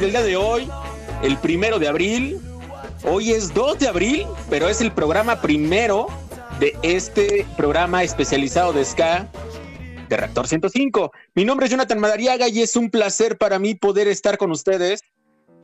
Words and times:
Del 0.00 0.10
día 0.10 0.22
de 0.22 0.36
hoy, 0.36 0.68
el 1.22 1.36
primero 1.38 1.78
de 1.78 1.88
abril. 1.88 2.40
Hoy 3.04 3.32
es 3.32 3.52
2 3.52 3.78
de 3.78 3.88
abril, 3.88 4.26
pero 4.48 4.68
es 4.68 4.80
el 4.80 4.92
programa 4.92 5.40
primero 5.40 6.06
de 6.60 6.76
este 6.82 7.46
programa 7.56 8.02
especializado 8.02 8.72
de 8.72 8.84
Ska 8.84 9.28
de 10.08 10.16
Reactor 10.16 10.46
105. 10.46 11.12
Mi 11.34 11.44
nombre 11.44 11.66
es 11.66 11.70
Jonathan 11.70 11.98
Madariaga 11.98 12.48
y 12.48 12.62
es 12.62 12.76
un 12.76 12.90
placer 12.90 13.36
para 13.36 13.58
mí 13.58 13.74
poder 13.74 14.08
estar 14.08 14.38
con 14.38 14.50
ustedes. 14.50 15.02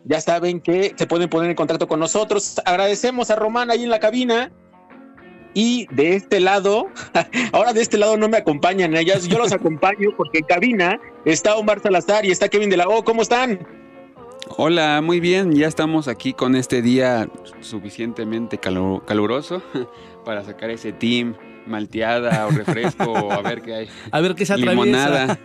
Ya 0.05 0.21
saben 0.21 0.61
que 0.61 0.95
se 0.97 1.07
pueden 1.07 1.29
poner 1.29 1.51
en 1.51 1.57
contacto 1.57 1.89
con 1.89 2.01
nosotros. 2.01 2.61
Agradecemos 2.65 3.31
a 3.31 3.37
Román 3.37 3.71
ahí 3.71 3.85
en 3.85 3.91
la 3.91 4.01
cabina. 4.01 4.53
Y 5.55 5.87
de 5.95 6.17
este 6.17 6.41
lado, 6.41 6.89
ahora 7.53 7.73
de 7.73 7.81
este 7.81 7.97
lado 7.97 8.17
no 8.17 8.29
me 8.29 8.37
acompañan 8.37 8.95
ellas, 8.95 9.27
yo 9.27 9.39
los 9.39 9.53
acompaño 9.53 10.11
porque 10.17 10.39
en 10.39 10.45
cabina 10.45 11.01
está 11.25 11.57
Omar 11.57 11.81
Salazar 11.81 12.27
y 12.27 12.31
está 12.31 12.49
Kevin 12.49 12.71
de 12.71 12.77
la 12.77 12.89
O. 12.89 13.03
¿Cómo 13.03 13.23
están? 13.23 13.78
Hola, 14.61 15.01
muy 15.03 15.21
bien, 15.21 15.55
ya 15.55 15.69
estamos 15.69 16.09
aquí 16.09 16.33
con 16.33 16.57
este 16.57 16.83
día 16.83 17.29
suficientemente 17.61 18.59
caluroso 18.59 19.63
para 20.25 20.43
sacar 20.43 20.71
ese 20.71 20.91
team 20.91 21.37
malteada 21.65 22.45
o 22.45 22.51
refresco 22.51 23.05
o 23.05 23.31
a 23.31 23.41
ver 23.41 23.63
qué 23.63 23.75
hay. 23.75 23.89
A 24.11 24.21
ver 24.21 24.35
qué 24.35 24.45
se 24.45 24.55
atraviesa. 24.55 24.85
Limonada. 24.85 25.39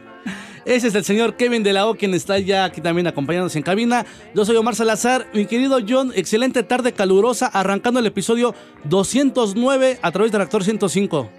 Ese 0.65 0.87
es 0.87 0.95
el 0.95 1.03
señor 1.03 1.35
Kevin 1.35 1.61
de 1.61 1.73
la 1.73 1.85
O, 1.85 1.93
quien 1.93 2.15
está 2.15 2.39
ya 2.39 2.65
aquí 2.65 2.81
también 2.81 3.05
acompañándonos 3.05 3.55
en 3.55 3.61
cabina. 3.61 4.03
Yo 4.33 4.45
soy 4.45 4.55
Omar 4.55 4.73
Salazar. 4.73 5.27
Mi 5.31 5.45
querido 5.45 5.77
John, 5.87 6.11
excelente 6.15 6.63
tarde 6.63 6.93
calurosa, 6.93 7.45
arrancando 7.45 7.99
el 7.99 8.07
episodio 8.07 8.55
209 8.85 9.99
a 10.01 10.11
través 10.11 10.31
de 10.31 10.39
Reactor 10.39 10.63
105. 10.63 11.29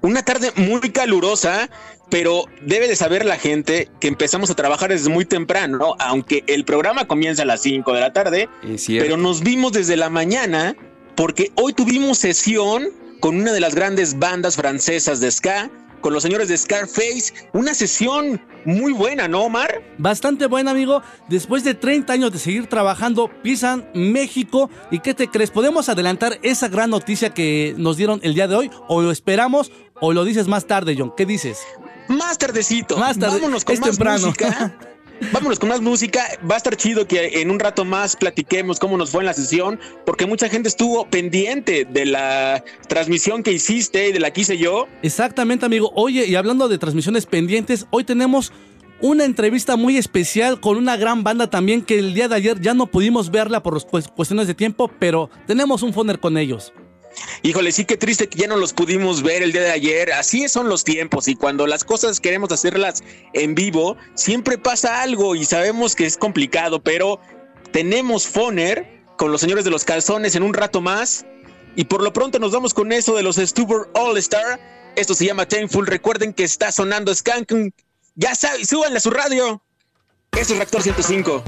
Una 0.00 0.24
tarde 0.24 0.52
muy 0.56 0.80
calurosa, 0.90 1.68
pero 2.10 2.44
debe 2.60 2.88
de 2.88 2.96
saber 2.96 3.24
la 3.24 3.36
gente 3.36 3.88
que 4.00 4.08
empezamos 4.08 4.50
a 4.50 4.54
trabajar 4.54 4.90
desde 4.90 5.08
muy 5.08 5.24
temprano, 5.24 5.94
aunque 5.98 6.44
el 6.46 6.64
programa 6.64 7.06
comienza 7.06 7.42
a 7.42 7.46
las 7.46 7.62
5 7.62 7.92
de 7.92 8.00
la 8.00 8.12
tarde, 8.12 8.48
pero 8.86 9.16
nos 9.16 9.42
vimos 9.42 9.72
desde 9.72 9.96
la 9.96 10.10
mañana 10.10 10.76
porque 11.14 11.52
hoy 11.54 11.72
tuvimos 11.72 12.18
sesión 12.18 12.88
con 13.20 13.36
una 13.36 13.52
de 13.52 13.60
las 13.60 13.74
grandes 13.74 14.18
bandas 14.18 14.56
francesas 14.56 15.20
de 15.20 15.30
ska, 15.30 15.70
con 16.02 16.12
los 16.12 16.22
señores 16.22 16.48
de 16.48 16.58
Scarface. 16.58 17.32
Una 17.54 17.72
sesión 17.72 18.44
muy 18.66 18.92
buena, 18.92 19.28
¿no, 19.28 19.44
Omar? 19.44 19.82
Bastante 19.96 20.46
buena, 20.46 20.72
amigo. 20.72 21.02
Después 21.28 21.64
de 21.64 21.74
30 21.74 22.12
años 22.12 22.32
de 22.32 22.38
seguir 22.38 22.66
trabajando, 22.66 23.30
pisan 23.42 23.88
México. 23.94 24.68
¿Y 24.90 24.98
qué 24.98 25.14
te 25.14 25.28
crees? 25.28 25.50
¿Podemos 25.50 25.88
adelantar 25.88 26.38
esa 26.42 26.68
gran 26.68 26.90
noticia 26.90 27.30
que 27.30 27.74
nos 27.78 27.96
dieron 27.96 28.20
el 28.22 28.34
día 28.34 28.48
de 28.48 28.56
hoy? 28.56 28.70
¿O 28.88 29.00
lo 29.00 29.10
esperamos 29.10 29.72
o 30.00 30.12
lo 30.12 30.24
dices 30.24 30.48
más 30.48 30.66
tarde, 30.66 30.94
John? 30.98 31.14
¿Qué 31.16 31.24
dices? 31.24 31.60
Más 32.08 32.36
tardecito. 32.36 32.98
Más 32.98 33.18
tarde. 33.18 33.36
Vámonos 33.36 33.64
con 33.64 33.78
más 33.80 33.98
música. 33.98 34.76
Vámonos 35.30 35.58
con 35.58 35.68
más 35.68 35.80
música. 35.80 36.24
Va 36.50 36.54
a 36.54 36.58
estar 36.58 36.76
chido 36.76 37.06
que 37.06 37.40
en 37.40 37.50
un 37.50 37.60
rato 37.60 37.84
más 37.84 38.16
platiquemos 38.16 38.78
cómo 38.78 38.96
nos 38.96 39.10
fue 39.10 39.20
en 39.20 39.26
la 39.26 39.34
sesión, 39.34 39.78
porque 40.04 40.26
mucha 40.26 40.48
gente 40.48 40.68
estuvo 40.68 41.06
pendiente 41.06 41.84
de 41.84 42.06
la 42.06 42.64
transmisión 42.88 43.42
que 43.42 43.52
hiciste 43.52 44.08
y 44.08 44.12
de 44.12 44.20
la 44.20 44.32
que 44.32 44.40
hice 44.40 44.58
yo. 44.58 44.88
Exactamente, 45.02 45.66
amigo. 45.66 45.92
Oye, 45.94 46.26
y 46.26 46.34
hablando 46.34 46.68
de 46.68 46.78
transmisiones 46.78 47.26
pendientes, 47.26 47.86
hoy 47.90 48.04
tenemos 48.04 48.52
una 49.00 49.24
entrevista 49.24 49.76
muy 49.76 49.96
especial 49.96 50.60
con 50.60 50.76
una 50.76 50.96
gran 50.96 51.24
banda 51.24 51.50
también 51.50 51.82
que 51.82 51.98
el 51.98 52.14
día 52.14 52.28
de 52.28 52.36
ayer 52.36 52.60
ya 52.60 52.72
no 52.72 52.86
pudimos 52.86 53.30
verla 53.30 53.62
por 53.62 53.84
cuestiones 53.86 54.46
de 54.46 54.54
tiempo, 54.54 54.90
pero 54.98 55.28
tenemos 55.46 55.82
un 55.82 55.92
foner 55.92 56.20
con 56.20 56.38
ellos. 56.38 56.72
Híjole, 57.42 57.72
sí 57.72 57.84
que 57.84 57.96
triste 57.96 58.28
que 58.28 58.38
ya 58.38 58.46
no 58.46 58.56
los 58.56 58.72
pudimos 58.72 59.22
ver 59.22 59.42
el 59.42 59.52
día 59.52 59.62
de 59.62 59.70
ayer. 59.70 60.12
Así 60.12 60.48
son 60.48 60.68
los 60.68 60.84
tiempos 60.84 61.28
y 61.28 61.34
cuando 61.34 61.66
las 61.66 61.84
cosas 61.84 62.20
queremos 62.20 62.52
hacerlas 62.52 63.02
en 63.32 63.54
vivo, 63.54 63.96
siempre 64.14 64.58
pasa 64.58 65.02
algo 65.02 65.34
y 65.34 65.44
sabemos 65.44 65.94
que 65.94 66.06
es 66.06 66.16
complicado, 66.16 66.82
pero 66.82 67.20
tenemos 67.72 68.26
Foner 68.26 69.02
con 69.16 69.32
los 69.32 69.40
señores 69.40 69.64
de 69.64 69.70
los 69.70 69.84
calzones 69.84 70.34
en 70.34 70.42
un 70.42 70.54
rato 70.54 70.80
más 70.80 71.26
y 71.76 71.84
por 71.84 72.02
lo 72.02 72.12
pronto 72.12 72.38
nos 72.38 72.52
vamos 72.52 72.74
con 72.74 72.92
eso 72.92 73.14
de 73.14 73.22
los 73.22 73.36
Stuber 73.36 73.88
All 73.94 74.16
Star. 74.18 74.60
Esto 74.94 75.14
se 75.14 75.26
llama 75.26 75.46
Tainful. 75.46 75.86
Recuerden 75.86 76.34
que 76.34 76.44
está 76.44 76.70
sonando 76.70 77.14
Skank. 77.14 77.52
Ya 78.14 78.34
saben, 78.34 78.66
súbanle 78.66 78.98
a 78.98 79.00
su 79.00 79.10
radio. 79.10 79.62
Eso 80.32 80.52
es 80.52 80.58
Reactor 80.58 80.82
105. 80.82 81.42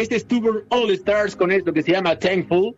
Este 0.00 0.14
es 0.14 0.26
Tuber 0.26 0.64
All 0.68 0.90
Stars 0.92 1.34
con 1.34 1.50
esto 1.50 1.72
que 1.72 1.82
se 1.82 1.92
llama 1.92 2.18
Thankful. 2.18 2.74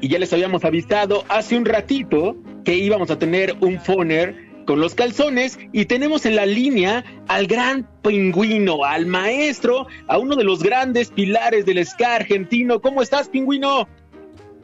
Y 0.00 0.08
ya 0.08 0.18
les 0.18 0.32
habíamos 0.32 0.64
avisado 0.64 1.24
hace 1.28 1.56
un 1.56 1.64
ratito 1.64 2.36
que 2.64 2.74
íbamos 2.74 3.10
a 3.10 3.18
tener 3.18 3.56
un 3.60 3.80
phoner 3.80 4.50
con 4.66 4.80
los 4.80 4.94
calzones 4.94 5.58
y 5.72 5.86
tenemos 5.86 6.26
en 6.26 6.36
la 6.36 6.44
línea 6.44 7.04
al 7.28 7.46
gran 7.46 7.88
pingüino, 8.02 8.84
al 8.84 9.06
maestro, 9.06 9.86
a 10.08 10.18
uno 10.18 10.36
de 10.36 10.44
los 10.44 10.62
grandes 10.62 11.10
pilares 11.10 11.64
del 11.64 11.84
ska 11.86 12.16
argentino. 12.16 12.80
¿Cómo 12.80 13.00
estás, 13.00 13.28
pingüino? 13.28 13.88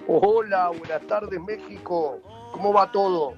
Hola, 0.07 0.71
buenas 0.71 1.07
tardes 1.07 1.41
México. 1.41 2.21
¿Cómo 2.53 2.73
va 2.73 2.91
todo? 2.93 3.35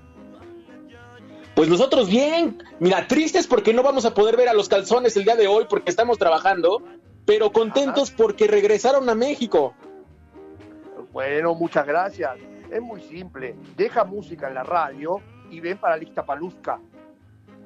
Pues 1.54 1.68
nosotros 1.68 2.08
bien, 2.08 2.62
mira, 2.78 3.06
tristes 3.06 3.46
porque 3.46 3.74
no 3.74 3.82
vamos 3.82 4.04
a 4.06 4.14
poder 4.14 4.36
ver 4.36 4.48
a 4.48 4.54
los 4.54 4.68
calzones 4.68 5.16
el 5.16 5.24
día 5.24 5.36
de 5.36 5.46
hoy 5.46 5.66
porque 5.68 5.90
estamos 5.90 6.18
trabajando, 6.18 6.82
pero 7.30 7.52
contentos 7.52 8.10
porque 8.10 8.48
regresaron 8.48 9.08
a 9.08 9.14
México. 9.14 9.72
Bueno, 11.12 11.54
muchas 11.54 11.86
gracias. 11.86 12.32
Es 12.72 12.82
muy 12.82 13.00
simple. 13.02 13.54
Deja 13.76 14.02
música 14.02 14.48
en 14.48 14.54
la 14.54 14.64
radio 14.64 15.20
y 15.48 15.60
ven 15.60 15.78
para 15.78 15.96
Lista 15.96 16.26
Paluzca. 16.26 16.80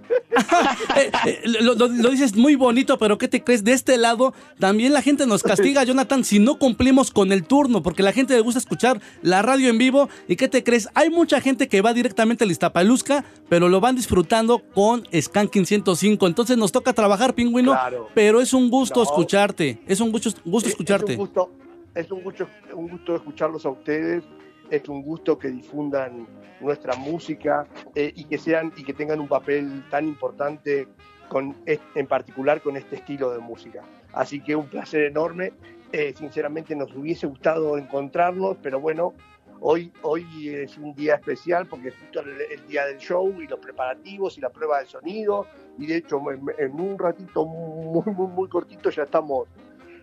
Eh, 0.97 1.11
eh, 1.27 1.41
lo, 1.61 1.75
lo- 1.75 1.89
lo 1.89 2.11
dices 2.11 2.37
muy 2.37 2.55
bonito, 2.55 2.99
pero 2.99 3.19
¿qué 3.19 3.27
te 3.29 3.43
crees? 3.43 3.65
De 3.65 3.73
este 3.73 3.97
lado 3.97 4.35
también 4.59 4.93
la 4.93 5.03
gente 5.03 5.27
nos 5.27 5.43
castiga, 5.43 5.83
Jonathan, 5.85 6.25
si 6.25 6.39
no 6.39 6.59
cumplimos 6.59 7.11
con 7.11 7.33
el 7.33 7.45
turno, 7.45 7.83
porque 7.83 8.03
la 8.03 8.13
gente 8.13 8.35
le 8.35 8.41
gusta 8.41 8.59
escuchar 8.59 9.01
la 9.23 9.43
radio 9.43 9.69
en 9.71 9.79
vivo. 9.79 10.09
¿Y 10.29 10.37
qué 10.37 10.49
te 10.49 10.63
crees? 10.63 10.89
Hay 10.95 11.11
mucha 11.11 11.41
gente 11.41 11.69
que 11.69 11.81
va 11.81 11.93
directamente 11.95 12.45
al 12.45 12.51
Iztapalusca, 12.51 13.25
pero 13.49 13.69
lo 13.69 13.81
van 13.81 13.97
disfrutando 13.97 14.61
con 14.75 15.05
Skanking 15.19 15.67
105. 15.67 16.27
Entonces 16.27 16.57
nos 16.57 16.71
toca 16.73 16.93
trabajar, 16.93 17.35
pingüino, 17.35 17.73
Claro. 17.73 18.09
pero 18.15 18.41
es 18.41 18.53
un 18.53 18.71
gusto 18.71 18.97
No. 19.01 19.03
escucharte. 19.05 19.81
Es 19.87 20.01
un 20.01 20.13
gusto, 20.13 20.31
gusto 20.45 20.69
Es- 20.69 20.73
escucharte. 20.75 21.13
Es 21.15 21.19
un 21.19 21.25
gusto, 21.27 21.51
es 21.95 22.11
un 22.11 22.23
gusto, 22.23 22.47
un 22.75 22.89
gusto 22.89 23.17
escucharlos 23.17 23.65
a 23.67 23.71
ustedes. 23.71 24.23
Es 24.71 24.89
un 24.89 25.03
gusto 25.03 25.39
que 25.39 25.49
difundan 25.49 26.27
nuestra 26.61 26.97
música 26.97 27.67
eh, 27.95 28.13
y 28.15 28.25
que 28.25 28.39
sean 28.39 28.73
y 28.77 28.85
que 28.85 28.95
tengan 28.95 29.21
un 29.21 29.29
papel 29.29 29.85
tan 29.91 30.07
importante 30.07 30.89
con 31.29 31.57
en 31.67 32.07
particular 32.07 32.61
con 32.61 32.77
este 32.77 32.97
estilo 32.97 33.33
de 33.33 33.39
música. 33.39 33.83
Así 34.13 34.41
que 34.41 34.57
un 34.57 34.67
placer 34.67 35.05
enorme. 35.05 35.53
Eh, 35.93 36.13
sinceramente 36.17 36.75
nos 36.75 36.93
hubiese 36.97 37.29
gustado 37.29 37.79
encontrarnos, 37.79 38.57
pero 38.61 38.81
bueno, 38.81 39.15
hoy 39.61 39.93
hoy 40.03 40.49
es 40.49 40.77
un 40.77 40.95
día 40.95 41.15
especial 41.15 41.67
porque 41.67 41.89
es 41.89 41.95
justo 41.97 42.21
el, 42.21 42.41
el 42.51 42.67
día 42.67 42.85
del 42.87 42.99
show 42.99 43.33
y 43.41 43.47
los 43.47 43.61
preparativos 43.61 44.37
y 44.37 44.41
la 44.41 44.51
prueba 44.51 44.81
de 44.81 44.87
sonido 44.87 45.47
y 45.79 45.87
de 45.87 45.97
hecho 45.97 46.21
en, 46.31 46.43
en 46.59 46.81
un 46.81 46.99
ratito 46.99 47.47
muy 47.47 48.13
muy 48.13 48.27
muy 48.27 48.49
cortito 48.49 48.91
ya 48.91 49.05
estamos 49.05 49.49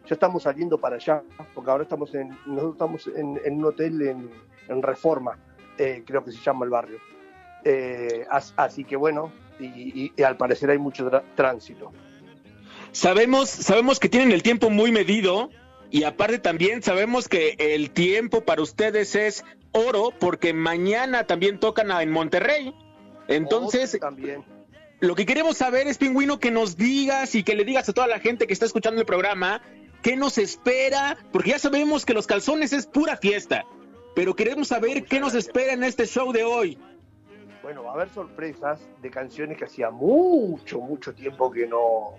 ya 0.07 0.13
estamos 0.15 0.43
saliendo 0.43 0.77
para 0.77 0.95
allá, 0.97 1.21
porque 1.53 1.71
ahora 1.71 1.83
estamos 1.83 2.13
en, 2.15 2.29
nosotros 2.45 2.73
estamos 2.73 3.07
en, 3.07 3.39
en 3.45 3.57
un 3.59 3.65
hotel 3.65 4.01
en, 4.01 4.29
en 4.67 4.81
Reforma, 4.81 5.37
eh, 5.77 6.03
creo 6.05 6.23
que 6.23 6.31
se 6.31 6.39
llama 6.41 6.65
el 6.65 6.71
barrio. 6.71 6.97
Eh, 7.63 8.25
as- 8.29 8.53
así 8.57 8.83
que 8.83 8.95
bueno, 8.95 9.31
y, 9.59 9.65
y- 9.65 10.13
y 10.17 10.23
al 10.23 10.37
parecer 10.37 10.69
hay 10.71 10.77
mucho 10.79 11.09
tránsito. 11.35 11.91
Sabemos, 12.91 13.49
sabemos 13.49 13.99
que 13.99 14.09
tienen 14.09 14.31
el 14.31 14.43
tiempo 14.43 14.69
muy 14.69 14.91
medido 14.91 15.49
y 15.89 16.03
aparte 16.03 16.39
también 16.39 16.81
sabemos 16.83 17.27
que 17.29 17.55
el 17.57 17.91
tiempo 17.91 18.41
para 18.41 18.61
ustedes 18.61 19.15
es 19.15 19.45
oro 19.71 20.11
porque 20.19 20.53
mañana 20.53 21.25
también 21.25 21.59
tocan 21.59 21.89
en 21.91 22.11
Monterrey. 22.11 22.73
Entonces, 23.27 23.95
Otro 23.95 24.07
también. 24.09 24.43
lo 24.99 25.15
que 25.15 25.25
queremos 25.25 25.55
saber 25.57 25.87
es, 25.87 25.97
Pingüino, 25.97 26.39
que 26.39 26.51
nos 26.51 26.75
digas 26.75 27.33
y 27.35 27.43
que 27.43 27.55
le 27.55 27.63
digas 27.63 27.87
a 27.87 27.93
toda 27.93 28.07
la 28.07 28.19
gente 28.19 28.45
que 28.45 28.53
está 28.53 28.65
escuchando 28.65 28.99
el 28.99 29.05
programa 29.05 29.61
qué 30.01 30.15
nos 30.15 30.37
espera, 30.37 31.17
porque 31.31 31.51
ya 31.51 31.59
sabemos 31.59 32.05
que 32.05 32.13
los 32.13 32.27
calzones 32.27 32.73
es 32.73 32.87
pura 32.87 33.17
fiesta, 33.17 33.65
pero 34.15 34.35
queremos 34.35 34.67
saber 34.67 35.05
qué 35.05 35.19
nos 35.19 35.35
espera 35.35 35.73
en 35.73 35.83
este 35.83 36.05
show 36.05 36.31
de 36.31 36.43
hoy. 36.43 36.77
Bueno, 37.63 37.83
va 37.83 37.91
a 37.91 37.93
haber 37.93 38.09
sorpresas 38.09 38.81
de 39.01 39.11
canciones 39.11 39.57
que 39.57 39.65
hacía 39.65 39.91
mucho, 39.91 40.79
mucho 40.79 41.13
tiempo 41.13 41.51
que 41.51 41.67
no, 41.67 42.15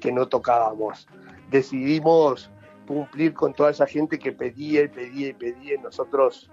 que 0.00 0.12
no 0.12 0.28
tocábamos. 0.28 1.08
Decidimos 1.50 2.50
cumplir 2.86 3.32
con 3.32 3.54
toda 3.54 3.70
esa 3.70 3.86
gente 3.86 4.18
que 4.18 4.32
pedía 4.32 4.82
y 4.82 4.88
pedía 4.88 5.28
y 5.28 5.32
pedía. 5.32 5.80
Nosotros 5.80 6.50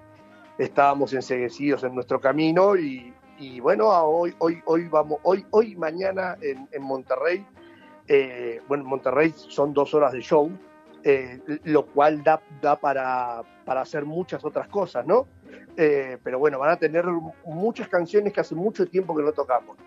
estábamos 0.58 1.12
enseguecidos 1.14 1.84
en 1.84 1.94
nuestro 1.94 2.22
camino 2.22 2.78
y, 2.78 3.14
bueno, 3.60 3.90
hoy, 3.90 4.34
hoy, 4.38 4.62
hoy 4.66 4.88
vamos, 4.88 5.20
hoy, 5.24 5.46
hoy 5.52 5.76
mañana 5.76 6.38
en 6.42 6.82
Monterrey. 6.82 7.46
Eh, 8.14 8.60
bueno, 8.68 8.84
en 8.84 8.90
Monterrey 8.90 9.34
son 9.36 9.74
dos 9.74 9.94
horas 9.94 10.12
de 10.12 10.20
show, 10.20 10.52
eh, 11.02 11.40
lo 11.64 11.86
cual 11.86 12.22
da, 12.22 12.42
da 12.62 12.78
para, 12.78 13.42
para 13.64 13.80
hacer 13.80 14.04
muchas 14.04 14.44
otras 14.44 14.68
cosas, 14.68 15.08
¿no? 15.08 15.28
Eh, 15.78 16.18
pero 16.22 16.38
bueno, 16.38 16.60
van 16.60 16.72
a 16.72 16.76
tener 16.76 17.06
muchas 17.46 17.88
canciones 17.88 18.34
que 18.34 18.42
hace 18.42 18.54
mucho 18.54 18.86
tiempo 18.86 19.16
que 19.16 19.24
no 19.24 19.32
tocamos. 19.32 19.78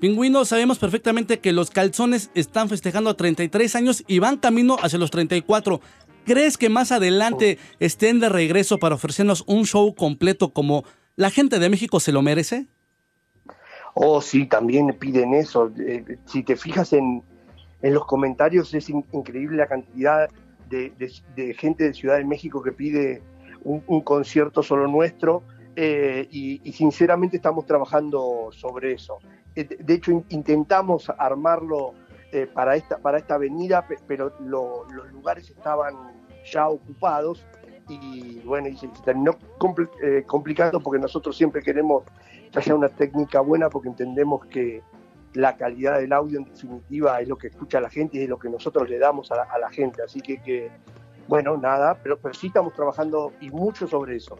Pingüino, 0.00 0.44
sabemos 0.44 0.80
perfectamente 0.80 1.38
que 1.38 1.52
los 1.52 1.70
calzones 1.70 2.32
están 2.34 2.68
festejando 2.68 3.14
33 3.14 3.76
años 3.76 4.02
y 4.08 4.18
van 4.18 4.38
camino 4.38 4.76
hacia 4.82 4.98
los 4.98 5.12
34. 5.12 5.80
¿Crees 6.24 6.58
que 6.58 6.68
más 6.68 6.90
adelante 6.90 7.58
estén 7.78 8.18
de 8.18 8.30
regreso 8.30 8.80
para 8.80 8.96
ofrecernos 8.96 9.44
un 9.46 9.64
show 9.64 9.94
completo 9.94 10.52
como 10.52 10.82
la 11.14 11.30
gente 11.30 11.60
de 11.60 11.70
México 11.70 12.00
se 12.00 12.10
lo 12.10 12.20
merece? 12.20 12.66
Oh, 13.94 14.20
sí, 14.20 14.46
también 14.46 14.88
piden 14.98 15.34
eso. 15.34 15.70
Eh, 15.78 16.18
si 16.26 16.42
te 16.42 16.56
fijas 16.56 16.92
en, 16.92 17.22
en 17.84 17.92
los 17.92 18.06
comentarios, 18.06 18.72
es 18.72 18.88
in- 18.88 19.04
increíble 19.12 19.58
la 19.58 19.66
cantidad 19.66 20.30
de, 20.70 20.90
gente 21.58 21.84
de 21.84 21.92
Ciudad 21.94 22.16
de 22.16 22.24
México 22.24 22.62
que 22.62 22.72
pide 22.72 23.22
un, 23.62 24.00
concierto 24.00 24.62
solo 24.62 24.88
nuestro. 24.88 25.42
eh, 25.76 26.26
y, 26.30 26.72
sinceramente 26.72 27.36
estamos 27.36 27.66
trabajando 27.66 28.48
sobre 28.52 28.92
eso. 28.92 29.18
Eh, 29.54 29.64
De, 29.78 29.94
hecho, 29.94 30.12
in- 30.12 30.24
intentamos 30.30 31.10
armarlo 31.18 31.92
eh, 32.32 32.46
para, 32.46 32.74
esta, 32.76 32.98
para 32.98 33.18
esta 33.18 33.34
avenida, 33.34 33.86
pe- 33.86 33.98
pero 34.06 34.32
lo- 34.40 34.84
los 34.90 35.12
lugares 35.12 35.50
estaban 35.50 35.94
ya 36.50 36.68
ocupados 36.68 37.44
y 37.88 38.38
bueno, 38.46 38.68
y 38.68 38.76
se, 38.76 38.86
se 38.94 39.02
terminó 39.02 39.32
compl- 39.58 39.90
eh, 40.02 40.22
complicando 40.26 40.80
porque 40.80 41.00
nosotros 41.00 41.36
siempre 41.36 41.60
queremos 41.62 42.04
que 42.50 42.58
haya 42.58 42.74
una 42.74 42.88
técnica 42.88 43.40
buena 43.40 43.68
porque 43.68 43.88
entendemos 43.88 44.46
que 44.46 44.80
la 45.34 45.56
calidad 45.56 45.98
del 45.98 46.12
audio 46.12 46.38
en 46.38 46.44
definitiva 46.44 47.20
es 47.20 47.28
lo 47.28 47.36
que 47.36 47.48
escucha 47.48 47.80
la 47.80 47.90
gente 47.90 48.18
y 48.18 48.22
es 48.22 48.28
lo 48.28 48.38
que 48.38 48.48
nosotros 48.48 48.88
le 48.88 48.98
damos 48.98 49.30
a 49.30 49.36
la, 49.58 49.70
gente. 49.70 50.02
Así 50.02 50.20
que, 50.20 50.40
que, 50.40 50.70
bueno, 51.28 51.56
nada, 51.56 51.98
pero, 52.02 52.18
pero 52.18 52.34
sí 52.34 52.48
estamos 52.48 52.72
trabajando 52.74 53.32
y 53.40 53.50
mucho 53.50 53.86
sobre 53.86 54.16
eso. 54.16 54.38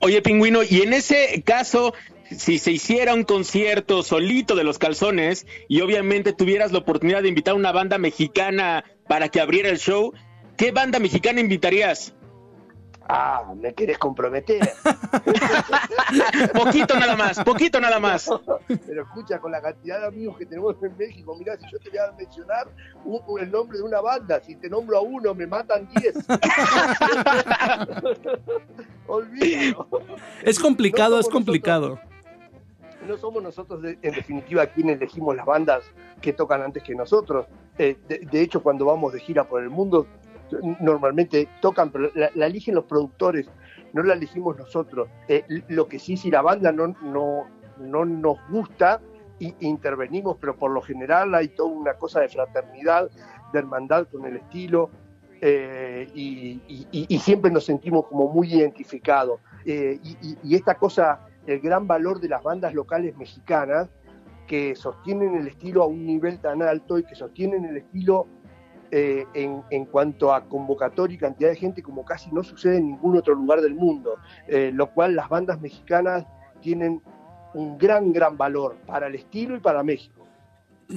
Oye, 0.00 0.20
pingüino, 0.22 0.62
y 0.62 0.82
en 0.82 0.92
ese 0.92 1.42
caso, 1.44 1.94
si 2.30 2.58
se 2.58 2.72
hiciera 2.72 3.14
un 3.14 3.24
concierto 3.24 4.02
solito 4.02 4.54
de 4.54 4.64
los 4.64 4.78
calzones 4.78 5.46
y 5.68 5.80
obviamente 5.80 6.32
tuvieras 6.32 6.72
la 6.72 6.78
oportunidad 6.78 7.22
de 7.22 7.28
invitar 7.28 7.52
a 7.52 7.56
una 7.56 7.72
banda 7.72 7.98
mexicana 7.98 8.84
para 9.06 9.28
que 9.28 9.40
abriera 9.40 9.68
el 9.68 9.78
show, 9.78 10.12
¿qué 10.56 10.72
banda 10.72 10.98
mexicana 10.98 11.40
invitarías? 11.40 12.14
Ah, 13.12 13.52
me 13.56 13.74
querés 13.74 13.98
comprometer. 13.98 14.60
poquito 16.54 16.96
nada 16.96 17.16
más, 17.16 17.42
poquito 17.42 17.80
nada 17.80 17.98
más. 17.98 18.30
Pero 18.86 19.02
escucha, 19.02 19.40
con 19.40 19.50
la 19.50 19.60
cantidad 19.60 20.00
de 20.00 20.06
amigos 20.06 20.38
que 20.38 20.46
tenemos 20.46 20.76
en 20.82 20.96
México, 20.96 21.34
mirá, 21.36 21.56
si 21.58 21.64
yo 21.72 21.80
te 21.80 21.90
voy 21.90 21.98
a 21.98 22.12
mencionar 22.12 22.68
un- 23.04 23.20
un- 23.26 23.40
el 23.40 23.50
nombre 23.50 23.78
de 23.78 23.84
una 23.84 24.00
banda, 24.00 24.40
si 24.40 24.54
te 24.54 24.70
nombro 24.70 24.98
a 24.98 25.00
uno, 25.00 25.34
me 25.34 25.46
matan 25.48 25.88
10. 25.96 26.14
Olvídalo. 29.06 29.88
Es 30.42 30.58
complicado, 30.58 31.16
No 31.16 31.20
es 31.20 31.28
complicado. 31.28 31.98
no 33.08 33.16
somos 33.16 33.42
nosotros, 33.42 33.82
de- 33.82 33.98
en 34.02 34.12
definitiva, 34.14 34.66
quienes 34.66 34.98
elegimos 34.98 35.34
las 35.34 35.46
bandas 35.46 35.82
que 36.20 36.32
tocan 36.32 36.62
antes 36.62 36.82
que 36.82 36.94
nosotros. 36.94 37.46
Eh, 37.78 37.96
de, 38.08 38.18
de 38.18 38.40
hecho, 38.42 38.62
cuando 38.62 38.84
vamos 38.84 39.12
de 39.12 39.20
gira 39.20 39.44
por 39.44 39.62
el 39.62 39.70
mundo, 39.70 40.06
normalmente 40.80 41.48
tocan, 41.60 41.90
pero 41.90 42.10
la, 42.14 42.46
eligen 42.46 42.74
los 42.74 42.84
productores, 42.84 43.46
no 43.92 44.02
la 44.02 44.14
elegimos 44.14 44.56
nosotros. 44.56 45.08
Eh, 45.28 45.44
lo 45.68 45.86
que 45.88 45.98
sí, 45.98 46.16
si 46.16 46.30
la 46.30 46.42
banda 46.42 46.72
no, 46.72 46.88
no, 47.02 47.46
no 47.78 48.04
nos 48.04 48.38
gusta, 48.50 49.00
i- 49.38 49.54
intervenimos, 49.60 50.36
pero 50.40 50.56
por 50.56 50.70
lo 50.70 50.80
general 50.80 51.34
hay 51.34 51.48
toda 51.48 51.70
una 51.70 51.94
cosa 51.94 52.20
de 52.20 52.28
fraternidad, 52.28 53.10
de 53.52 53.58
hermandad 53.58 54.06
con 54.08 54.24
el 54.26 54.36
estilo. 54.36 54.90
eh, 55.42 56.06
y, 56.14 56.60
y- 56.92 57.18
siempre 57.18 57.50
nos 57.50 57.64
sentimos 57.64 58.06
como 58.08 58.28
muy 58.28 58.52
identificados. 58.52 59.40
Eh, 59.64 59.98
y- 60.02 60.36
y 60.42 60.54
esta 60.54 60.74
cosa, 60.74 61.26
el 61.46 61.60
gran 61.60 61.86
valor 61.86 62.20
de 62.20 62.28
las 62.28 62.42
bandas 62.42 62.74
locales 62.74 63.16
mexicanas, 63.16 63.88
que 64.46 64.74
sostienen 64.76 65.36
el 65.36 65.46
estilo 65.46 65.82
a 65.82 65.86
un 65.86 66.04
nivel 66.04 66.40
tan 66.40 66.60
alto 66.60 66.98
y 66.98 67.04
que 67.04 67.14
sostienen 67.14 67.64
el 67.64 67.78
estilo 67.78 68.26
eh, 68.92 69.24
en, 69.34 69.84
cuanto 69.86 70.32
a 70.32 70.44
convocatoria 70.44 71.14
y 71.14 71.18
cantidad 71.18 71.50
de 71.50 71.56
gente 71.56 71.82
como 71.82 72.04
casi 72.04 72.30
no 72.32 72.42
sucede 72.42 72.78
en 72.78 72.88
ningún 72.88 73.16
otro 73.16 73.34
lugar 73.34 73.60
del 73.60 73.74
mundo, 73.74 74.16
Eh, 74.48 74.70
lo 74.74 74.92
cual 74.92 75.14
las 75.14 75.28
bandas 75.28 75.60
mexicanas 75.60 76.24
tienen 76.60 77.00
un 77.54 77.78
gran, 77.78 78.12
gran 78.12 78.36
valor 78.36 78.76
para 78.86 79.06
el 79.06 79.14
estilo 79.14 79.56
y 79.56 79.60
para 79.60 79.82
México. 79.82 80.26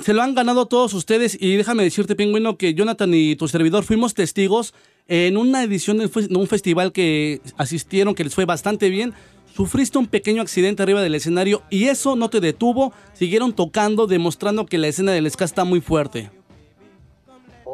Se 0.02 0.14
lo 0.14 0.24
han 0.24 0.34
ganado 0.34 0.66
todos 0.66 0.94
ustedes 0.96 1.38
y 1.40 1.56
déjame 1.56 1.84
decirte, 1.84 2.16
Pingüino, 2.16 2.58
que 2.58 2.74
Jonathan 2.74 3.14
y 3.14 3.36
tu 3.36 3.48
servidor 3.48 3.84
fuimos 3.84 4.16
testigos 4.16 4.74
en 5.08 5.38
una 5.38 5.64
edición 5.64 5.98
de 6.00 6.06
un 6.06 6.12
fes- 6.12 6.30
de 6.30 6.36
un 6.38 6.48
festival 6.48 6.92
que 6.92 7.42
asistieron, 7.58 8.16
que 8.16 8.24
les 8.24 8.34
fue 8.34 8.46
bastante 8.46 8.90
bien. 8.90 9.14
Sufriste 9.54 10.00
un 10.00 10.08
pequeño 10.08 10.42
accidente 10.42 10.82
arriba 10.82 11.02
del 11.04 11.14
escenario 11.14 11.62
y 11.70 11.86
eso 11.86 12.16
no 12.16 12.30
te 12.30 12.40
detuvo. 12.40 12.92
Siguieron 13.14 13.54
tocando, 13.54 14.08
demostrando 14.08 14.66
que 14.66 14.80
la 14.80 14.88
escena 14.88 15.12
del 15.12 15.30
ska 15.30 15.46
está 15.46 15.64
muy 15.64 15.80
fuerte. 15.80 16.32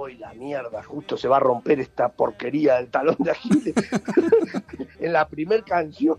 Hoy 0.01 0.15
la 0.15 0.33
mierda, 0.33 0.81
justo 0.81 1.17
se 1.17 1.27
va 1.27 1.35
a 1.35 1.39
romper 1.41 1.81
esta 1.81 2.07
porquería 2.07 2.75
del 2.77 2.87
talón 2.87 3.17
de 3.19 3.31
Aquiles. 3.31 3.73
en 4.99 5.11
la 5.11 5.27
primer 5.27 5.65
canción, 5.65 6.17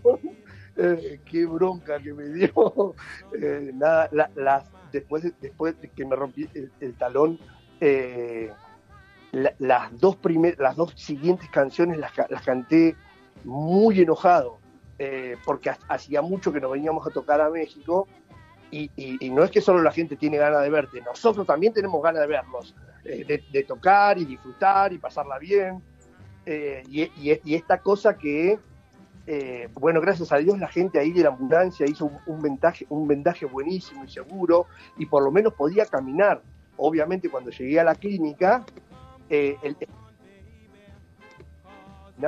eh, 0.77 1.19
qué 1.25 1.47
bronca 1.47 1.99
que 1.99 2.13
me 2.13 2.25
dio. 2.25 2.93
Eh, 3.41 3.71
nada, 3.73 4.07
la- 4.11 4.63
después, 4.91 5.23
de, 5.23 5.33
después 5.41 5.81
de 5.81 5.89
que 5.89 6.05
me 6.05 6.15
rompí 6.15 6.47
el, 6.79 6.93
talón, 6.93 7.39
eh, 7.79 8.51
la- 9.31 9.55
las, 9.57 9.99
dos 9.99 10.15
primer, 10.15 10.59
las 10.59 10.75
dos 10.75 10.93
siguientes 10.95 11.49
canciones 11.49 11.97
las, 11.97 12.11
las 12.29 12.43
canté 12.43 12.95
muy 13.43 13.99
enojado, 13.99 14.59
eh, 14.99 15.37
porque 15.43 15.71
ha- 15.71 15.79
hacía 15.87 16.21
mucho 16.21 16.53
que 16.53 16.61
nos 16.61 16.71
veníamos 16.71 17.07
a 17.07 17.09
tocar 17.09 17.41
a 17.41 17.49
México. 17.49 18.07
Y, 18.69 18.91
y- 18.95 19.17
y 19.25 19.29
no 19.31 19.43
es 19.43 19.49
que 19.49 19.59
solo 19.59 19.81
la 19.81 19.91
gente 19.91 20.15
tiene 20.17 20.37
ganas 20.37 20.61
de 20.61 20.69
verte, 20.69 21.01
nosotros 21.01 21.47
también 21.47 21.73
tenemos 21.73 21.99
ganas 22.03 22.21
de 22.21 22.27
verlos 22.27 22.75
eh, 23.05 23.25
de, 23.25 23.43
de 23.51 23.63
tocar 23.63 24.17
y 24.17 24.25
disfrutar 24.25 24.93
y 24.93 24.97
pasarla 24.97 25.37
bien. 25.39 25.81
Eh, 26.45 26.83
y, 26.89 27.53
esta 27.55 27.79
cosa 27.79 28.17
que, 28.17 28.57
eh, 29.27 29.69
bueno, 29.73 30.01
gracias 30.01 30.31
a 30.31 30.37
Dios 30.37 30.57
la 30.59 30.67
gente 30.67 30.99
ahí 30.99 31.11
de 31.11 31.23
la 31.23 31.29
ambulancia 31.29 31.85
hizo 31.85 32.05
un, 32.05 32.17
un 32.25 32.41
vendaje, 32.41 32.85
un 32.89 33.07
vendaje 33.07 33.45
buenísimo 33.45 34.03
y 34.03 34.09
seguro 34.09 34.65
y 34.97 35.05
por 35.05 35.23
lo 35.23 35.31
menos 35.31 35.53
podía 35.53 35.85
caminar. 35.85 36.41
Obviamente 36.77 37.29
cuando 37.29 37.51
llegué 37.51 37.79
a 37.79 37.83
la 37.83 37.95
clínica, 37.95 38.65
eh, 39.29 39.55
el, 39.61 39.77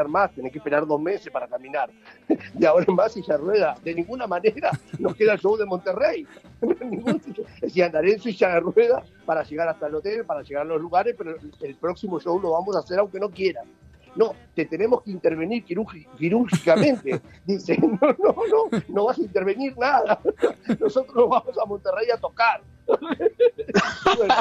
más, 0.07 0.31
tenés 0.33 0.51
que 0.51 0.57
esperar 0.57 0.85
dos 0.87 0.99
meses 0.99 1.31
para 1.31 1.47
caminar. 1.47 1.89
Y 2.59 2.65
ahora 2.65 2.85
en 2.87 2.95
más 2.95 3.13
silla 3.13 3.37
de 3.37 3.43
rueda. 3.43 3.75
De 3.83 3.93
ninguna 3.93 4.27
manera 4.27 4.71
nos 4.99 5.15
queda 5.15 5.33
el 5.33 5.39
show 5.39 5.55
de 5.57 5.65
Monterrey. 5.65 6.25
Decía, 7.61 7.85
andaré 7.87 8.13
en 8.13 8.21
silla 8.21 8.49
de 8.55 8.59
rueda 8.59 9.03
para 9.25 9.43
llegar 9.43 9.67
hasta 9.69 9.87
el 9.87 9.95
hotel, 9.95 10.25
para 10.25 10.41
llegar 10.41 10.63
a 10.63 10.65
los 10.65 10.81
lugares, 10.81 11.15
pero 11.17 11.35
el 11.61 11.75
próximo 11.75 12.19
show 12.19 12.39
lo 12.39 12.51
vamos 12.51 12.75
a 12.75 12.79
hacer 12.79 12.99
aunque 12.99 13.19
no 13.19 13.29
quieran. 13.29 13.65
No, 14.15 14.35
te 14.53 14.65
tenemos 14.65 15.01
que 15.01 15.09
intervenir 15.09 15.65
quirúrgi- 15.65 16.07
quirúrgicamente. 16.17 17.19
Dice, 17.45 17.77
no, 17.79 17.97
no, 18.01 18.35
no, 18.69 18.81
no 18.87 19.05
vas 19.05 19.17
a 19.17 19.21
intervenir 19.21 19.75
nada. 19.77 20.19
Nosotros 20.79 21.15
nos 21.15 21.29
vamos 21.29 21.57
a 21.57 21.65
Monterrey 21.65 22.07
a 22.13 22.17
tocar. 22.17 22.61
Bueno, 24.17 24.35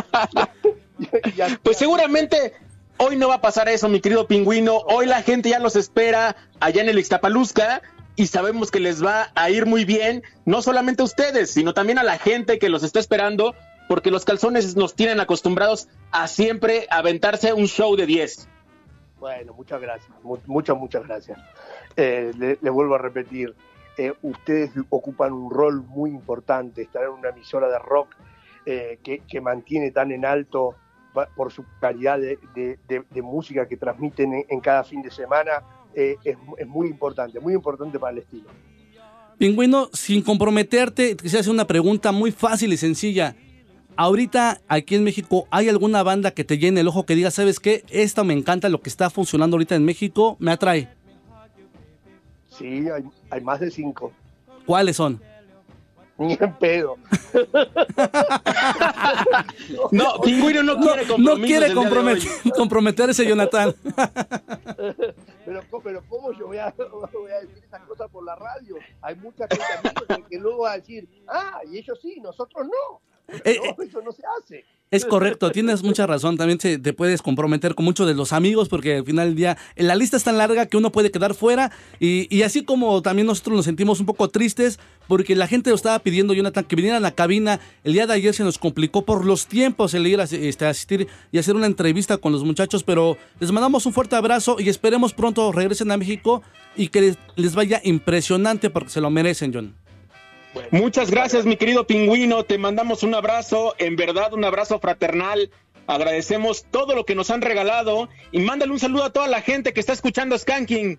y- 0.98 1.30
y 1.36 1.40
así- 1.40 1.56
Pues 1.62 1.76
seguramente 1.78 2.52
hoy 3.02 3.16
no 3.16 3.28
va 3.28 3.34
a 3.36 3.40
pasar 3.40 3.68
eso, 3.68 3.88
mi 3.88 4.00
querido 4.00 4.26
pingüino. 4.26 4.76
Hoy 4.78 5.06
la 5.06 5.22
gente 5.22 5.48
ya 5.48 5.58
los 5.58 5.76
espera 5.76 6.36
allá 6.60 6.82
en 6.82 6.88
el 6.88 6.98
Ixtapalusca 6.98 7.82
y 8.14 8.26
sabemos 8.28 8.70
que 8.70 8.78
les 8.80 9.04
va 9.04 9.30
a 9.34 9.50
ir 9.50 9.66
muy 9.66 9.84
bien, 9.84 10.22
no 10.44 10.62
solamente 10.62 11.02
a 11.02 11.06
ustedes, 11.06 11.50
sino 11.50 11.74
también 11.74 11.98
a 11.98 12.02
la 12.04 12.18
gente 12.18 12.58
que 12.58 12.68
los 12.68 12.82
está 12.82 13.00
esperando, 13.00 13.54
porque 13.88 14.10
los 14.10 14.24
calzones 14.24 14.76
nos 14.76 14.94
tienen 14.94 15.18
acostumbrados 15.18 15.88
a 16.12 16.28
siempre 16.28 16.86
aventarse 16.90 17.52
un 17.52 17.66
show 17.66 17.96
de 17.96 18.06
10. 18.06 18.48
Bueno, 19.18 19.54
muchas 19.54 19.80
gracias, 19.80 20.10
mu- 20.22 20.38
muchas, 20.46 20.76
muchas 20.76 21.06
gracias. 21.06 21.38
Eh, 21.96 22.32
le, 22.36 22.70
vuelvo 22.70 22.94
a 22.94 22.98
repetir, 22.98 23.54
eh, 23.96 24.12
ustedes 24.22 24.70
ocupan 24.90 25.32
un 25.32 25.50
rol 25.50 25.82
muy 25.82 26.10
importante, 26.10 26.82
estar 26.82 27.02
en 27.04 27.10
una 27.10 27.30
emisora 27.30 27.68
de 27.68 27.78
rock 27.78 28.14
eh, 28.66 28.98
que, 29.02 29.40
mantiene 29.40 29.90
tan 29.90 30.12
en 30.12 30.24
alto 30.24 30.74
por 31.36 31.52
su 31.52 31.64
calidad 31.80 32.18
de, 32.18 32.38
de- 32.54 32.78
de- 32.88 33.04
de 33.10 33.22
música 33.22 33.66
que 33.68 33.76
transmiten 33.76 34.32
en, 34.32 34.44
en 34.48 34.60
cada 34.60 34.82
fin 34.84 35.02
de 35.02 35.10
semana, 35.10 35.62
eh, 35.94 36.16
es, 36.24 36.36
es 36.58 36.66
muy 36.66 36.88
importante, 36.88 37.38
muy 37.40 37.54
importante 37.54 37.98
para 37.98 38.12
el 38.12 38.18
estilo. 38.18 38.48
Pingüino, 39.38 39.88
sin 39.92 40.22
comprometerte, 40.22 41.16
quisiera 41.16 41.40
hacer 41.40 41.52
una 41.52 41.66
pregunta 41.66 42.12
muy 42.12 42.30
fácil 42.32 42.72
y 42.72 42.76
sencilla. 42.76 43.34
Ahorita, 43.96 44.60
aquí 44.68 44.94
en 44.94 45.04
México, 45.04 45.46
¿hay 45.50 45.68
alguna 45.68 46.02
banda 46.02 46.30
que 46.30 46.44
te 46.44 46.56
llene 46.58 46.80
el 46.80 46.88
ojo 46.88 47.04
que 47.04 47.14
diga, 47.14 47.30
sabes 47.30 47.60
qué? 47.60 47.84
Esta 47.90 48.24
me 48.24 48.32
encanta, 48.32 48.68
lo 48.68 48.80
que 48.80 48.88
está 48.88 49.10
funcionando 49.10 49.56
ahorita 49.56 49.74
en 49.74 49.84
México, 49.84 50.36
me 50.38 50.50
atrae. 50.52 50.88
Sí, 52.48 52.88
hay, 52.88 53.04
hay 53.30 53.40
más 53.40 53.60
de 53.60 53.70
cinco. 53.70 54.12
¿Cuáles 54.64 54.96
son? 54.96 55.20
Ni 56.18 56.36
en 56.38 56.54
pedo. 56.58 56.96
No, 59.90 60.20
pingüino 60.22 60.62
no 60.62 60.78
quiere 60.78 61.06
No 61.18 61.34
quiere 61.36 61.74
comprometer, 61.74 62.28
comprometerse, 62.56 63.26
Jonathan. 63.26 63.74
pero, 65.44 65.62
pero 65.82 66.02
¿cómo 66.08 66.32
yo 66.32 66.46
voy 66.48 66.58
a, 66.58 66.72
voy 67.12 67.30
a 67.30 67.40
decir 67.40 67.62
esas 67.64 67.80
cosas 67.82 68.10
por 68.10 68.24
la 68.24 68.34
radio? 68.36 68.76
Hay 69.00 69.16
mucha 69.16 69.46
gente 69.48 69.92
que, 70.08 70.22
que 70.24 70.38
luego 70.38 70.62
va 70.62 70.72
a 70.72 70.76
decir, 70.78 71.08
ah, 71.28 71.60
y 71.70 71.78
ellos 71.78 71.98
sí, 72.00 72.20
nosotros 72.20 72.66
no. 72.66 73.00
Eh, 73.44 73.60
No, 73.76 73.82
eso 73.82 74.02
no 74.02 74.12
se 74.12 74.22
hace. 74.38 74.64
Es 74.92 75.04
correcto, 75.04 75.50
tienes 75.50 75.82
mucha 75.82 76.06
razón. 76.06 76.36
También 76.36 76.60
se- 76.60 76.78
te 76.78 76.92
puedes 76.92 77.20
comprometer 77.22 77.74
con 77.74 77.84
muchos 77.84 78.06
de 78.06 78.14
los 78.14 78.32
amigos 78.32 78.68
porque 78.68 78.98
al 78.98 79.04
final 79.04 79.28
del 79.28 79.34
día 79.36 79.56
eh, 79.74 79.82
la 79.82 79.96
lista 79.96 80.16
es 80.16 80.22
tan 80.22 80.38
larga 80.38 80.66
que 80.66 80.76
uno 80.76 80.92
puede 80.92 81.10
quedar 81.10 81.34
fuera. 81.34 81.72
Y, 81.98 82.28
y 82.34 82.42
así 82.42 82.62
como 82.62 83.02
también 83.02 83.26
nosotros 83.26 83.56
nos 83.56 83.64
sentimos 83.64 83.98
un 84.00 84.06
poco 84.06 84.28
tristes 84.28 84.78
porque 85.08 85.34
la 85.34 85.48
gente 85.48 85.70
lo 85.70 85.76
estaba 85.76 85.98
pidiendo, 85.98 86.32
Jonathan, 86.34 86.64
que 86.64 86.76
vinieran 86.76 86.98
a 86.98 87.00
la 87.00 87.10
cabina. 87.14 87.58
El 87.82 87.94
día 87.94 88.06
de 88.06 88.12
ayer 88.14 88.32
se 88.34 88.44
nos 88.44 88.58
complicó 88.58 89.04
por 89.04 89.24
los 89.24 89.46
tiempos 89.46 89.94
el 89.94 90.06
ir 90.06 90.20
a 90.20 90.24
este, 90.24 90.66
asistir 90.66 91.08
y 91.32 91.38
hacer 91.38 91.56
una 91.56 91.66
entrevista 91.66 92.18
con 92.18 92.30
los 92.32 92.44
muchachos. 92.44 92.84
Pero 92.84 93.16
les 93.40 93.50
mandamos 93.50 93.84
un 93.86 93.92
fuerte 93.92 94.14
abrazo 94.14 94.56
y 94.60 94.68
esperemos 94.68 95.12
pronto 95.14 95.50
regresen 95.52 95.90
a 95.90 95.96
México 95.96 96.42
y 96.76 96.88
que 96.88 97.00
les, 97.00 97.18
les 97.36 97.54
vaya 97.54 97.80
impresionante 97.82 98.70
porque 98.70 98.90
se 98.90 99.00
lo 99.00 99.10
merecen, 99.10 99.52
John. 99.52 99.74
Muchas 100.70 101.10
gracias, 101.10 101.44
mi 101.46 101.56
querido 101.56 101.86
pingüino. 101.86 102.44
Te 102.44 102.58
mandamos 102.58 103.02
un 103.02 103.14
abrazo, 103.14 103.74
en 103.78 103.96
verdad, 103.96 104.32
un 104.32 104.44
abrazo 104.44 104.78
fraternal. 104.78 105.50
Agradecemos 105.86 106.64
todo 106.70 106.94
lo 106.94 107.04
que 107.04 107.14
nos 107.14 107.30
han 107.30 107.42
regalado 107.42 108.08
y 108.30 108.40
mándale 108.40 108.72
un 108.72 108.78
saludo 108.78 109.04
a 109.04 109.12
toda 109.12 109.26
la 109.28 109.40
gente 109.40 109.72
que 109.72 109.80
está 109.80 109.92
escuchando 109.92 110.38
Skanking. 110.38 110.98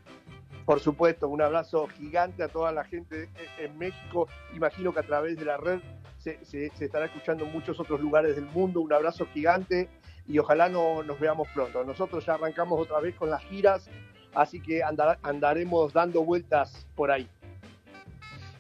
Por 0.66 0.80
supuesto, 0.80 1.28
un 1.28 1.42
abrazo 1.42 1.88
gigante 1.88 2.44
a 2.44 2.48
toda 2.48 2.72
la 2.72 2.84
gente 2.84 3.30
en- 3.58 3.66
en 3.66 3.78
México. 3.78 4.28
Imagino 4.56 4.94
que 4.94 5.00
a 5.00 5.04
través 5.04 5.38
de 5.38 5.46
la 5.46 5.58
red 5.58 5.80
se, 6.20 6.40
se- 6.46 6.72
se 6.78 6.86
estará 6.86 7.06
escuchando 7.06 7.46
en 7.46 7.52
muchos 7.52 7.80
otros 7.80 8.00
lugares 8.02 8.36
del 8.36 8.46
mundo. 8.46 8.80
Un 8.82 8.92
abrazo 8.94 9.28
gigante 9.34 9.90
y 10.28 10.38
ojalá 10.40 10.70
no, 10.70 11.04
nos 11.04 11.20
veamos 11.20 11.48
pronto. 11.54 11.84
Nosotros 11.84 12.26
ya 12.26 12.36
arrancamos 12.36 12.80
otra 12.80 13.00
vez 13.00 13.16
con 13.16 13.30
las 13.30 13.44
giras, 13.46 13.90
así 14.34 14.62
que 14.62 14.82
andar- 14.84 15.18
andaremos 15.22 15.92
dando 15.94 16.24
vueltas 16.24 16.88
por 16.96 17.12
ahí. 17.12 17.28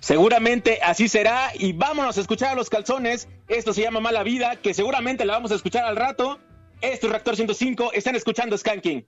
Seguramente 0.03 0.79
así 0.83 1.07
será 1.07 1.53
y 1.57 1.71
vámonos 1.71 2.17
a 2.17 2.19
escuchar 2.19 2.49
a 2.49 2.55
los 2.55 2.69
calzones. 2.69 3.29
Esto 3.47 3.71
se 3.71 3.83
llama 3.83 4.01
Mala 4.01 4.21
Vida, 4.23 4.57
que 4.57 4.73
seguramente 4.73 5.23
la 5.23 5.31
vamos 5.31 5.53
a 5.53 5.55
escuchar 5.55 5.85
al 5.85 5.95
rato. 5.95 6.41
Esto 6.81 7.07
es 7.07 7.11
Reactor 7.11 7.37
105, 7.37 7.93
están 7.93 8.17
escuchando 8.17 8.57
Skanking. 8.57 9.07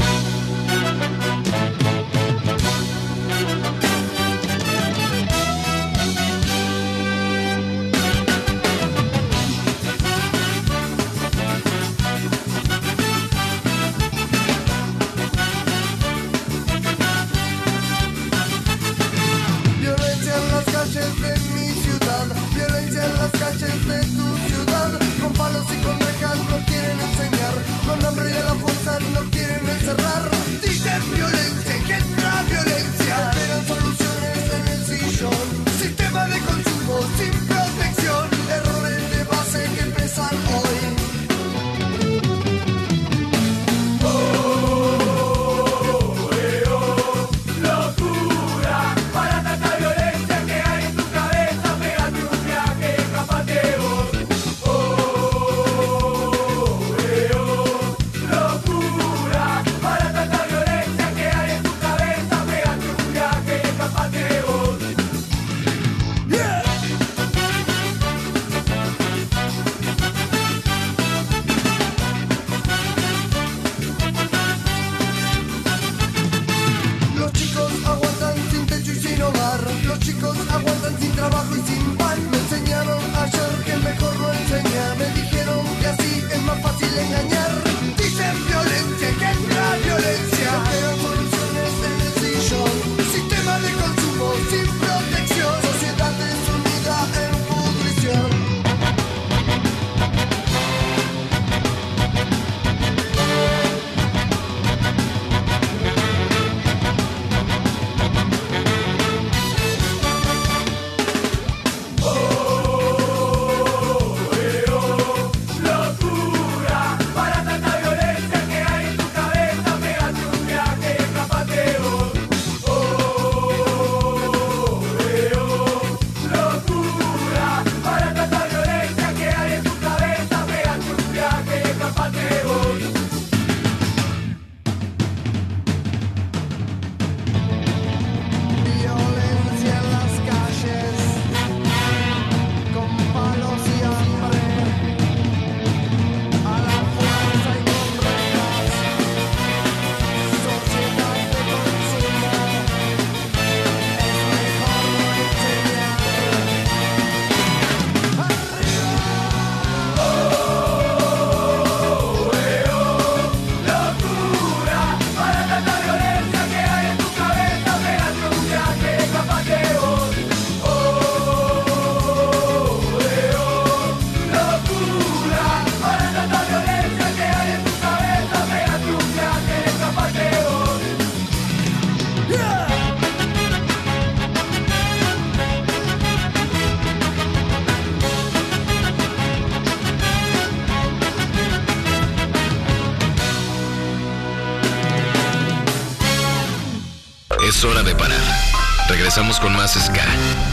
Regresamos 199.21 199.39
con 199.39 199.55
más 199.55 199.73
Ska. 199.73 200.01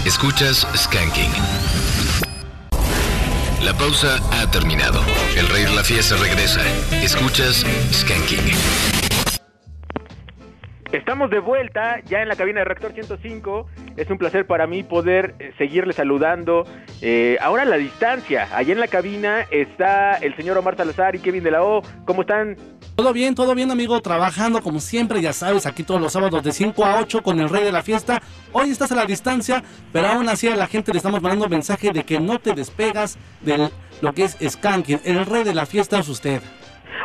Escuchas 0.05 0.69
Skanking. 0.77 1.31
La 3.65 3.73
pausa 3.73 4.19
ha 4.31 4.51
terminado. 4.51 5.01
El 5.39 5.49
rey 5.49 5.65
la 5.75 5.83
fiesta 5.83 6.17
regresa. 6.17 6.61
Escuchas 7.03 7.65
Skanking. 7.91 8.53
Estamos 10.93 11.31
de 11.31 11.39
vuelta 11.39 12.01
ya 12.05 12.21
en 12.21 12.29
la 12.29 12.37
cabina 12.37 12.59
de 12.59 12.67
Reactor 12.67 12.93
105. 12.93 13.67
Es 13.97 14.11
un 14.11 14.19
placer 14.19 14.47
para 14.47 14.67
mí 14.67 14.83
poder 14.83 15.35
eh, 15.39 15.53
seguirle 15.57 15.95
saludando. 15.95 16.67
Eh, 17.01 17.39
ahora 17.41 17.63
a 17.63 17.67
la 17.67 17.77
distancia, 17.77 18.49
allá 18.55 18.75
en 18.75 18.81
la 18.81 18.89
cabina 18.89 19.47
está 19.51 20.17
el 20.17 20.37
señor 20.37 20.59
Omar 20.59 20.77
Salazar 20.77 21.17
y 21.17 21.21
Kevin 21.21 21.43
de 21.43 21.53
la 21.53 21.63
O. 21.63 21.81
¿Cómo 22.05 22.21
están? 22.21 22.59
Todo 22.99 23.13
bien, 23.13 23.37
todo 23.37 23.55
bien, 23.55 23.71
amigo. 23.71 24.01
Trabajando 24.01 24.61
como 24.61 24.81
siempre, 24.81 25.23
ya 25.23 25.33
sabes, 25.33 25.67
aquí 25.67 25.85
todos 25.85 26.01
los 26.01 26.13
sábados 26.13 26.43
de 26.43 26.51
5 26.51 26.85
a 26.85 26.99
8 27.01 27.23
con 27.23 27.39
el 27.39 27.49
rey 27.49 27.63
de 27.63 27.71
la 27.71 27.85
fiesta. 27.85 28.21
Hoy 28.51 28.71
estás 28.71 28.91
a 28.91 28.97
la 28.97 29.07
distancia, 29.07 29.63
pero 29.93 30.09
aún 30.09 30.29
así 30.29 30.49
a 30.49 30.57
la 30.57 30.67
gente 30.67 30.91
le 30.91 30.97
estamos 30.97 31.23
mandando 31.23 31.49
mensaje 31.49 31.93
de 31.93 32.03
que 32.03 32.19
no 32.19 32.41
te 32.41 32.55
despegas 32.55 33.17
de 33.41 33.71
lo 34.03 34.13
que 34.15 34.25
es 34.25 34.37
Skanking. 34.45 34.99
El 35.05 35.25
rey 35.27 35.45
de 35.45 35.55
la 35.55 35.65
fiesta 35.65 36.01
es 36.01 36.09
usted. 36.09 36.43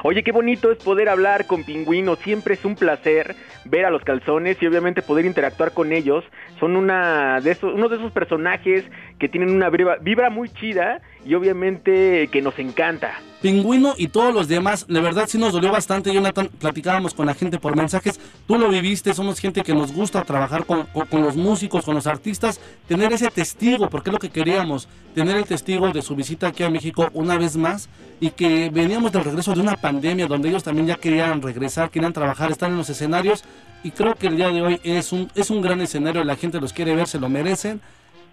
Oye, 0.01 0.23
qué 0.23 0.31
bonito 0.31 0.71
es 0.71 0.79
poder 0.79 1.09
hablar 1.09 1.45
con 1.45 1.63
Pingüino. 1.63 2.15
Siempre 2.15 2.55
es 2.55 2.65
un 2.65 2.75
placer 2.75 3.35
ver 3.65 3.85
a 3.85 3.91
los 3.91 4.03
calzones 4.03 4.57
y 4.61 4.65
obviamente 4.65 5.03
poder 5.03 5.25
interactuar 5.25 5.73
con 5.73 5.93
ellos. 5.93 6.23
Son 6.59 6.75
una 6.75 7.39
de 7.39 7.51
esos, 7.51 7.71
uno 7.71 7.87
de 7.87 7.97
esos 7.97 8.11
personajes 8.11 8.83
que 9.19 9.29
tienen 9.29 9.51
una 9.51 9.69
vibra 9.69 10.31
muy 10.31 10.49
chida 10.49 11.03
y 11.25 11.33
obviamente 11.35 12.27
que 12.31 12.41
nos 12.41 12.57
encanta. 12.59 13.19
Pingüino 13.41 13.93
y 13.97 14.07
todos 14.07 14.33
los 14.33 14.47
demás, 14.47 14.85
de 14.87 15.01
verdad 15.01 15.25
sí 15.27 15.37
nos 15.37 15.51
dolió 15.51 15.69
bastante, 15.71 16.13
Jonathan, 16.13 16.49
platicábamos 16.59 17.13
con 17.13 17.25
la 17.25 17.33
gente 17.33 17.59
por 17.59 17.75
mensajes, 17.75 18.17
tú 18.47 18.57
lo 18.57 18.69
viviste, 18.69 19.13
somos 19.13 19.39
gente 19.39 19.63
que 19.63 19.73
nos 19.73 19.91
gusta 19.91 20.23
trabajar 20.23 20.65
con, 20.65 20.83
con- 20.93 21.07
con 21.07 21.21
los 21.23 21.35
músicos, 21.35 21.83
con 21.83 21.95
los 21.95 22.07
artistas, 22.07 22.61
tener 22.87 23.11
ese 23.11 23.29
testigo, 23.29 23.89
porque 23.89 24.09
es 24.09 24.13
lo 24.13 24.19
que 24.19 24.29
queríamos, 24.29 24.87
tener 25.13 25.35
el 25.35 25.43
testigo 25.43 25.89
de 25.91 26.01
su 26.01 26.15
visita 26.15 26.47
aquí 26.47 26.63
a 26.63 26.69
México 26.69 27.09
una 27.13 27.37
vez 27.37 27.57
más 27.57 27.89
y 28.21 28.29
que 28.29 28.69
veníamos 28.69 29.11
del 29.11 29.25
regreso 29.25 29.53
de 29.53 29.59
una 29.59 29.75
pandemia 29.75 30.27
donde 30.27 30.47
ellos 30.47 30.63
también 30.63 30.87
ya 30.87 30.95
querían 30.95 31.41
regresar, 31.41 31.89
querían 31.89 32.13
trabajar, 32.13 32.49
estar 32.49 32.69
en 32.71 32.77
los 32.77 32.89
escenarios 32.89 33.43
y 33.83 33.91
creo 33.91 34.15
que 34.15 34.27
el 34.27 34.37
día 34.37 34.49
de 34.51 34.61
hoy 34.61 34.79
es 34.85 35.11
un, 35.11 35.29
es 35.35 35.49
un 35.49 35.61
gran 35.61 35.81
escenario, 35.81 36.23
la 36.23 36.37
gente 36.37 36.61
los 36.61 36.71
quiere 36.71 36.95
ver, 36.95 37.07
se 37.09 37.19
lo 37.19 37.27
merecen, 37.27 37.81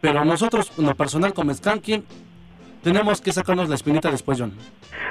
pero 0.00 0.24
nosotros, 0.24 0.70
en 0.78 0.86
lo 0.86 0.94
personal 0.94 1.34
como 1.34 1.52
Skanking, 1.52 2.04
tenemos 2.82 3.20
que 3.20 3.32
sacarnos 3.32 3.68
la 3.68 3.74
espinita 3.74 4.10
después, 4.10 4.40
John. 4.40 4.54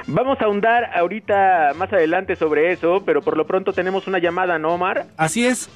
Vamos 0.06 0.40
a 0.40 0.46
ahondar 0.46 0.96
ahorita 0.96 1.72
más 1.76 1.92
adelante 1.92 2.36
sobre 2.36 2.72
eso, 2.72 3.02
pero 3.04 3.20
por 3.22 3.36
lo 3.36 3.46
pronto 3.46 3.72
tenemos 3.72 4.06
una 4.06 4.18
llamada, 4.18 4.58
¿no, 4.58 4.74
Omar? 4.74 5.06
Así 5.16 5.46
es. 5.46 5.68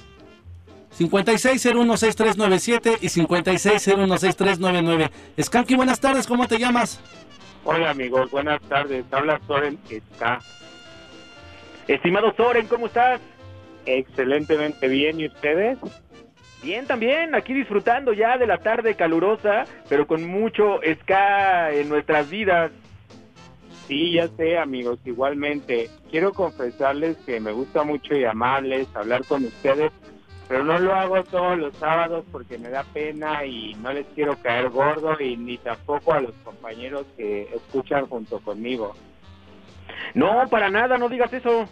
56016397 0.98 2.98
y 3.00 3.09
56016399. 3.09 5.11
Skanky, 5.40 5.74
buenas 5.74 5.98
tardes, 6.00 6.26
¿cómo 6.26 6.46
te 6.46 6.59
llamas? 6.59 7.00
Hola 7.64 7.90
amigos, 7.90 8.30
buenas 8.30 8.61
tardes. 8.62 9.04
Habla 9.11 9.40
Soren 9.46 9.78
está 9.88 10.38
Estimado 11.88 12.35
Soren, 12.37 12.66
¿cómo 12.66 12.87
estás? 12.87 13.20
excelentemente 13.87 14.88
bien. 14.88 15.20
¿Y 15.20 15.26
ustedes? 15.26 15.78
Bien, 16.64 16.87
también, 16.87 17.35
aquí 17.35 17.53
disfrutando 17.53 18.14
ya 18.14 18.38
de 18.38 18.46
la 18.46 18.57
tarde 18.57 18.94
calurosa, 18.94 19.66
pero 19.87 20.07
con 20.07 20.27
mucho 20.27 20.81
ska 20.94 21.70
en 21.72 21.90
nuestras 21.90 22.31
vidas. 22.31 22.72
Sí, 23.87 24.12
ya 24.12 24.29
sé 24.29 24.57
amigos, 24.57 24.98
igualmente. 25.05 25.90
Quiero 26.11 26.33
confesarles 26.33 27.18
que 27.27 27.38
me 27.38 27.53
gusta 27.53 27.85
mucho 27.85 28.14
llamarles, 28.14 28.88
hablar 28.96 29.27
con 29.27 29.44
ustedes, 29.44 29.92
pero 30.48 30.64
no 30.64 30.79
lo 30.79 30.94
hago 30.94 31.22
todos 31.24 31.59
los 31.59 31.77
sábados 31.77 32.24
porque 32.33 32.57
me 32.57 32.70
da 32.70 32.83
pena 32.94 33.44
y 33.44 33.74
no 33.74 33.92
les 33.92 34.07
quiero 34.14 34.35
caer 34.37 34.70
gordo 34.70 35.20
y 35.20 35.37
ni 35.37 35.59
tampoco 35.59 36.14
a 36.14 36.22
los 36.22 36.33
compañeros 36.44 37.05
que 37.18 37.42
escuchan 37.55 38.07
junto 38.07 38.40
conmigo. 38.40 38.94
No, 40.14 40.48
para 40.48 40.70
nada, 40.70 40.96
no 40.96 41.11
digas 41.11 41.31
eso. 41.31 41.68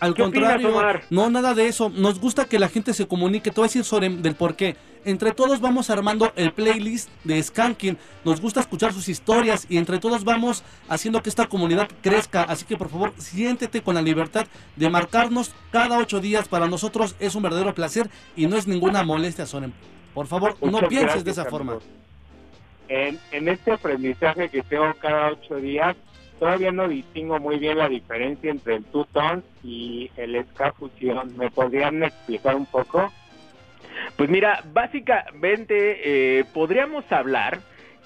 Al 0.00 0.14
¿Qué 0.14 0.22
opinas, 0.22 0.52
contrario, 0.52 0.76
Omar? 0.76 1.02
no, 1.10 1.28
nada 1.30 1.54
de 1.54 1.66
eso. 1.68 1.90
Nos 1.90 2.18
gusta 2.18 2.46
que 2.46 2.58
la 2.58 2.68
gente 2.68 2.94
se 2.94 3.06
comunique. 3.06 3.50
Te 3.50 3.56
voy 3.56 3.66
a 3.66 3.68
decir 3.68 3.84
sobre 3.84 4.08
del 4.08 4.34
por 4.34 4.56
qué. 4.56 4.76
Entre 5.04 5.32
todos 5.32 5.60
vamos 5.60 5.88
armando 5.90 6.32
el 6.36 6.52
playlist 6.52 7.08
de 7.24 7.42
Skanking. 7.42 7.96
Nos 8.24 8.40
gusta 8.40 8.60
escuchar 8.60 8.92
sus 8.92 9.08
historias 9.08 9.66
y 9.68 9.76
entre 9.78 9.98
todos 9.98 10.24
vamos 10.24 10.62
haciendo 10.88 11.22
que 11.22 11.28
esta 11.28 11.46
comunidad 11.46 11.88
crezca. 12.02 12.42
Así 12.42 12.64
que 12.64 12.76
por 12.76 12.88
favor, 12.88 13.12
siéntete 13.18 13.82
con 13.82 13.94
la 13.94 14.02
libertad 14.02 14.46
de 14.76 14.90
marcarnos 14.90 15.54
cada 15.70 15.98
ocho 15.98 16.20
días. 16.20 16.48
Para 16.48 16.66
nosotros 16.66 17.14
es 17.20 17.34
un 17.34 17.42
verdadero 17.42 17.74
placer 17.74 18.08
y 18.36 18.46
no 18.46 18.56
es 18.56 18.66
ninguna 18.66 19.02
molestia, 19.02 19.46
Soren. 19.46 19.72
Por 20.14 20.26
favor, 20.26 20.56
no 20.62 20.80
pienses 20.88 21.24
de 21.24 21.30
esa 21.30 21.44
forma. 21.44 21.78
En, 22.88 23.18
en 23.30 23.48
este 23.48 23.70
aprendizaje 23.72 24.48
que 24.48 24.62
tengo 24.62 24.92
cada 25.00 25.28
ocho 25.32 25.56
días, 25.56 25.96
todavía 26.40 26.72
no 26.72 26.88
distingo 26.88 27.38
muy 27.38 27.58
bien 27.58 27.78
la 27.78 27.88
diferencia 27.88 28.50
entre 28.50 28.76
el 28.76 28.84
two-tone 28.86 29.42
y 29.62 30.10
el 30.16 30.42
ska 30.46 30.72
fusión. 30.72 31.36
¿Me 31.36 31.50
podrían 31.50 32.02
explicar 32.02 32.56
un 32.56 32.66
poco? 32.66 33.12
Pues 34.16 34.28
mira, 34.30 34.64
básicamente 34.72 36.38
eh, 36.38 36.44
podríamos 36.52 37.04
hablar 37.12 37.58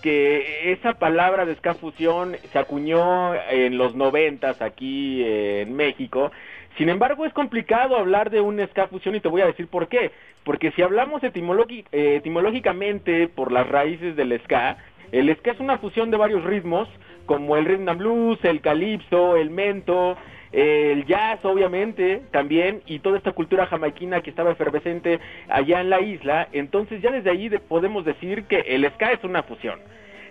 que 0.03 0.73
esa 0.73 0.94
palabra 0.94 1.47
de 1.47 1.55
ska 1.55 1.75
fusión 1.75 2.37
se 2.53 2.59
acuñó 2.59 3.35
en 3.35 3.79
los 3.79 3.94
noventas 3.94 4.61
aquí 4.61 5.23
en 5.25 5.75
México. 5.75 6.31
Sin 6.77 6.88
embargo, 6.88 7.25
es 7.25 7.33
complicado 7.33 7.97
hablar 7.97 8.31
de 8.31 8.40
un 8.40 8.61
ska 8.66 8.88
fusión 8.88 9.14
y 9.14 9.20
te 9.20 9.29
voy 9.29 9.42
a 9.42 9.47
decir 9.47 9.68
por 9.68 9.88
qué. 9.88 10.11
Porque 10.42 10.73
si 10.73 10.83
hablamos 10.83 11.23
eh, 11.23 12.16
etimológicamente 12.16 13.29
por 13.29 13.53
las 13.53 13.66
raíces 13.68 14.16
del 14.16 14.38
ska, 14.42 14.77
el 15.18 15.35
ska 15.37 15.53
es 15.53 15.61
una 15.61 15.79
fusión 15.79 16.11
de 16.11 16.16
varios 16.16 16.44
ritmos, 16.44 16.88
como 17.27 17.57
el 17.57 17.64
rhythm 17.64 17.88
and 17.88 17.98
blues, 18.00 18.38
el 18.44 18.61
calipso, 18.61 19.37
el 19.37 19.50
mento, 19.50 20.16
el 20.53 21.05
jazz 21.07 21.44
obviamente 21.44 22.22
también 22.31 22.83
y 22.87 22.98
toda 23.00 23.18
esta 23.18 23.33
cultura 23.33 23.66
jamaiquina 23.66 24.20
que 24.20 24.31
estaba 24.31 24.53
efervescente 24.53 25.18
allá 25.48 25.81
en 25.81 25.90
la 25.90 26.00
isla, 26.00 26.48
entonces 26.53 27.00
ya 27.03 27.11
desde 27.11 27.31
ahí 27.31 27.48
de- 27.48 27.59
podemos 27.61 28.05
decir 28.05 28.44
que 28.44 28.61
el 28.61 28.85
ska 28.92 29.12
es 29.12 29.24
una 29.24 29.42
fusión. 29.42 29.81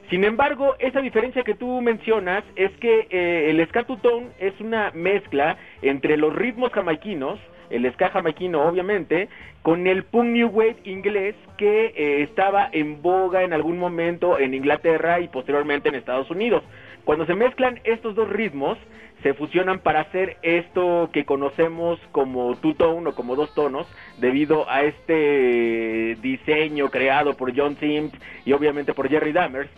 Sin 0.09 0.23
embargo, 0.25 0.75
esa 0.79 1.01
diferencia 1.01 1.43
que 1.43 1.55
tú 1.55 1.81
mencionas 1.81 2.43
es 2.55 2.71
que 2.79 3.07
eh, 3.09 3.49
el 3.49 3.65
ska 3.67 3.83
tutón 3.83 4.31
es 4.39 4.53
una 4.59 4.91
mezcla 4.93 5.57
entre 5.81 6.17
los 6.17 6.35
ritmos 6.35 6.71
jamaiquinos, 6.71 7.39
el 7.69 7.91
ska 7.93 8.09
jamaiquino 8.09 8.63
obviamente, 8.63 9.29
con 9.61 9.87
el 9.87 10.03
punk 10.03 10.25
new 10.25 10.49
wave 10.49 10.77
inglés 10.83 11.35
que 11.57 11.93
eh, 11.95 12.23
estaba 12.23 12.69
en 12.71 13.01
boga 13.01 13.43
en 13.43 13.53
algún 13.53 13.77
momento 13.77 14.37
en 14.39 14.53
Inglaterra 14.53 15.19
y 15.19 15.27
posteriormente 15.27 15.89
en 15.89 15.95
Estados 15.95 16.29
Unidos. 16.29 16.63
Cuando 17.05 17.25
se 17.25 17.35
mezclan 17.35 17.79
estos 17.83 18.15
dos 18.15 18.29
ritmos, 18.29 18.77
se 19.23 19.33
fusionan 19.33 19.79
para 19.79 20.01
hacer 20.01 20.37
esto 20.41 21.09
que 21.13 21.25
conocemos 21.25 21.99
como 22.11 22.55
two-tone 22.57 23.09
o 23.09 23.15
como 23.15 23.35
dos 23.35 23.53
tonos, 23.55 23.87
debido 24.17 24.69
a 24.69 24.83
este 24.83 26.17
diseño 26.21 26.89
creado 26.89 27.35
por 27.35 27.57
John 27.57 27.77
Sims 27.79 28.11
y 28.45 28.51
obviamente 28.51 28.93
por 28.93 29.09
Jerry 29.09 29.31
Dammers. 29.31 29.69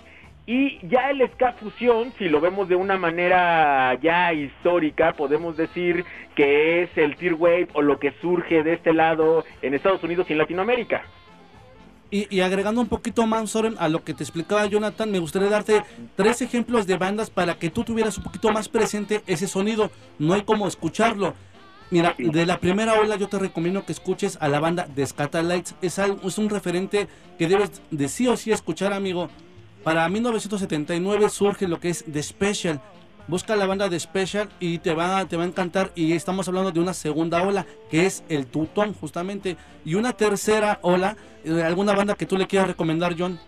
Y 0.47 0.77
ya 0.87 1.09
el 1.09 1.27
ska 1.31 1.53
fusión, 1.53 2.13
si 2.19 2.25
lo 2.29 2.39
vemos 2.39 2.69
de 2.69 2.75
una 2.75 2.97
manera 2.97 3.97
ya 3.99 4.31
histórica, 4.31 5.13
podemos 5.13 5.57
decir 5.57 6.05
que 6.35 6.83
es 6.83 6.89
el 6.97 7.15
tear 7.15 7.33
wave 7.33 7.67
o 7.73 7.81
lo 7.81 7.97
que 7.99 8.11
surge 8.21 8.61
de 8.61 8.73
este 8.73 8.93
lado 8.93 9.43
en 9.63 9.73
Estados 9.73 10.03
Unidos 10.03 10.27
y 10.29 10.33
en 10.33 10.39
Latinoamérica. 10.39 11.03
Y, 12.11 12.27
y 12.29 12.41
agregando 12.41 12.79
un 12.79 12.87
poquito 12.87 13.25
más, 13.25 13.49
Soren, 13.49 13.73
a 13.79 13.89
lo 13.89 14.03
que 14.03 14.13
te 14.13 14.21
explicaba 14.23 14.67
Jonathan, 14.67 15.09
me 15.11 15.17
gustaría 15.17 15.49
darte 15.49 15.81
tres 16.15 16.43
ejemplos 16.43 16.85
de 16.85 16.97
bandas 16.97 17.31
para 17.31 17.55
que 17.55 17.71
tú 17.71 17.83
tuvieras 17.83 18.15
un 18.19 18.23
poquito 18.25 18.51
más 18.51 18.69
presente 18.69 19.23
ese 19.25 19.47
sonido. 19.47 19.89
No 20.19 20.35
hay 20.35 20.43
como 20.43 20.67
escucharlo. 20.67 21.33
Mira, 21.89 22.13
de 22.19 22.45
la 22.45 22.59
primera 22.59 22.93
ola 22.99 23.15
yo 23.15 23.27
te 23.27 23.39
recomiendo 23.39 23.83
que 23.85 23.91
escuches 23.93 24.37
a 24.39 24.47
la 24.47 24.59
banda 24.59 24.87
de 24.95 25.05
Scatalites. 25.05 25.75
Es, 25.81 25.97
al- 25.97 26.19
es 26.23 26.37
un 26.37 26.49
referente 26.49 27.07
que 27.39 27.47
debes 27.47 27.81
de 27.89 28.07
sí 28.07 28.27
o 28.27 28.37
sí 28.37 28.51
escuchar, 28.51 28.93
amigo. 28.93 29.29
Para 29.85 30.09
1979 30.09 31.29
surge 31.29 31.67
lo 31.67 31.79
que 31.79 31.89
es 31.89 32.03
The 32.11 32.21
Special. 32.23 32.81
Busca 33.27 33.55
la 33.55 33.67
banda 33.67 33.87
de 33.87 33.99
Special 33.99 34.49
y 34.59 34.79
te 34.79 34.93
va, 34.95 35.25
te 35.25 35.37
va 35.37 35.43
a 35.43 35.47
encantar. 35.47 35.91
Y 35.95 36.13
estamos 36.13 36.47
hablando 36.47 36.71
de 36.71 36.79
una 36.79 36.93
segunda 36.93 37.43
ola, 37.43 37.65
que 37.91 38.07
es 38.07 38.23
el 38.27 38.47
Tutón, 38.47 38.93
justamente. 38.93 39.57
Y 39.85 39.93
una 39.93 40.13
tercera 40.13 40.79
ola, 40.81 41.15
eh, 41.43 41.61
alguna 41.63 41.93
banda 41.93 42.15
que 42.15 42.25
tú 42.25 42.35
le 42.35 42.47
quieras 42.47 42.67
recomendar, 42.67 43.13
John. 43.17 43.39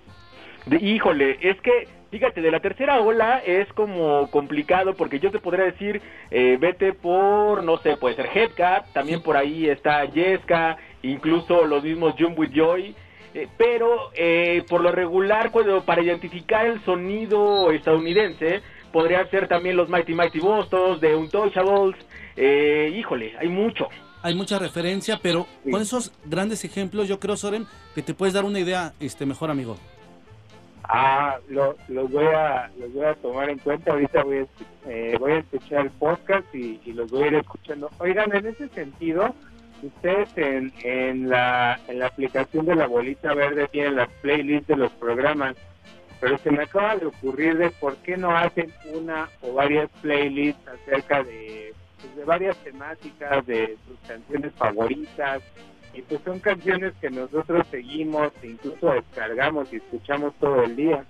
De- 0.68 0.78
híjole, 0.78 1.38
es 1.42 1.60
que, 1.62 1.88
fíjate, 2.12 2.42
de 2.42 2.52
la 2.52 2.60
tercera 2.60 3.00
ola 3.02 3.40
es 3.40 3.68
como 3.74 4.30
complicado 4.30 4.94
porque 4.96 5.20
yo 5.20 5.32
te 5.32 5.40
podría 5.40 5.66
decir, 5.66 6.02
eh, 6.30 6.58
vete 6.62 6.94
por, 6.94 7.64
no 7.64 7.78
sé, 7.80 7.98
puede 7.98 8.16
ser 8.16 8.30
Headcat, 8.32 8.94
también 8.94 9.24
por 9.24 9.38
ahí 9.38 9.68
está 9.70 10.06
Yesca, 10.06 10.78
incluso 11.02 11.66
los 11.66 11.84
mismos 11.84 12.14
Jump 12.20 12.38
With 12.38 12.52
Joy, 12.54 12.96
eh, 13.38 13.48
pero 13.56 14.10
eh, 14.16 14.64
por 14.68 14.82
lo 14.82 14.92
regular, 14.92 15.52
cuando, 15.52 15.84
para 15.86 16.02
identificar 16.02 16.66
el 16.66 16.84
sonido 16.84 17.72
estadounidense, 17.72 18.62
podría 18.92 19.30
ser 19.30 19.48
también 19.48 19.78
los 19.78 19.90
Mighty 19.90 20.16
Mighty 20.16 20.40
Bostos, 20.40 21.00
de 21.00 21.16
Untouchables, 21.16 21.96
eh, 22.36 22.92
híjole, 22.96 23.36
hay 23.38 23.48
mucho. 23.48 23.90
Hay 24.24 24.34
mucha 24.34 24.58
referencia, 24.58 25.20
pero 25.22 25.46
con 25.70 25.80
esos 25.82 26.12
grandes 26.26 26.66
ejemplos, 26.66 27.08
yo 27.08 27.20
creo, 27.20 27.38
Soren, 27.38 27.68
que 27.94 28.02
te 28.02 28.16
puedes 28.16 28.34
dar 28.34 28.44
una 28.44 28.60
idea 28.60 28.94
este 29.00 29.28
mejor, 29.28 29.52
amigo. 29.52 29.78
Ah, 30.84 31.38
lo, 31.50 31.76
los 31.90 32.10
voy 32.10 32.26
a 32.26 32.72
los 32.80 32.92
voy 32.92 33.06
a 33.06 33.14
tomar 33.16 33.50
en 33.50 33.60
cuenta. 33.60 33.92
Ahorita 33.92 34.24
voy 34.24 34.38
a, 34.38 34.90
eh, 34.90 35.16
voy 35.20 35.34
a 35.34 35.38
escuchar 35.40 35.86
el 35.86 35.92
podcast 35.92 36.56
y, 36.56 36.80
y 36.86 36.94
los 36.94 37.12
voy 37.12 37.24
a 37.24 37.28
ir 37.28 37.36
escuchando. 37.36 37.92
Oigan, 38.00 38.36
en 38.36 38.48
ese 38.48 38.68
sentido, 38.70 39.36
ustedes 39.84 40.30
en, 40.36 40.74
en 40.84 41.30
la 41.30 41.80
en 41.88 42.00
la 42.00 42.08
aplicación 42.08 42.66
de 42.66 42.76
la 42.76 42.88
bolita 42.88 43.34
verde 43.34 43.68
tienen 43.72 43.96
las 43.96 44.10
playlists 44.22 44.68
de 44.68 44.76
los 44.76 44.92
programas, 44.94 45.56
pero 46.20 46.38
se 46.40 46.52
me 46.52 46.64
acaba 46.64 46.96
de 46.96 47.06
ocurrir 47.06 47.58
de 47.58 47.70
por 47.72 47.96
qué 47.98 48.18
no 48.18 48.36
hacen 48.36 48.74
una 48.94 49.30
o 49.42 49.54
varias 49.54 49.90
playlists 50.02 50.68
acerca 50.68 51.24
de 51.24 51.74
pues, 52.02 52.16
de 52.16 52.24
varias 52.26 52.58
temáticas, 52.58 53.46
de 53.46 53.78
sus 53.88 53.98
canciones 54.08 54.54
favoritas, 54.54 55.42
y 55.94 56.02
pues 56.02 56.22
son 56.24 56.40
canciones 56.40 56.94
que 57.02 57.10
nosotros 57.10 57.66
seguimos, 57.72 58.32
e 58.44 58.48
incluso 58.48 58.92
descargamos 58.92 59.72
y 59.74 59.78
escuchamos 59.78 60.34
todo 60.40 60.64
el 60.64 60.76
día. 60.76 61.04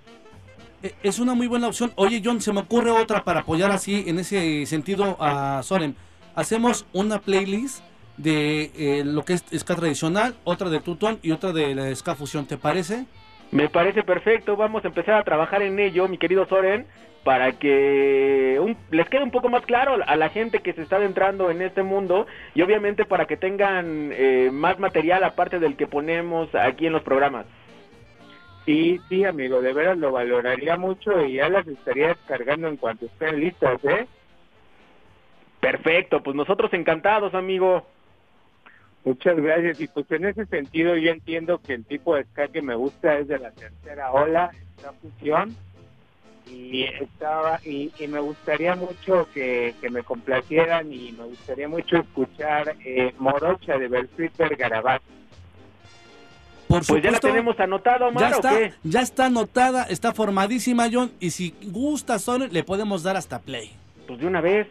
Eh, 0.82 0.94
Es 1.02 1.18
una 1.18 1.34
muy 1.34 1.46
buena 1.46 1.68
opción. 1.68 1.92
Oye, 1.96 2.22
John, 2.24 2.40
se 2.40 2.52
me 2.52 2.60
ocurre 2.60 2.90
otra 2.90 3.22
para 3.22 3.40
apoyar 3.40 3.70
así 3.70 4.04
en 4.06 4.18
ese 4.18 4.64
sentido 4.64 5.16
a 5.20 5.62
Soren. 5.62 5.94
Hacemos 6.34 6.86
una 6.92 7.18
playlist 7.18 7.82
de 8.18 8.70
eh, 8.76 9.02
lo 9.04 9.24
que 9.24 9.32
es 9.34 9.44
ska 9.58 9.74
tradicional, 9.76 10.34
otra 10.44 10.68
de 10.68 10.80
tutón 10.80 11.18
y 11.22 11.30
otra 11.30 11.52
de 11.52 11.74
la 11.74 11.94
ska 11.94 12.14
fusión. 12.14 12.46
¿Te 12.46 12.58
parece? 12.58 13.06
Me 13.50 13.68
parece 13.70 14.02
perfecto, 14.02 14.56
vamos 14.56 14.84
a 14.84 14.88
empezar 14.88 15.14
a 15.14 15.24
trabajar 15.24 15.62
en 15.62 15.78
ello, 15.78 16.06
mi 16.08 16.18
querido 16.18 16.46
Soren, 16.46 16.86
para 17.24 17.52
que 17.52 18.58
un- 18.60 18.76
les 18.90 19.08
quede 19.08 19.22
un 19.22 19.30
poco 19.30 19.48
más 19.48 19.64
claro 19.64 19.96
a 20.06 20.16
la 20.16 20.28
gente 20.28 20.60
que 20.60 20.72
se 20.74 20.82
está 20.82 20.96
adentrando 20.96 21.50
en 21.50 21.62
este 21.62 21.82
mundo 21.82 22.26
y 22.54 22.62
obviamente 22.62 23.04
para 23.06 23.26
que 23.26 23.36
tengan 23.36 24.10
eh, 24.12 24.50
más 24.52 24.78
material 24.78 25.24
aparte 25.24 25.58
del 25.58 25.76
que 25.76 25.86
ponemos 25.86 26.54
aquí 26.54 26.86
en 26.86 26.92
los 26.92 27.02
programas. 27.02 27.46
Sí, 28.66 29.00
sí, 29.08 29.24
amigo, 29.24 29.62
de 29.62 29.72
veras 29.72 29.96
lo 29.96 30.12
valoraría 30.12 30.76
mucho 30.76 31.24
y 31.24 31.34
ya 31.34 31.48
las 31.48 31.66
estaría 31.66 32.08
descargando 32.08 32.68
en 32.68 32.76
cuanto 32.76 33.06
estén 33.06 33.40
listas, 33.40 33.82
¿eh? 33.84 34.06
Perfecto, 35.60 36.22
pues 36.22 36.36
nosotros 36.36 36.72
encantados, 36.74 37.34
amigo. 37.34 37.86
Muchas 39.04 39.36
gracias. 39.36 39.80
Y 39.80 39.88
pues 39.88 40.10
en 40.10 40.24
ese 40.26 40.46
sentido 40.46 40.96
yo 40.96 41.10
entiendo 41.10 41.58
que 41.58 41.74
el 41.74 41.84
tipo 41.84 42.14
de 42.14 42.24
ska 42.24 42.48
que 42.48 42.62
me 42.62 42.74
gusta 42.74 43.18
es 43.18 43.28
de 43.28 43.38
la 43.38 43.50
tercera 43.52 44.12
ola, 44.12 44.50
esta 44.76 44.92
fusión. 44.92 45.56
Y 46.50 46.84
estaba 46.84 47.60
y, 47.62 47.92
y 47.98 48.06
me 48.08 48.20
gustaría 48.20 48.74
mucho 48.74 49.28
que, 49.34 49.74
que 49.82 49.90
me 49.90 50.02
complacieran 50.02 50.90
y 50.92 51.12
me 51.12 51.24
gustaría 51.24 51.68
mucho 51.68 51.98
escuchar 51.98 52.74
eh, 52.84 53.12
Morocha 53.18 53.76
de 53.76 53.88
Bersuit 53.88 54.34
Bergarabat. 54.36 55.02
Por 56.68 56.86
Pues 56.86 57.02
ya 57.02 57.10
la 57.10 57.20
tenemos 57.20 57.58
anotada, 57.60 58.08
Omar, 58.08 58.30
ya 58.30 58.36
¿o 58.36 58.40
está, 58.40 58.58
qué? 58.58 58.74
ya 58.82 59.00
está 59.00 59.26
anotada, 59.26 59.84
está 59.84 60.12
formadísima, 60.12 60.86
John. 60.92 61.12
Y 61.18 61.30
si 61.30 61.54
gusta, 61.62 62.18
Soren, 62.18 62.52
le 62.52 62.62
podemos 62.62 63.02
dar 63.02 63.16
hasta 63.16 63.38
play. 63.40 63.70
Pues 64.06 64.18
de 64.20 64.26
una 64.26 64.40
vez. 64.42 64.68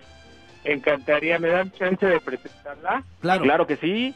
Encantaría, 0.68 1.40
¿me 1.40 1.48
dan 1.48 1.72
chance 1.72 2.06
de 2.06 2.20
presentarla? 2.20 3.04
Claro. 3.22 3.44
Claro 3.44 3.68
que 3.68 3.78
sí. 3.78 4.14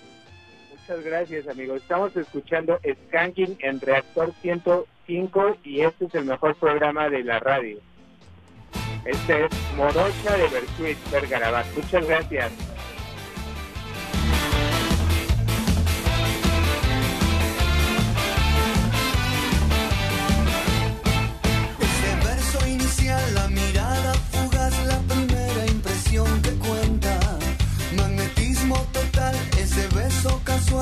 Muchas 0.69 1.03
gracias, 1.05 1.47
amigos. 1.47 1.81
Estamos 1.81 2.15
escuchando 2.17 2.77
Skanking 3.07 3.57
en 3.59 3.79
Reactor 3.79 4.33
105 4.41 5.57
y 5.63 5.81
este 5.81 6.05
es 6.05 6.15
el 6.15 6.25
mejor 6.25 6.55
programa 6.55 7.09
de 7.09 7.23
la 7.23 7.39
radio. 7.39 7.79
Este 9.05 9.45
es 9.45 9.51
Morocha 9.77 10.37
de 10.37 10.47
Bersuit 10.49 10.97
Bergarabat. 11.09 11.65
Muchas 11.75 12.05
gracias. 12.05 12.51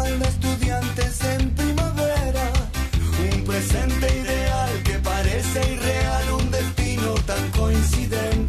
De 0.03 0.25
estudiantes 0.25 1.23
en 1.25 1.49
primavera. 1.51 2.51
Un 3.33 3.43
presente 3.43 4.07
ideal 4.23 4.83
que 4.83 4.93
parece 4.99 5.73
irreal, 5.73 6.33
un 6.39 6.51
destino 6.51 7.13
tan 7.25 7.51
coincidente. 7.51 8.48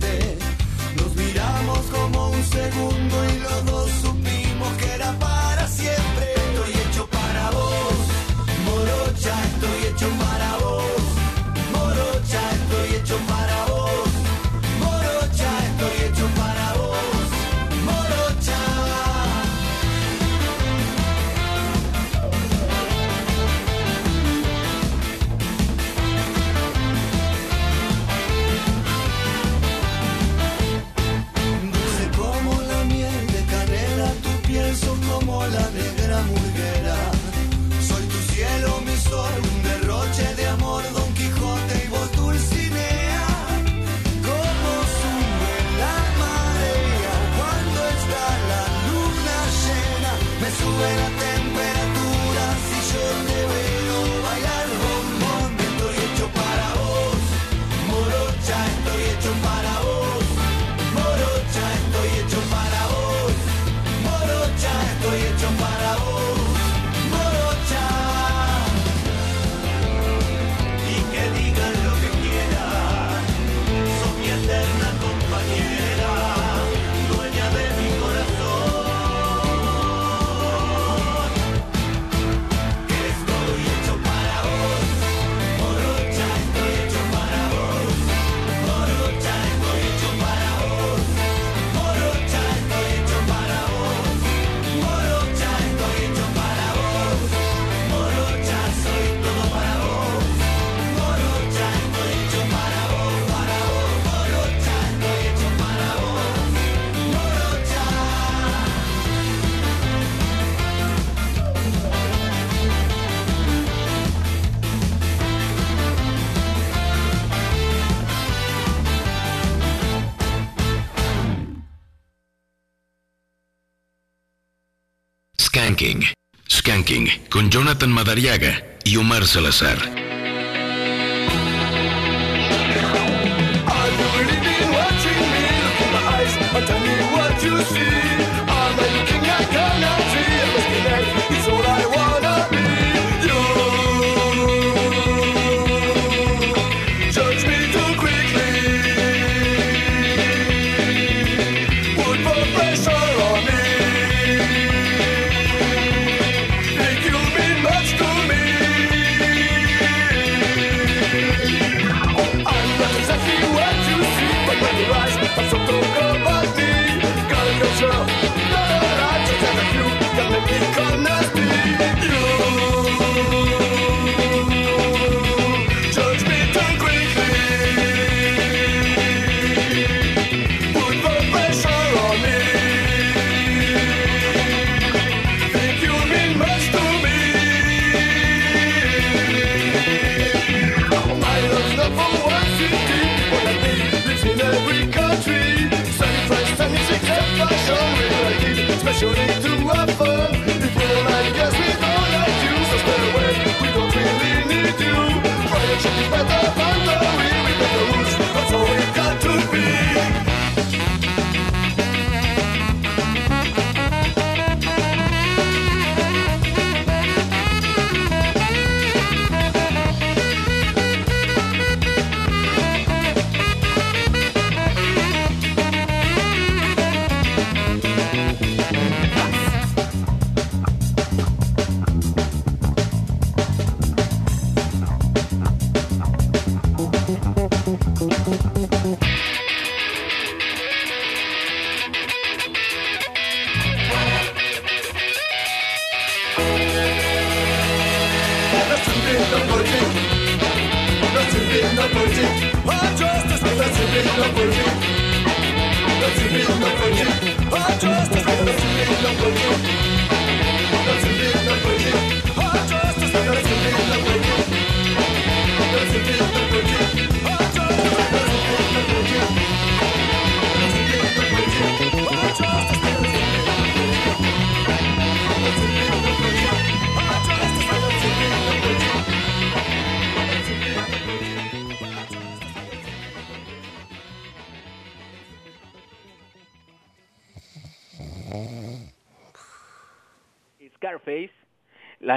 Jonathan 127.71 127.93
Madariaga 127.93 128.65
y 128.83 128.97
Omar 128.97 129.25
Salazar. 129.29 130.00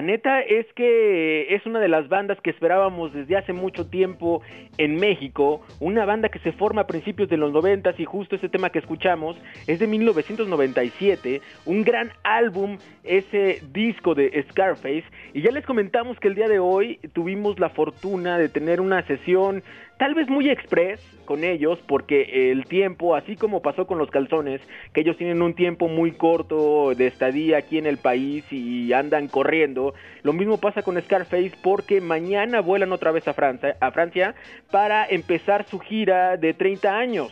Neta 0.04 0.42
es 0.42 0.66
que 0.76 1.56
es 1.56 1.66
una 1.66 1.80
de 1.80 1.88
las 1.88 2.08
bandas 2.10 2.40
que 2.42 2.50
esperábamos 2.50 3.14
desde 3.14 3.38
hace 3.38 3.54
mucho 3.54 3.88
tiempo 3.88 4.42
en 4.78 4.96
México, 4.98 5.62
una 5.80 6.06
banda 6.06 6.30
que 6.30 6.40
se 6.40 6.52
forma 6.52 6.82
a 6.82 6.88
principios 6.88 7.30
de 7.30 7.38
los 7.38 7.52
90 7.52 7.96
y 7.98 8.06
justo 8.06 8.36
ese 8.36 8.50
tema 8.50 8.70
que 8.70 8.80
escuchamos 8.80 9.36
es 9.68 9.80
de 9.80 9.88
1997, 9.88 11.42
un 11.66 11.84
gran 11.84 12.12
álbum, 12.24 12.78
ese 13.04 13.62
disco 13.72 14.14
de 14.14 14.46
Scarface, 14.50 15.06
y 15.34 15.42
ya 15.42 15.52
les 15.52 15.66
comentamos 15.66 16.20
que 16.20 16.28
el 16.28 16.36
día 16.36 16.48
de 16.48 16.60
hoy 16.60 17.00
tuvimos 17.14 17.60
la 17.60 17.70
fortuna 17.70 18.38
de 18.38 18.50
tener 18.50 18.82
una 18.82 19.06
sesión 19.08 19.64
tal 20.04 20.16
vez 20.16 20.28
muy 20.28 20.50
express 20.50 21.00
con 21.24 21.46
ellos 21.46 21.80
porque 21.88 22.52
el 22.52 22.66
tiempo, 22.66 23.16
así 23.16 23.38
como 23.38 23.62
pasó 23.62 23.88
con 23.88 23.98
los 23.98 24.12
calzones, 24.12 24.60
que 24.94 25.00
ellos 25.00 25.16
tienen 25.16 25.42
un 25.42 25.54
tiempo 25.54 25.88
muy 25.88 26.12
corto 26.12 26.94
de 26.94 27.08
estadía 27.08 27.60
aquí 27.60 27.78
en 27.78 27.86
el 27.86 27.96
país 27.96 28.44
y 28.52 28.92
andan 28.92 29.30
corriendo, 29.30 29.94
lo 30.24 30.34
mismo 30.34 30.58
pasa 30.58 30.82
con 30.82 31.02
Scarface 31.02 31.54
porque 31.62 32.02
mañana 32.02 32.60
vuelan 32.60 32.92
otra 32.92 33.14
vez 33.14 33.26
a 33.30 33.34
Francia, 33.34 33.78
a 33.80 33.92
Francia 33.92 34.36
para 34.72 35.06
empezar 35.06 35.66
su 35.70 35.80
gira 35.80 36.36
de 36.36 36.54
30 36.54 36.98
años. 36.98 37.32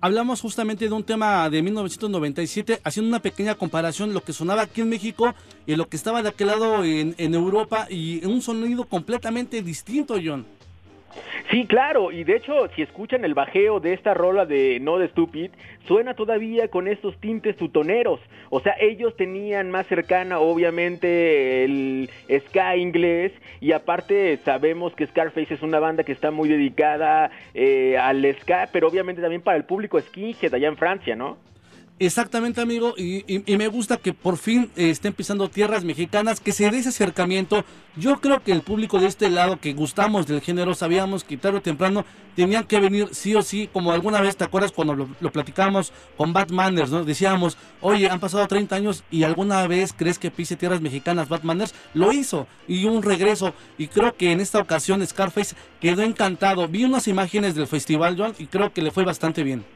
Hablamos 0.00 0.40
justamente 0.40 0.88
de 0.88 0.94
un 0.94 1.04
tema 1.04 1.50
de 1.50 1.60
1997, 1.60 2.80
haciendo 2.82 3.10
una 3.10 3.20
pequeña 3.20 3.54
comparación 3.54 4.14
lo 4.14 4.22
que 4.22 4.32
sonaba 4.32 4.62
aquí 4.62 4.80
en 4.80 4.88
México 4.88 5.34
y 5.66 5.76
lo 5.76 5.90
que 5.90 5.98
estaba 5.98 6.22
de 6.22 6.30
aquel 6.30 6.46
lado 6.46 6.82
en, 6.84 7.14
en 7.18 7.34
Europa 7.34 7.86
y 7.90 8.24
un 8.24 8.40
sonido 8.40 8.86
completamente 8.86 9.60
distinto, 9.60 10.16
John. 10.24 10.46
Sí, 11.50 11.66
claro, 11.66 12.12
y 12.12 12.24
de 12.24 12.36
hecho, 12.36 12.68
si 12.76 12.82
escuchan 12.82 13.24
el 13.24 13.34
bajeo 13.34 13.80
de 13.80 13.92
esta 13.92 14.14
rola 14.14 14.46
de 14.46 14.78
No 14.80 14.98
de 14.98 15.08
Stupid, 15.08 15.50
suena 15.86 16.14
todavía 16.14 16.68
con 16.68 16.86
estos 16.86 17.18
tintes 17.18 17.56
tutoneros. 17.56 18.20
O 18.50 18.60
sea, 18.60 18.74
ellos 18.80 19.16
tenían 19.16 19.70
más 19.70 19.86
cercana, 19.88 20.38
obviamente, 20.38 21.64
el 21.64 22.10
ska 22.46 22.76
inglés, 22.76 23.32
y 23.60 23.72
aparte 23.72 24.38
sabemos 24.44 24.94
que 24.94 25.06
Scarface 25.06 25.54
es 25.54 25.62
una 25.62 25.80
banda 25.80 26.04
que 26.04 26.12
está 26.12 26.30
muy 26.30 26.48
dedicada 26.48 27.30
eh, 27.54 27.98
al 27.98 28.24
ska, 28.40 28.68
pero 28.72 28.88
obviamente 28.88 29.20
también 29.20 29.42
para 29.42 29.56
el 29.56 29.64
público 29.64 30.00
skinhead 30.00 30.54
allá 30.54 30.68
en 30.68 30.76
Francia, 30.76 31.16
¿no? 31.16 31.49
Exactamente, 32.02 32.62
amigo, 32.62 32.94
y, 32.96 33.42
me 33.58 33.68
gusta 33.68 33.98
que 33.98 34.14
por 34.14 34.38
fin 34.38 34.70
eh, 34.74 34.88
estén 34.88 35.12
pisando 35.12 35.50
tierras 35.50 35.84
mexicanas, 35.84 36.40
que 36.40 36.52
se 36.52 36.70
dé 36.70 36.78
ese 36.78 36.88
acercamiento. 36.88 37.62
Yo 37.94 38.22
creo 38.22 38.42
que 38.42 38.52
el 38.52 38.62
público 38.62 38.98
de 38.98 39.06
este 39.06 39.28
lado, 39.28 39.60
que 39.60 39.74
gustamos 39.74 40.26
del 40.26 40.40
género, 40.40 40.74
sabíamos 40.74 41.24
que 41.24 41.36
tarde 41.36 41.58
o 41.58 41.60
temprano 41.60 42.06
tenían 42.34 42.64
que 42.64 42.80
venir 42.80 43.10
sí 43.12 43.34
o 43.34 43.42
sí, 43.42 43.68
como 43.70 43.92
alguna 43.92 44.22
vez, 44.22 44.34
¿te 44.34 44.44
acuerdas 44.44 44.72
cuando 44.72 44.94
lo, 44.94 45.10
lo 45.20 45.30
platicábamos 45.30 45.92
con 46.16 46.32
Batmaners, 46.32 46.90
¿no? 46.90 47.04
Decíamos, 47.04 47.58
oye, 47.82 48.08
han 48.08 48.18
pasado 48.18 48.48
30 48.48 48.76
años 48.76 49.04
y 49.10 49.24
alguna 49.24 49.66
vez 49.66 49.92
crees 49.94 50.18
que 50.18 50.30
pise 50.30 50.56
tierras 50.56 50.80
mexicanas 50.80 51.28
Batmaners, 51.28 51.74
lo 51.92 52.12
hizo, 52.12 52.46
y 52.66 52.86
un 52.86 53.02
regreso, 53.02 53.52
y 53.76 53.88
creo 53.88 54.16
que 54.16 54.32
en 54.32 54.40
esta 54.40 54.58
ocasión 54.58 55.06
Scarface 55.06 55.54
quedó 55.82 56.00
encantado. 56.00 56.66
Vi 56.66 56.84
unas 56.84 57.08
imágenes 57.08 57.54
del 57.54 57.66
festival, 57.66 58.16
John, 58.16 58.34
y 58.38 58.46
creo 58.46 58.72
que 58.72 58.80
le 58.80 58.90
fue 58.90 59.04
bastante 59.04 59.42
bien. 59.42 59.66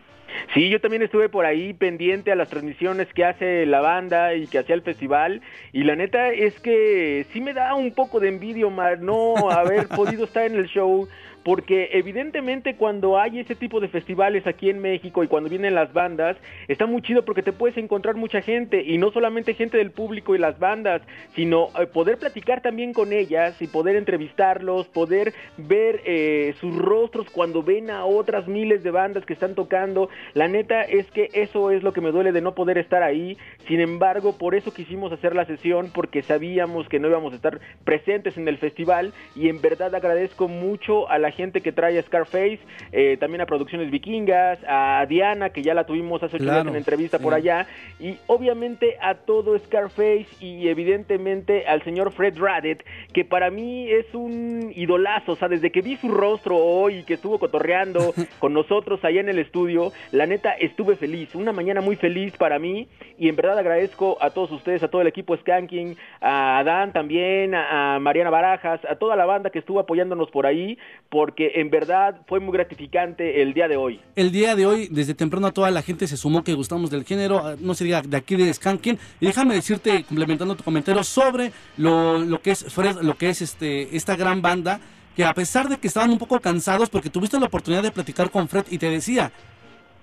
Sí, 0.53 0.69
yo 0.69 0.81
también 0.81 1.03
estuve 1.03 1.29
por 1.29 1.47
ahí 1.47 1.73
pendiente 1.73 2.33
a 2.33 2.37
las 2.37 2.49
transmisiones 2.49 3.13
que 3.13 3.25
hace 3.25 3.67
la 3.67 3.81
banda 3.81 4.35
y 4.35 4.47
que 4.47 4.59
hacía 4.59 4.75
el 4.75 4.83
festival. 4.83 5.43
Y 5.73 5.85
la 5.85 5.97
neta 5.97 6.31
es 6.31 6.59
que 6.61 7.27
sí 7.33 7.41
me 7.41 7.55
da 7.55 7.75
un 7.75 7.93
poco 7.95 8.21
de 8.21 8.29
envidia, 8.29 8.67
Omar, 8.67 9.01
no 9.01 9.35
haber 9.51 9.89
podido 9.89 10.25
estar 10.25 10.47
en 10.47 10.57
el 10.57 10.67
show. 10.67 11.09
Porque 11.45 11.91
evidentemente 11.93 12.77
cuando 12.77 13.19
hay 13.19 13.41
ese 13.41 13.55
tipo 13.55 13.79
de 13.79 13.89
festivales 13.89 14.47
aquí 14.47 14.71
en 14.71 14.81
México 14.81 15.23
y 15.23 15.29
cuando 15.29 15.51
vienen 15.51 15.75
las 15.75 15.93
bandas, 15.93 16.37
está 16.69 16.87
muy 16.87 17.03
chido 17.03 17.25
porque 17.25 17.43
te 17.43 17.53
puedes 17.53 17.77
encontrar 17.77 18.17
mucha 18.17 18.41
gente 18.41 18.83
y 18.83 18.99
no 18.99 19.13
solamente 19.13 19.55
gente 19.55 19.77
del 19.77 19.91
público 19.91 20.35
y 20.35 20.39
las 20.39 20.59
bandas, 20.59 21.03
sino 21.35 21.69
eh, 21.79 21.87
poder 21.87 22.19
platicar 22.19 22.63
también 22.63 22.95
con 22.95 23.13
ellas 23.13 23.61
y 23.61 23.67
poder 23.67 23.97
entrevistarlos, 23.97 24.87
poder 24.89 25.35
ver 25.59 26.01
eh, 26.07 26.55
sus 26.61 26.75
rostros 26.77 27.29
cuando 27.31 27.63
ven 27.63 27.91
a 27.91 28.07
otras 28.07 28.49
miles 28.49 28.83
de 28.83 28.91
bandas 28.91 29.27
que 29.27 29.35
están 29.35 29.55
tocando. 29.55 30.09
La 30.33 30.49
neta 30.49 30.83
es 30.83 31.11
que 31.11 31.29
eso 31.35 31.71
es 31.71 31.83
lo 31.83 31.93
que 31.93 32.01
me 32.01 32.11
duele 32.11 32.33
de 32.33 32.41
no 32.41 32.55
poder 32.55 32.79
estar 32.79 33.03
ahí. 33.03 33.37
Sin 33.69 33.81
embargo, 33.81 34.39
por 34.39 34.55
eso 34.55 34.73
quisimos 34.73 35.13
hacer 35.13 35.35
la 35.35 35.45
sesión 35.45 35.91
porque 35.93 36.23
sabíamos 36.23 36.89
que 36.89 36.99
no 36.99 37.09
íbamos 37.09 37.35
a 37.35 37.37
estar 37.37 37.61
presentes 37.85 38.39
en 38.39 38.49
el 38.49 38.57
festival 38.57 39.13
y 39.37 39.49
en 39.51 39.61
verdad 39.61 39.95
agradezco 39.95 40.49
mucho 40.49 41.09
a 41.11 41.19
la 41.19 41.34
gente 41.35 41.61
que 41.61 41.73
trae 41.73 41.99
a 41.99 42.03
Scarface, 42.03 42.61
eh, 42.93 43.17
también 43.19 43.43
a 43.43 43.47
Producciones 43.47 43.91
Vikingas, 43.91 44.59
a 44.67 45.05
Diana 45.09 45.51
que 45.51 45.63
ya 45.63 45.75
la 45.75 45.85
tuvimos 45.85 46.23
hace 46.23 46.37
ocho 46.37 46.45
días 46.45 46.55
Claro, 46.55 46.71
en 46.71 46.77
entrevista 46.77 47.19
sí. 47.19 47.23
por 47.25 47.35
allá 47.35 47.67
y 48.01 48.17
obviamente 48.27 48.97
a 49.01 49.15
todo 49.15 49.59
Scarface 49.59 50.27
y 50.41 50.69
evidentemente 50.69 51.67
al 51.67 51.83
señor 51.83 52.13
Fred 52.13 52.39
Raddet 52.39 52.85
que 53.13 53.25
para 53.25 53.51
mí 53.51 53.91
es 53.91 54.15
un 54.15 54.73
idolazo, 54.75 55.33
o 55.33 55.37
sea, 55.37 55.49
desde 55.49 55.71
que 55.71 55.81
vi 55.83 55.97
su 55.97 56.09
rostro 56.09 56.57
hoy 56.57 56.99
y 56.99 57.03
que 57.05 57.15
estuvo 57.15 57.39
cotorreando 57.39 58.15
con 58.39 58.53
nosotros 58.53 59.05
allá 59.05 59.21
en 59.21 59.29
el 59.29 59.39
estudio, 59.39 59.93
la 60.13 60.27
neta 60.27 60.53
estuve 60.53 60.97
feliz, 60.97 61.35
una 61.35 61.53
mañana 61.53 61.81
muy 61.81 61.97
feliz 61.97 62.37
para 62.37 62.59
mí 62.59 62.89
y 63.19 63.29
en 63.29 63.37
verdad 63.37 63.59
agradezco 63.59 64.17
a 64.21 64.31
todos 64.31 64.51
ustedes, 64.53 64.83
a 64.83 64.89
todo 64.89 65.03
el 65.03 65.09
equipo 65.09 65.37
Skanking, 65.37 65.97
a 66.21 66.63
Dan 66.65 66.93
también, 66.93 67.55
a, 67.55 67.97
a 67.97 67.99
Mariana 67.99 68.31
Barajas, 68.31 68.81
a 68.89 68.97
toda 68.97 69.17
la 69.17 69.27
banda 69.27 69.51
que 69.51 69.59
estuvo 69.59 69.81
apoyándonos 69.81 70.31
por 70.31 70.47
ahí, 70.47 70.79
porque 71.25 71.53
en 71.55 71.71
verdad 71.71 72.21
fue 72.27 72.39
muy 72.39 72.53
gratificante 72.53 73.41
el 73.41 73.55
día 73.55 73.67
de 73.67 73.79
hoy. 73.79 73.99
El 74.15 74.31
día 74.31 74.55
de 74.55 74.67
hoy, 74.67 74.89
desde 74.91 75.15
temprano, 75.15 75.55
toda 75.55 75.71
la 75.71 75.81
gente 75.81 76.07
se 76.07 76.19
sumó 76.19 76.45
que 76.45 76.53
gustamos 76.53 76.91
del 76.91 77.03
género, 77.07 77.39
ah, 77.39 77.55
no 77.59 77.73
se 77.73 77.85
diga 77.85 78.03
de 78.03 78.15
aquí 78.15 78.37
de 78.37 78.53
Skanking. 78.53 78.99
Y 79.21 79.25
déjame 79.25 79.55
decirte, 79.55 80.05
complementando 80.05 80.55
tu 80.55 80.63
comentario 80.63 81.03
sobre 81.03 81.51
lo, 81.79 82.19
lo 82.19 82.43
que 82.43 82.51
es 82.51 82.67
Fred, 82.71 82.99
lo 83.01 83.17
que 83.17 83.31
es 83.31 83.41
este 83.41 83.97
esta 83.97 84.17
gran 84.17 84.43
banda, 84.43 84.81
que 85.17 85.25
a 85.25 85.33
pesar 85.33 85.71
de 85.71 85.79
que 85.79 85.89
estaban 85.89 86.11
un 86.11 86.19
poco 86.19 86.39
cansados, 86.41 86.91
porque 86.91 87.09
tuviste 87.09 87.41
la 87.41 87.47
oportunidad 87.47 87.83
de 87.83 87.91
platicar 87.91 88.31
con 88.31 88.47
Fred 88.47 88.67
y 88.71 88.77
te 88.77 88.91
decía, 88.91 89.33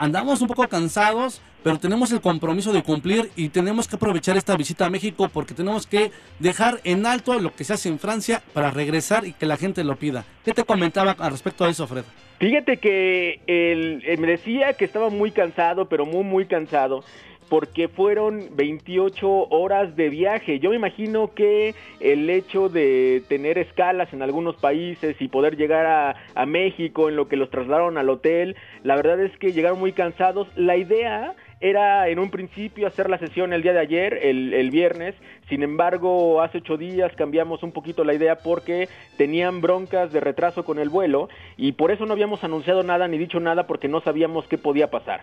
andamos 0.01 0.41
un 0.41 0.47
poco 0.47 0.67
cansados, 0.67 1.43
pero 1.63 1.77
tenemos 1.77 2.11
el 2.11 2.21
compromiso 2.21 2.73
de 2.73 2.81
cumplir 2.81 3.29
y 3.35 3.49
tenemos 3.49 3.87
que 3.87 3.97
aprovechar 3.97 4.35
esta 4.35 4.57
visita 4.57 4.87
a 4.87 4.89
México 4.89 5.29
porque 5.31 5.53
tenemos 5.53 5.85
que 5.85 6.09
dejar 6.39 6.79
en 6.83 7.05
alto 7.05 7.39
lo 7.39 7.53
que 7.53 7.63
se 7.63 7.73
hace 7.73 7.87
en 7.87 7.99
Francia 7.99 8.41
para 8.53 8.71
regresar 8.71 9.27
y 9.27 9.33
que 9.33 9.45
la 9.45 9.57
gente 9.57 9.83
lo 9.83 9.95
pida. 9.97 10.25
¿Qué 10.43 10.53
te 10.53 10.63
comentaba 10.63 11.11
al 11.11 11.31
respecto 11.31 11.65
de 11.65 11.71
eso, 11.71 11.85
Fred? 11.85 12.03
Fíjate 12.39 12.77
que 12.77 13.41
él, 13.45 14.01
él 14.03 14.17
me 14.17 14.25
decía 14.25 14.73
que 14.73 14.85
estaba 14.85 15.11
muy 15.11 15.29
cansado, 15.29 15.87
pero 15.87 16.07
muy, 16.07 16.23
muy 16.23 16.47
cansado, 16.47 17.03
porque 17.51 17.89
fueron 17.89 18.55
28 18.55 19.49
horas 19.49 19.97
de 19.97 20.07
viaje. 20.07 20.61
Yo 20.61 20.69
me 20.69 20.77
imagino 20.77 21.33
que 21.33 21.75
el 21.99 22.29
hecho 22.29 22.69
de 22.69 23.23
tener 23.27 23.57
escalas 23.57 24.13
en 24.13 24.21
algunos 24.21 24.55
países 24.55 25.17
y 25.19 25.27
poder 25.27 25.57
llegar 25.57 26.15
a, 26.33 26.45
México 26.45 27.09
en 27.09 27.17
lo 27.17 27.27
que 27.27 27.35
los 27.35 27.49
trasladaron 27.49 27.97
al 27.97 28.09
hotel, 28.09 28.55
la 28.83 28.95
verdad 28.95 29.19
es 29.19 29.37
que 29.37 29.51
llegaron 29.51 29.79
muy 29.79 29.91
cansados. 29.91 30.47
La 30.55 30.77
idea 30.77 31.35
era 31.61 32.09
en 32.09 32.19
un 32.19 32.29
principio 32.29 32.87
hacer 32.87 33.09
la 33.09 33.19
sesión 33.19 33.53
el 33.53 33.61
día 33.61 33.73
de 33.73 33.79
ayer, 33.79 34.19
el, 34.21 34.53
el 34.53 34.71
viernes, 34.71 35.15
sin 35.47 35.63
embargo 35.63 36.41
hace 36.41 36.57
ocho 36.57 36.75
días 36.77 37.11
cambiamos 37.15 37.63
un 37.63 37.71
poquito 37.71 38.03
la 38.03 38.13
idea 38.13 38.37
porque 38.37 38.89
tenían 39.17 39.61
broncas 39.61 40.11
de 40.11 40.19
retraso 40.19 40.65
con 40.65 40.79
el 40.79 40.89
vuelo 40.89 41.29
y 41.57 41.73
por 41.73 41.91
eso 41.91 42.05
no 42.05 42.13
habíamos 42.13 42.43
anunciado 42.43 42.83
nada 42.83 43.07
ni 43.07 43.17
dicho 43.17 43.39
nada 43.39 43.67
porque 43.67 43.87
no 43.87 44.01
sabíamos 44.01 44.47
qué 44.47 44.57
podía 44.57 44.89
pasar. 44.89 45.21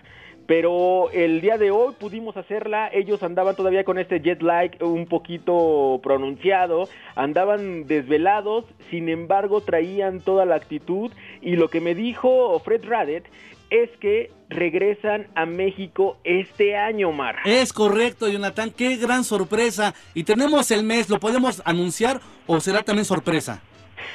Pero 0.49 1.11
el 1.11 1.43
día 1.43 1.59
de 1.59 1.71
hoy 1.71 1.93
pudimos 2.01 2.39
hacerla, 2.39 2.89
ellos 2.91 3.23
andaban 3.23 3.55
todavía 3.55 3.85
con 3.85 3.99
este 3.99 4.23
jet 4.23 4.41
lag 4.41 4.71
un 4.81 5.05
poquito 5.05 6.01
pronunciado, 6.03 6.89
andaban 7.17 7.87
desvelados, 7.87 8.65
sin 8.89 9.11
embargo 9.11 9.61
traían 9.61 10.21
toda 10.21 10.47
la 10.47 10.55
actitud. 10.55 11.13
Y 11.43 11.57
lo 11.57 11.69
que 11.69 11.83
me 11.83 11.95
dijo 11.95 12.59
Fred 12.61 12.83
Raddet 12.87 13.25
es 13.71 13.91
que 14.01 14.31
regresan 14.49 15.27
a 15.35 15.47
México 15.47 16.17
este 16.25 16.77
año, 16.77 17.13
Mar. 17.13 17.37
Es 17.45 17.73
correcto, 17.73 18.29
Jonathan. 18.29 18.71
Qué 18.71 18.97
gran 18.97 19.25
sorpresa. 19.25 19.95
Y 20.15 20.25
tenemos 20.25 20.71
el 20.71 20.85
mes, 20.85 21.09
¿lo 21.09 21.21
podemos 21.21 21.63
anunciar 21.65 22.21
o 22.47 22.61
será 22.61 22.83
también 22.83 23.05
sorpresa? 23.05 23.63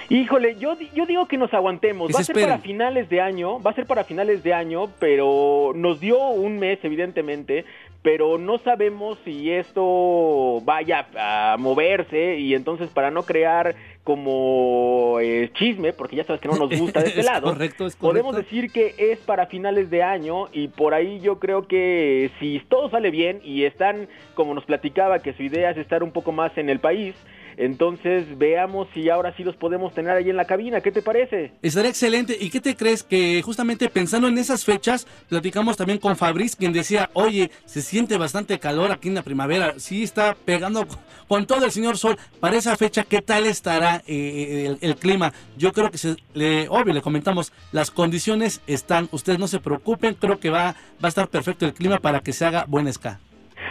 Híjole, 0.09 0.57
yo, 0.59 0.77
yo 0.93 1.05
digo 1.05 1.27
que 1.27 1.37
nos 1.37 1.53
aguantemos. 1.53 2.11
Va 2.13 2.19
a 2.19 2.23
se 2.23 2.33
ser 2.33 2.43
para 2.43 2.57
finales 2.59 3.09
de 3.09 3.21
año, 3.21 3.61
va 3.61 3.71
a 3.71 3.75
ser 3.75 3.85
para 3.85 4.03
finales 4.03 4.43
de 4.43 4.53
año, 4.53 4.89
pero 4.99 5.71
nos 5.75 5.99
dio 5.99 6.19
un 6.29 6.59
mes, 6.59 6.79
evidentemente, 6.83 7.65
pero 8.01 8.37
no 8.37 8.57
sabemos 8.59 9.17
si 9.23 9.49
esto 9.51 10.61
vaya 10.63 11.07
a 11.17 11.57
moverse 11.57 12.37
y 12.37 12.53
entonces 12.53 12.89
para 12.89 13.11
no 13.11 13.23
crear 13.23 13.75
como 14.03 15.17
eh, 15.21 15.49
chisme, 15.53 15.93
porque 15.93 16.15
ya 16.17 16.23
sabes 16.25 16.41
que 16.41 16.47
no 16.49 16.55
nos 16.57 16.77
gusta 16.77 17.01
de 17.01 17.07
este 17.09 17.21
Es 17.21 17.25
lado, 17.25 17.47
correcto, 17.47 17.85
es 17.85 17.95
podemos 17.95 18.35
correcto. 18.35 18.53
decir 18.55 18.71
que 18.71 18.95
es 19.11 19.19
para 19.19 19.45
finales 19.47 19.89
de 19.89 20.03
año 20.03 20.47
y 20.51 20.67
por 20.67 20.93
ahí 20.93 21.19
yo 21.21 21.39
creo 21.39 21.67
que 21.67 22.29
si 22.39 22.61
todo 22.67 22.89
sale 22.89 23.11
bien 23.11 23.39
y 23.43 23.63
están, 23.63 24.07
como 24.33 24.53
nos 24.53 24.65
platicaba, 24.65 25.19
que 25.19 25.33
su 25.33 25.43
idea 25.43 25.71
es 25.71 25.77
estar 25.77 26.03
un 26.03 26.11
poco 26.11 26.31
más 26.31 26.57
en 26.57 26.69
el 26.69 26.79
país, 26.79 27.15
entonces 27.57 28.37
veamos 28.37 28.87
si 28.93 29.09
ahora 29.09 29.35
sí 29.35 29.43
los 29.43 29.55
podemos 29.55 29.93
tener 29.93 30.11
ahí 30.11 30.29
en 30.29 30.37
la 30.37 30.45
cabina. 30.45 30.81
¿Qué 30.81 30.91
te 30.91 31.01
parece? 31.01 31.51
Estaría 31.61 31.89
excelente. 31.89 32.37
¿Y 32.39 32.49
qué 32.49 32.59
te 32.59 32.75
crees? 32.75 33.03
Que 33.03 33.41
justamente 33.43 33.89
pensando 33.89 34.27
en 34.27 34.37
esas 34.37 34.65
fechas, 34.65 35.07
platicamos 35.29 35.77
también 35.77 35.99
con 35.99 36.15
Fabriz, 36.15 36.55
quien 36.55 36.73
decía, 36.73 37.09
oye, 37.13 37.51
se 37.65 37.81
siente 37.81 38.17
bastante 38.17 38.59
calor 38.59 38.91
aquí 38.91 39.07
en 39.09 39.15
la 39.15 39.23
primavera. 39.23 39.75
Sí 39.77 40.03
está 40.03 40.35
pegando 40.45 40.87
con- 41.27 41.45
todo 41.47 41.65
el 41.65 41.71
señor 41.71 41.97
sol. 41.97 42.17
Para 42.39 42.57
esa 42.57 42.75
fecha, 42.77 43.03
¿qué 43.03 43.21
tal 43.21 43.45
estará 43.45 44.03
eh, 44.07 44.65
el, 44.67 44.77
el 44.89 44.95
clima? 44.95 45.33
Yo 45.57 45.71
creo 45.73 45.89
que, 45.91 45.97
se, 45.97 46.15
le, 46.33 46.67
obvio, 46.69 46.93
le 46.93 47.01
comentamos, 47.01 47.51
las 47.71 47.89
condiciones 47.91 48.61
están. 48.67 49.09
Ustedes 49.11 49.39
no 49.39 49.47
se 49.47 49.59
preocupen, 49.59 50.13
creo 50.15 50.39
que 50.39 50.49
va, 50.49 50.75
va 51.03 51.03
a 51.03 51.07
estar 51.07 51.27
perfecto 51.27 51.65
el 51.65 51.73
clima 51.73 51.97
para 51.99 52.19
que 52.21 52.33
se 52.33 52.45
haga 52.45 52.65
buen 52.67 52.91
ska. 52.93 53.19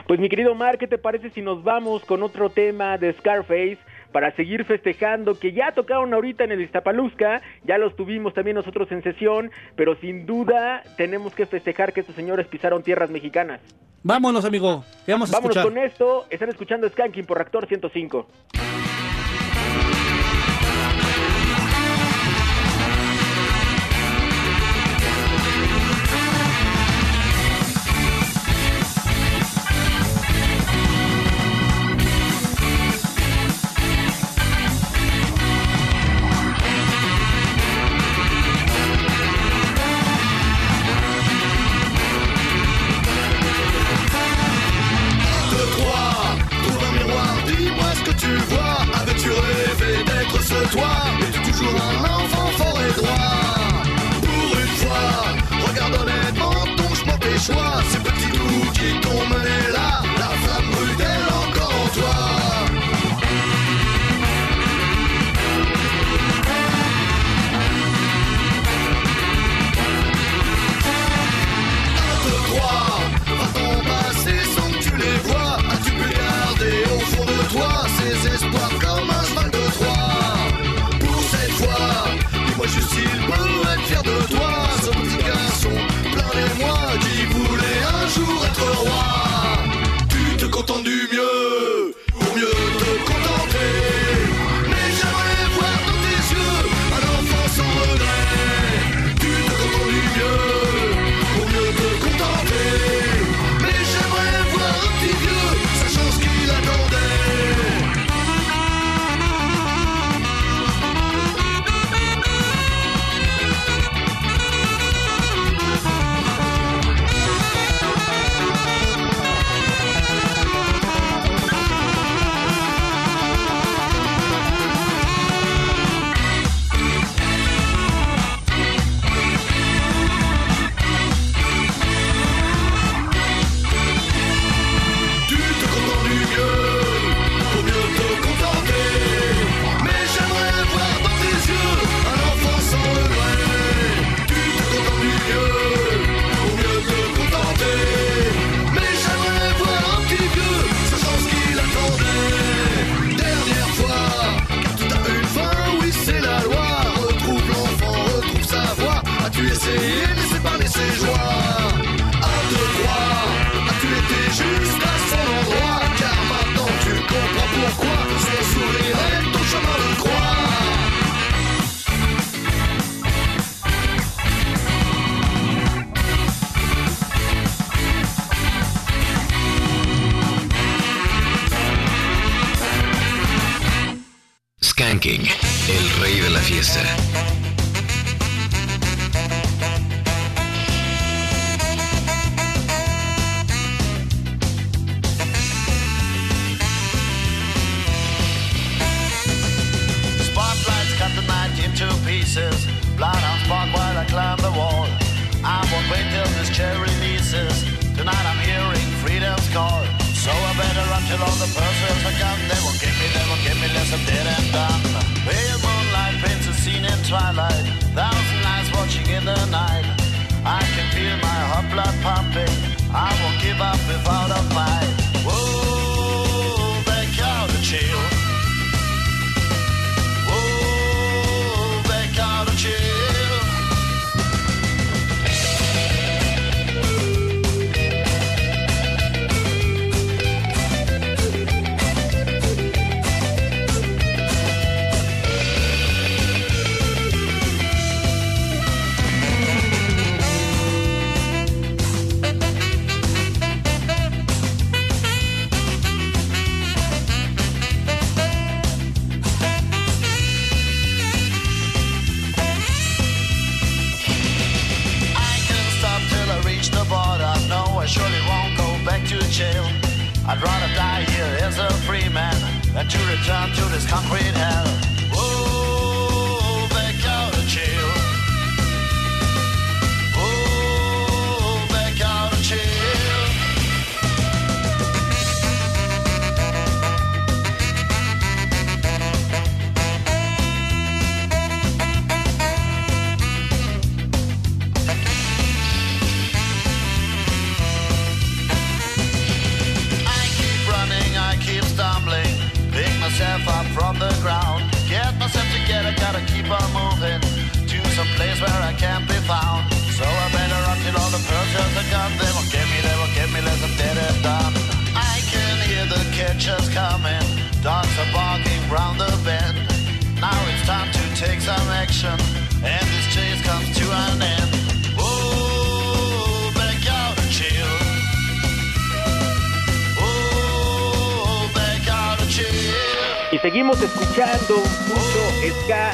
Pues 0.07 0.21
mi 0.21 0.29
querido 0.29 0.55
Mar, 0.55 0.79
¿qué 0.79 0.87
te 0.87 0.99
parece 0.99 1.31
si 1.31 1.43
nos 1.43 1.63
vamos 1.65 2.05
con 2.05 2.23
otro 2.23 2.51
tema 2.51 2.99
de 2.99 3.13
Scarface? 3.15 3.79
Para 4.13 4.31
seguir 4.37 4.65
festejando, 4.67 5.39
que 5.39 5.53
ya 5.53 5.73
tocaron 5.73 6.13
ahorita 6.13 6.45
en 6.45 6.53
el 6.53 6.61
Iztapalusca, 6.61 7.41
ya 7.65 7.79
los 7.79 7.97
tuvimos 7.97 8.35
también 8.35 8.57
nosotros 8.57 8.93
en 8.93 9.03
sesión, 9.03 9.51
pero 9.75 9.95
sin 9.97 10.27
duda 10.27 10.83
tenemos 10.99 11.35
que 11.35 11.47
festejar 11.47 11.93
que 11.95 12.01
estos 12.01 12.15
señores 12.17 12.47
pisaron 12.47 12.83
tierras 12.83 13.09
mexicanas. 13.09 13.61
Vámonos, 14.03 14.45
amigo. 14.45 14.85
¿Qué 15.07 15.13
vamos 15.13 15.31
a 15.31 15.37
Vámonos 15.37 15.57
escuchar? 15.57 15.73
con 15.73 15.79
esto, 15.83 16.27
están 16.29 16.51
escuchando 16.51 16.89
Skanking 16.89 17.25
por 17.25 17.39
Reactor 17.39 17.67
105. 17.67 18.27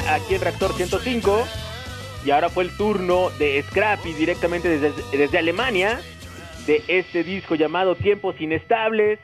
Aquí 0.09 0.35
en 0.35 0.41
Reactor 0.41 0.73
105. 0.73 1.45
Y 2.25 2.31
ahora 2.31 2.49
fue 2.49 2.63
el 2.63 2.75
turno 2.75 3.29
de 3.37 3.61
Scrappy 3.63 4.13
directamente 4.13 4.67
desde, 4.67 5.17
desde 5.17 5.37
Alemania. 5.37 5.99
De 6.65 6.81
este 6.87 7.23
disco 7.23 7.55
llamado 7.55 7.95
Tiempos 7.95 8.39
Inestables. 8.39 9.19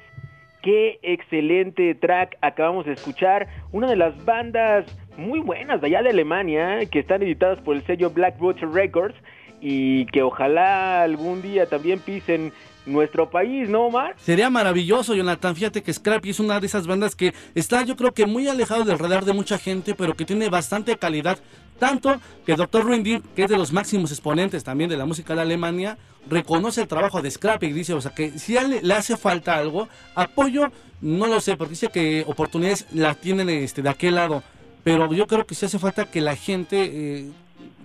Qué 0.61 0.99
excelente 1.01 1.95
track 1.95 2.37
acabamos 2.41 2.85
de 2.85 2.93
escuchar. 2.93 3.47
Una 3.71 3.87
de 3.89 3.95
las 3.95 4.23
bandas 4.25 4.85
muy 5.17 5.39
buenas 5.39 5.81
de 5.81 5.87
allá 5.87 6.03
de 6.03 6.09
Alemania. 6.09 6.85
Que 6.91 6.99
están 6.99 7.23
editadas 7.23 7.59
por 7.61 7.75
el 7.75 7.85
sello 7.85 8.11
Black 8.11 8.35
Records. 8.39 9.15
Y 9.61 10.05
que 10.07 10.21
ojalá 10.21 11.01
algún 11.03 11.41
día 11.41 11.65
también 11.67 11.99
pisen 11.99 12.53
nuestro 12.85 13.29
país, 13.29 13.69
¿no, 13.69 13.87
Omar? 13.87 14.15
Sería 14.17 14.49
maravilloso, 14.49 15.15
Jonathan. 15.15 15.55
Fíjate 15.55 15.83
que 15.83 15.93
Scrappy 15.93 16.29
es 16.29 16.39
una 16.39 16.59
de 16.59 16.67
esas 16.67 16.87
bandas 16.87 17.15
que 17.15 17.33
está, 17.55 17.83
yo 17.83 17.95
creo 17.95 18.13
que 18.13 18.25
muy 18.25 18.47
alejado 18.47 18.83
del 18.83 18.99
radar 18.99 19.25
de 19.25 19.33
mucha 19.33 19.57
gente, 19.57 19.95
pero 19.95 20.15
que 20.15 20.25
tiene 20.25 20.49
bastante 20.49 20.97
calidad. 20.97 21.39
Tanto 21.79 22.21
que 22.45 22.55
Dr. 22.55 22.87
Randy, 22.87 23.21
que 23.35 23.43
es 23.43 23.49
de 23.49 23.57
los 23.57 23.73
máximos 23.73 24.11
exponentes 24.11 24.63
también 24.63 24.89
de 24.89 24.97
la 24.97 25.05
música 25.05 25.35
de 25.35 25.41
Alemania, 25.41 25.97
reconoce 26.29 26.81
el 26.81 26.87
trabajo 26.87 27.21
de 27.21 27.29
Scrappy 27.29 27.67
y 27.67 27.73
dice, 27.73 27.93
o 27.93 28.01
sea, 28.01 28.11
que 28.11 28.37
si 28.39 28.55
le 28.81 28.93
hace 28.93 29.17
falta 29.17 29.57
algo, 29.57 29.87
apoyo, 30.15 30.71
no 31.01 31.27
lo 31.27 31.41
sé, 31.41 31.57
porque 31.57 31.71
dice 31.71 31.89
que 31.89 32.23
oportunidades 32.27 32.85
las 32.93 33.19
tienen 33.19 33.49
este, 33.49 33.81
de 33.81 33.89
aquel 33.89 34.15
lado. 34.15 34.43
Pero 34.83 35.11
yo 35.13 35.27
creo 35.27 35.45
que 35.45 35.55
sí 35.55 35.65
hace 35.65 35.79
falta 35.79 36.05
que 36.05 36.21
la 36.21 36.35
gente 36.35 36.77
eh, 36.83 37.31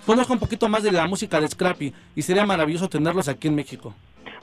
conozca 0.07 0.33
un 0.33 0.39
poquito 0.39 0.69
más 0.69 0.83
de 0.83 0.93
la 0.93 1.07
música 1.09 1.41
de 1.41 1.49
Scrappy 1.49 1.93
y 2.15 2.23
sería 2.23 2.45
maravilloso 2.47 2.89
tenerlos 2.89 3.27
aquí 3.29 3.49
en 3.49 3.55
México. 3.55 3.95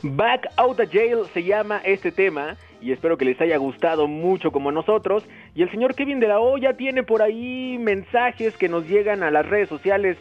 Back 0.03 0.47
Out 0.57 0.79
of 0.79 0.89
Jail 0.91 1.19
se 1.33 1.43
llama 1.43 1.81
este 1.83 2.11
tema 2.11 2.55
y 2.81 2.91
espero 2.91 3.17
que 3.17 3.25
les 3.25 3.39
haya 3.41 3.57
gustado 3.57 4.07
mucho 4.07 4.51
como 4.51 4.71
nosotros. 4.71 5.23
Y 5.55 5.63
el 5.63 5.71
señor 5.71 5.95
Kevin 5.95 6.19
de 6.19 6.27
la 6.27 6.39
O 6.39 6.57
ya 6.57 6.73
tiene 6.73 7.03
por 7.03 7.21
ahí 7.21 7.77
mensajes 7.79 8.55
que 8.57 8.69
nos 8.69 8.87
llegan 8.87 9.23
a 9.23 9.31
las 9.31 9.45
redes 9.45 9.69
sociales. 9.69 10.17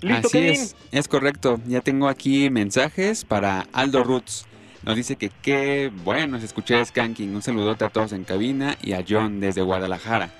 ¿Listo, 0.00 0.28
Así 0.28 0.38
Kevin? 0.38 0.50
es, 0.52 0.76
es 0.90 1.08
correcto. 1.08 1.60
Ya 1.66 1.80
tengo 1.80 2.08
aquí 2.08 2.50
mensajes 2.50 3.24
para 3.24 3.66
Aldo 3.72 4.04
Roots. 4.04 4.46
Nos 4.84 4.96
dice 4.96 5.16
que 5.16 5.30
qué 5.42 5.90
bueno 6.04 6.36
es 6.36 6.42
escuchar 6.42 6.84
Skanking. 6.84 7.34
Un 7.34 7.42
saludote 7.42 7.84
a 7.84 7.88
todos 7.88 8.12
en 8.12 8.24
cabina 8.24 8.76
y 8.82 8.92
a 8.94 9.04
John 9.08 9.40
desde 9.40 9.62
Guadalajara. 9.62 10.30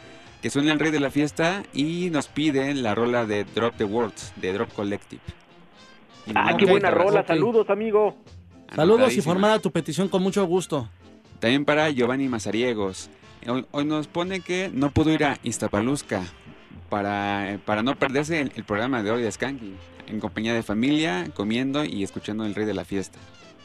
Que 0.42 0.50
suena 0.50 0.72
el 0.72 0.80
rey 0.80 0.90
de 0.90 0.98
la 0.98 1.10
fiesta 1.10 1.62
y 1.72 2.10
nos 2.10 2.26
pide 2.26 2.74
la 2.74 2.96
rola 2.96 3.24
de 3.24 3.44
Drop 3.44 3.76
the 3.76 3.84
Words 3.84 4.32
de 4.36 4.52
Drop 4.52 4.72
Collective. 4.72 5.22
Ah, 6.34 6.56
qué 6.56 6.66
buena 6.66 6.90
rola. 6.90 7.26
Saludos, 7.26 7.68
amigo. 7.70 8.16
Saludos 8.74 9.16
y 9.16 9.20
formada 9.20 9.58
tu 9.58 9.70
petición 9.70 10.08
con 10.08 10.22
mucho 10.22 10.44
gusto. 10.46 10.88
También 11.40 11.64
para 11.64 11.90
Giovanni 11.90 12.28
Mazariegos. 12.28 13.10
Hoy, 13.46 13.66
hoy 13.72 13.84
nos 13.84 14.06
pone 14.06 14.40
que 14.40 14.70
no 14.72 14.90
pudo 14.90 15.10
ir 15.10 15.24
a 15.24 15.38
Iztapalusca 15.42 16.22
para, 16.88 17.58
para 17.64 17.82
no 17.82 17.96
perderse 17.96 18.40
el, 18.40 18.52
el 18.54 18.64
programa 18.64 19.02
de 19.02 19.10
hoy 19.10 19.22
de 19.22 19.32
Skanking. 19.32 19.76
En 20.06 20.20
compañía 20.20 20.54
de 20.54 20.62
familia, 20.62 21.28
comiendo 21.34 21.84
y 21.84 22.02
escuchando 22.02 22.44
el 22.44 22.54
rey 22.54 22.66
de 22.66 22.74
la 22.74 22.84
fiesta. 22.84 23.18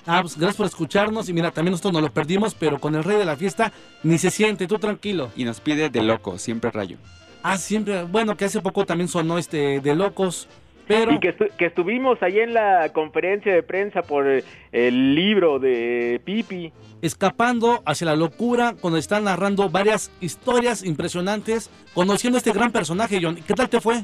Ah, 0.06 0.22
pues 0.22 0.38
gracias 0.38 0.56
por 0.56 0.66
escucharnos. 0.66 1.28
Y 1.28 1.34
mira, 1.34 1.52
también 1.52 1.72
nosotros 1.72 1.94
nos 1.94 2.02
lo 2.02 2.14
perdimos, 2.14 2.56
pero 2.56 2.80
con 2.80 2.96
el 2.96 3.04
rey 3.04 3.18
de 3.18 3.26
la 3.26 3.36
fiesta 3.36 3.74
ni 4.04 4.18
se 4.18 4.32
siente, 4.32 4.66
tú 4.66 4.80
tranquilo. 4.80 5.30
Y 5.36 5.44
nos 5.44 5.60
pide 5.60 5.90
de 5.90 6.02
loco, 6.02 6.38
siempre 6.38 6.72
rayo. 6.72 6.98
Ah, 7.44 7.58
siempre, 7.58 8.04
bueno, 8.04 8.38
que 8.38 8.46
hace 8.46 8.62
poco 8.62 8.86
también 8.86 9.10
sonó 9.10 9.38
este 9.38 9.82
de 9.82 9.96
locos, 9.96 10.48
pero 10.88 11.12
Y 11.14 11.20
que, 11.20 11.36
estu- 11.38 11.50
que 11.58 11.66
estuvimos 11.66 12.22
ahí 12.24 12.40
en 12.40 12.54
la 12.54 12.90
conferencia 12.94 13.54
de 13.54 13.64
prensa 13.64 14.02
por 14.02 14.28
eh, 14.28 14.44
el 14.72 15.16
libro 15.16 15.60
de 15.60 16.22
Pipi. 16.24 16.72
escapando 17.02 17.82
hacia 17.86 18.06
la 18.08 18.16
locura 18.16 18.74
cuando 18.80 18.98
están 18.98 19.26
narrando 19.26 19.70
varias 19.70 20.12
historias 20.22 20.84
impresionantes, 20.86 21.70
conociendo 21.94 22.38
a 22.38 22.40
este 22.40 22.52
gran 22.52 22.72
personaje, 22.72 23.20
John. 23.22 23.36
¿Qué 23.46 23.54
tal 23.54 23.70
te 23.70 23.80
fue? 23.82 24.04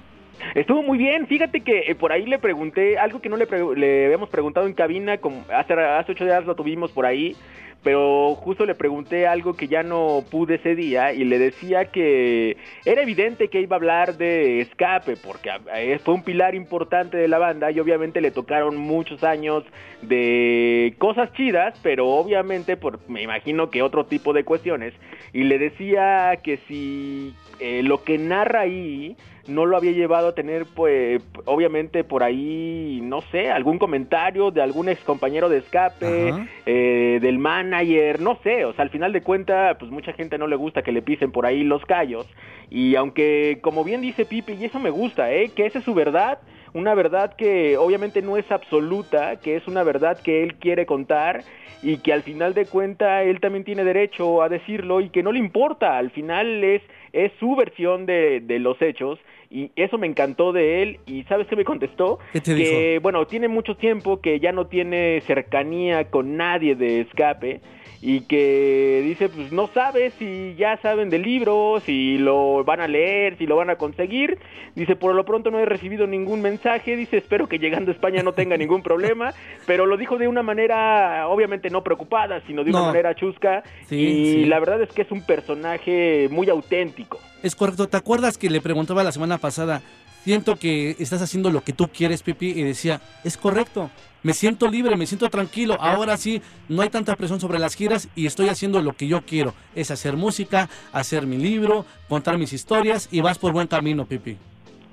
Estuvo 0.56 0.84
muy 0.84 0.98
bien, 0.98 1.26
fíjate 1.28 1.62
que 1.62 1.80
eh, 1.88 1.96
por 1.96 2.12
ahí 2.12 2.26
le 2.26 2.38
pregunté 2.38 2.98
algo 2.98 3.22
que 3.22 3.30
no 3.30 3.38
le, 3.38 3.48
pre- 3.48 3.76
le 3.78 4.06
habíamos 4.06 4.30
preguntado 4.30 4.68
en 4.68 4.74
cabina, 4.74 5.18
como 5.20 5.46
hace, 5.56 5.74
hace 5.74 6.12
ocho 6.12 6.26
días 6.26 6.46
lo 6.46 6.56
tuvimos 6.56 6.92
por 6.92 7.06
ahí, 7.06 7.36
pero 7.84 8.36
justo 8.36 8.66
le 8.66 8.76
pregunté 8.76 9.28
algo 9.28 9.56
que 9.56 9.68
ya 9.68 9.84
no 9.84 10.24
pude 10.32 10.56
ese 10.56 10.76
día 10.76 11.14
y 11.14 11.26
le 11.26 11.38
decía 11.38 11.92
que 11.92 12.58
era 12.86 13.02
evidente 13.02 13.50
que 13.50 13.62
iba 13.62 13.76
a 13.76 13.80
hablar 13.80 14.18
de 14.18 14.62
escape, 14.62 15.18
porque 15.18 15.52
eh, 15.76 16.00
fue 16.04 16.14
un 16.14 16.24
pilar 16.24 16.56
importante 16.56 17.18
de 17.18 17.28
la 17.28 17.40
banda 17.40 17.72
y 17.72 17.80
obviamente 17.80 18.22
le 18.22 18.32
tocaron 18.32 18.78
muchos 18.78 19.24
años 19.24 19.64
de 20.02 20.96
cosas 20.98 21.32
chidas, 21.34 21.78
pero 21.84 22.08
obviamente 22.08 22.78
por, 22.78 23.00
me 23.10 23.22
imagino 23.22 23.70
que 23.70 23.82
otro 23.82 24.06
tipo 24.06 24.34
de 24.34 24.46
cuestiones, 24.46 24.94
y 25.34 25.44
le 25.44 25.58
decía 25.58 26.40
que 26.44 26.58
si 26.68 27.36
eh, 27.60 27.84
lo 27.84 28.04
que 28.04 28.18
narra 28.18 28.62
ahí 28.62 29.16
no 29.48 29.66
lo 29.66 29.76
había 29.76 29.92
llevado 29.92 30.30
a 30.30 30.36
tener, 30.36 30.66
pues, 30.66 31.22
obviamente 31.46 32.04
por 32.04 32.24
ahí, 32.24 33.02
no 33.04 33.22
sé, 33.32 33.52
algún 33.52 33.78
comentario 33.78 34.52
de 34.52 34.62
algún 34.62 34.90
ex 34.90 35.02
compañero 35.02 35.50
de 35.50 35.58
escape, 35.58 36.34
eh, 36.66 37.20
del 37.22 37.38
manager, 37.40 38.22
no 38.22 38.38
sé, 38.44 38.66
o 38.66 38.74
sea, 38.74 38.84
al 38.84 38.90
final 38.90 39.12
de 39.12 39.22
cuentas, 39.22 39.76
pues 39.78 39.92
mucha 39.92 40.14
gente 40.14 40.38
no 40.38 40.48
le 40.48 40.56
gusta 40.56 40.82
que 40.82 40.92
le 40.92 41.02
pisen 41.02 41.32
por 41.32 41.46
ahí 41.46 41.64
los 41.64 41.84
callos, 41.86 42.26
y 42.70 42.96
aunque, 42.96 43.60
como 43.62 43.84
bien 43.84 44.02
dice 44.02 44.26
Pipe, 44.26 44.54
y 44.54 44.66
eso 44.66 44.80
me 44.80 44.90
gusta, 44.90 45.32
¿eh? 45.34 45.52
que 45.56 45.66
esa 45.66 45.80
es 45.80 45.86
su 45.86 45.94
verdad, 45.94 46.40
una 46.74 46.96
verdad 46.96 47.36
que 47.36 47.78
obviamente 47.78 48.22
no 48.22 48.38
es 48.38 48.52
absoluta, 48.52 49.40
que 49.40 49.56
es 49.56 49.68
una 49.68 49.84
verdad 49.84 50.20
que 50.20 50.42
él 50.44 50.56
quiere 50.56 50.86
contar 50.86 51.44
y 51.84 51.98
que 51.98 52.14
al 52.14 52.24
final 52.24 52.54
de 52.54 52.66
cuentas 52.66 53.26
él 53.26 53.40
también 53.40 53.64
tiene 53.64 53.84
derecho 53.84 54.42
a 54.42 54.50
decirlo 54.50 55.02
y 55.02 55.10
que 55.10 55.22
no 55.22 55.32
le 55.32 55.40
importa, 55.40 55.98
al 55.98 56.12
final 56.12 56.64
es, 56.64 56.82
es 57.12 57.32
su 57.40 57.56
versión 57.56 58.06
de, 58.06 58.40
de 58.42 58.58
los 58.60 58.82
hechos 58.82 59.20
y 59.54 59.72
eso 59.76 60.00
me 60.00 60.08
encantó 60.08 60.52
de 60.52 60.82
él 60.82 61.00
y 61.06 61.24
¿sabes 61.26 61.46
qué 61.48 61.56
me 61.56 61.64
contestó? 61.64 62.18
¿Qué 62.34 62.42
te 62.42 62.56
que 62.56 63.00
bueno, 63.02 63.28
tiene 63.28 63.48
mucho 63.48 63.78
tiempo 63.78 64.20
que 64.20 64.40
ya 64.40 64.52
no 64.52 64.66
tiene 64.66 65.22
cercanía 65.28 66.10
con 66.10 66.36
nadie 66.36 66.76
de 66.76 67.02
escape 67.02 67.62
y 68.06 68.20
que 68.26 69.02
dice, 69.06 69.30
pues 69.30 69.54
no 69.54 69.70
sabe 69.74 70.12
si 70.20 70.56
ya 70.58 70.76
saben 70.82 71.10
del 71.10 71.22
libro, 71.22 71.82
si 71.86 72.18
lo 72.18 72.62
van 72.66 72.82
a 72.82 72.88
leer, 72.90 73.38
si 73.38 73.46
lo 73.48 73.56
van 73.56 73.70
a 73.70 73.78
conseguir. 73.78 74.38
Dice, 74.76 74.98
por 74.98 75.16
lo 75.16 75.24
pronto 75.24 75.52
no 75.52 75.60
he 75.60 75.64
recibido 75.66 76.06
ningún 76.06 76.42
mensaje. 76.42 76.98
Dice, 76.98 77.16
espero 77.16 77.48
que 77.48 77.60
llegando 77.60 77.92
a 77.92 77.94
España 77.94 78.22
no 78.22 78.34
tenga 78.34 78.58
ningún 78.58 78.84
problema. 78.90 79.34
Pero 79.66 79.86
lo 79.86 79.96
dijo 79.96 80.18
de 80.18 80.28
una 80.28 80.44
manera, 80.44 81.30
obviamente 81.30 81.70
no 81.70 81.82
preocupada, 81.82 82.42
sino 82.46 82.66
de 82.66 82.72
una 82.72 82.80
No. 82.82 82.86
manera 82.88 83.16
chusca. 83.16 83.64
Sí, 83.88 83.96
y 83.96 84.34
sí. 84.34 84.46
la 84.48 84.60
verdad 84.60 84.82
es 84.82 84.90
que 84.92 85.04
es 85.04 85.12
un 85.12 85.26
personaje 85.26 86.28
muy 86.30 86.50
auténtico. 86.50 87.20
Es 87.42 87.56
correcto. 87.56 87.88
¿Te 87.88 87.96
acuerdas 87.96 88.38
que 88.38 88.50
le 88.50 88.60
preguntaba 88.60 89.02
la 89.06 89.14
semana 89.14 89.38
pasada? 89.38 89.82
Siento 90.26 90.58
que 90.58 90.92
estás 91.00 91.22
haciendo 91.22 91.52
lo 91.52 91.62
que 91.62 91.72
tú 91.72 91.88
quieres, 91.88 92.22
Pipi, 92.22 92.50
y 92.50 92.64
decía, 92.64 93.00
es 93.24 93.38
correcto. 93.38 93.90
Me 94.24 94.34
siento 94.34 94.70
libre, 94.70 94.96
me 94.96 95.06
siento 95.06 95.30
tranquilo. 95.30 95.78
Ahora 95.80 96.16
sí, 96.16 96.42
no 96.70 96.82
hay 96.82 96.90
tanta 96.90 97.16
presión 97.16 97.42
sobre 97.42 97.60
las 97.60 97.76
giras 97.76 98.08
y 98.16 98.26
estoy 98.26 98.48
haciendo 98.48 98.82
lo 98.82 98.94
que 98.94 99.08
yo 99.08 99.22
quiero. 99.26 99.54
Es 99.76 99.92
hacer 99.92 100.16
música, 100.16 100.70
hacer 100.94 101.28
mi 101.28 101.38
libro, 101.38 101.86
contar 102.08 102.38
mis 102.38 102.54
historias 102.54 103.10
y 103.12 103.20
vas 103.20 103.38
por 103.38 103.52
buen 103.52 103.68
camino, 103.68 104.06
Pipi. 104.06 104.38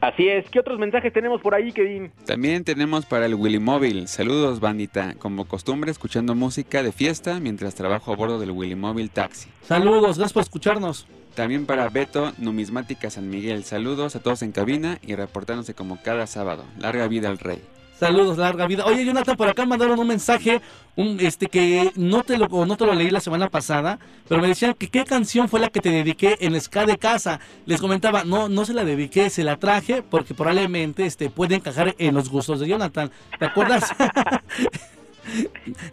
Así 0.01 0.28
es. 0.28 0.49
¿Qué 0.51 0.59
otros 0.59 0.78
mensajes 0.78 1.12
tenemos 1.12 1.43
por 1.43 1.55
ahí, 1.55 1.72
Kevin? 1.72 2.11
También 2.24 2.64
tenemos 2.64 3.07
para 3.07 3.26
el 3.26 3.35
Willy 3.35 3.59
Móvil. 3.59 4.09
Saludos, 4.09 4.59
bandita. 4.59 5.14
Como 5.18 5.45
costumbre, 5.45 5.91
escuchando 5.91 6.35
música 6.35 6.83
de 6.83 6.91
fiesta 6.91 7.39
mientras 7.39 7.74
trabajo 7.74 8.12
a 8.12 8.16
bordo 8.16 8.41
del 8.41 8.51
Willy 8.51 8.74
Móvil 8.74 9.11
Taxi. 9.11 9.49
Saludos, 9.62 10.16
gracias 10.16 10.33
por 10.33 10.43
escucharnos. 10.43 11.07
También 11.35 11.66
para 11.66 11.89
Beto, 11.91 12.33
Numismática 12.39 13.11
San 13.11 13.28
Miguel. 13.28 13.62
Saludos 13.64 14.16
a 14.16 14.22
todos 14.22 14.43
en 14.43 14.53
cabina 14.53 14.99
y 15.03 15.14
reportándose 15.14 15.74
como 15.74 16.03
cada 16.03 16.26
sábado. 16.26 16.64
Larga 16.78 17.07
vida 17.07 17.28
al 17.28 17.39
rey. 17.39 17.61
Saludos, 18.01 18.38
larga 18.38 18.66
vida. 18.66 18.86
Oye, 18.86 19.05
Jonathan, 19.05 19.36
por 19.36 19.46
acá 19.46 19.66
mandaron 19.66 20.01
un 20.01 20.07
mensaje, 20.07 20.62
un 20.96 21.18
este 21.20 21.48
que 21.48 21.92
no 21.96 22.22
te 22.22 22.38
lo 22.38 22.48
no 22.64 22.76
te 22.78 22.86
lo 22.86 22.94
leí 22.94 23.11
la 23.11 23.20
semana 23.20 23.51
pasada, 23.51 23.98
pero 24.26 24.40
me 24.40 24.48
decían 24.48 24.72
que 24.72 24.88
qué 24.88 25.05
canción 25.05 25.51
fue 25.51 25.61
la 25.61 25.68
que 25.68 25.80
te 25.80 25.90
dediqué 25.90 26.38
en 26.40 26.59
Ska 26.59 26.86
de 26.86 26.96
casa. 26.96 27.40
Les 27.66 27.78
comentaba, 27.78 28.24
no, 28.24 28.48
no 28.48 28.64
se 28.64 28.72
la 28.72 28.86
dediqué, 28.86 29.28
se 29.28 29.44
la 29.44 29.59
traje 29.59 30.03
porque 30.03 30.32
probablemente 30.32 31.05
este 31.05 31.28
puede 31.28 31.57
encajar 31.57 31.94
en 31.98 32.14
los 32.14 32.30
gustos 32.30 32.61
de 32.61 32.68
Jonathan. 32.68 33.11
¿Te 33.38 33.44
acuerdas? 33.44 33.90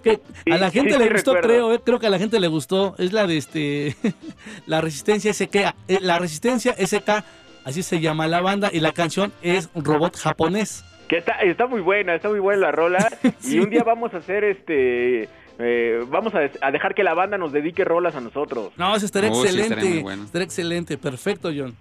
que 0.02 0.22
a 0.50 0.58
la 0.58 0.72
gente 0.72 0.94
sí, 0.94 1.00
le 1.00 1.08
sí, 1.08 1.12
gustó, 1.12 1.34
recuerdo. 1.34 1.42
creo, 1.42 1.74
eh, 1.74 1.82
creo 1.84 2.00
que 2.00 2.08
a 2.08 2.10
la 2.10 2.20
gente 2.20 2.40
le 2.40 2.48
gustó. 2.48 2.96
Es 3.00 3.12
la 3.12 3.28
de 3.28 3.36
este 3.36 3.98
la 4.66 4.80
resistencia 4.80 5.34
SK, 5.34 5.56
eh, 5.90 6.00
la 6.00 6.20
resistencia 6.20 6.74
SK, 6.74 7.26
así 7.66 7.84
se 7.84 8.00
llama 8.00 8.28
la 8.28 8.40
banda 8.40 8.70
y 8.72 8.80
la 8.80 8.94
canción 8.94 9.34
es 9.42 9.68
Robot 9.76 10.16
japonés. 10.16 10.86
Que 11.08 11.18
está, 11.18 11.34
está 11.42 11.68
muy 11.68 11.82
buena, 11.82 12.16
está 12.16 12.30
muy 12.30 12.40
buena 12.40 12.62
la 12.68 12.72
rola. 12.72 13.08
Sí. 13.40 13.56
Y 13.58 13.60
un 13.60 13.70
día 13.70 13.84
vamos 13.84 14.14
a 14.14 14.18
hacer 14.18 14.44
este. 14.44 15.30
eh, 15.60 16.04
vamos 16.10 16.34
a, 16.36 16.50
a 16.62 16.72
dejar 16.72 16.94
que 16.96 17.04
la 17.04 17.14
banda 17.14 17.38
nos 17.38 17.52
dedique 17.52 17.86
rolas 17.86 18.16
a 18.16 18.22
nosotros. 18.22 18.72
No, 18.78 18.96
eso 18.96 19.06
estaría 19.06 19.32
Oh, 19.32 19.36
sí, 19.36 19.48
estaría 19.48 19.66
excelente. 19.66 19.94
muy 19.94 20.04
bueno. 20.04 20.24
Estaría 20.24 20.46
excelente, 20.46 20.98
perfecto, 20.98 21.50
John. 21.56 21.76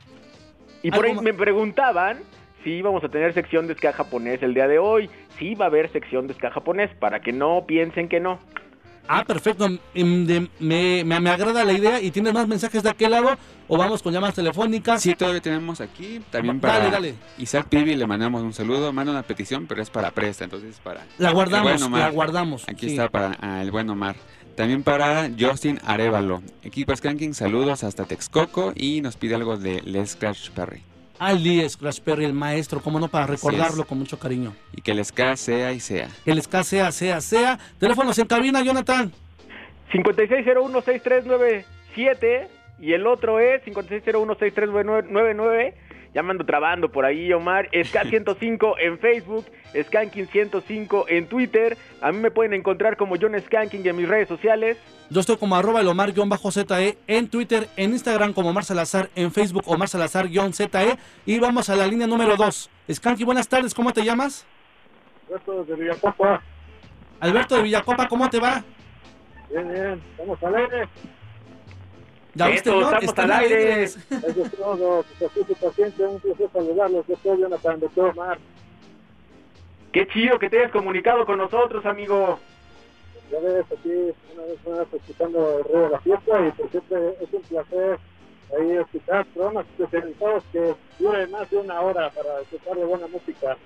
Y 0.82 0.90
por 0.90 1.04
ahí 1.06 1.14
me 1.14 1.34
preguntaban 1.34 2.18
si 2.62 2.70
íbamos 2.70 3.02
a 3.02 3.08
tener 3.08 3.32
sección 3.34 3.66
de 3.66 3.74
ska 3.74 3.92
japonés 3.92 4.42
el 4.42 4.54
día 4.54 4.68
de 4.68 4.78
hoy. 4.78 5.10
Sí 5.38 5.54
va 5.54 5.64
a 5.66 5.68
haber 5.68 5.90
sección 5.90 6.26
de 6.28 6.34
ska 6.34 6.50
japonés, 6.50 6.90
para 6.98 7.20
que 7.20 7.32
no 7.32 7.64
piensen 7.66 8.08
que 8.08 8.20
no. 8.20 8.38
Ah, 9.08 9.24
perfecto. 9.24 9.66
Em, 9.94 10.48
me, 10.58 11.04
me, 11.04 11.20
me 11.20 11.30
agrada 11.30 11.64
la 11.64 11.72
idea. 11.72 12.00
¿Y 12.00 12.10
tienes 12.10 12.32
más 12.32 12.46
mensajes 12.48 12.82
de 12.82 12.90
aquel 12.90 13.10
lado? 13.10 13.36
¿O 13.68 13.76
vamos 13.76 14.02
con 14.02 14.12
llamadas 14.12 14.34
telefónicas? 14.34 15.02
Sí, 15.02 15.14
todavía 15.14 15.40
tenemos 15.40 15.80
aquí. 15.80 16.20
También 16.30 16.60
Dale, 16.60 16.78
para 16.78 16.90
dale. 16.90 17.14
Isaac 17.38 17.66
Pibi 17.68 17.96
le 17.96 18.06
mandamos 18.06 18.42
un 18.42 18.52
saludo. 18.52 18.92
Manda 18.92 19.12
una 19.12 19.22
petición, 19.22 19.66
pero 19.66 19.82
es 19.82 19.90
para 19.90 20.10
presta, 20.10 20.44
entonces 20.44 20.80
para. 20.82 21.06
La 21.18 21.28
el 21.28 21.34
guardamos, 21.34 21.72
buen 21.72 21.82
Omar. 21.82 22.00
la 22.00 22.10
guardamos. 22.10 22.68
Aquí 22.68 22.86
sí. 22.86 22.92
está 22.92 23.08
para 23.08 23.36
ah, 23.40 23.62
el 23.62 23.70
buen 23.70 23.88
Omar. 23.90 24.16
También 24.56 24.82
para 24.82 25.30
Justin 25.38 25.80
Arevalo. 25.84 26.42
Equipo 26.62 26.96
Skanking, 26.96 27.34
saludos 27.34 27.84
hasta 27.84 28.04
Texcoco 28.04 28.72
y 28.74 29.02
nos 29.02 29.16
pide 29.16 29.34
algo 29.34 29.58
de 29.58 29.82
Les 29.82 30.12
Scratch 30.12 30.50
Perry. 30.50 30.82
Ali 31.18 31.68
Scratch 31.68 32.00
Perry, 32.00 32.24
el 32.24 32.32
maestro, 32.32 32.80
como 32.80 33.00
no, 33.00 33.08
para 33.08 33.26
recordarlo 33.26 33.84
con 33.84 33.98
mucho 33.98 34.18
cariño. 34.18 34.54
Y 34.72 34.80
que 34.82 34.92
el 34.92 35.04
ska 35.04 35.36
sea 35.36 35.72
y 35.72 35.80
sea. 35.80 36.08
Que 36.24 36.30
el 36.32 36.42
ska 36.42 36.64
sea, 36.64 36.90
sea, 36.92 37.20
sea. 37.20 37.58
Teléfonos 37.78 38.18
en 38.18 38.26
cabina, 38.26 38.62
Jonathan. 38.62 39.12
56016397 39.92 42.48
y 42.78 42.92
el 42.92 43.06
otro 43.06 43.40
es 43.40 43.64
56016399 43.64 45.72
Ya 46.16 46.22
me 46.22 46.30
ando 46.30 46.46
trabando 46.46 46.90
por 46.90 47.04
ahí, 47.04 47.30
Omar. 47.34 47.68
Ska105 47.72 48.76
en 48.80 48.98
Facebook, 48.98 49.44
Skanking105 49.74 51.04
en 51.08 51.28
Twitter. 51.28 51.76
A 52.00 52.10
mí 52.10 52.18
me 52.20 52.30
pueden 52.30 52.54
encontrar 52.54 52.96
como 52.96 53.16
John 53.20 53.38
Skanking 53.38 53.86
en 53.86 53.96
mis 53.96 54.08
redes 54.08 54.26
sociales. 54.26 54.78
Yo 55.10 55.20
estoy 55.20 55.36
como 55.36 55.56
arroba 55.56 55.82
el 55.82 55.88
Omar-ZE 55.88 56.96
en 57.06 57.28
Twitter, 57.28 57.68
en 57.76 57.90
Instagram 57.90 58.32
como 58.32 58.48
Omar 58.48 58.64
Salazar, 58.64 59.10
en 59.14 59.30
Facebook 59.30 59.64
Omar 59.66 59.90
Salazar-ZE. 59.90 60.96
Y 61.26 61.38
vamos 61.38 61.68
a 61.68 61.76
la 61.76 61.86
línea 61.86 62.06
número 62.06 62.34
2. 62.34 62.70
Skanky, 62.90 63.24
buenas 63.24 63.46
tardes, 63.46 63.74
¿cómo 63.74 63.92
te 63.92 64.02
llamas? 64.02 64.46
Alberto 65.28 65.64
de 65.64 65.74
Villacopa. 65.74 66.42
Alberto 67.20 67.56
de 67.56 67.62
Villacopa, 67.62 68.08
¿cómo 68.08 68.30
te 68.30 68.40
va? 68.40 68.64
Bien, 69.50 69.70
bien. 69.70 70.02
Estamos 70.12 70.42
al 70.42 70.54
aire. 70.54 70.88
¿Ya 72.36 72.50
Eso, 72.50 72.72
no? 72.72 72.80
estamos 72.82 73.04
Están 73.04 73.30
al 73.30 73.40
aire. 73.42 73.56
alegres. 73.56 73.96
Eso 74.10 74.42
es 74.44 74.52
todo. 74.52 75.04
Pues 75.18 75.32
su 75.46 75.54
paciente, 75.54 76.04
un 76.04 76.20
placer 76.20 76.50
saludarlos. 76.52 77.06
Yo 77.06 77.16
soy 77.22 77.40
Jonathan 77.40 77.80
de 77.80 78.00
Omar. 78.02 78.38
Qué 79.92 80.06
chido 80.08 80.38
que 80.38 80.50
te 80.50 80.58
hayas 80.58 80.72
comunicado 80.72 81.24
con 81.24 81.38
nosotros, 81.38 81.84
amigo. 81.86 82.38
Ya 83.32 83.40
ves 83.40 83.64
aquí 83.72 83.90
una 84.34 84.42
vez 84.44 84.66
más 84.68 84.92
escuchando 84.92 85.58
el 85.58 85.64
rey 85.64 85.82
de 85.82 85.88
la 85.90 86.00
fiesta 86.00 86.46
y 86.46 86.50
por 86.52 86.70
siempre 86.70 86.98
es 87.20 87.32
un 87.32 87.42
placer 87.42 87.98
ahí 88.56 88.70
escuchar 88.76 89.26
programas 89.26 89.66
especializados 89.78 90.44
que 90.52 90.74
duren 90.98 91.30
más 91.32 91.50
de 91.50 91.56
una 91.56 91.80
hora 91.80 92.10
para 92.10 92.40
escuchar 92.42 92.76
de 92.76 92.84
buena 92.84 93.06
música. 93.08 93.56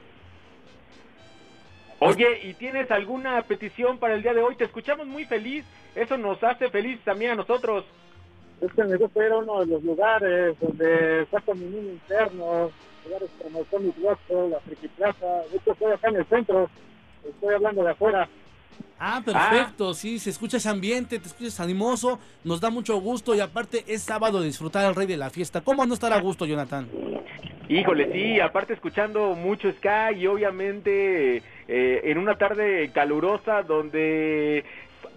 Oye, 1.99 2.41
¿y 2.45 2.55
tienes 2.55 2.91
alguna 2.91 3.43
petición 3.43 3.99
para 3.99 4.15
el 4.15 4.23
día 4.23 4.33
de 4.33 4.41
hoy? 4.41 4.55
Te 4.57 4.65
escuchamos 4.65 5.07
muy 5.07 5.27
feliz. 5.27 5.67
Eso 5.95 6.17
nos 6.17 6.43
hace 6.43 6.71
feliz 6.71 6.99
también 7.05 7.33
a 7.33 7.35
nosotros. 7.35 7.85
Es 8.61 8.73
que 8.73 8.85
me 8.85 8.97
gusta 8.97 9.27
ir 9.27 9.33
a 9.33 9.39
uno 9.39 9.61
de 9.61 9.67
los 9.67 9.83
lugares 9.83 10.57
donde 10.61 11.27
saco 11.31 11.55
mi 11.55 11.65
niño 11.65 11.93
interno, 11.93 12.71
lugares 13.05 13.31
como 13.43 13.61
el 13.61 13.67
Comic 13.67 13.95
Watson, 14.03 14.51
la 14.51 14.61
Friki 14.61 14.89
Plaza. 14.89 15.27
De 15.51 15.57
hecho, 15.57 15.73
estoy 15.73 15.93
acá 15.93 16.09
en 16.09 16.17
el 16.17 16.27
centro, 16.27 16.71
estoy 17.27 17.55
hablando 17.55 17.83
de 17.83 17.91
afuera. 17.91 18.29
Ah, 18.99 19.23
perfecto, 19.25 19.95
sí, 19.95 20.19
se 20.19 20.29
escucha 20.29 20.59
ese 20.59 20.69
ambiente, 20.69 21.19
te 21.19 21.27
escuchas 21.27 21.59
animoso, 21.59 22.19
nos 22.45 22.61
da 22.61 22.69
mucho 22.69 23.01
gusto 23.01 23.35
y 23.35 23.41
aparte 23.41 23.83
es 23.87 24.03
sábado 24.03 24.41
de 24.41 24.47
disfrutar 24.47 24.85
al 24.85 24.95
rey 24.95 25.07
de 25.07 25.17
la 25.17 25.31
fiesta. 25.31 25.63
¿Cómo 25.63 25.87
no 25.87 25.95
estar 25.95 26.13
a 26.13 26.21
gusto, 26.21 26.45
Jonathan? 26.45 26.87
Híjole, 27.71 28.13
sí, 28.13 28.41
aparte 28.41 28.75
escuchando 28.75 29.35
mucho 29.35 29.73
ska 29.73 30.13
y 30.13 30.27
obviamente 30.27 31.37
eh, 31.69 32.01
en 32.05 32.19
una 32.19 32.37
tarde 32.37 32.91
calurosa 32.93 33.63
donde 33.63 34.65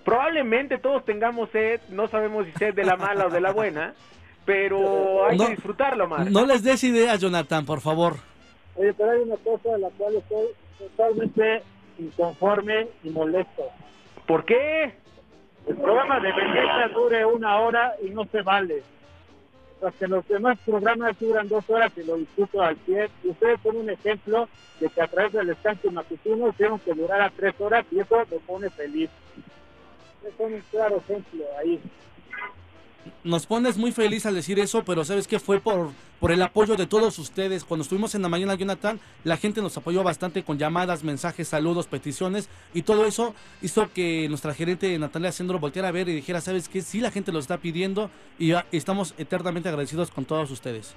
probablemente 0.03 0.77
todos 0.77 1.05
tengamos 1.05 1.49
sed, 1.51 1.81
no 1.89 2.07
sabemos 2.07 2.45
si 2.45 2.51
sed 2.53 2.73
de 2.73 2.83
la 2.83 2.97
mala 2.97 3.27
o 3.27 3.29
de 3.29 3.41
la 3.41 3.51
buena, 3.51 3.93
pero 4.45 5.25
hay 5.29 5.37
No, 5.37 5.45
que 5.45 5.51
disfrutarlo 5.51 6.07
más. 6.07 6.29
No 6.29 6.45
les 6.45 6.63
des 6.63 6.83
ideas, 6.83 7.19
Jonathan, 7.19 7.65
por 7.65 7.81
favor. 7.81 8.15
Oye, 8.75 8.93
pero 8.93 9.11
hay 9.11 9.19
una 9.19 9.35
cosa 9.37 9.69
de 9.73 9.79
la 9.79 9.89
cual 9.91 10.15
estoy 10.15 10.45
totalmente 10.79 11.61
inconforme 11.99 12.87
y 13.03 13.09
molesto. 13.09 13.63
¿Por 14.25 14.45
qué? 14.45 14.95
El 15.67 15.75
programa 15.77 16.19
de 16.19 16.31
Vendetta 16.33 16.87
dure 16.93 17.25
una 17.25 17.59
hora 17.59 17.93
y 18.03 18.09
no 18.09 18.25
se 18.25 18.41
vale. 18.41 18.83
Sea, 19.79 19.91
que 19.91 20.07
los 20.07 20.27
demás 20.27 20.57
programas 20.65 21.17
duran 21.19 21.47
dos 21.47 21.69
horas 21.69 21.91
y 21.97 22.03
lo 22.03 22.15
discuto 22.15 22.61
al 22.61 22.75
pie. 22.77 23.09
Y 23.23 23.29
ustedes 23.29 23.59
son 23.61 23.77
un 23.77 23.89
ejemplo 23.89 24.47
de 24.79 24.89
que 24.89 25.01
a 25.01 25.07
través 25.07 25.33
del 25.33 25.47
descanso 25.47 25.91
matutino 25.91 26.49
hicieron 26.49 26.79
que 26.79 26.93
durara 26.93 27.31
tres 27.35 27.53
horas 27.59 27.85
y 27.91 27.99
eso 27.99 28.17
me 28.29 28.37
pone 28.39 28.69
feliz. 28.71 29.09
Es 30.25 30.33
un 30.37 30.61
claro 30.71 30.97
ejemplo 30.97 31.43
ahí. 31.59 31.79
Nos 33.23 33.45
pones 33.45 33.77
muy 33.77 33.91
feliz 33.91 34.25
al 34.25 34.35
decir 34.35 34.59
eso, 34.59 34.83
pero 34.83 35.03
¿sabes 35.03 35.27
qué? 35.27 35.39
Fue 35.39 35.59
por, 35.59 35.89
por 36.19 36.31
el 36.31 36.41
apoyo 36.41 36.75
de 36.75 36.87
todos 36.87 37.19
ustedes. 37.19 37.65
Cuando 37.65 37.83
estuvimos 37.83 38.15
en 38.15 38.21
la 38.21 38.29
mañana, 38.29 38.55
Jonathan, 38.55 38.99
la 39.25 39.35
gente 39.35 39.61
nos 39.61 39.77
apoyó 39.77 40.03
bastante 40.03 40.43
con 40.43 40.57
llamadas, 40.57 41.03
mensajes, 41.03 41.49
saludos, 41.49 41.87
peticiones. 41.87 42.49
Y 42.73 42.83
todo 42.83 43.05
eso 43.05 43.35
hizo 43.61 43.91
que 43.93 44.27
nuestra 44.29 44.53
gerente 44.53 44.97
Natalia 44.97 45.33
Sendro 45.33 45.59
volteara 45.59 45.89
a 45.89 45.91
ver 45.91 46.07
y 46.07 46.15
dijera, 46.15 46.39
¿sabes 46.39 46.69
qué? 46.69 46.81
Sí, 46.81 47.01
la 47.01 47.11
gente 47.11 47.33
lo 47.33 47.39
está 47.39 47.57
pidiendo 47.57 48.09
y 48.39 48.49
ya 48.49 48.65
estamos 48.71 49.13
eternamente 49.17 49.67
agradecidos 49.67 50.11
con 50.11 50.23
todos 50.23 50.49
ustedes. 50.51 50.95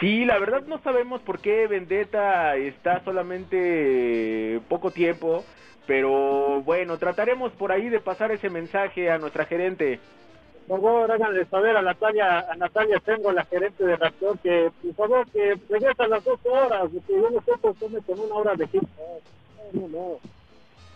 Sí, 0.00 0.24
la 0.24 0.38
verdad 0.38 0.64
no 0.66 0.80
sabemos 0.82 1.20
por 1.22 1.38
qué 1.38 1.68
Vendetta 1.68 2.56
está 2.56 3.04
solamente 3.04 4.60
poco 4.68 4.90
tiempo, 4.90 5.44
pero 5.86 6.62
bueno, 6.62 6.98
trataremos 6.98 7.52
por 7.52 7.72
ahí 7.72 7.88
de 7.88 8.00
pasar 8.00 8.32
ese 8.32 8.50
mensaje 8.50 9.10
a 9.10 9.18
nuestra 9.18 9.44
gerente. 9.44 10.00
Por 10.66 10.80
favor, 10.80 11.12
háganle 11.12 11.44
saber 11.46 11.76
a 11.76 11.82
Natalia, 11.82 12.40
a 12.50 12.56
Natalia 12.56 12.98
Tengo, 13.00 13.30
la 13.32 13.44
gerente 13.44 13.84
de 13.84 13.96
reactor, 13.96 14.38
que 14.38 14.70
por 14.82 14.94
favor 14.94 15.30
que 15.30 15.58
regresa 15.68 16.04
a 16.04 16.08
las 16.08 16.24
dos 16.24 16.40
horas, 16.44 16.88
que 17.06 17.12
yo 17.12 17.28
no 17.30 17.40
sé 17.42 17.52
por 17.60 17.74
qué 17.74 17.86
con 18.06 18.20
una 18.20 18.34
hora 18.34 18.54
de. 18.54 18.66
No, 18.72 18.80
no, 19.72 19.88
no. 19.88 20.18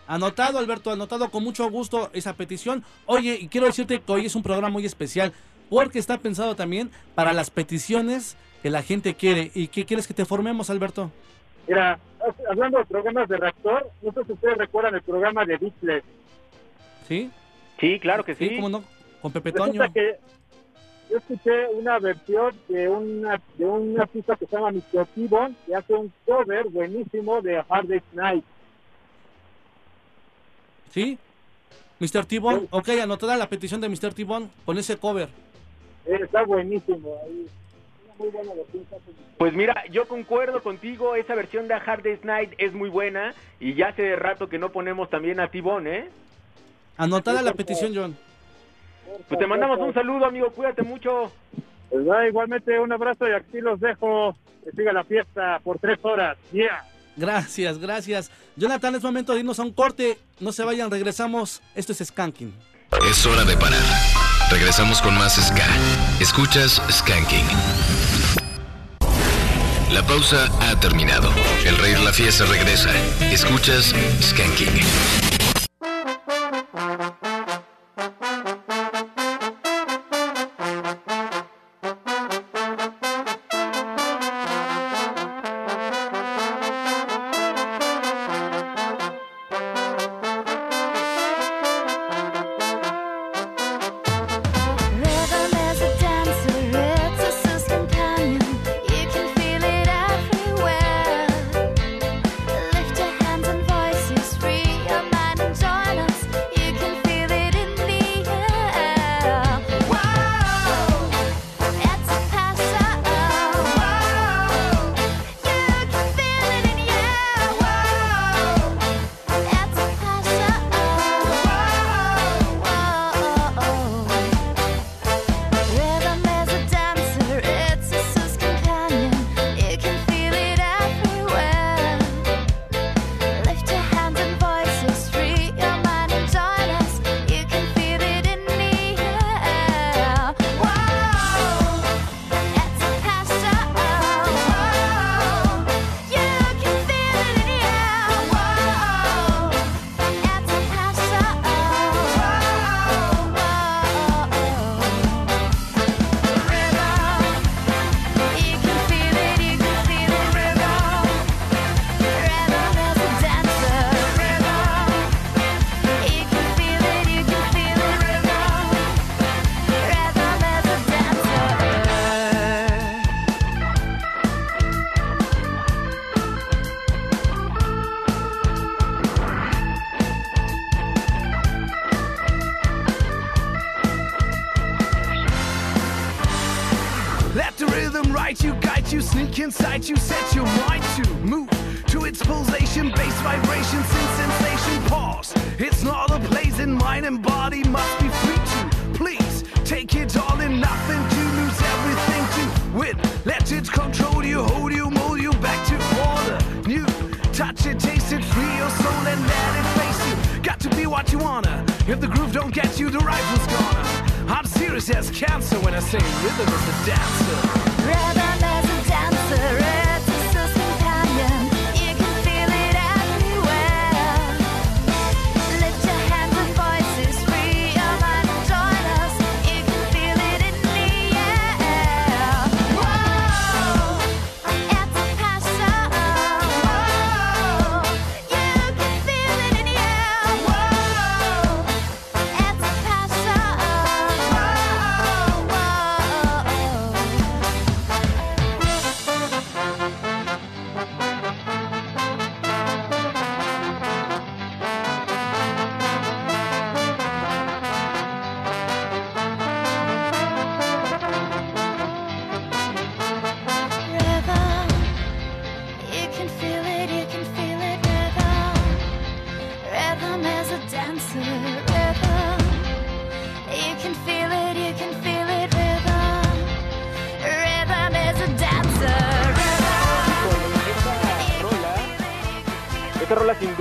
Anotado, 0.07 0.59
Alberto, 0.59 0.91
anotado 0.91 1.31
con 1.31 1.45
mucho 1.45 1.69
gusto 1.71 2.09
esa 2.15 2.33
petición. 2.33 2.83
Oye, 3.05 3.37
y 3.39 3.49
quiero 3.49 3.67
decirte 3.67 4.01
que 4.01 4.13
hoy 4.13 4.25
es 4.25 4.35
un 4.35 4.43
programa 4.43 4.71
muy 4.71 4.87
especial 4.87 5.35
porque 5.69 5.99
está 5.99 6.17
pensado 6.17 6.57
también 6.57 6.91
para 7.15 7.35
las 7.35 7.51
peticiones 7.51 8.39
que 8.63 8.71
la 8.71 8.83
gente 8.83 9.15
quiere. 9.17 9.51
¿Y 9.55 9.69
qué 9.69 9.85
quieres 9.85 10.07
que 10.07 10.15
te 10.15 10.25
formemos, 10.25 10.71
Alberto? 10.71 11.11
Mira, 11.69 11.99
hablando 12.49 12.79
de 12.79 12.85
programas 12.87 13.29
de 13.29 13.37
reactor, 13.37 13.91
no 14.03 14.13
sé 14.13 14.25
si 14.25 14.33
ustedes 14.33 14.57
recuerdan 14.57 14.95
el 14.95 15.03
programa 15.03 15.45
de 15.45 15.59
Beatles. 15.59 16.03
¿Sí? 17.07 17.31
Sí, 17.79 18.01
claro 18.01 18.25
que 18.25 18.35
sí. 18.35 18.49
Sí, 18.49 18.57
cómo 18.57 18.71
no. 18.71 18.85
Con 19.21 19.33
Pepe 19.33 19.53
Toño. 19.53 19.93
Que 19.93 20.19
yo 21.11 21.19
escuché 21.19 21.67
una 21.69 21.99
versión 21.99 22.55
de 22.69 22.89
una 22.89 23.41
de 23.57 23.65
un 23.65 24.01
artista 24.01 24.37
que 24.37 24.47
se 24.47 24.57
llama 24.57 24.73
Mr. 24.73 25.07
T-Bone 25.15 25.55
que 25.67 25.75
hace 25.75 25.95
un 25.95 26.13
cover 26.27 26.69
buenísimo 26.69 27.41
de 27.43 27.63
Hard 27.69 27.87
Day's 27.89 28.03
Night. 28.13 28.45
¿Sí? 30.91 31.19
Mr. 31.99 32.25
T-Bone. 32.25 32.69
Ok, 32.71 32.89
anotada 33.01 33.37
la 33.37 33.49
petición 33.49 33.81
de 33.81 33.89
Mr. 33.89 34.15
T-Bone 34.15 34.49
con 34.65 34.79
ese 34.79 34.97
cover. 34.97 35.29
Eh, 36.07 36.21
está 36.23 36.45
buenísimo. 36.45 37.17
Ahí. 37.25 37.47
Muy 38.19 38.29
buena 38.31 38.53
versión. 38.55 38.85
Mr. 38.91 39.01
Pues 39.39 39.53
mira, 39.55 39.85
yo 39.91 40.09
concuerdo 40.09 40.63
contigo, 40.63 41.15
esa 41.15 41.35
versión 41.35 41.69
de 41.69 41.75
A 41.75 41.79
Hard 41.79 42.03
Day's 42.03 42.25
Night 42.25 42.53
es 42.59 42.73
muy 42.73 42.89
buena 42.89 43.35
y 43.61 43.75
ya 43.75 43.89
hace 43.89 44.17
rato 44.17 44.49
que 44.49 44.59
no 44.59 44.71
ponemos 44.71 45.09
también 45.09 45.41
a 45.41 45.49
Tibón, 45.49 45.87
¿eh? 45.87 46.09
Anotada 46.97 47.43
la 47.43 47.53
petición, 47.53 47.93
John. 47.95 48.17
Pues 49.29 49.39
te 49.39 49.47
mandamos 49.47 49.79
un 49.79 49.95
saludo, 49.95 50.27
amigo, 50.27 50.51
cuídate 50.51 50.83
mucho. 50.83 51.33
Pues 51.91 52.05
igualmente 52.29 52.79
un 52.79 52.93
abrazo 52.93 53.29
y 53.29 53.33
aquí 53.33 53.61
los 53.61 53.81
dejo. 53.81 54.37
Que 54.65 54.73
siga 54.73 54.93
la 54.93 55.05
fiesta 55.05 55.61
por 55.63 55.79
tres 55.79 55.99
horas. 56.03 56.37
Yeah. 56.53 56.85
Gracias, 57.17 57.79
gracias. 57.79 58.31
Jonathan, 58.57 58.97
es 58.97 59.03
momento 59.03 59.33
de 59.33 59.41
irnos 59.41 59.59
a 59.59 59.63
un 59.63 59.73
corte. 59.73 60.19
No 60.41 60.53
se 60.53 60.65
vayan, 60.65 60.91
regresamos. 60.91 61.63
Esto 61.75 61.93
es 61.93 61.99
Skanking. 61.99 62.53
Es 63.09 63.25
hora 63.27 63.45
de 63.45 63.57
parar. 63.57 64.18
Regresamos 64.51 65.03
con 65.03 65.15
más 65.17 65.35
Ska. 65.35 65.67
Escuchas 66.21 66.81
Skanking. 66.91 67.47
La 69.91 70.03
pausa 70.03 70.49
ha 70.61 70.81
terminado. 70.81 71.31
El 71.67 71.77
rey 71.77 71.95
la 72.03 72.13
fiesta 72.13 72.47
regresa. 72.47 72.91
Escuchas 73.31 73.95
Skanking. 74.23 75.28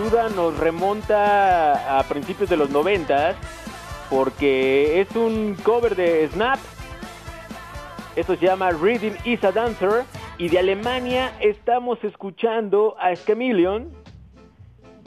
Nos 0.10 0.58
remonta 0.58 2.00
a 2.00 2.04
principios 2.04 2.50
de 2.50 2.56
los 2.56 2.70
noventas 2.70 3.36
porque 4.10 5.02
es 5.02 5.14
un 5.18 5.56
cover 5.64 5.98
de 5.98 6.30
Snap. 6.30 6.58
Esto 8.16 8.38
se 8.38 8.46
llama 8.46 8.70
Rhythm 8.72 9.16
is 9.26 9.44
a 9.44 9.52
Dancer 9.52 10.06
y 10.38 10.48
de 10.48 10.60
Alemania 10.60 11.34
estamos 11.42 12.02
escuchando 12.06 12.96
a 13.00 13.14
Scamillion. 13.18 13.92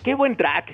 Qué 0.05 0.15
buen 0.15 0.37
track, 0.37 0.70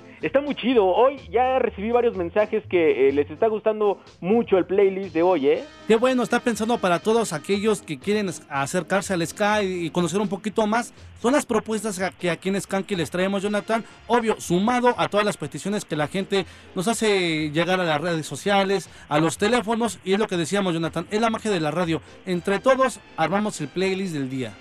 muy 0.46 0.54
chido. 0.54 0.86
Hoy 0.86 1.20
ya 1.30 1.58
recibí 1.58 1.90
varios 1.90 2.16
mensajes 2.16 2.64
que 2.70 3.08
eh, 3.08 3.12
les 3.12 3.28
está 3.30 3.48
gustando 3.48 4.00
mucho 4.20 4.56
el 4.56 4.64
playlist 4.64 5.12
de 5.12 5.22
hoy, 5.22 5.48
¿eh? 5.48 5.64
Qué 5.88 5.96
bueno, 5.96 6.22
está 6.22 6.38
pensando 6.38 6.78
para 6.78 7.00
todos 7.00 7.32
aquellos 7.32 7.82
que 7.82 7.98
quieren 7.98 8.30
acercarse 8.48 9.12
al 9.12 9.26
Sky 9.26 9.86
y 9.86 9.90
conocer 9.90 10.20
un 10.20 10.28
poquito 10.28 10.66
más. 10.66 10.94
Son 11.20 11.32
las 11.32 11.44
propuestas 11.44 12.00
que 12.18 12.30
aquí 12.30 12.48
en 12.48 12.60
Skanky 12.60 12.94
les 12.94 13.10
traemos, 13.10 13.42
Jonathan. 13.42 13.84
Obvio, 14.06 14.40
sumado 14.40 14.94
a 14.96 15.08
todas 15.08 15.26
las 15.26 15.36
peticiones 15.36 15.84
que 15.84 15.96
la 15.96 16.06
gente 16.06 16.46
nos 16.76 16.86
hace 16.86 17.50
llegar 17.50 17.80
a 17.80 17.84
las 17.84 18.00
redes 18.00 18.26
sociales, 18.26 18.88
a 19.08 19.18
los 19.18 19.38
teléfonos. 19.38 19.98
Y 20.04 20.12
es 20.12 20.20
lo 20.20 20.28
que 20.28 20.36
decíamos, 20.36 20.74
Jonathan, 20.74 21.08
es 21.10 21.20
la 21.20 21.30
magia 21.30 21.50
de 21.50 21.60
la 21.60 21.72
radio. 21.72 22.00
Entre 22.24 22.60
todos 22.60 23.00
armamos 23.16 23.60
el 23.60 23.68
playlist 23.68 24.14
del 24.14 24.30
día. 24.30 24.54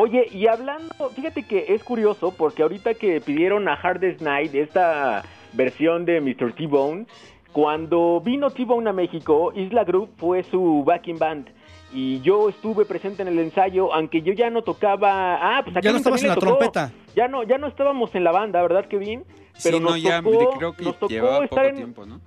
Oye, 0.00 0.28
y 0.30 0.46
hablando, 0.46 1.10
fíjate 1.12 1.42
que 1.42 1.74
es 1.74 1.82
curioso 1.82 2.32
porque 2.32 2.62
ahorita 2.62 2.94
que 2.94 3.20
pidieron 3.20 3.68
a 3.68 3.74
Hardest 3.74 4.20
Night 4.20 4.54
esta 4.54 5.24
versión 5.54 6.04
de 6.04 6.20
Mr. 6.20 6.52
T-Bone, 6.52 7.06
cuando 7.50 8.20
vino 8.20 8.48
T-Bone 8.48 8.88
a 8.88 8.92
México, 8.92 9.52
Isla 9.56 9.82
Group 9.82 10.10
fue 10.16 10.44
su 10.44 10.84
backing 10.86 11.18
band. 11.18 11.48
Y 11.92 12.20
yo 12.20 12.48
estuve 12.48 12.84
presente 12.84 13.22
en 13.22 13.28
el 13.28 13.40
ensayo, 13.40 13.92
aunque 13.92 14.22
yo 14.22 14.32
ya 14.34 14.50
no 14.50 14.62
tocaba. 14.62 15.34
Ah, 15.40 15.62
pues 15.64 15.76
a 15.76 15.80
Ya 15.80 15.90
no 15.90 15.96
estabas 15.96 16.22
en 16.22 16.28
la 16.28 16.34
tocó. 16.36 16.46
trompeta. 16.46 16.92
Ya 17.16 17.26
no, 17.26 17.42
ya 17.42 17.58
no 17.58 17.66
estábamos 17.66 18.14
en 18.14 18.22
la 18.22 18.30
banda, 18.30 18.62
¿verdad, 18.62 18.86
Kevin? 18.86 19.24
Sí, 19.54 19.72
no, 19.72 19.80
nos 19.80 20.00
ya 20.00 20.22
tocó, 20.22 20.50
creo 20.58 20.72
que 20.74 20.84
nos 20.84 20.94
tocó 20.96 21.08
llevaba 21.08 21.44
estar 21.44 21.58
poco 21.58 21.68
en, 21.70 21.74
tiempo, 21.74 22.06
¿no? 22.06 22.20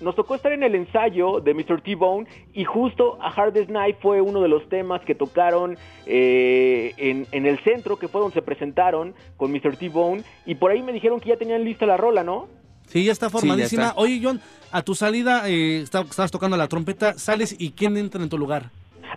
Nos 0.00 0.14
tocó 0.14 0.34
estar 0.34 0.52
en 0.52 0.62
el 0.62 0.74
ensayo 0.74 1.40
de 1.40 1.54
Mr. 1.54 1.80
T-Bone 1.82 2.26
y 2.52 2.64
justo 2.64 3.18
a 3.20 3.30
Hardest 3.30 3.70
Night 3.70 3.96
fue 4.00 4.20
uno 4.20 4.40
de 4.40 4.48
los 4.48 4.68
temas 4.68 5.00
que 5.04 5.14
tocaron 5.14 5.76
eh, 6.06 6.94
en, 6.96 7.26
en 7.32 7.46
el 7.46 7.58
centro, 7.64 7.98
que 7.98 8.08
fue 8.08 8.20
donde 8.20 8.34
se 8.34 8.42
presentaron 8.42 9.14
con 9.36 9.52
Mr. 9.52 9.76
T-Bone 9.76 10.22
y 10.46 10.54
por 10.54 10.70
ahí 10.70 10.82
me 10.82 10.92
dijeron 10.92 11.20
que 11.20 11.30
ya 11.30 11.36
tenían 11.36 11.64
lista 11.64 11.86
la 11.86 11.96
rola, 11.96 12.22
¿no? 12.22 12.48
Sí, 12.88 13.04
ya 13.04 13.12
está 13.12 13.28
formadísima. 13.28 13.88
está. 13.88 14.00
Oye, 14.00 14.20
John, 14.22 14.40
a 14.72 14.82
tu 14.82 14.94
salida 14.94 15.48
eh, 15.48 15.80
estabas 15.82 16.30
tocando 16.30 16.56
la 16.56 16.68
trompeta, 16.68 17.18
sales 17.18 17.54
y 17.58 17.72
¿quién 17.72 17.96
entra 17.96 18.22
en 18.22 18.28
tu 18.28 18.38
lugar? 18.38 18.70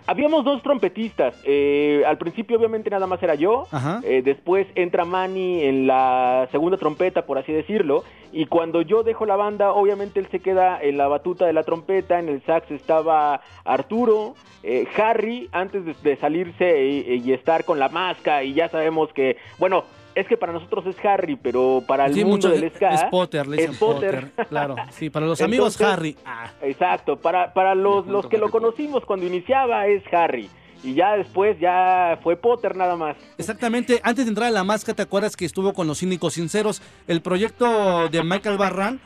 Habíamos 0.06 0.44
dos 0.44 0.62
trompetistas. 0.62 1.34
eh, 1.44 2.02
al 2.06 2.18
principio, 2.18 2.58
obviamente, 2.58 2.90
nada 2.90 3.06
más 3.06 3.22
era 3.22 3.34
yo. 3.34 3.66
Eh, 4.02 4.22
después 4.24 4.66
entra 4.74 5.04
Manny 5.04 5.62
en 5.64 5.86
la 5.86 6.48
segunda 6.50 6.76
trompeta, 6.78 7.24
por 7.26 7.38
así 7.38 7.52
decirlo. 7.52 8.04
Y 8.32 8.46
cuando 8.46 8.80
yo 8.82 9.02
dejo 9.02 9.26
la 9.26 9.36
banda, 9.36 9.72
obviamente 9.72 10.18
él 10.18 10.26
se 10.30 10.40
queda 10.40 10.80
en 10.82 10.96
la 10.96 11.06
batuta 11.08 11.46
de 11.46 11.52
la 11.52 11.62
trompeta. 11.64 12.18
En 12.18 12.28
el 12.28 12.42
sax 12.44 12.70
estaba 12.70 13.40
Arturo. 13.64 14.34
eh, 14.62 14.86
Harry, 14.96 15.48
antes 15.52 15.84
de, 15.84 15.94
de 16.02 16.16
salirse 16.16 16.84
y, 16.86 17.22
y 17.24 17.32
estar 17.32 17.64
con 17.64 17.78
la 17.78 17.88
máscara. 17.88 18.44
Y 18.44 18.54
ya 18.54 18.68
sabemos 18.68 19.12
que, 19.12 19.36
bueno, 19.58 19.84
es 20.14 20.26
que 20.28 20.36
para 20.36 20.52
nosotros 20.52 20.84
es 20.86 20.96
Harry, 21.04 21.36
pero 21.36 21.82
para 21.86 22.06
el 22.06 22.14
Sí, 22.14 22.24
mundo 22.24 22.48
del 22.48 22.70
ska. 22.74 22.94
es 22.94 23.04
Potter, 23.04 23.46
le 23.46 23.56
es 23.62 23.70
dicen 23.70 23.78
Potter. 23.86 24.26
Potter. 24.30 24.46
Claro, 24.48 24.76
sí, 24.90 25.10
para 25.10 25.26
los 25.26 25.40
amigos 25.40 25.74
Entonces, 25.80 25.98
Harry. 25.98 26.16
Ah, 26.24 26.50
Exacto, 26.62 27.16
para, 27.16 27.52
para 27.54 27.74
los, 27.74 28.06
los 28.06 28.26
que 28.26 28.38
lo 28.38 28.50
conocimos 28.50 29.04
cuando 29.04 29.26
iniciaba 29.26 29.86
es 29.86 30.02
Harry. 30.12 30.48
Y 30.84 30.94
ya 30.94 31.16
después 31.16 31.58
ya 31.60 32.18
fue 32.24 32.34
Potter 32.36 32.74
nada 32.76 32.96
más. 32.96 33.16
exactamente. 33.38 34.00
Antes 34.02 34.24
de 34.24 34.30
entrar 34.30 34.48
a 34.48 34.50
la 34.50 34.64
máscara, 34.64 34.96
¿te 34.96 35.02
acuerdas 35.02 35.36
que 35.36 35.44
estuvo 35.44 35.72
con 35.74 35.86
los 35.86 36.00
cínicos 36.00 36.34
sinceros? 36.34 36.82
El 37.06 37.22
proyecto 37.22 38.08
de 38.08 38.22
Michael 38.24 38.58
Barran, 38.58 39.00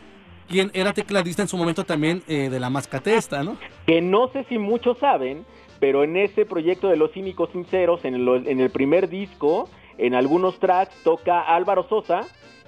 quien 0.48 0.70
era 0.72 0.94
tecladista 0.94 1.42
en 1.42 1.48
su 1.48 1.56
momento 1.58 1.84
también 1.84 2.22
eh, 2.28 2.48
de 2.48 2.60
la 2.60 2.70
mascatesta, 2.70 3.42
¿no? 3.42 3.58
Que 3.86 4.00
no 4.00 4.28
sé 4.28 4.44
si 4.48 4.56
muchos 4.58 4.96
saben, 4.98 5.44
pero 5.78 6.02
en 6.02 6.16
ese 6.16 6.46
proyecto 6.46 6.88
de 6.88 6.96
Los 6.96 7.12
Cínicos 7.12 7.50
Sinceros, 7.52 8.04
en 8.06 8.14
el, 8.14 8.46
en 8.46 8.60
el 8.60 8.70
primer 8.70 9.10
disco, 9.10 9.68
en 9.98 10.14
algunos 10.14 10.58
tracks 10.58 10.94
toca 11.02 11.40
Álvaro 11.40 11.86
Sosa 11.88 12.22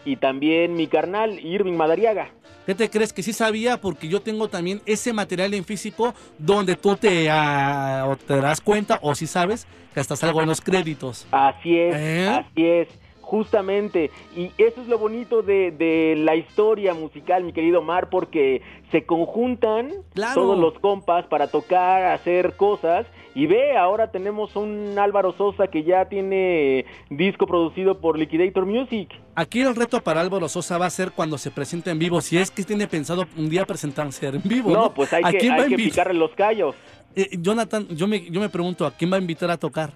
y 0.05 0.17
también 0.17 0.75
mi 0.75 0.87
carnal 0.87 1.39
Irving 1.45 1.75
Madariaga. 1.75 2.31
¿Qué 2.67 2.75
te 2.75 2.91
crees 2.91 3.13
que 3.15 3.23
sí 3.23 3.33
sabía? 3.33 3.81
Porque 3.81 4.09
yo 4.09 4.21
tengo 4.21 4.49
también 4.49 4.83
ese 4.85 5.13
material 5.15 5.55
en 5.55 5.65
físico 5.65 6.15
donde 6.39 6.77
tú 6.77 6.97
te, 6.97 7.29
ah, 7.31 8.15
te 8.27 8.37
das 8.41 8.61
cuenta 8.61 8.99
o 9.03 9.15
si 9.15 9.27
sabes 9.27 9.67
que 9.95 10.01
hasta 10.01 10.17
salgo 10.17 10.43
en 10.43 10.49
los 10.49 10.61
créditos. 10.61 11.27
Así 11.31 11.79
es, 11.79 11.95
¿Eh? 11.97 12.29
así 12.29 12.67
es, 12.67 12.89
justamente. 13.23 14.11
Y 14.37 14.51
eso 14.59 14.83
es 14.83 14.89
lo 14.89 14.99
bonito 14.99 15.41
de, 15.43 15.71
de 15.71 16.15
la 16.19 16.37
historia 16.37 16.93
musical, 16.93 17.43
mi 17.45 17.55
querido 17.55 17.79
Omar, 17.79 18.11
porque 18.11 18.61
se 18.91 19.05
conjuntan 19.07 19.91
Claro. 20.15 20.35
todos 20.43 20.59
los 20.59 20.79
compas 20.79 21.25
para 21.27 21.47
tocar, 21.49 22.05
hacer 22.05 22.55
cosas. 22.57 23.07
Y 23.35 23.47
ve, 23.47 23.77
ahora 23.77 24.11
tenemos 24.11 24.57
un 24.57 24.99
Álvaro 24.99 25.33
Sosa 25.33 25.69
que 25.69 25.85
ya 25.85 26.07
tiene 26.07 26.87
disco 27.11 27.47
producido 27.47 28.01
por 28.01 28.19
Liquidator 28.19 28.67
Music. 28.67 29.11
Aquí 29.35 29.61
el 29.61 29.77
reto 29.77 30.01
para 30.03 30.21
Álvaro 30.21 30.49
Sosa 30.49 30.79
va 30.79 30.87
a 30.87 30.91
ser 30.91 31.13
cuando 31.13 31.39
se 31.39 31.51
presente 31.51 31.91
en 31.91 31.99
vivo, 31.99 32.21
si 32.21 32.39
es 32.39 32.51
que 32.51 32.65
tiene 32.65 32.89
pensado 32.89 33.27
un 33.37 33.49
día 33.49 33.65
presentarse 33.65 34.27
en 34.27 34.43
vivo. 34.45 34.71
No, 34.73 34.83
No, 34.85 34.95
pues 34.95 35.13
hay 35.13 35.23
¿A 35.25 35.31
que, 35.31 35.51
hay 35.51 35.69
que 35.69 35.77
picarle 35.77 36.15
los 36.15 36.33
callos. 36.33 36.75
Eh, 37.15 37.29
Jonathan, 37.39 37.87
yo 37.89 38.07
me, 38.07 38.29
yo 38.31 38.41
me 38.41 38.49
pregunto, 38.49 38.87
¿a 38.87 38.91
quién 38.91 39.13
va 39.13 39.17
a 39.17 39.21
invitar 39.21 39.51
a 39.51 39.57
tocar? 39.57 39.93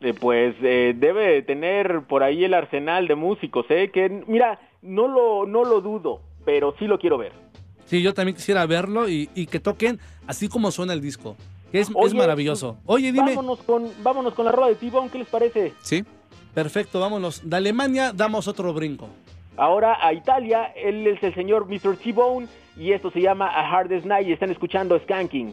Eh, 0.00 0.14
pues 0.14 0.54
eh, 0.62 0.94
debe 0.96 1.34
de 1.34 1.42
tener 1.42 2.02
por 2.02 2.22
ahí 2.22 2.44
el 2.44 2.54
arsenal 2.54 3.08
de 3.08 3.14
músicos, 3.14 3.66
¿eh? 3.70 3.90
Que 3.92 4.22
mira, 4.26 4.58
no 4.82 5.08
lo, 5.08 5.46
no 5.46 5.64
lo 5.64 5.80
dudo, 5.80 6.20
pero 6.44 6.74
sí 6.78 6.86
lo 6.86 6.98
quiero 6.98 7.18
ver. 7.18 7.32
Sí, 7.86 8.02
yo 8.02 8.14
también 8.14 8.36
quisiera 8.36 8.64
verlo 8.66 9.08
y, 9.08 9.28
y 9.34 9.46
que 9.46 9.60
toquen 9.60 9.98
así 10.26 10.48
como 10.48 10.70
suena 10.70 10.92
el 10.92 11.00
disco. 11.00 11.36
Que 11.74 11.80
Es, 11.80 11.90
es 11.90 12.14
maravilloso. 12.14 12.76
Oye, 12.86 13.10
dime. 13.10 13.34
Vámonos 13.34 13.58
con, 13.64 13.90
vámonos 14.04 14.34
con 14.34 14.44
la 14.44 14.52
rola 14.52 14.68
de 14.68 14.76
T-Bone, 14.76 15.10
¿qué 15.10 15.18
les 15.18 15.26
parece? 15.26 15.72
Sí. 15.82 16.04
Perfecto, 16.54 17.00
vámonos. 17.00 17.42
De 17.42 17.56
Alemania 17.56 18.12
damos 18.12 18.46
otro 18.46 18.72
brinco. 18.72 19.08
Ahora 19.56 19.98
a 20.00 20.12
Italia, 20.12 20.66
él 20.76 21.04
es 21.08 21.20
el 21.24 21.34
señor 21.34 21.66
Mr. 21.66 21.96
T-Bone 21.96 22.46
y 22.76 22.92
esto 22.92 23.10
se 23.10 23.20
llama 23.20 23.48
A 23.48 23.68
Hardest 23.68 24.06
Night 24.06 24.28
y 24.28 24.32
están 24.32 24.52
escuchando 24.52 24.96
Skanking. 25.00 25.52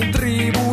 In 0.00 0.10
tribunale. 0.12 0.69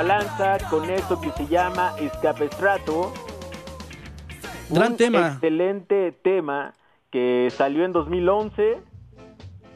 Balanza 0.00 0.58
con 0.68 0.90
esto 0.90 1.18
que 1.18 1.30
se 1.32 1.46
llama 1.46 1.94
Escapestrato. 1.98 3.14
Gran 4.68 4.92
Un 4.92 4.96
tema. 4.98 5.28
Excelente 5.28 6.12
tema 6.22 6.74
que 7.10 7.48
salió 7.56 7.82
en 7.82 7.94
2011. 7.94 8.76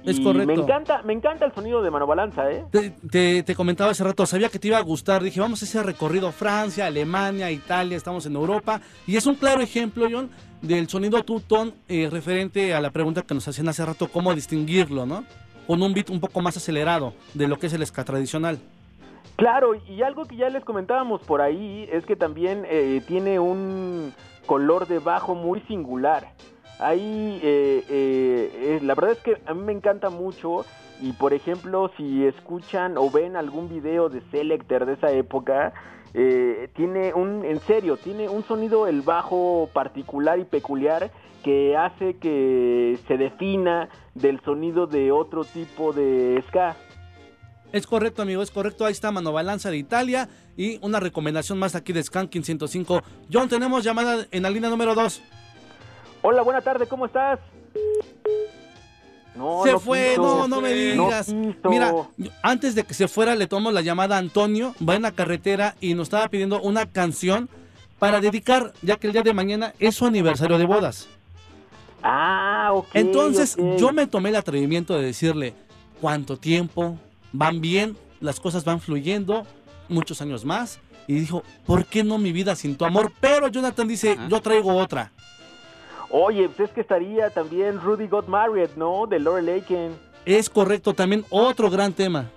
Es 0.04 0.18
y 0.18 0.22
correcto. 0.22 0.46
Me 0.54 0.60
encanta, 0.62 1.00
me 1.04 1.14
encanta 1.14 1.46
el 1.46 1.54
sonido 1.54 1.80
de 1.80 1.90
Mano 1.90 2.06
Balanza, 2.06 2.50
¿eh? 2.52 2.66
Te, 2.70 2.90
te- 2.90 3.42
te 3.44 3.54
comentaba 3.54 3.92
hace 3.92 4.04
rato, 4.04 4.26
sabía 4.26 4.50
que 4.50 4.58
te 4.58 4.68
iba 4.68 4.76
a 4.76 4.82
gustar. 4.82 5.22
Dije, 5.22 5.40
vamos 5.40 5.62
a 5.62 5.64
ese 5.64 5.82
recorrido 5.82 6.30
Francia, 6.32 6.84
Alemania, 6.84 7.50
Italia, 7.50 7.96
estamos 7.96 8.26
en 8.26 8.34
Europa. 8.34 8.82
Y 9.06 9.16
es 9.16 9.24
un 9.24 9.36
claro 9.36 9.62
ejemplo, 9.62 10.06
John, 10.12 10.28
del 10.60 10.86
sonido 10.90 11.22
tutón 11.24 11.72
eh, 11.88 12.10
referente 12.12 12.74
a 12.74 12.82
la 12.82 12.90
pregunta 12.90 13.22
que 13.22 13.32
nos 13.32 13.48
hacían 13.48 13.68
hace 13.70 13.86
rato, 13.86 14.06
cómo 14.08 14.34
distinguirlo, 14.34 15.06
¿no? 15.06 15.24
Con 15.66 15.82
un 15.82 15.94
beat 15.94 16.10
un 16.10 16.20
poco 16.20 16.42
más 16.42 16.58
acelerado 16.58 17.14
de 17.32 17.48
lo 17.48 17.58
que 17.58 17.68
es 17.68 17.72
el 17.72 17.86
ska 17.86 18.04
tradicional. 18.04 18.58
Claro, 19.36 19.74
y 19.74 20.02
algo 20.02 20.26
que 20.26 20.36
ya 20.36 20.50
les 20.50 20.64
comentábamos 20.64 21.22
por 21.22 21.40
ahí 21.40 21.88
es 21.90 22.04
que 22.04 22.16
también 22.16 22.66
eh, 22.68 23.02
tiene 23.06 23.40
un 23.40 24.12
color 24.46 24.86
de 24.86 24.98
bajo 24.98 25.34
muy 25.34 25.60
singular. 25.62 26.34
Ahí, 26.78 27.40
eh, 27.42 27.84
eh, 27.88 28.78
la 28.82 28.94
verdad 28.94 29.12
es 29.12 29.18
que 29.20 29.36
a 29.46 29.54
mí 29.54 29.62
me 29.62 29.72
encanta 29.72 30.08
mucho 30.08 30.64
y 31.00 31.12
por 31.12 31.32
ejemplo 31.32 31.90
si 31.96 32.26
escuchan 32.26 32.96
o 32.96 33.10
ven 33.10 33.36
algún 33.36 33.68
video 33.68 34.08
de 34.08 34.22
Selector 34.30 34.86
de 34.86 34.94
esa 34.94 35.10
época, 35.12 35.72
eh, 36.14 36.68
tiene 36.74 37.14
un, 37.14 37.44
en 37.44 37.60
serio, 37.60 37.96
tiene 37.96 38.28
un 38.28 38.42
sonido 38.44 38.86
el 38.86 39.02
bajo 39.02 39.68
particular 39.72 40.38
y 40.38 40.44
peculiar 40.44 41.10
que 41.44 41.76
hace 41.76 42.16
que 42.16 42.98
se 43.06 43.16
defina 43.16 43.88
del 44.14 44.40
sonido 44.40 44.86
de 44.86 45.12
otro 45.12 45.44
tipo 45.44 45.92
de 45.92 46.42
ska. 46.48 46.76
Es 47.72 47.86
correcto, 47.86 48.22
amigo, 48.22 48.42
es 48.42 48.50
correcto. 48.50 48.84
Ahí 48.84 48.92
está 48.92 49.12
Manobalanza 49.12 49.70
de 49.70 49.76
Italia 49.76 50.28
y 50.56 50.78
una 50.82 51.00
recomendación 51.00 51.58
más 51.58 51.74
aquí 51.74 51.92
de 51.92 52.02
Skanking 52.02 52.44
105. 52.44 53.02
John, 53.32 53.48
tenemos 53.48 53.84
llamada 53.84 54.26
en 54.30 54.42
la 54.42 54.50
línea 54.50 54.70
número 54.70 54.94
2. 54.94 55.22
Hola, 56.22 56.42
buena 56.42 56.60
tarde, 56.60 56.86
¿cómo 56.86 57.06
estás? 57.06 57.38
No, 59.34 59.62
se 59.64 59.72
no 59.72 59.80
fue, 59.80 60.14
no, 60.16 60.48
no 60.48 60.60
me 60.60 60.74
digas. 60.74 61.32
No. 61.32 61.54
Mira, 61.70 61.94
antes 62.42 62.74
de 62.74 62.84
que 62.84 62.92
se 62.92 63.08
fuera 63.08 63.34
le 63.36 63.46
tomamos 63.46 63.72
la 63.72 63.80
llamada 63.80 64.16
a 64.16 64.18
Antonio, 64.18 64.74
va 64.86 64.96
en 64.96 65.02
la 65.02 65.12
carretera 65.12 65.76
y 65.80 65.94
nos 65.94 66.08
estaba 66.08 66.28
pidiendo 66.28 66.60
una 66.60 66.86
canción 66.86 67.48
para 67.98 68.20
dedicar, 68.20 68.72
ya 68.82 68.96
que 68.96 69.06
el 69.06 69.12
día 69.12 69.22
de 69.22 69.32
mañana 69.32 69.72
es 69.78 69.94
su 69.94 70.06
aniversario 70.06 70.58
de 70.58 70.66
bodas. 70.66 71.08
Ah, 72.02 72.70
ok. 72.74 72.88
Entonces 72.94 73.56
yo 73.78 73.92
me 73.92 74.06
tomé 74.06 74.30
el 74.30 74.36
atrevimiento 74.36 74.96
de 74.96 75.04
decirle, 75.04 75.54
¿cuánto 76.00 76.36
tiempo? 76.36 76.98
¿Van 77.32 77.60
bien? 77.60 77.96
¿Las 78.20 78.40
cosas 78.40 78.64
van 78.64 78.80
fluyendo? 78.80 79.46
Muchos 79.88 80.20
años 80.20 80.44
más. 80.44 80.80
Y 81.06 81.14
dijo, 81.14 81.42
¿por 81.66 81.84
qué 81.86 82.04
no 82.04 82.18
mi 82.18 82.32
vida 82.32 82.54
sin 82.54 82.76
tu 82.76 82.84
amor? 82.84 83.12
Pero 83.20 83.48
Jonathan 83.48 83.88
dice, 83.88 84.16
yo 84.28 84.40
traigo 84.40 84.76
otra. 84.76 85.12
Oye, 86.10 86.48
pues 86.48 86.68
es 86.68 86.74
que 86.74 86.80
estaría 86.80 87.30
también 87.30 87.80
Rudy 87.80 88.08
Got 88.08 88.28
Married, 88.28 88.70
¿no? 88.76 89.06
De 89.06 89.18
Laurel 89.18 89.48
Aiken. 89.48 89.96
Es 90.24 90.50
correcto, 90.50 90.92
también 90.92 91.24
otro 91.30 91.70
gran 91.70 91.92
tema. 91.92 92.30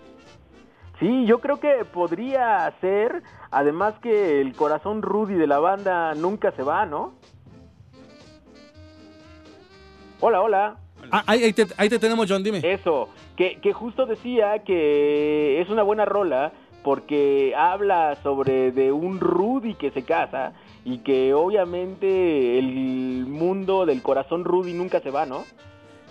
Sí, 0.99 1.25
yo 1.25 1.39
creo 1.39 1.59
que 1.59 1.83
podría 1.85 2.71
ser, 2.79 3.23
además 3.51 3.95
que 4.01 4.41
el 4.41 4.55
corazón 4.55 5.01
Rudy 5.01 5.33
de 5.33 5.47
la 5.47 5.59
banda 5.59 6.13
nunca 6.13 6.51
se 6.51 6.63
va, 6.63 6.85
¿no? 6.85 7.13
Hola, 10.19 10.41
hola. 10.41 10.77
Ah, 11.15 11.23
ahí, 11.27 11.43
ahí 11.43 11.53
te, 11.53 11.67
ahí 11.77 11.89
te 11.89 11.99
tenemos, 11.99 12.25
John, 12.27 12.43
dime. 12.43 12.59
Eso, 12.63 13.07
que, 13.37 13.59
que 13.61 13.71
justo 13.71 14.07
decía 14.07 14.63
que 14.63 15.61
es 15.61 15.69
una 15.69 15.83
buena 15.83 16.05
rola 16.05 16.51
porque 16.83 17.53
habla 17.55 18.17
sobre 18.23 18.71
de 18.71 18.91
un 18.91 19.19
Rudy 19.19 19.75
que 19.75 19.91
se 19.91 20.01
casa 20.01 20.53
y 20.83 20.97
que 20.97 21.35
obviamente 21.35 22.57
el 22.57 23.27
mundo 23.27 23.85
del 23.85 24.01
corazón 24.01 24.43
Rudy 24.43 24.73
nunca 24.73 25.01
se 25.01 25.11
va, 25.11 25.27
¿no? 25.27 25.43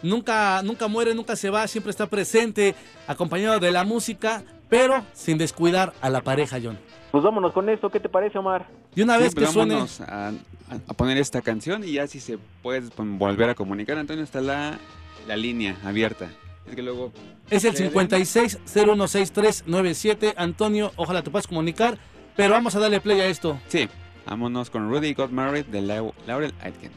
Nunca, 0.05 0.63
nunca 0.63 0.87
muere, 0.87 1.17
nunca 1.17 1.35
se 1.35 1.51
va, 1.51 1.67
siempre 1.67 1.91
está 1.91 2.07
presente, 2.07 2.77
acompañado 3.09 3.59
de 3.59 3.73
la 3.73 3.83
música, 3.83 4.45
pero 4.73 5.05
sin 5.13 5.37
descuidar 5.37 5.93
a 6.01 6.09
la 6.09 6.23
pareja, 6.23 6.57
John. 6.63 6.79
Pues 7.11 7.23
vámonos 7.23 7.53
con 7.53 7.69
esto, 7.69 7.91
¿qué 7.91 8.01
te 8.01 8.09
parece, 8.09 8.39
Omar? 8.39 8.67
Y 8.95 9.03
una 9.03 9.19
Sí, 9.19 9.25
vez 9.25 9.35
que 9.35 9.43
pues 9.43 9.53
suene, 9.53 9.75
vámonos 9.75 10.01
a, 10.01 10.29
a- 10.89 10.95
poner 10.95 11.19
esta 11.19 11.43
canción 11.43 11.85
y 11.85 11.93
ya 11.93 12.07
si 12.07 12.21
se 12.21 12.39
puede 12.63 12.81
volver 12.97 13.51
a 13.51 13.55
comunicar, 13.55 13.99
Antonio, 13.99 14.25
está 14.25 14.41
la, 14.41 14.79
la 15.29 15.37
línea 15.37 15.77
abierta. 15.85 16.31
Es 16.67 16.75
que 16.75 16.81
luego... 16.81 17.13
es 17.51 17.65
el 17.67 17.75
56016397. 17.93 20.33
Antonio, 20.39 20.91
ojalá 20.97 21.23
te 21.23 21.31
puedas 21.31 21.47
comunicar, 21.47 21.99
pero 22.35 22.55
vamos 22.55 22.75
a 22.75 22.79
darle 22.81 22.99
play 23.01 23.21
a 23.21 23.27
esto. 23.27 23.59
Sí, 23.69 23.91
vámonos 24.25 24.71
con 24.71 24.89
Rudy 24.89 25.13
Got 25.13 25.33
Married 25.33 25.67
de 25.67 25.83
Lau- 25.83 26.15
Laurel 26.27 26.55
Aitken. 26.63 26.93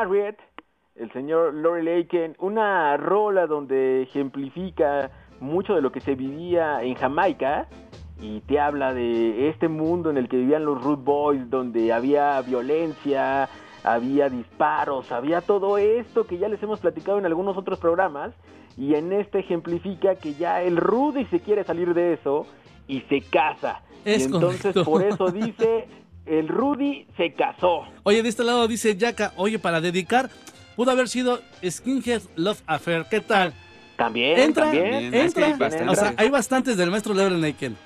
Marriott, 0.00 0.36
el 0.94 1.12
señor 1.12 1.52
Laurie 1.52 1.82
Laken, 1.82 2.34
una 2.38 2.96
rola 2.96 3.46
donde 3.46 4.00
ejemplifica 4.00 5.10
mucho 5.40 5.74
de 5.74 5.82
lo 5.82 5.92
que 5.92 6.00
se 6.00 6.14
vivía 6.14 6.82
en 6.82 6.94
Jamaica 6.94 7.68
y 8.18 8.40
te 8.40 8.58
habla 8.58 8.94
de 8.94 9.50
este 9.50 9.68
mundo 9.68 10.08
en 10.08 10.16
el 10.16 10.30
que 10.30 10.38
vivían 10.38 10.64
los 10.64 10.82
Root 10.82 11.04
Boys, 11.04 11.50
donde 11.50 11.92
había 11.92 12.40
violencia, 12.40 13.50
había 13.84 14.30
disparos, 14.30 15.12
había 15.12 15.42
todo 15.42 15.76
esto 15.76 16.26
que 16.26 16.38
ya 16.38 16.48
les 16.48 16.62
hemos 16.62 16.80
platicado 16.80 17.18
en 17.18 17.26
algunos 17.26 17.58
otros 17.58 17.78
programas 17.78 18.32
y 18.78 18.94
en 18.94 19.12
este 19.12 19.40
ejemplifica 19.40 20.14
que 20.14 20.32
ya 20.32 20.62
el 20.62 20.78
Rudy 20.78 21.26
se 21.26 21.40
quiere 21.40 21.62
salir 21.62 21.92
de 21.92 22.14
eso 22.14 22.46
y 22.88 23.02
se 23.02 23.20
casa. 23.20 23.82
Es 24.06 24.22
y 24.22 24.24
entonces 24.32 24.72
correcto. 24.72 24.84
por 24.90 25.02
eso 25.02 25.30
dice, 25.30 25.88
el 26.30 26.48
Rudy 26.48 27.06
se 27.16 27.32
casó. 27.32 27.84
Oye, 28.04 28.22
de 28.22 28.28
este 28.28 28.44
lado 28.44 28.66
dice 28.68 28.96
Yaka, 28.96 29.32
oye, 29.36 29.58
para 29.58 29.80
dedicar, 29.80 30.30
pudo 30.76 30.90
haber 30.92 31.08
sido 31.08 31.40
Skinhead 31.68 32.22
Love 32.36 32.62
Affair. 32.66 33.04
¿Qué 33.10 33.20
tal? 33.20 33.52
También, 33.96 34.38
entra, 34.38 34.64
también. 34.64 35.14
entra. 35.14 35.24
Es 35.24 35.34
que 35.34 35.44
hay 35.44 35.52
O 35.52 35.56
sea, 35.58 35.68
bastantes. 35.68 36.14
hay 36.18 36.30
bastantes 36.30 36.76
del 36.76 36.90
maestro 36.90 37.12
Lauren 37.14 37.42
Aiken. 37.44 37.76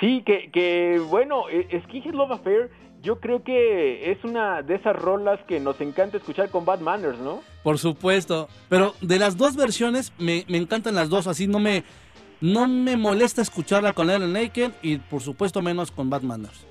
Sí, 0.00 0.22
que, 0.24 0.50
que 0.50 0.98
bueno, 1.10 1.48
eh, 1.50 1.82
Skinhead 1.84 2.14
Love 2.14 2.32
Affair 2.32 2.70
yo 3.02 3.18
creo 3.18 3.42
que 3.42 4.10
es 4.12 4.22
una 4.24 4.62
de 4.62 4.76
esas 4.76 4.94
rolas 4.96 5.40
que 5.48 5.58
nos 5.58 5.80
encanta 5.80 6.18
escuchar 6.18 6.48
con 6.50 6.64
Bad 6.64 6.80
Manners, 6.80 7.18
¿no? 7.18 7.42
Por 7.62 7.78
supuesto. 7.78 8.48
Pero 8.68 8.94
de 9.00 9.18
las 9.18 9.36
dos 9.36 9.56
versiones, 9.56 10.12
me, 10.18 10.44
me 10.48 10.58
encantan 10.58 10.94
las 10.94 11.08
dos. 11.08 11.26
Así 11.26 11.46
no 11.46 11.58
me, 11.58 11.82
no 12.40 12.68
me 12.68 12.96
molesta 12.96 13.42
escucharla 13.42 13.92
con 13.94 14.06
Lauren 14.06 14.36
Aiken 14.36 14.72
y 14.82 14.98
por 14.98 15.22
supuesto 15.22 15.60
menos 15.60 15.90
con 15.90 16.08
Bad 16.08 16.22
Manners. 16.22 16.66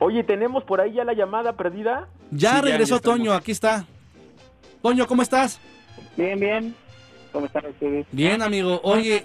Oye, 0.00 0.24
¿tenemos 0.24 0.64
por 0.64 0.80
ahí 0.80 0.94
ya 0.94 1.04
la 1.04 1.12
llamada 1.12 1.52
perdida? 1.52 2.08
Ya 2.30 2.56
Sí, 2.56 2.62
regresó 2.62 2.96
ya. 2.96 3.02
Toño, 3.02 3.32
aquí 3.34 3.52
está. 3.52 3.84
Toño, 4.82 5.06
¿cómo 5.06 5.20
estás? 5.20 5.60
Bien, 6.16 6.40
bien. 6.40 6.74
¿Cómo 7.32 7.44
están 7.46 7.66
ustedes? 7.66 8.06
Bien, 8.10 8.40
amigo. 8.40 8.80
Oye, 8.82 9.24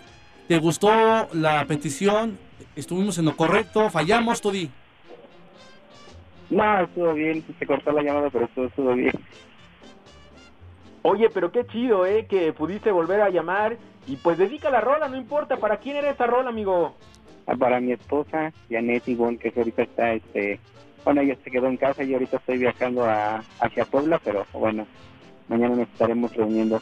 ¿te 0.50 0.58
gustó 0.60 0.90
la 1.32 1.64
petición? 1.66 2.38
¿Estuvimos 2.76 3.18
en 3.18 3.26
lo 3.26 3.38
correcto? 3.38 3.90
¿Fallamos, 3.90 4.42
Todi? 4.42 4.70
No, 6.50 6.82
estuvo 6.82 7.14
bien. 7.14 7.44
Se 7.58 7.66
cortó 7.66 7.94
la 7.94 8.04
llamada, 8.04 8.30
pero 8.30 8.44
estuvo, 8.46 8.66
estuvo 8.66 8.94
bien. 8.94 9.14
Oye, 11.04 11.30
pero 11.34 11.54
qué 11.54 11.66
chido, 11.68 12.06
¿eh? 12.06 12.26
Que 12.28 12.52
pudiste 12.52 12.92
volver 12.92 13.22
a 13.22 13.30
llamar 13.30 13.78
y 14.08 14.18
pues 14.18 14.38
dedica 14.38 14.70
la 14.70 14.82
rola, 14.82 15.08
no 15.08 15.16
importa. 15.16 15.56
¿Para 15.56 15.78
quién 15.78 15.96
era 15.96 16.10
esa 16.10 16.28
rola, 16.28 16.50
amigo? 16.50 16.96
Para 17.60 17.80
mi 17.80 17.92
esposa, 17.92 18.52
Janet 18.70 19.08
Ivonne, 19.08 19.38
que 19.38 19.54
ahorita 19.56 19.84
está, 19.84 20.14
este... 20.14 20.60
Bueno, 21.04 21.22
ella 21.22 21.38
se 21.44 21.52
quedó 21.52 21.68
en 21.68 21.78
casa 21.78 22.04
y 22.04 22.14
ahorita 22.14 22.38
estoy 22.38 22.58
viajando 22.58 23.06
a, 23.06 23.44
hacia 23.60 23.86
Puebla, 23.86 24.20
pero 24.24 24.48
bueno, 24.54 24.88
mañana 25.48 25.76
nos 25.76 25.88
estaremos 25.88 26.36
reuniendo. 26.36 26.82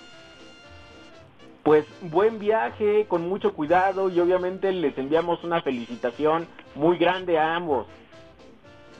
Pues 1.63 1.85
buen 2.01 2.39
viaje, 2.39 3.05
con 3.09 3.27
mucho 3.27 3.53
cuidado 3.53 4.09
y 4.09 4.19
obviamente 4.21 4.71
les 4.71 4.97
enviamos 4.97 5.43
una 5.43 5.61
felicitación 5.61 6.47
muy 6.75 6.97
grande 6.97 7.37
a 7.37 7.55
ambos. 7.55 7.87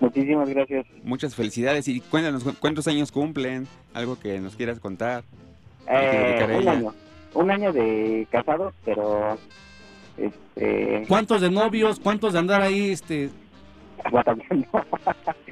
Muchísimas 0.02 0.50
gracias. 0.50 0.86
Muchas 1.04 1.36
felicidades 1.36 1.88
y 1.88 2.02
cuéntanos 2.02 2.44
cu- 2.44 2.56
cuántos 2.60 2.88
años 2.90 3.10
cumplen, 3.12 3.66
algo 3.94 4.20
que 4.20 4.40
nos 4.40 4.58
quieras 4.58 4.82
contar. 4.82 5.24
Eh, 5.90 6.58
un 6.60 6.68
año. 6.68 6.94
Un 7.34 7.50
año 7.50 7.72
de 7.72 8.28
casados, 8.30 8.74
pero... 8.84 9.38
Este... 10.18 11.06
¿Cuántos 11.08 11.42
de 11.42 11.50
novios? 11.50 12.00
¿Cuántos 12.00 12.34
de 12.34 12.40
andar 12.40 12.62
ahí 12.62 12.92
este. 12.92 13.30
No, 14.12 14.22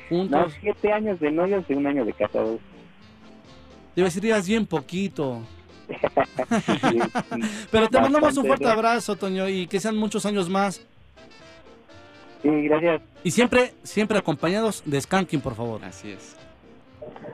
juntos? 0.10 0.54
siete 0.60 0.92
años 0.92 1.20
de 1.20 1.32
novios 1.32 1.64
y 1.70 1.74
un 1.74 1.88
año 1.88 2.06
de 2.06 2.14
casados. 2.14 2.60
Decir, 3.96 4.26
ibas 4.26 4.48
bien 4.48 4.66
poquito. 4.66 5.42
Pero 7.72 7.88
te 7.90 8.00
mandamos 8.00 8.38
un 8.38 8.46
fuerte 8.46 8.68
abrazo, 8.68 9.16
Toño, 9.16 9.48
y 9.50 9.68
que 9.68 9.80
sean 9.80 9.98
muchos 9.98 10.26
años 10.26 10.50
más. 10.50 10.86
Sí, 12.42 12.50
gracias. 12.50 13.02
Y 13.24 13.32
siempre, 13.32 13.74
siempre 13.84 14.18
acompañados 14.18 14.82
de 14.86 15.00
Skanking, 15.00 15.42
por 15.42 15.56
favor. 15.56 15.84
Así 15.84 16.12
es. 16.12 16.36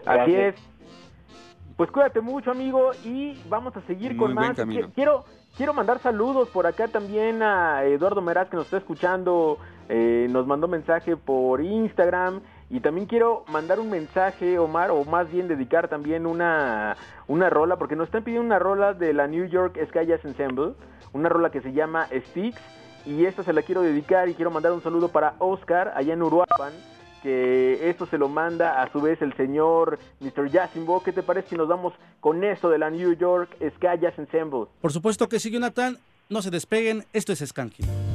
Así 0.05 0.31
Gracias. 0.31 0.55
es. 0.55 0.66
Pues 1.77 1.91
cuídate 1.91 2.21
mucho, 2.21 2.49
amigo, 2.49 2.89
y 3.05 3.39
vamos 3.47 3.77
a 3.77 3.81
seguir 3.81 4.15
Muy 4.15 4.19
con 4.19 4.33
más. 4.33 4.57
Quiero, 4.95 5.25
quiero 5.55 5.75
mandar 5.75 5.99
saludos 5.99 6.49
por 6.49 6.65
acá 6.65 6.87
también 6.87 7.43
a 7.43 7.83
Eduardo 7.83 8.19
Meraz, 8.19 8.49
que 8.49 8.57
nos 8.57 8.65
está 8.65 8.77
escuchando, 8.77 9.59
eh, 9.87 10.25
nos 10.31 10.47
mandó 10.47 10.67
mensaje 10.67 11.15
por 11.15 11.61
Instagram, 11.61 12.41
y 12.71 12.79
también 12.79 13.05
quiero 13.05 13.45
mandar 13.49 13.79
un 13.79 13.91
mensaje, 13.91 14.57
Omar, 14.57 14.89
o 14.89 15.05
más 15.05 15.31
bien 15.31 15.47
dedicar 15.47 15.87
también 15.87 16.25
una, 16.25 16.97
una 17.27 17.47
rola, 17.51 17.75
porque 17.75 17.95
nos 17.95 18.07
están 18.07 18.23
pidiendo 18.23 18.47
una 18.47 18.57
rola 18.57 18.95
de 18.95 19.13
la 19.13 19.27
New 19.27 19.45
York 19.45 19.77
Sky 19.89 20.07
Jazz 20.07 20.25
Ensemble, 20.25 20.73
una 21.13 21.29
rola 21.29 21.51
que 21.51 21.61
se 21.61 21.73
llama 21.73 22.07
Sticks, 22.11 22.59
y 23.05 23.25
esta 23.25 23.43
se 23.43 23.53
la 23.53 23.61
quiero 23.61 23.83
dedicar 23.83 24.29
y 24.29 24.33
quiero 24.33 24.49
mandar 24.49 24.71
un 24.71 24.81
saludo 24.81 25.09
para 25.09 25.35
Oscar, 25.37 25.93
allá 25.95 26.13
en 26.13 26.23
Uruapan, 26.23 26.73
que 27.21 27.89
esto 27.89 28.05
se 28.05 28.17
lo 28.17 28.29
manda 28.29 28.81
a 28.81 28.91
su 28.91 29.01
vez 29.01 29.21
el 29.21 29.35
señor 29.35 29.99
Mr. 30.19 30.51
Jasimbo. 30.51 31.03
¿Qué 31.03 31.11
te 31.11 31.23
parece 31.23 31.49
si 31.49 31.55
nos 31.55 31.67
vamos 31.67 31.93
con 32.19 32.43
esto 32.43 32.69
de 32.69 32.77
la 32.77 32.89
New 32.89 33.13
York 33.13 33.55
Sky 33.75 33.99
Jazz 34.01 34.17
Ensemble? 34.17 34.65
Por 34.81 34.91
supuesto 34.91 35.27
que 35.27 35.39
sí, 35.39 35.51
Jonathan. 35.51 35.97
No 36.29 36.41
se 36.41 36.51
despeguen. 36.51 37.05
Esto 37.13 37.31
es 37.33 37.39
Skanking. 37.39 38.06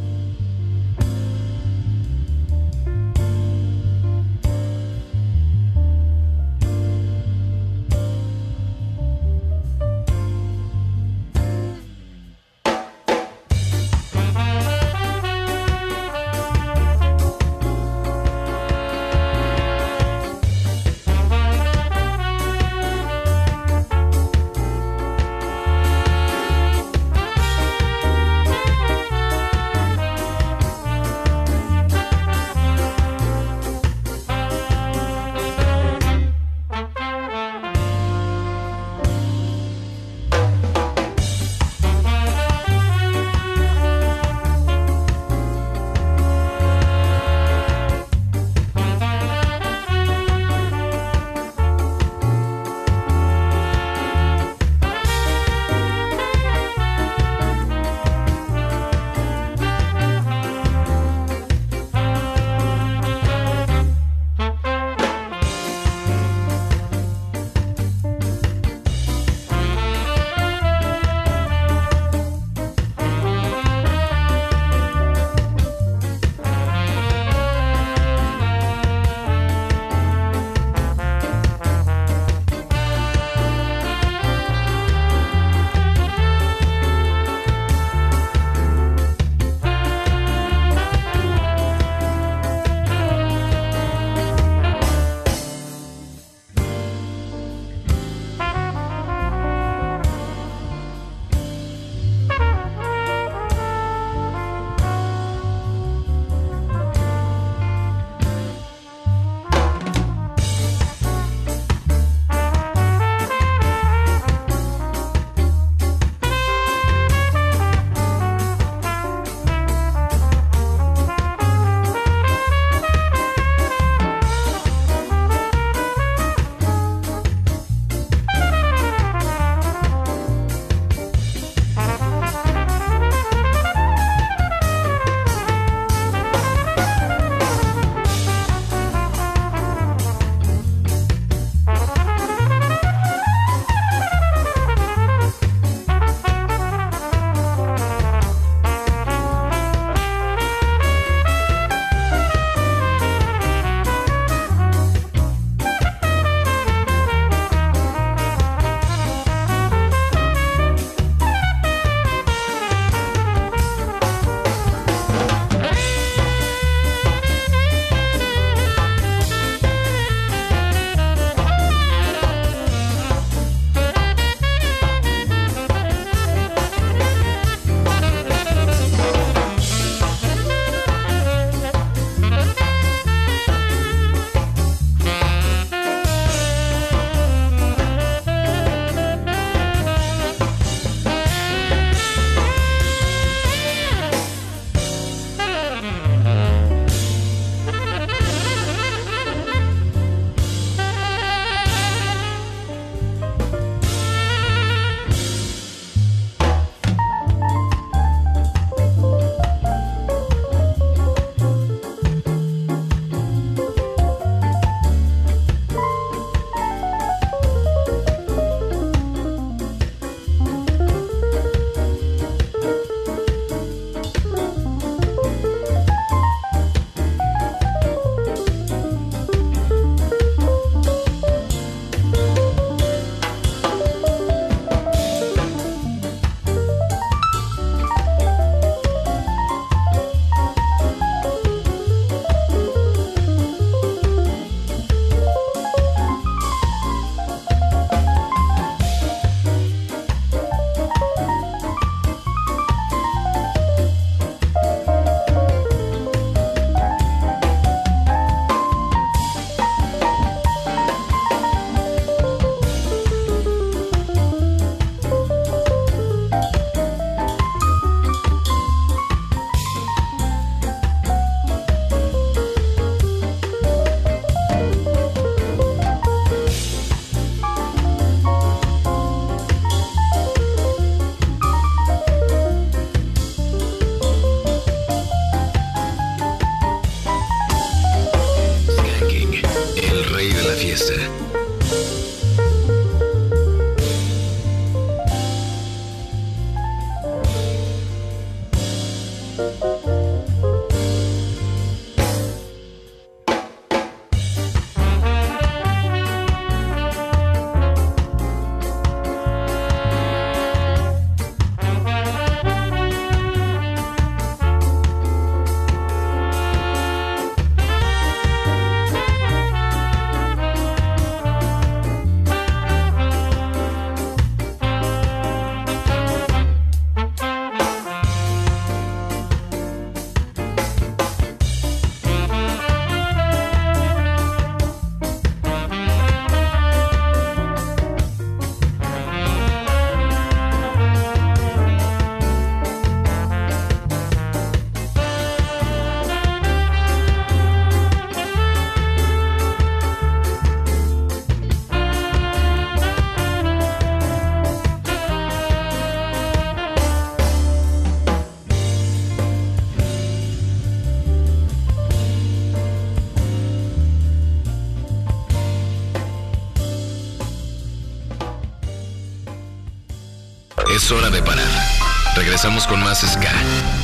Regresamos 372.42 372.66
con 372.66 372.80
más 372.80 372.98
Ska. 373.06 373.30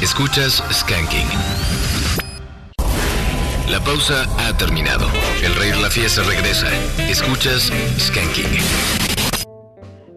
Escuchas 0.03 0.65
Skanking. 0.73 1.29
La 3.71 3.79
pausa 3.79 4.27
ha 4.37 4.57
terminado. 4.59 5.07
El 5.47 5.55
rey 5.55 5.71
de 5.71 5.81
la 5.81 5.89
fiesta 5.91 6.23
regresa. 6.27 6.67
Escuchas 7.09 7.71
Skanking. 8.01 8.59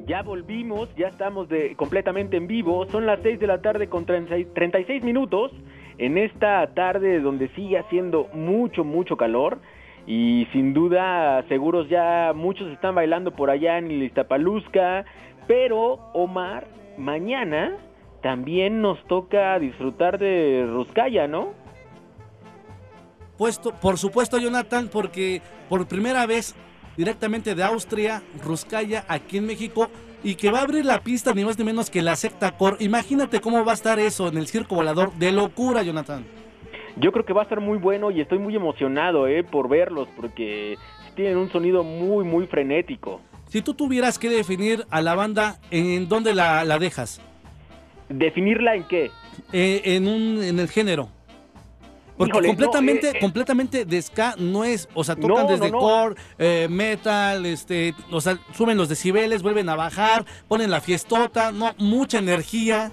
Ya 0.08 0.24
volvimos, 0.24 0.90
ya 0.96 1.10
estamos 1.10 1.50
de, 1.50 1.76
completamente 1.76 2.36
en 2.36 2.48
vivo. 2.48 2.88
Son 2.90 3.06
las 3.06 3.20
6 3.22 3.40
de 3.40 3.46
la 3.46 3.62
tarde 3.62 3.90
con 3.90 4.08
30 4.08 4.36
y- 4.40 4.46
36 4.46 5.04
minutos. 5.04 5.52
En 6.00 6.18
esta 6.18 6.66
tarde 6.74 7.20
donde 7.20 7.48
sigue 7.50 7.78
haciendo 7.78 8.28
mucho, 8.34 8.84
mucho 8.84 9.18
calor. 9.18 9.60
Y 10.08 10.48
sin 10.52 10.74
duda, 10.74 11.46
seguros 11.48 11.88
ya 11.90 12.32
muchos 12.34 12.72
están 12.72 12.96
bailando 12.96 13.36
por 13.36 13.52
allá 13.52 13.78
en 13.78 13.92
Iztapaluzca. 14.02 15.06
Pero, 15.46 16.10
Omar, 16.16 16.66
mañana 16.98 17.78
también 18.22 18.82
nos 18.82 19.04
toca 19.08 19.58
disfrutar 19.60 20.20
de 20.20 20.68
Ruscaya, 20.70 21.28
¿no? 21.28 21.54
Puesto, 23.38 23.74
por 23.74 23.98
supuesto, 23.98 24.38
Jonathan, 24.38 24.90
porque 24.92 25.42
por 25.70 25.88
primera 25.88 26.26
vez 26.26 26.56
directamente 26.98 27.56
de 27.56 27.64
Austria, 27.64 28.22
Ruskaya, 28.44 29.06
aquí 29.08 29.38
en 29.38 29.48
México, 29.48 29.90
y 30.24 30.36
que 30.36 30.52
va 30.52 30.60
a 30.60 30.64
abrir 30.64 30.86
la 30.86 31.02
pista 31.02 31.34
ni 31.34 31.44
más 31.44 31.58
ni 31.58 31.66
menos 31.66 31.90
que 31.90 32.02
la 32.02 32.16
secta 32.16 32.52
core. 32.52 32.78
Imagínate 32.80 33.42
cómo 33.42 33.66
va 33.66 33.72
a 33.72 33.76
estar 33.76 33.98
eso 34.00 34.28
en 34.28 34.38
el 34.38 34.48
circo 34.48 34.76
volador 34.76 35.12
de 35.14 35.32
locura, 35.32 35.82
Jonathan. 35.82 36.24
Yo 36.98 37.12
creo 37.12 37.26
que 37.26 37.34
va 37.34 37.42
a 37.42 37.44
estar 37.44 37.62
muy 37.62 37.78
bueno 37.78 38.12
y 38.12 38.22
estoy 38.22 38.38
muy 38.38 38.56
emocionado, 38.56 39.28
¿eh? 39.28 39.44
Por 39.44 39.70
verlos, 39.70 40.08
porque 40.16 40.78
tienen 41.16 41.38
un 41.38 41.50
sonido 41.52 41.84
muy, 41.84 42.24
muy 42.24 42.46
frenético. 42.46 43.22
Si 43.48 43.62
tú 43.62 43.74
tuvieras 43.74 44.20
que 44.20 44.30
definir 44.30 44.86
a 44.92 45.02
la 45.02 45.16
banda, 45.16 45.60
¿en 45.72 46.08
dónde 46.08 46.36
la, 46.36 46.64
la 46.66 46.78
dejas? 46.78 47.22
¿Definirla 48.14 48.76
en 48.76 48.84
qué? 48.84 49.12
Eh, 49.54 49.82
en, 49.86 50.08
un, 50.08 50.44
en 50.44 50.60
el 50.60 50.70
género. 50.70 51.10
Porque 52.18 52.34
Híjole, 52.34 52.48
completamente, 52.50 53.08
eh, 53.08 53.14
eh. 53.16 53.20
completamente 53.20 53.86
de 53.86 54.02
ska 54.02 54.36
no 54.38 54.64
es, 54.64 54.88
o 54.94 55.04
sea, 55.04 55.16
tocan 55.16 55.30
No, 55.30 55.44
no, 55.44 55.50
desde 55.50 55.72
no. 55.72 55.80
core, 55.80 56.16
eh, 56.38 56.68
metal, 56.70 57.46
este, 57.48 57.96
o 58.12 58.22
sea, 58.22 58.38
suben 58.54 58.78
los 58.78 58.90
decibeles, 58.90 59.42
vuelven 59.42 59.70
a 59.70 59.76
bajar, 59.76 60.26
ponen 60.48 60.70
la 60.70 60.82
fiestota, 60.82 61.52
no, 61.52 61.74
mucha 61.80 62.20
energía. 62.20 62.92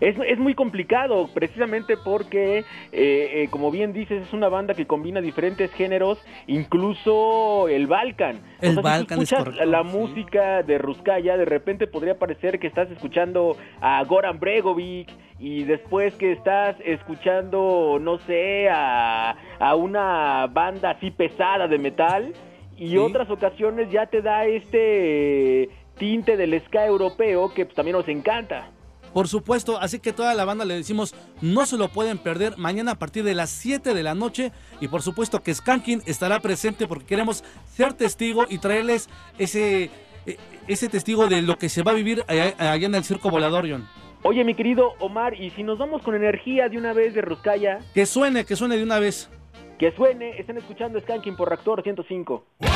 Es, 0.00 0.16
es 0.26 0.38
muy 0.38 0.54
complicado, 0.54 1.28
precisamente 1.32 1.96
porque, 1.96 2.58
eh, 2.58 2.64
eh, 2.92 3.48
como 3.50 3.70
bien 3.70 3.92
dices, 3.92 4.22
es 4.26 4.32
una 4.32 4.48
banda 4.48 4.74
que 4.74 4.86
combina 4.86 5.20
diferentes 5.20 5.70
géneros, 5.72 6.18
incluso 6.46 7.68
el 7.68 7.86
Balkan. 7.86 8.40
El 8.60 8.76
si 8.76 8.80
Balkan 8.80 9.18
escuchas 9.18 9.44
correcto, 9.44 9.64
la 9.66 9.82
música 9.82 10.62
de 10.62 10.78
Ruskaya, 10.78 11.36
de 11.36 11.44
repente 11.44 11.86
podría 11.86 12.18
parecer 12.18 12.58
que 12.58 12.66
estás 12.66 12.90
escuchando 12.90 13.56
a 13.80 14.02
Goran 14.04 14.40
Bregovic 14.40 15.10
y 15.38 15.64
después 15.64 16.14
que 16.14 16.32
estás 16.32 16.76
escuchando, 16.84 17.98
no 18.00 18.18
sé, 18.20 18.68
a, 18.70 19.36
a 19.58 19.74
una 19.74 20.46
banda 20.46 20.90
así 20.90 21.10
pesada 21.10 21.68
de 21.68 21.78
metal 21.78 22.32
y 22.80 22.96
otras 22.96 23.28
ocasiones 23.30 23.90
ya 23.90 24.06
te 24.06 24.22
da 24.22 24.46
este 24.46 25.68
tinte 25.98 26.38
del 26.38 26.58
ska 26.62 26.86
europeo 26.86 27.52
que 27.52 27.66
pues, 27.66 27.76
también 27.76 27.96
nos 27.96 28.08
encanta. 28.08 28.70
Por 29.12 29.28
supuesto, 29.28 29.78
así 29.80 29.98
que 29.98 30.12
toda 30.12 30.34
la 30.34 30.44
banda 30.44 30.64
le 30.64 30.74
decimos, 30.74 31.14
no 31.40 31.66
se 31.66 31.76
lo 31.76 31.88
pueden 31.88 32.18
perder 32.18 32.56
mañana 32.56 32.92
a 32.92 32.94
partir 32.94 33.24
de 33.24 33.34
las 33.34 33.50
7 33.50 33.94
de 33.94 34.02
la 34.02 34.14
noche. 34.14 34.52
Y 34.80 34.88
por 34.88 35.02
supuesto 35.02 35.42
que 35.42 35.54
Skankin 35.54 36.02
estará 36.06 36.40
presente 36.40 36.86
porque 36.86 37.06
queremos 37.06 37.44
ser 37.66 37.92
testigo 37.94 38.46
y 38.48 38.58
traerles 38.58 39.08
ese, 39.38 39.90
e, 40.26 40.36
ese 40.68 40.88
testigo 40.88 41.26
de 41.26 41.42
lo 41.42 41.58
que 41.58 41.68
se 41.68 41.82
va 41.82 41.92
a 41.92 41.94
vivir 41.94 42.24
allá, 42.28 42.74
en 42.74 42.94
el 42.94 43.04
Circo 43.04 43.30
Volador, 43.30 43.68
John. 43.68 43.88
Oye, 44.22 44.44
mi 44.44 44.54
querido 44.54 44.92
Omar, 45.00 45.34
¿y 45.34 45.50
si 45.50 45.62
nos 45.62 45.78
vamos 45.78 46.02
con 46.02 46.14
energía 46.14 46.68
de 46.68 46.76
una 46.76 46.92
vez 46.92 47.14
de 47.14 47.22
Ruscaya? 47.22 47.78
Que 47.94 48.06
suene, 48.06 48.44
que 48.44 48.54
suene 48.54 48.76
de 48.76 48.82
una 48.82 48.98
vez. 48.98 49.30
Que 49.78 49.92
suene, 49.92 50.38
están 50.38 50.58
escuchando 50.58 51.00
Skanking 51.00 51.36
por 51.36 51.48
Reactor 51.48 51.82
105. 51.82 52.44
¡Wow! 52.60 52.68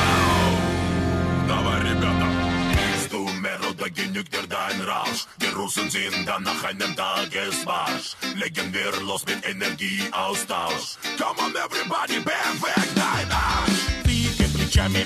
Melodie 3.74 3.90
genügt 3.90 4.34
dein 4.48 4.80
Rausch. 4.82 5.26
Die 5.40 5.46
Russen 5.46 5.90
sind 5.90 6.26
dann 6.26 6.42
nach 6.44 6.62
einem 6.62 6.94
Tagesmarsch. 6.94 8.14
Legen 8.36 8.72
wir 8.72 8.92
los 9.02 9.24
mit 9.26 9.44
Energieaustausch. 9.44 10.98
Come 11.18 11.40
on, 11.44 11.54
everybody, 11.56 12.20
perfect 12.20 12.92
dein 12.94 13.30
Arsch! 13.30 13.80
Двигай 14.04 14.48
плечами, 14.54 15.04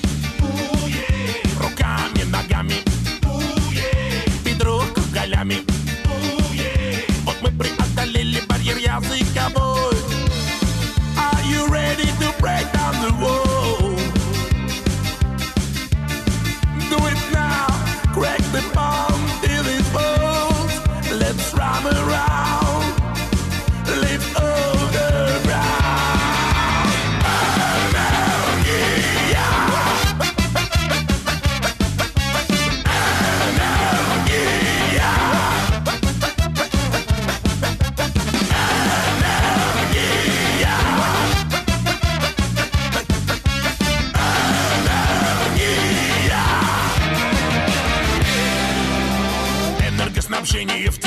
руками, 1.59 2.23
ногами, 2.29 2.83
бедро 4.43 4.83
кругалями. 4.93 5.63
Вот 7.25 7.37
мы 7.41 7.49
преодолели 7.49 8.41
барьер 8.47 8.77
языковой. 8.77 9.95
Are 11.17 11.43
you 11.51 11.65
ready 11.67 12.09
to 12.19 12.31
break 12.39 12.67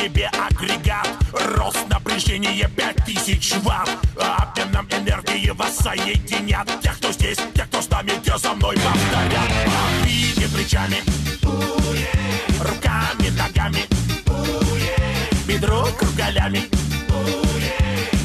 Тебе 0.04 0.28
агрегат. 0.28 1.08
Рост 1.56 1.88
напряжения 1.88 2.70
5000 2.76 3.56
ватт 3.62 3.90
Обменом 4.18 4.86
энергии 4.92 5.50
вас 5.52 5.78
соединят 5.78 6.68
Тех, 6.82 6.98
кто 6.98 7.14
здесь, 7.14 7.38
тех, 7.56 7.68
кто 7.68 7.82
с 7.82 7.90
нами, 7.90 8.12
те 8.22 8.38
за 8.38 8.54
мной 8.54 8.76
повторят. 8.76 9.50
Двигай 10.04 10.50
плечами. 10.50 10.98
Руками, 12.60 13.30
ногами. 13.30 13.86
Бедро 15.48 15.88
кругалями. 15.98 16.70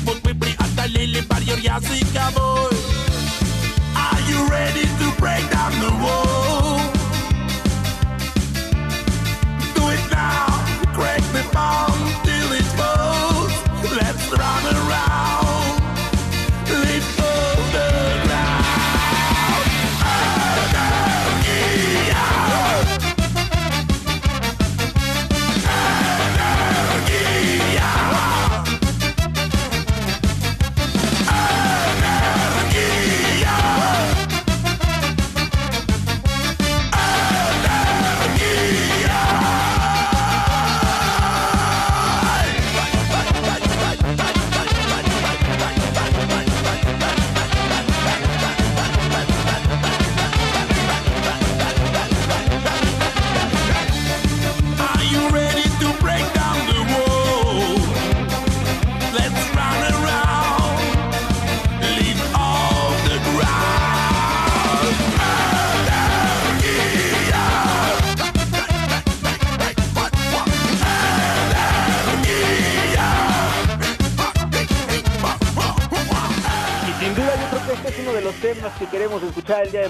Вот 0.02 0.18
мы 0.24 0.34
преодолели 0.34 1.20
барьер 1.20 1.58
языковой. 1.58 2.72
Are 3.94 4.20
you 4.28 4.48
ready 4.48 4.82
to 4.98 5.20
break 5.20 5.48
down 5.52 5.70
the 5.78 5.92
wall? 6.02 6.27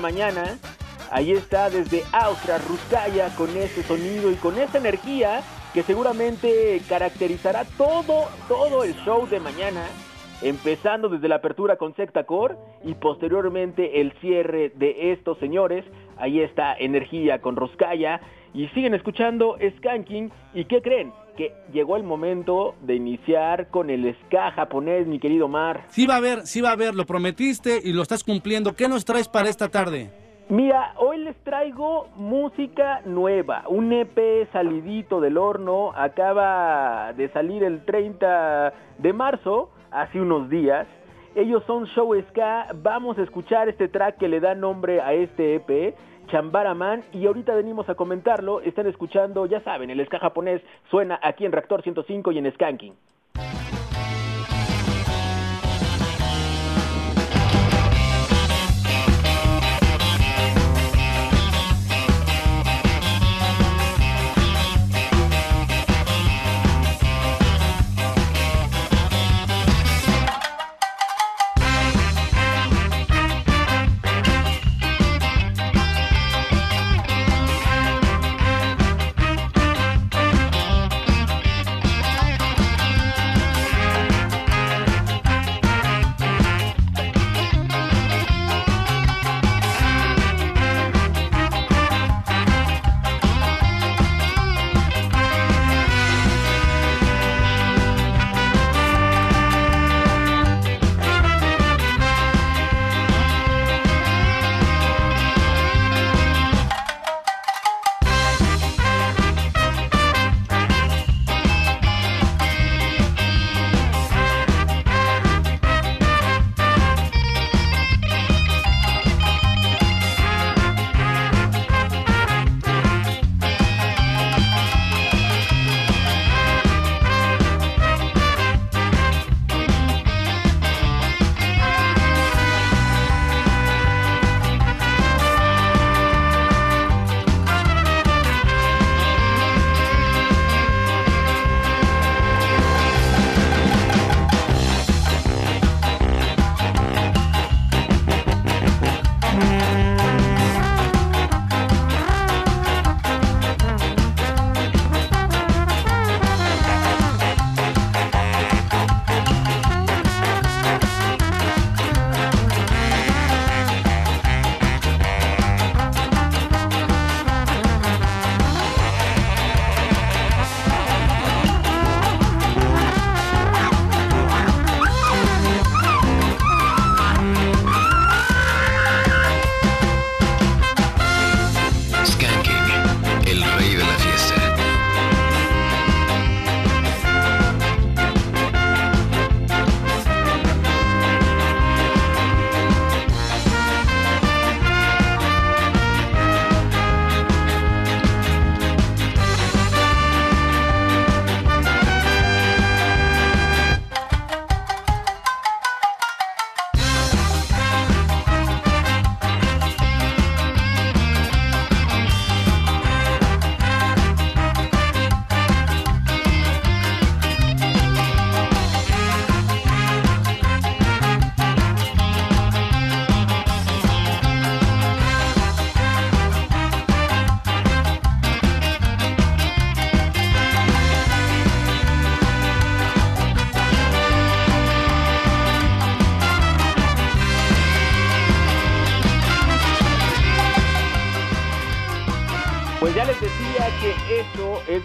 Mañana. 0.09 0.59
Ahí 1.11 1.33
está 1.33 1.69
desde 1.69 2.03
Austria, 2.13 2.57
Ruskaya, 2.67 3.29
con 3.37 3.51
ese 3.51 3.83
sonido 3.83 4.31
y 4.31 4.37
con 4.37 4.59
esa 4.59 4.79
energía 4.79 5.43
que 5.75 5.83
seguramente 5.83 6.81
caracterizará 6.89 7.67
todo, 7.77 8.25
todo 8.49 8.85
el 8.85 8.95
show 9.05 9.29
de 9.29 9.39
mañana, 9.39 9.85
empezando 10.41 11.11
desde 11.11 11.29
la 11.29 11.37
apertura 11.37 11.77
con 11.77 11.95
Secta 11.95 12.25
Core 12.25 12.57
y 12.85 12.95
posteriormente 12.95 14.01
el 14.01 14.13
cierre 14.23 14.73
de 14.77 15.13
estos 15.13 15.37
señores. 15.41 15.85
Ahí 16.17 16.41
está 16.41 16.75
Energía 16.75 17.43
con 17.43 17.55
Ruskaya 17.57 18.23
y 18.55 18.69
siguen 18.69 18.95
escuchando 18.95 19.59
Skanking. 19.77 20.33
¿Y 20.55 20.65
qué 20.65 20.81
creen? 20.81 21.13
Que 21.39 21.55
llegó 21.73 21.97
el 21.97 22.03
momento 22.03 22.75
de 22.83 22.97
iniciar 22.97 23.69
con 23.69 23.91
el 23.91 24.13
ska 24.25 24.51
japonés, 24.51 25.07
mi 25.07 25.21
querido 25.21 25.47
Mar. 25.47 25.85
Sí 25.87 26.05
va 26.05 26.15
a 26.15 26.17
haber, 26.17 26.49
sí 26.49 26.61
va 26.61 26.71
a 26.71 26.73
haber, 26.73 26.97
lo 26.97 27.07
prometiste 27.07 27.81
y 27.85 27.93
lo 27.93 28.03
estás 28.03 28.25
cumpliendo. 28.25 28.75
¿Qué 28.75 28.89
nos 28.89 29.05
traes 29.05 29.29
para 29.29 29.49
esta 29.49 29.69
tarde? 29.69 30.11
Mira, 30.49 30.95
hoy 30.97 31.19
les 31.19 31.37
traigo 31.45 32.09
música 32.17 33.03
nueva, 33.05 33.63
un 33.69 33.93
EP 33.93 34.51
salidito 34.51 35.21
del 35.21 35.39
horno, 35.39 35.93
acaba 35.95 37.13
de 37.13 37.29
salir 37.29 37.63
el 37.63 37.85
30 37.85 38.73
de 38.99 39.13
marzo, 39.13 39.71
hace 39.93 40.21
unos 40.21 40.51
días. 40.51 40.89
Ellos 41.37 41.63
son 41.69 41.87
Show 41.87 42.21
Ska, 42.31 42.75
vamos 42.83 43.17
a 43.17 43.23
escuchar 43.23 43.69
este 43.69 43.87
track 43.87 44.17
que 44.17 44.27
le 44.27 44.41
da 44.41 44.57
nombre 44.57 45.01
a 45.01 45.13
este 45.13 45.55
EP, 45.55 45.95
Chambaraman, 46.29 47.05
y 47.13 47.27
ahorita 47.27 47.55
venimos 47.55 47.89
a 47.89 47.95
comentarlo, 47.95 48.61
están 48.61 48.87
escuchando, 48.87 49.47
ya 49.47 49.61
saben, 49.61 49.91
el 49.91 50.05
ska 50.07 50.19
japonés 50.19 50.63
suena 50.91 51.19
aquí 51.23 51.45
en 51.45 51.53
Reactor 51.53 51.83
105 51.83 52.33
y 52.33 52.39
en 52.39 52.53
Skanking. 52.53 52.95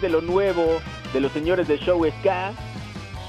De 0.00 0.08
lo 0.08 0.20
nuevo 0.20 0.80
de 1.12 1.20
los 1.20 1.32
señores 1.32 1.68
de 1.68 1.78
Show 1.78 2.04
Ska, 2.20 2.52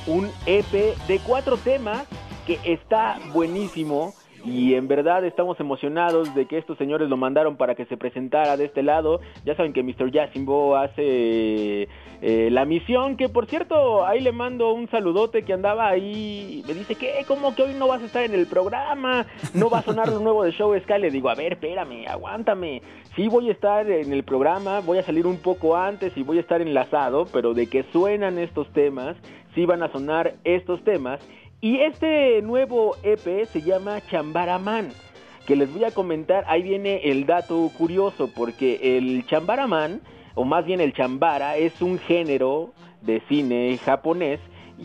un 0.08 0.32
EP 0.46 0.98
de 1.08 1.20
cuatro 1.20 1.58
temas 1.58 2.04
que 2.46 2.60
está 2.64 3.20
buenísimo 3.34 4.14
y 4.46 4.76
en 4.76 4.88
verdad 4.88 5.26
estamos 5.26 5.60
emocionados 5.60 6.36
de 6.36 6.46
que 6.46 6.60
estos 6.60 6.78
señores 6.78 7.10
lo 7.10 7.18
mandaron 7.18 7.58
para 7.58 7.74
que 7.74 7.86
se 7.86 7.98
presentara 7.98 8.58
de 8.58 8.66
este 8.66 8.84
lado. 8.84 9.20
Ya 9.44 9.56
saben 9.56 9.74
que 9.74 9.82
Mr. 9.82 10.12
Yasimbo 10.12 10.78
hace 10.78 11.88
eh, 12.22 12.50
la 12.52 12.66
misión, 12.66 13.18
que 13.18 13.28
por 13.28 13.48
cierto, 13.48 14.06
ahí 14.06 14.22
le 14.22 14.32
mando 14.32 14.72
un 14.74 14.88
saludote 14.90 15.44
que 15.44 15.54
andaba 15.54 15.88
ahí, 15.88 16.64
me 16.68 16.76
dice 16.76 16.96
que, 16.96 17.26
¿cómo 17.28 17.56
que 17.56 17.64
hoy 17.64 17.74
no 17.74 17.88
vas 17.88 18.04
a 18.04 18.06
estar 18.06 18.24
en 18.24 18.36
el 18.36 18.46
programa? 18.46 19.26
No 19.56 19.70
va 19.70 19.80
a 19.80 19.84
sonar 19.84 20.10
lo 20.10 20.20
nuevo 20.20 20.44
de 20.44 20.52
Show 20.52 20.78
Ska. 20.80 21.00
Le 21.00 21.10
digo, 21.10 21.30
a 21.30 21.36
ver, 21.36 21.54
espérame, 21.54 22.08
aguántame. 22.08 22.82
Sí 23.16 23.28
voy 23.28 23.50
a 23.50 23.52
estar 23.52 23.90
en 23.90 24.14
el 24.14 24.24
programa, 24.24 24.82
voy 24.82 25.00
a 25.00 25.04
salir 25.04 25.26
un 25.26 25.38
poco 25.38 25.76
antes 25.76 26.16
y 26.18 26.24
voy 26.24 26.38
a 26.38 26.42
estar 26.42 26.62
enlazado, 26.62 27.26
pero 27.32 27.54
de 27.54 27.68
que 27.68 27.84
suenan 27.92 28.38
estos 28.38 28.72
temas, 28.74 29.16
sí 29.56 29.66
van 29.66 29.82
a 29.82 29.92
sonar 29.92 30.36
estos 30.44 30.84
temas. 30.84 31.20
Y 31.61 31.80
este 31.80 32.41
nuevo 32.41 32.95
EP 33.03 33.45
se 33.48 33.61
llama 33.61 34.02
Chambaraman, 34.10 34.90
que 35.48 35.56
les 35.56 35.72
voy 35.73 35.86
a 35.86 35.91
comentar, 35.91 36.44
ahí 36.48 36.61
viene 36.61 37.10
el 37.10 37.26
dato 37.26 37.72
curioso, 37.77 38.30
porque 38.36 38.98
el 38.98 39.26
Chambaraman, 39.26 40.02
o 40.36 40.44
más 40.44 40.65
bien 40.65 40.82
el 40.82 40.94
Chambara, 40.94 41.57
es 41.57 41.82
un 41.82 41.98
género 41.98 42.73
de 43.02 43.22
cine 43.27 43.80
japonés 43.84 44.40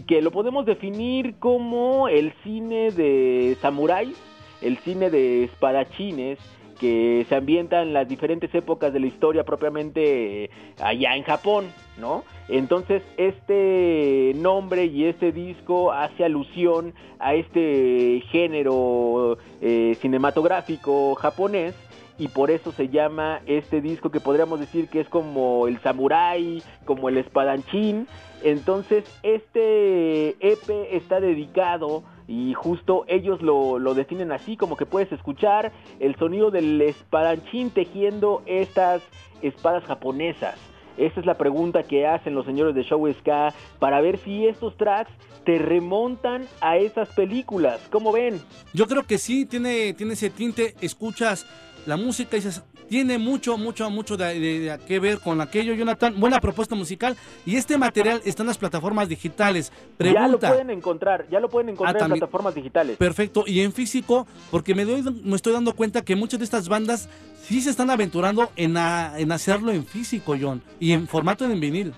que 0.06 0.22
lo 0.22 0.30
podemos 0.30 0.66
definir 0.66 1.34
como 1.38 2.08
el 2.08 2.32
cine 2.44 2.92
de 2.92 3.56
samuráis, 3.60 4.16
el 4.62 4.78
cine 4.78 5.10
de 5.10 5.44
espadachines 5.44 6.38
que 6.80 7.26
se 7.28 7.36
ambienta 7.36 7.82
en 7.82 7.92
las 7.92 8.08
diferentes 8.08 8.52
épocas 8.54 8.92
de 8.92 9.00
la 9.00 9.06
historia 9.06 9.44
propiamente 9.44 10.44
eh, 10.44 10.50
allá 10.82 11.14
en 11.14 11.22
Japón, 11.24 11.66
¿no? 11.98 12.24
Entonces 12.48 13.02
este 13.18 14.32
nombre 14.36 14.86
y 14.86 15.04
este 15.04 15.30
disco 15.30 15.92
hace 15.92 16.24
alusión 16.24 16.94
a 17.18 17.34
este 17.34 18.22
género 18.30 19.36
eh, 19.60 19.94
cinematográfico 20.00 21.14
japonés 21.16 21.74
y 22.18 22.28
por 22.28 22.50
eso 22.50 22.72
se 22.72 22.88
llama 22.88 23.40
este 23.46 23.82
disco 23.82 24.10
que 24.10 24.20
podríamos 24.20 24.58
decir 24.58 24.88
que 24.88 25.00
es 25.00 25.08
como 25.08 25.68
el 25.68 25.78
samurái, 25.80 26.62
como 26.86 27.10
el 27.10 27.18
espadachín. 27.18 28.06
Entonces 28.42 29.04
este 29.22 30.30
EP 30.40 30.70
está 30.92 31.20
dedicado 31.20 32.04
y 32.30 32.54
justo 32.54 33.04
ellos 33.08 33.42
lo, 33.42 33.80
lo 33.80 33.92
definen 33.92 34.30
así, 34.30 34.56
como 34.56 34.76
que 34.76 34.86
puedes 34.86 35.10
escuchar 35.10 35.72
el 35.98 36.14
sonido 36.14 36.52
del 36.52 36.80
espadachín 36.80 37.70
tejiendo 37.70 38.44
estas 38.46 39.02
espadas 39.42 39.82
japonesas. 39.82 40.54
Esa 40.96 41.18
es 41.18 41.26
la 41.26 41.36
pregunta 41.36 41.82
que 41.82 42.06
hacen 42.06 42.36
los 42.36 42.46
señores 42.46 42.76
de 42.76 42.84
Show 42.84 43.12
Ska 43.14 43.52
para 43.80 44.00
ver 44.00 44.16
si 44.18 44.46
estos 44.46 44.76
tracks 44.76 45.10
te 45.44 45.58
remontan 45.58 46.46
a 46.60 46.76
esas 46.76 47.08
películas. 47.08 47.80
¿Cómo 47.90 48.12
ven? 48.12 48.40
Yo 48.74 48.86
creo 48.86 49.02
que 49.02 49.18
sí, 49.18 49.44
tiene, 49.44 49.92
tiene 49.94 50.12
ese 50.12 50.30
tinte, 50.30 50.76
escuchas 50.80 51.46
la 51.86 51.96
música 51.96 52.36
y 52.36 52.40
dices, 52.40 52.62
tiene 52.88 53.18
mucho, 53.18 53.56
mucho, 53.56 53.88
mucho 53.90 54.16
de, 54.16 54.38
de- 54.40 54.58
de 54.60 54.78
que 54.86 54.98
ver 54.98 55.18
con 55.20 55.40
aquello, 55.40 55.74
Jonathan. 55.74 56.18
Buena 56.18 56.40
propuesta 56.40 56.74
musical. 56.74 57.16
Y 57.46 57.56
este 57.56 57.78
material 57.78 58.20
está 58.24 58.42
en 58.42 58.48
las 58.48 58.58
plataformas 58.58 59.08
digitales. 59.08 59.70
Ya 59.70 59.76
lo 59.76 60.12
Pregunta. 60.38 60.48
pueden 60.48 60.70
encontrar, 60.70 61.26
ya 61.30 61.38
lo 61.40 61.48
pueden 61.48 61.68
encontrar 61.70 61.94
Ah, 61.96 61.98
en 61.98 62.02
también. 62.04 62.18
plataformas 62.20 62.54
digitales. 62.54 62.96
Perfecto, 62.96 63.44
y 63.46 63.60
en 63.60 63.72
físico, 63.72 64.26
porque 64.50 64.74
me, 64.74 64.84
doy, 64.84 65.02
me 65.22 65.36
estoy 65.36 65.52
dando 65.52 65.74
cuenta 65.74 66.02
que 66.02 66.16
muchas 66.16 66.40
de 66.40 66.44
estas 66.44 66.68
bandas 66.68 67.08
sí 67.42 67.60
se 67.60 67.70
están 67.70 67.90
aventurando 67.90 68.50
en, 68.56 68.76
a- 68.76 69.18
en 69.18 69.30
hacerlo 69.32 69.70
en 69.70 69.84
físico, 69.86 70.34
John, 70.40 70.60
y 70.80 70.92
en 70.92 71.06
formato 71.06 71.44
en 71.44 71.60
vinil. 71.60 71.92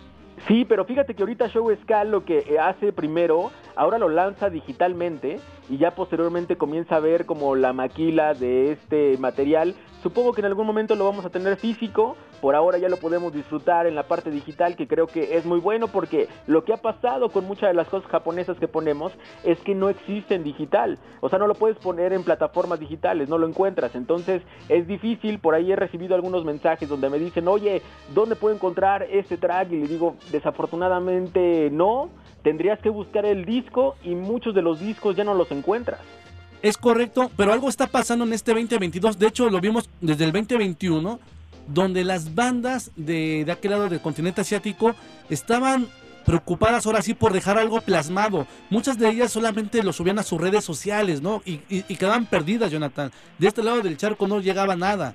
Sí, 0.48 0.64
pero 0.68 0.84
fíjate 0.84 1.14
que 1.14 1.22
ahorita 1.22 1.48
Show 1.48 1.70
Ska 1.82 2.02
lo 2.04 2.24
que 2.24 2.38
eh, 2.40 2.59
hace 2.59 2.92
primero, 2.92 3.52
ahora 3.76 3.96
lo 3.98 4.09
lanza 4.09 4.50
digitalmente 4.50 5.38
y 5.72 5.78
ya 5.78 5.94
posteriormente 5.94 6.56
comienza 6.56 6.96
a 6.96 7.00
ver 7.00 7.24
como 7.24 7.56
la 7.56 7.72
maquila 7.72 8.34
de 8.34 8.72
este 8.72 9.16
material. 9.16 9.74
Supongo 10.02 10.34
que 10.34 10.42
en 10.42 10.44
algún 10.44 10.66
momento 10.66 10.94
lo 10.96 11.06
vamos 11.06 11.24
a 11.24 11.30
tener 11.30 11.56
físico, 11.56 12.14
por 12.42 12.54
ahora 12.54 12.76
ya 12.76 12.90
lo 12.90 12.98
podemos 12.98 13.32
disfrutar 13.32 13.86
en 13.86 13.94
la 13.94 14.02
parte 14.02 14.30
digital 14.30 14.76
que 14.76 14.86
creo 14.86 15.06
que 15.06 15.34
es 15.38 15.46
muy 15.46 15.60
bueno 15.60 15.88
porque 15.88 16.28
lo 16.46 16.62
que 16.64 16.74
ha 16.74 16.76
pasado 16.76 17.30
con 17.30 17.46
muchas 17.46 17.70
de 17.70 17.74
las 17.74 17.88
cosas 17.88 18.10
japonesas 18.10 18.58
que 18.58 18.68
ponemos 18.68 19.12
es 19.44 19.58
que 19.60 19.74
no 19.74 19.88
existe 19.88 20.34
en 20.34 20.44
digital. 20.44 20.98
O 21.22 21.30
sea, 21.30 21.38
no 21.38 21.46
lo 21.46 21.54
puedes 21.54 21.78
poner 21.78 22.12
en 22.12 22.22
plataformas 22.22 22.78
digitales, 22.78 23.30
no 23.30 23.38
lo 23.38 23.48
encuentras. 23.48 23.94
Entonces 23.94 24.42
es 24.68 24.86
difícil, 24.86 25.38
por 25.38 25.54
ahí 25.54 25.72
he 25.72 25.76
recibido 25.76 26.14
algunos 26.14 26.44
mensajes 26.44 26.86
donde 26.86 27.08
me 27.08 27.18
dicen, 27.18 27.48
oye, 27.48 27.80
¿dónde 28.12 28.36
puedo 28.36 28.54
encontrar 28.54 29.04
este 29.04 29.38
track? 29.38 29.72
Y 29.72 29.80
le 29.80 29.88
digo, 29.88 30.16
desafortunadamente 30.32 31.70
no, 31.72 32.10
tendrías 32.43 32.78
que 32.81 32.89
buscar 32.89 33.24
el 33.24 33.44
disco 33.44 33.97
y 34.05 34.14
muchos 34.14 34.55
de 34.55 34.62
los 34.62 34.81
discos 34.81 35.16
ya 35.16 35.24
no 35.24 35.35
los 35.35 35.51
encuentras. 35.51 36.01
Es 36.62 36.77
correcto, 36.77 37.31
pero 37.36 37.52
algo 37.52 37.69
está 37.69 37.86
pasando 37.89 38.24
en 38.24 38.32
este 38.32 38.52
2022. 38.52 39.19
De 39.19 39.27
hecho, 39.27 39.51
lo 39.51 39.60
vimos 39.60 39.89
desde 40.01 40.24
el 40.24 40.32
2021, 40.32 41.19
donde 41.66 42.05
las 42.05 42.35
bandas 42.35 42.93
de, 42.97 43.44
de 43.44 43.52
aquel 43.52 43.73
lado 43.73 43.89
del 43.89 44.01
continente 44.01 44.40
asiático 44.43 44.94
estaban 45.28 45.86
preocupadas 46.24 46.86
ahora 46.86 47.02
sí 47.02 47.14
por 47.14 47.32
dejar 47.32 47.59
algo 47.59 47.81
plasmado. 47.81 48.47
Muchas 48.70 48.97
de 48.97 49.09
ellas 49.09 49.32
solamente 49.32 49.82
lo 49.82 49.93
subían 49.93 50.20
a 50.20 50.23
sus 50.23 50.40
redes 50.40 50.64
sociales, 50.64 51.20
¿no? 51.20 51.43
Y, 51.44 51.55
y- 51.69 51.85
y 51.89 51.97
quedaban 51.97 52.27
perdidas, 52.27 52.70
Jonathan. 52.70 53.10
De 53.39 53.48
este 53.48 53.62
lado 53.64 53.81
del 53.81 53.97
charco 53.97 54.28
no 54.28 54.39
llegaba 54.40 54.77
nada. 54.77 55.14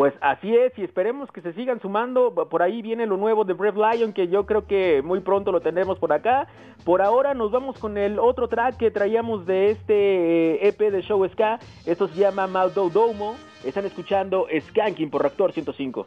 Pues 0.00 0.14
así 0.22 0.56
es, 0.56 0.72
y 0.78 0.82
esperemos 0.82 1.30
que 1.30 1.42
se 1.42 1.52
sigan 1.52 1.78
sumando. 1.78 2.32
Por 2.48 2.62
ahí 2.62 2.80
viene 2.80 3.04
lo 3.04 3.18
nuevo 3.18 3.44
de 3.44 3.52
Brave 3.52 3.98
Lion, 3.98 4.14
que 4.14 4.28
yo 4.28 4.46
creo 4.46 4.66
que 4.66 5.02
muy 5.04 5.20
pronto 5.20 5.52
lo 5.52 5.60
tendremos 5.60 5.98
por 5.98 6.10
acá. 6.10 6.48
Por 6.86 7.02
ahora 7.02 7.34
nos 7.34 7.50
vamos 7.50 7.78
con 7.78 7.98
el 7.98 8.18
otro 8.18 8.48
track 8.48 8.78
que 8.78 8.90
traíamos 8.90 9.44
de 9.44 9.72
este 9.72 10.54
eh, 10.54 10.68
EP 10.68 10.90
de 10.90 11.02
Show 11.02 11.28
Ska. 11.28 11.58
Esto 11.84 12.08
se 12.08 12.18
llama 12.18 12.46
Maldo 12.46 12.88
Domo. 12.88 13.36
Están 13.62 13.84
escuchando 13.84 14.46
Skanking 14.70 15.10
por 15.10 15.20
Reactor 15.20 15.52
105. 15.52 16.06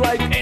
Like. 0.00 0.39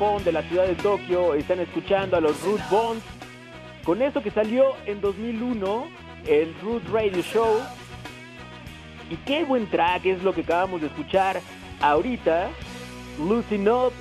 De 0.00 0.32
la 0.32 0.40
ciudad 0.44 0.66
de 0.66 0.76
Tokio. 0.76 1.34
Están 1.34 1.60
escuchando 1.60 2.16
a 2.16 2.22
los 2.22 2.42
Root 2.42 2.60
Bones. 2.70 3.02
Con 3.84 4.00
eso 4.00 4.22
que 4.22 4.30
salió 4.30 4.72
en 4.86 5.02
2001, 5.02 5.86
el 6.26 6.54
Root 6.62 6.82
Radio 6.90 7.20
Show. 7.20 7.58
Y 9.10 9.16
qué 9.26 9.44
buen 9.44 9.68
track 9.68 10.06
es 10.06 10.22
lo 10.22 10.32
que 10.32 10.40
acabamos 10.40 10.80
de 10.80 10.86
escuchar 10.86 11.42
ahorita. 11.82 12.48
Losing 13.18 13.68
Up 13.68 13.92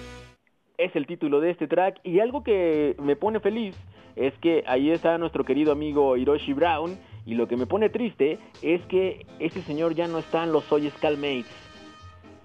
es 0.78 0.96
el 0.96 1.06
título 1.06 1.42
de 1.42 1.52
este 1.52 1.68
track. 1.68 2.00
Y 2.06 2.22
algo 2.22 2.46
que 2.46 2.96
me 3.04 3.18
pone 3.18 3.42
feliz 3.42 3.76
es 4.16 4.34
que 4.36 4.64
ahí 4.68 4.92
está 4.92 5.18
nuestro 5.18 5.44
querido 5.44 5.74
amigo 5.74 6.16
Hiroshi 6.16 6.54
Brown. 6.54 6.98
Y 7.26 7.34
lo 7.34 7.50
que 7.50 7.58
me 7.58 7.68
pone 7.68 7.90
triste 7.90 8.40
es 8.62 8.82
que 8.86 9.26
ese 9.40 9.62
señor 9.64 9.96
ya 9.96 10.08
no 10.08 10.20
está 10.20 10.46
en 10.46 10.54
los 10.54 10.64
Soy 10.64 10.94
Mates. 11.04 11.46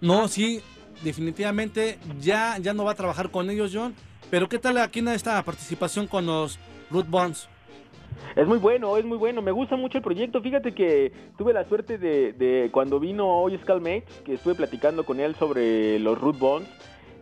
No, 0.00 0.26
sí, 0.26 0.60
definitivamente 1.02 1.98
ya, 2.20 2.58
ya 2.58 2.74
no 2.74 2.84
va 2.84 2.92
a 2.92 2.94
trabajar 2.94 3.30
con 3.30 3.50
ellos, 3.50 3.72
John. 3.74 3.94
Pero 4.30 4.48
¿qué 4.48 4.58
tal 4.58 4.78
aquí 4.78 5.00
en 5.00 5.08
esta 5.08 5.42
participación 5.42 6.06
con 6.06 6.26
los 6.26 6.58
Root 6.90 7.08
Bonds? 7.08 7.48
Es 8.36 8.46
muy 8.46 8.58
bueno, 8.58 8.96
es 8.96 9.04
muy 9.04 9.18
bueno. 9.18 9.42
Me 9.42 9.52
gusta 9.52 9.76
mucho 9.76 9.98
el 9.98 10.04
proyecto. 10.04 10.40
Fíjate 10.40 10.72
que 10.72 11.12
tuve 11.38 11.52
la 11.52 11.64
suerte 11.68 11.98
de, 11.98 12.68
cuando 12.72 12.98
vino 12.98 13.28
hoy 13.28 13.56
Skullmates, 13.58 14.22
que 14.24 14.34
estuve 14.34 14.54
platicando 14.54 15.04
con 15.04 15.20
él 15.20 15.34
sobre 15.36 15.98
los 15.98 16.20
Root 16.20 16.38
Bonds. 16.38 16.68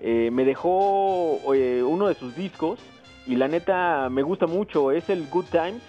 eh, 0.00 0.30
me 0.32 0.44
dejó 0.44 1.38
eh, 1.54 1.82
uno 1.82 2.08
de 2.08 2.14
sus 2.14 2.34
discos 2.34 2.80
y 3.26 3.36
la 3.36 3.46
neta 3.46 4.08
me 4.10 4.22
gusta 4.22 4.46
mucho. 4.46 4.90
Es 4.90 5.08
el 5.10 5.28
Good 5.28 5.46
Times. 5.50 5.82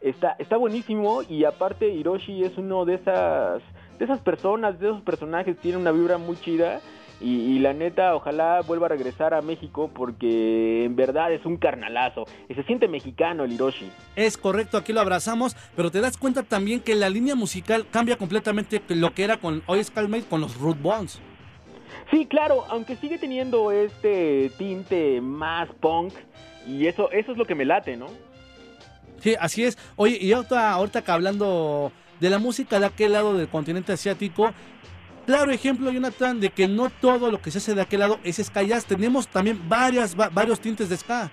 Está, 0.00 0.36
está 0.38 0.56
buenísimo 0.56 1.22
y 1.28 1.44
aparte 1.44 1.88
Hiroshi 1.88 2.44
es 2.44 2.56
uno 2.56 2.84
de 2.84 2.94
esas, 2.94 3.62
de 3.98 4.04
esas 4.04 4.20
personas, 4.20 4.78
de 4.78 4.88
esos 4.88 5.02
personajes. 5.02 5.58
Tiene 5.58 5.76
una 5.76 5.92
vibra 5.92 6.18
muy 6.18 6.36
chida. 6.36 6.80
Y, 7.20 7.56
y 7.56 7.58
la 7.58 7.72
neta, 7.72 8.14
ojalá 8.14 8.60
vuelva 8.60 8.86
a 8.86 8.90
regresar 8.90 9.34
a 9.34 9.42
México 9.42 9.90
porque 9.92 10.84
en 10.84 10.94
verdad 10.94 11.32
es 11.32 11.44
un 11.44 11.56
carnalazo. 11.56 12.26
Y 12.48 12.54
se 12.54 12.62
siente 12.64 12.86
mexicano 12.86 13.44
el 13.44 13.52
Hiroshi. 13.52 13.90
Es 14.14 14.36
correcto, 14.36 14.78
aquí 14.78 14.92
lo 14.92 15.00
abrazamos, 15.00 15.56
pero 15.74 15.90
te 15.90 16.00
das 16.00 16.16
cuenta 16.16 16.42
también 16.42 16.80
que 16.80 16.94
la 16.94 17.10
línea 17.10 17.34
musical 17.34 17.86
cambia 17.90 18.16
completamente 18.16 18.80
lo 18.88 19.12
que 19.14 19.24
era 19.24 19.38
con 19.38 19.62
Hoy 19.66 19.82
Skullmate 19.82 20.24
con 20.24 20.40
los 20.40 20.56
Root 20.58 20.80
Bonds. 20.80 21.20
Sí, 22.10 22.26
claro, 22.26 22.64
aunque 22.68 22.96
sigue 22.96 23.18
teniendo 23.18 23.70
este 23.70 24.50
tinte 24.56 25.20
más 25.20 25.68
punk 25.80 26.14
y 26.66 26.86
eso 26.86 27.10
eso 27.10 27.32
es 27.32 27.38
lo 27.38 27.44
que 27.44 27.54
me 27.54 27.64
late, 27.64 27.96
¿no? 27.96 28.06
Sí, 29.20 29.34
así 29.38 29.64
es. 29.64 29.76
Oye, 29.96 30.18
y 30.20 30.32
ahorita, 30.32 30.72
ahorita 30.72 31.02
que 31.02 31.10
hablando 31.10 31.92
de 32.20 32.30
la 32.30 32.38
música 32.38 32.78
de 32.78 32.86
aquel 32.86 33.12
lado 33.12 33.36
del 33.36 33.48
continente 33.48 33.92
asiático, 33.92 34.52
claro 35.28 35.50
ejemplo, 35.52 35.90
Jonathan, 35.90 36.40
de 36.40 36.48
que 36.48 36.66
no 36.66 36.88
todo 36.88 37.30
lo 37.30 37.38
que 37.42 37.50
se 37.50 37.58
hace 37.58 37.74
de 37.74 37.82
aquel 37.82 38.00
lado 38.00 38.18
es 38.24 38.36
ska 38.38 38.62
jazz. 38.62 38.86
Tenemos 38.86 39.28
también 39.28 39.60
varias, 39.68 40.18
va- 40.18 40.30
varios 40.30 40.58
tintes 40.58 40.88
de 40.88 40.96
ska. 40.96 41.30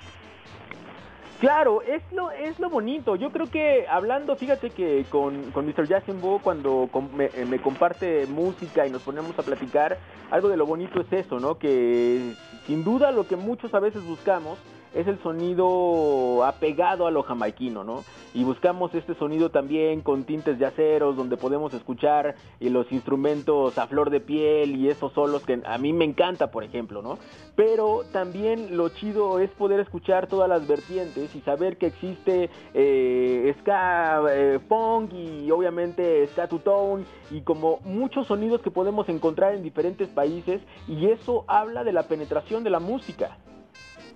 Claro, 1.39 1.81
es 1.81 2.01
lo, 2.11 2.29
es 2.31 2.59
lo 2.59 2.69
bonito. 2.69 3.15
Yo 3.15 3.29
creo 3.31 3.49
que 3.49 3.85
hablando, 3.87 4.35
fíjate 4.35 4.69
que 4.71 5.05
con, 5.09 5.51
con 5.51 5.65
Mr. 5.65 5.87
Jasenbo, 5.87 6.39
cuando 6.43 6.89
com- 6.91 7.09
me, 7.15 7.25
eh, 7.25 7.45
me 7.47 7.59
comparte 7.59 8.25
música 8.27 8.85
y 8.85 8.89
nos 8.89 9.01
ponemos 9.01 9.37
a 9.39 9.43
platicar, 9.43 9.97
algo 10.29 10.49
de 10.49 10.57
lo 10.57 10.65
bonito 10.65 10.99
es 10.99 11.11
eso, 11.13 11.39
¿no? 11.39 11.57
Que 11.57 12.33
sin 12.67 12.83
duda 12.83 13.11
lo 13.11 13.27
que 13.27 13.37
muchos 13.37 13.73
a 13.73 13.79
veces 13.79 14.03
buscamos 14.03 14.57
es 14.95 15.07
el 15.07 15.21
sonido 15.21 16.43
apegado 16.45 17.05
a 17.05 17.11
lo 17.11 17.21
jamaiquino, 17.23 17.83
¿no? 17.83 18.03
Y 18.33 18.43
buscamos 18.43 18.93
este 18.95 19.13
sonido 19.15 19.51
también 19.51 20.01
con 20.01 20.23
tintes 20.23 20.57
de 20.57 20.65
aceros, 20.65 21.17
donde 21.17 21.37
podemos 21.37 21.73
escuchar 21.73 22.35
eh, 22.59 22.69
los 22.69 22.91
instrumentos 22.91 23.77
a 23.77 23.87
flor 23.87 24.09
de 24.09 24.21
piel 24.21 24.75
y 24.75 24.89
esos 24.89 25.11
solos 25.13 25.43
que 25.45 25.61
a 25.65 25.77
mí 25.77 25.93
me 25.93 26.05
encanta, 26.05 26.49
por 26.49 26.63
ejemplo, 26.63 27.01
¿no? 27.01 27.19
Pero 27.55 28.03
también 28.11 28.77
lo 28.77 28.89
chido 28.89 29.39
es 29.39 29.49
poder 29.51 29.81
escuchar 29.81 30.27
todas 30.27 30.47
las 30.49 30.65
vertientes 30.67 31.35
y 31.35 31.41
saber 31.41 31.77
que 31.77 31.87
existe 31.87 32.49
eh, 32.73 33.53
ska, 33.59 34.23
eh, 34.31 34.59
funk 34.67 35.13
y 35.13 35.51
obviamente 35.51 36.25
ska 36.27 36.47
to 36.47 36.59
tone 36.59 37.03
y 37.31 37.41
como 37.41 37.79
muchos 37.83 38.27
sonidos 38.27 38.61
que 38.61 38.71
podemos 38.71 39.09
encontrar 39.09 39.55
en 39.55 39.63
diferentes 39.63 40.07
países 40.07 40.61
y 40.87 41.07
eso 41.07 41.43
habla 41.47 41.83
de 41.83 41.91
la 41.91 42.03
penetración 42.03 42.63
de 42.63 42.69
la 42.69 42.79
música. 42.79 43.37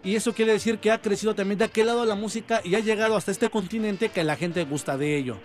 Y 0.04 0.16
eso 0.16 0.34
quiere 0.34 0.54
decir 0.54 0.80
que 0.80 0.92
ha 0.92 1.02
crecido 1.02 1.36
también 1.36 1.60
de 1.60 1.66
aquel 1.66 1.88
lado 1.88 2.06
la 2.06 2.16
música 2.16 2.62
y 2.64 2.76
ha 2.76 2.80
llegado 2.80 3.16
hasta 3.16 3.32
este 3.32 3.50
continente 3.50 4.10
que 4.10 4.24
la 4.24 4.38
gente 4.38 4.64
gusta 4.64 4.98
de 4.98 5.18
ello. 5.18 5.38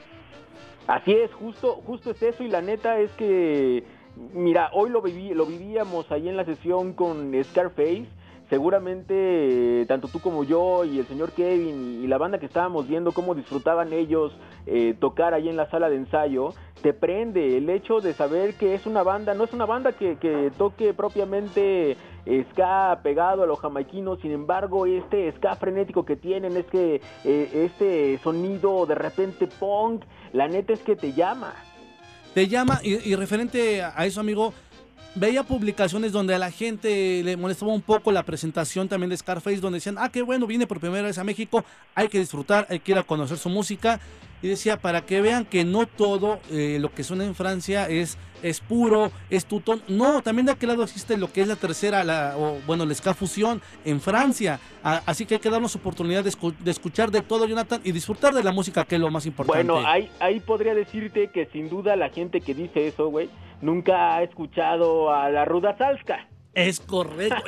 Así 0.86 1.12
es, 1.12 1.32
justo, 1.32 1.80
justo 1.86 2.10
es 2.10 2.22
eso 2.22 2.44
y 2.44 2.48
la 2.48 2.60
neta 2.60 3.00
es 3.00 3.10
que, 3.12 3.82
mira, 4.32 4.70
hoy 4.72 4.90
lo, 4.90 5.00
viví, 5.02 5.34
lo 5.34 5.46
vivíamos 5.46 6.10
ahí 6.12 6.28
en 6.28 6.36
la 6.36 6.44
sesión 6.44 6.92
con 6.92 7.32
Scarface, 7.42 8.06
seguramente 8.54 9.80
eh, 9.82 9.86
tanto 9.86 10.06
tú 10.06 10.20
como 10.20 10.44
yo 10.44 10.84
y 10.84 11.00
el 11.00 11.06
señor 11.08 11.32
Kevin 11.32 12.04
y, 12.04 12.06
la 12.06 12.18
banda 12.18 12.38
que 12.38 12.46
estábamos 12.46 12.86
viendo 12.86 13.10
cómo 13.10 13.34
disfrutaban 13.34 13.92
ellos 13.92 14.32
eh, 14.66 14.94
tocar 15.00 15.34
ahí 15.34 15.48
en 15.48 15.56
la 15.56 15.68
sala 15.70 15.90
de 15.90 15.96
ensayo, 15.96 16.50
te 16.80 16.92
prende 16.92 17.56
el 17.56 17.68
hecho 17.68 17.98
de 18.00 18.12
saber 18.12 18.54
que 18.54 18.76
es 18.76 18.86
una 18.86 19.02
banda, 19.02 19.34
no 19.34 19.42
es 19.42 19.52
una 19.52 19.66
banda 19.66 19.90
que, 19.90 20.18
que 20.18 20.52
toque 20.56 20.94
propiamente 20.94 21.96
ska 22.52 23.00
pegado 23.02 23.42
a 23.42 23.46
lo 23.46 23.56
jamaiquino, 23.56 24.18
sin 24.18 24.30
embargo 24.30 24.86
este 24.86 25.32
ska 25.32 25.56
frenético 25.56 26.04
que 26.04 26.14
tienen 26.14 26.56
es 26.56 26.66
que 26.66 27.00
eh, 27.24 27.50
este 27.66 28.20
sonido 28.22 28.86
de 28.86 28.94
repente 28.94 29.48
punk, 29.48 30.04
la 30.32 30.46
neta 30.46 30.74
es 30.74 30.80
que 30.80 30.94
te 30.94 31.12
llama. 31.12 31.54
Te 32.34 32.46
llama 32.46 32.78
y 32.82 33.14
referente 33.16 33.82
a 33.82 34.06
eso, 34.06 34.20
amigo, 34.20 34.52
veía 35.14 35.42
publicaciones 35.42 36.12
donde 36.12 36.34
a 36.34 36.38
la 36.38 36.50
gente 36.50 37.22
le 37.22 37.36
molestaba 37.36 37.72
un 37.72 37.82
poco 37.82 38.12
la 38.12 38.24
presentación 38.24 38.88
también 38.88 39.10
de 39.10 39.16
Scarface, 39.16 39.60
donde 39.60 39.76
decían, 39.76 39.96
ah, 39.98 40.08
qué 40.08 40.22
bueno, 40.22 40.46
viene 40.46 40.66
por 40.66 40.80
primera 40.80 41.06
vez 41.06 41.18
a 41.18 41.24
México, 41.24 41.64
hay 41.94 42.08
que 42.08 42.18
disfrutar, 42.18 42.66
hay 42.68 42.80
que 42.80 42.92
ir 42.92 42.98
a 42.98 43.02
conocer 43.02 43.38
su 43.38 43.48
música. 43.48 44.00
Y 44.44 44.48
decía, 44.48 44.76
para 44.76 45.06
que 45.06 45.22
vean 45.22 45.46
que 45.46 45.64
no 45.64 45.86
todo 45.86 46.38
eh, 46.50 46.76
lo 46.78 46.92
que 46.92 47.02
suena 47.02 47.24
en 47.24 47.34
Francia 47.34 47.88
es, 47.88 48.18
es 48.42 48.60
puro, 48.60 49.10
es 49.30 49.46
tutón. 49.46 49.82
No, 49.88 50.20
también 50.20 50.44
de 50.44 50.52
aquel 50.52 50.68
lado 50.68 50.82
existe 50.84 51.16
lo 51.16 51.32
que 51.32 51.40
es 51.40 51.48
la 51.48 51.56
tercera, 51.56 52.04
la, 52.04 52.34
o 52.36 52.58
bueno, 52.66 52.84
la 52.84 52.92
ska 52.94 53.14
fusión 53.14 53.62
en 53.86 54.02
Francia. 54.02 54.60
A- 54.82 55.00
así 55.06 55.24
que 55.24 55.36
hay 55.36 55.40
que 55.40 55.48
darnos 55.48 55.74
oportunidad 55.76 56.22
de, 56.22 56.30
escu- 56.30 56.54
de 56.58 56.70
escuchar 56.70 57.10
de 57.10 57.22
todo, 57.22 57.46
Jonathan, 57.46 57.80
y 57.84 57.92
disfrutar 57.92 58.34
de 58.34 58.42
la 58.44 58.52
música, 58.52 58.84
que 58.84 58.96
es 58.96 59.00
lo 59.00 59.10
más 59.10 59.24
importante. 59.24 59.66
Bueno, 59.72 59.88
ahí, 59.88 60.10
ahí 60.20 60.40
podría 60.40 60.74
decirte 60.74 61.28
que 61.32 61.46
sin 61.46 61.70
duda 61.70 61.96
la 61.96 62.10
gente 62.10 62.42
que 62.42 62.52
dice 62.54 62.86
eso, 62.86 63.08
güey, 63.08 63.30
nunca 63.62 64.16
ha 64.16 64.22
escuchado 64.24 65.10
a 65.10 65.30
la 65.30 65.46
Ruda 65.46 65.74
Salska. 65.78 66.28
Es 66.52 66.80
correcto. 66.80 67.42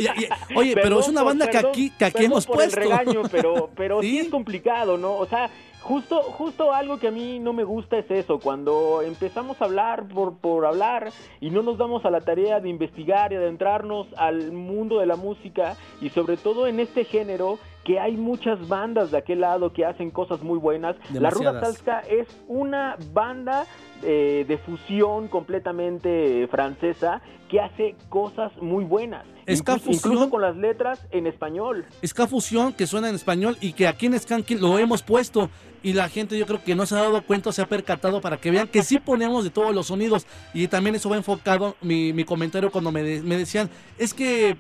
Oye, 0.56 0.74
pero 0.82 0.98
es 1.00 1.08
una 1.08 1.22
banda 1.22 1.48
que 1.48 1.58
aquí, 1.58 1.90
que 1.90 2.06
aquí 2.06 2.24
hemos 2.24 2.46
por 2.46 2.56
puesto. 2.56 2.80
El 2.80 2.88
regaño, 2.88 3.22
pero, 3.30 3.70
pero 3.76 4.00
sí. 4.00 4.18
es 4.18 4.28
complicado, 4.28 4.96
¿no? 4.96 5.12
O 5.14 5.26
sea, 5.26 5.50
justo, 5.86 6.20
justo 6.22 6.72
algo 6.72 6.98
que 6.98 7.08
a 7.08 7.10
mí 7.12 7.38
no 7.38 7.52
me 7.52 7.62
gusta 7.62 7.98
es 7.98 8.10
eso, 8.10 8.40
cuando 8.40 9.02
empezamos 9.02 9.60
a 9.62 9.66
hablar 9.66 10.08
por, 10.08 10.36
por 10.38 10.66
hablar 10.66 11.12
y 11.40 11.50
no 11.50 11.62
nos 11.62 11.78
damos 11.78 12.04
a 12.04 12.10
la 12.10 12.20
tarea 12.20 12.58
de 12.58 12.68
investigar 12.68 13.32
y 13.32 13.36
adentrarnos 13.36 14.08
al 14.16 14.50
mundo 14.50 14.98
de 14.98 15.06
la 15.06 15.14
música 15.14 15.76
y 16.00 16.10
sobre 16.10 16.36
todo 16.36 16.66
en 16.66 16.80
este 16.80 17.04
género 17.04 17.60
que 17.86 18.00
hay 18.00 18.16
muchas 18.16 18.66
bandas 18.66 19.12
de 19.12 19.18
aquel 19.18 19.40
lado 19.42 19.72
que 19.72 19.84
hacen 19.84 20.10
cosas 20.10 20.42
muy 20.42 20.58
buenas. 20.58 20.96
La 21.12 21.30
Ruda. 21.30 21.60
Salsa 21.60 22.00
es 22.00 22.26
una 22.48 22.96
banda 23.12 23.64
eh, 24.02 24.44
de 24.48 24.58
fusión 24.58 25.28
completamente 25.28 26.48
francesa 26.50 27.22
que 27.48 27.60
hace 27.60 27.94
cosas 28.08 28.50
muy 28.60 28.82
buenas. 28.82 29.24
Ska 29.48 29.74
Incluso, 29.74 29.78
fusión. 29.78 29.94
incluso 30.12 30.30
con 30.30 30.42
las 30.42 30.56
letras 30.56 31.06
en 31.12 31.28
español. 31.28 31.86
Ska 32.04 32.26
Fusión, 32.26 32.72
que 32.72 32.88
suena 32.88 33.08
en 33.08 33.14
español 33.14 33.56
y 33.60 33.72
que 33.72 33.86
aquí 33.86 34.06
en 34.06 34.18
Skanking 34.18 34.60
lo 34.60 34.76
hemos 34.80 35.02
puesto. 35.04 35.48
Y 35.84 35.92
la 35.92 36.08
gente 36.08 36.36
yo 36.36 36.46
creo 36.46 36.64
que 36.64 36.74
no 36.74 36.84
se 36.86 36.96
ha 36.96 37.02
dado 37.02 37.22
cuenta, 37.22 37.52
se 37.52 37.62
ha 37.62 37.66
percatado 37.68 38.20
para 38.20 38.38
que 38.38 38.50
vean 38.50 38.66
que 38.66 38.82
sí 38.82 38.98
ponemos 38.98 39.44
de 39.44 39.50
todos 39.50 39.72
los 39.72 39.86
sonidos. 39.86 40.26
Y 40.52 40.66
también 40.66 40.96
eso 40.96 41.08
va 41.08 41.16
enfocado 41.16 41.76
mi, 41.80 42.12
mi 42.12 42.24
comentario 42.24 42.72
cuando 42.72 42.90
me, 42.90 43.04
de- 43.04 43.22
me 43.22 43.36
decían, 43.38 43.70
es 43.96 44.12
que 44.12 44.56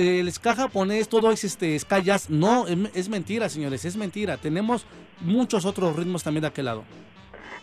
el 0.00 0.32
ska 0.32 0.54
japonés, 0.54 1.08
todo 1.08 1.30
es 1.30 1.44
este 1.44 1.78
ska 1.78 1.98
jazz. 1.98 2.30
No, 2.30 2.66
es, 2.66 2.78
es 2.94 3.08
mentira, 3.08 3.48
señores, 3.48 3.84
es 3.84 3.96
mentira. 3.96 4.36
Tenemos 4.36 4.86
muchos 5.20 5.64
otros 5.64 5.94
ritmos 5.96 6.22
también 6.22 6.42
de 6.42 6.48
aquel 6.48 6.64
lado. 6.66 6.84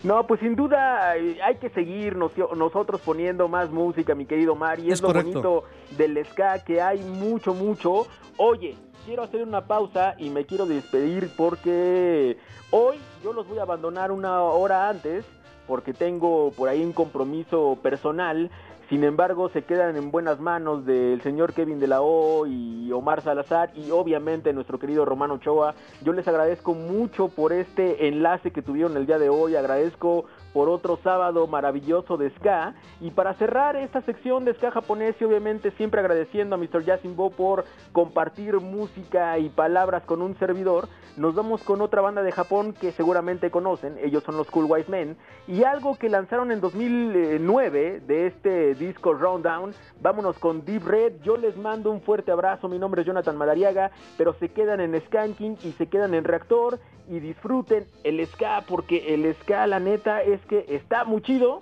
No, 0.03 0.27
pues 0.27 0.39
sin 0.41 0.55
duda 0.55 1.17
eh, 1.17 1.39
hay 1.43 1.55
que 1.55 1.69
seguir 1.71 2.15
nos- 2.15 2.31
nosotros 2.55 3.01
poniendo 3.01 3.47
más 3.47 3.71
música, 3.71 4.13
mi 4.13 4.25
querido 4.25 4.55
Mari. 4.55 4.87
Es, 4.87 4.93
Es 4.95 5.01
lo 5.01 5.07
correcto. 5.07 5.31
bonito 5.41 5.63
del 5.97 6.23
ska, 6.27 6.63
que 6.63 6.79
hay 6.81 6.99
mucho, 6.99 7.53
mucho. 7.55 8.05
Oye, 8.37 8.75
quiero 9.05 9.23
hacer 9.23 9.41
una 9.41 9.65
pausa 9.65 10.13
y 10.19 10.29
me 10.29 10.45
quiero 10.45 10.67
despedir 10.67 11.31
porque 11.35 12.37
hoy 12.69 12.97
yo 13.23 13.33
los 13.33 13.47
voy 13.47 13.57
a 13.57 13.63
abandonar 13.63 14.11
una 14.11 14.43
hora 14.43 14.87
antes 14.87 15.25
porque 15.65 15.93
tengo 15.93 16.51
por 16.55 16.69
ahí 16.69 16.83
un 16.83 16.93
compromiso 16.93 17.77
personal. 17.81 18.51
Sin 18.89 19.03
embargo, 19.03 19.49
se 19.49 19.63
quedan 19.63 19.97
en 19.97 20.11
buenas 20.11 20.39
manos 20.39 20.85
del 20.85 21.21
señor 21.21 21.53
Kevin 21.53 21.77
de 21.77 21.87
la 21.87 22.01
O 22.01 22.47
y 22.47 22.89
Omar 22.93 23.21
Salazar 23.21 23.69
y 23.75 23.91
obviamente 23.91 24.53
nuestro 24.53 24.79
querido 24.79 25.03
Romano 25.03 25.33
Ochoa. 25.33 25.75
Yo 26.03 26.13
les 26.13 26.25
agradezco 26.25 26.73
mucho 26.73 27.27
por 27.27 27.51
este 27.51 28.07
enlace 28.07 28.51
que 28.51 28.61
tuvieron 28.61 28.95
el 28.95 29.05
día 29.05 29.19
de 29.19 29.27
hoy. 29.27 29.57
Agradezco 29.57 30.23
por 30.57 30.69
otro 30.69 30.97
sábado 31.03 31.45
maravilloso 31.45 32.17
de 32.17 32.31
ska. 32.31 32.73
Y 32.99 33.11
para 33.11 33.35
cerrar 33.35 33.75
esta 33.75 34.01
sección 34.01 34.43
de 34.43 34.55
ska 34.55 34.71
japonés 34.71 35.15
y 35.19 35.23
obviamente 35.23 35.69
siempre 35.69 35.99
agradeciendo 35.99 36.55
a 36.55 36.57
Mr. 36.57 36.83
Yasimbo 36.83 37.29
por 37.29 37.65
compartir 37.91 38.55
música 38.55 39.37
y 39.37 39.49
palabras 39.49 40.01
con 40.05 40.23
un 40.23 40.35
servidor, 40.39 40.87
nos 41.15 41.33
vamos 41.33 41.63
con 41.63 41.81
otra 41.81 42.01
banda 42.01 42.21
de 42.21 42.31
Japón 42.31 42.73
que 42.73 42.91
seguramente 42.91 43.49
conocen. 43.49 43.97
Ellos 44.03 44.23
son 44.23 44.37
los 44.37 44.49
Cool 44.51 44.65
Wise 44.67 44.89
Men. 44.89 45.17
Y 45.47 45.63
algo 45.63 45.95
que 45.97 46.09
lanzaron 46.09 46.51
en 46.51 46.61
2009 46.61 48.01
de 48.05 48.27
este 48.27 48.75
disco 48.75 49.13
Rundown. 49.13 49.73
Vámonos 49.99 50.37
con 50.37 50.63
Deep 50.63 50.85
Red. 50.85 51.13
Yo 51.23 51.37
les 51.37 51.57
mando 51.57 51.89
un 51.91 52.01
fuerte 52.01 52.31
abrazo. 52.31 52.67
Mi 52.67 52.77
nombre 52.77 53.01
es 53.01 53.07
Jonathan 53.07 53.35
Madariaga. 53.35 53.89
Pero 54.15 54.33
se 54.33 54.49
quedan 54.49 54.79
en 54.79 54.99
Skanking 55.07 55.57
y 55.63 55.71
se 55.71 55.87
quedan 55.87 56.13
en 56.13 56.23
Reactor. 56.23 56.79
Y 57.09 57.19
disfruten 57.19 57.85
el 58.03 58.23
ska 58.27 58.63
porque 58.67 59.13
el 59.13 59.33
ska, 59.35 59.65
la 59.65 59.79
neta, 59.79 60.21
es 60.21 60.45
que 60.47 60.65
está 60.69 61.03
muy 61.03 61.21
chido. 61.21 61.61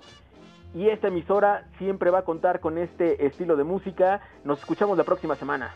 Y 0.74 0.88
esta 0.88 1.08
emisora 1.08 1.66
siempre 1.78 2.10
va 2.10 2.18
a 2.18 2.24
contar 2.24 2.60
con 2.60 2.76
este 2.76 3.24
estilo 3.26 3.56
de 3.56 3.64
música. 3.64 4.20
Nos 4.44 4.58
escuchamos 4.58 4.98
la 4.98 5.04
próxima 5.04 5.34
semana. 5.36 5.74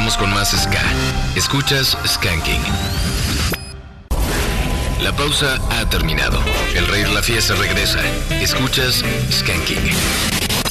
Regresamos 0.00 0.16
con 0.16 0.34
más 0.34 0.50
Ska. 0.50 0.80
Escuchas 1.36 1.98
Skanking. 2.06 2.62
La 5.02 5.12
pausa 5.12 5.58
ha 5.70 5.90
terminado. 5.90 6.38
El 6.74 6.86
rey 6.86 7.04
la 7.12 7.22
fiesta 7.22 7.54
regresa. 7.54 8.00
Escuchas 8.40 9.04
Skanking. 9.30 9.76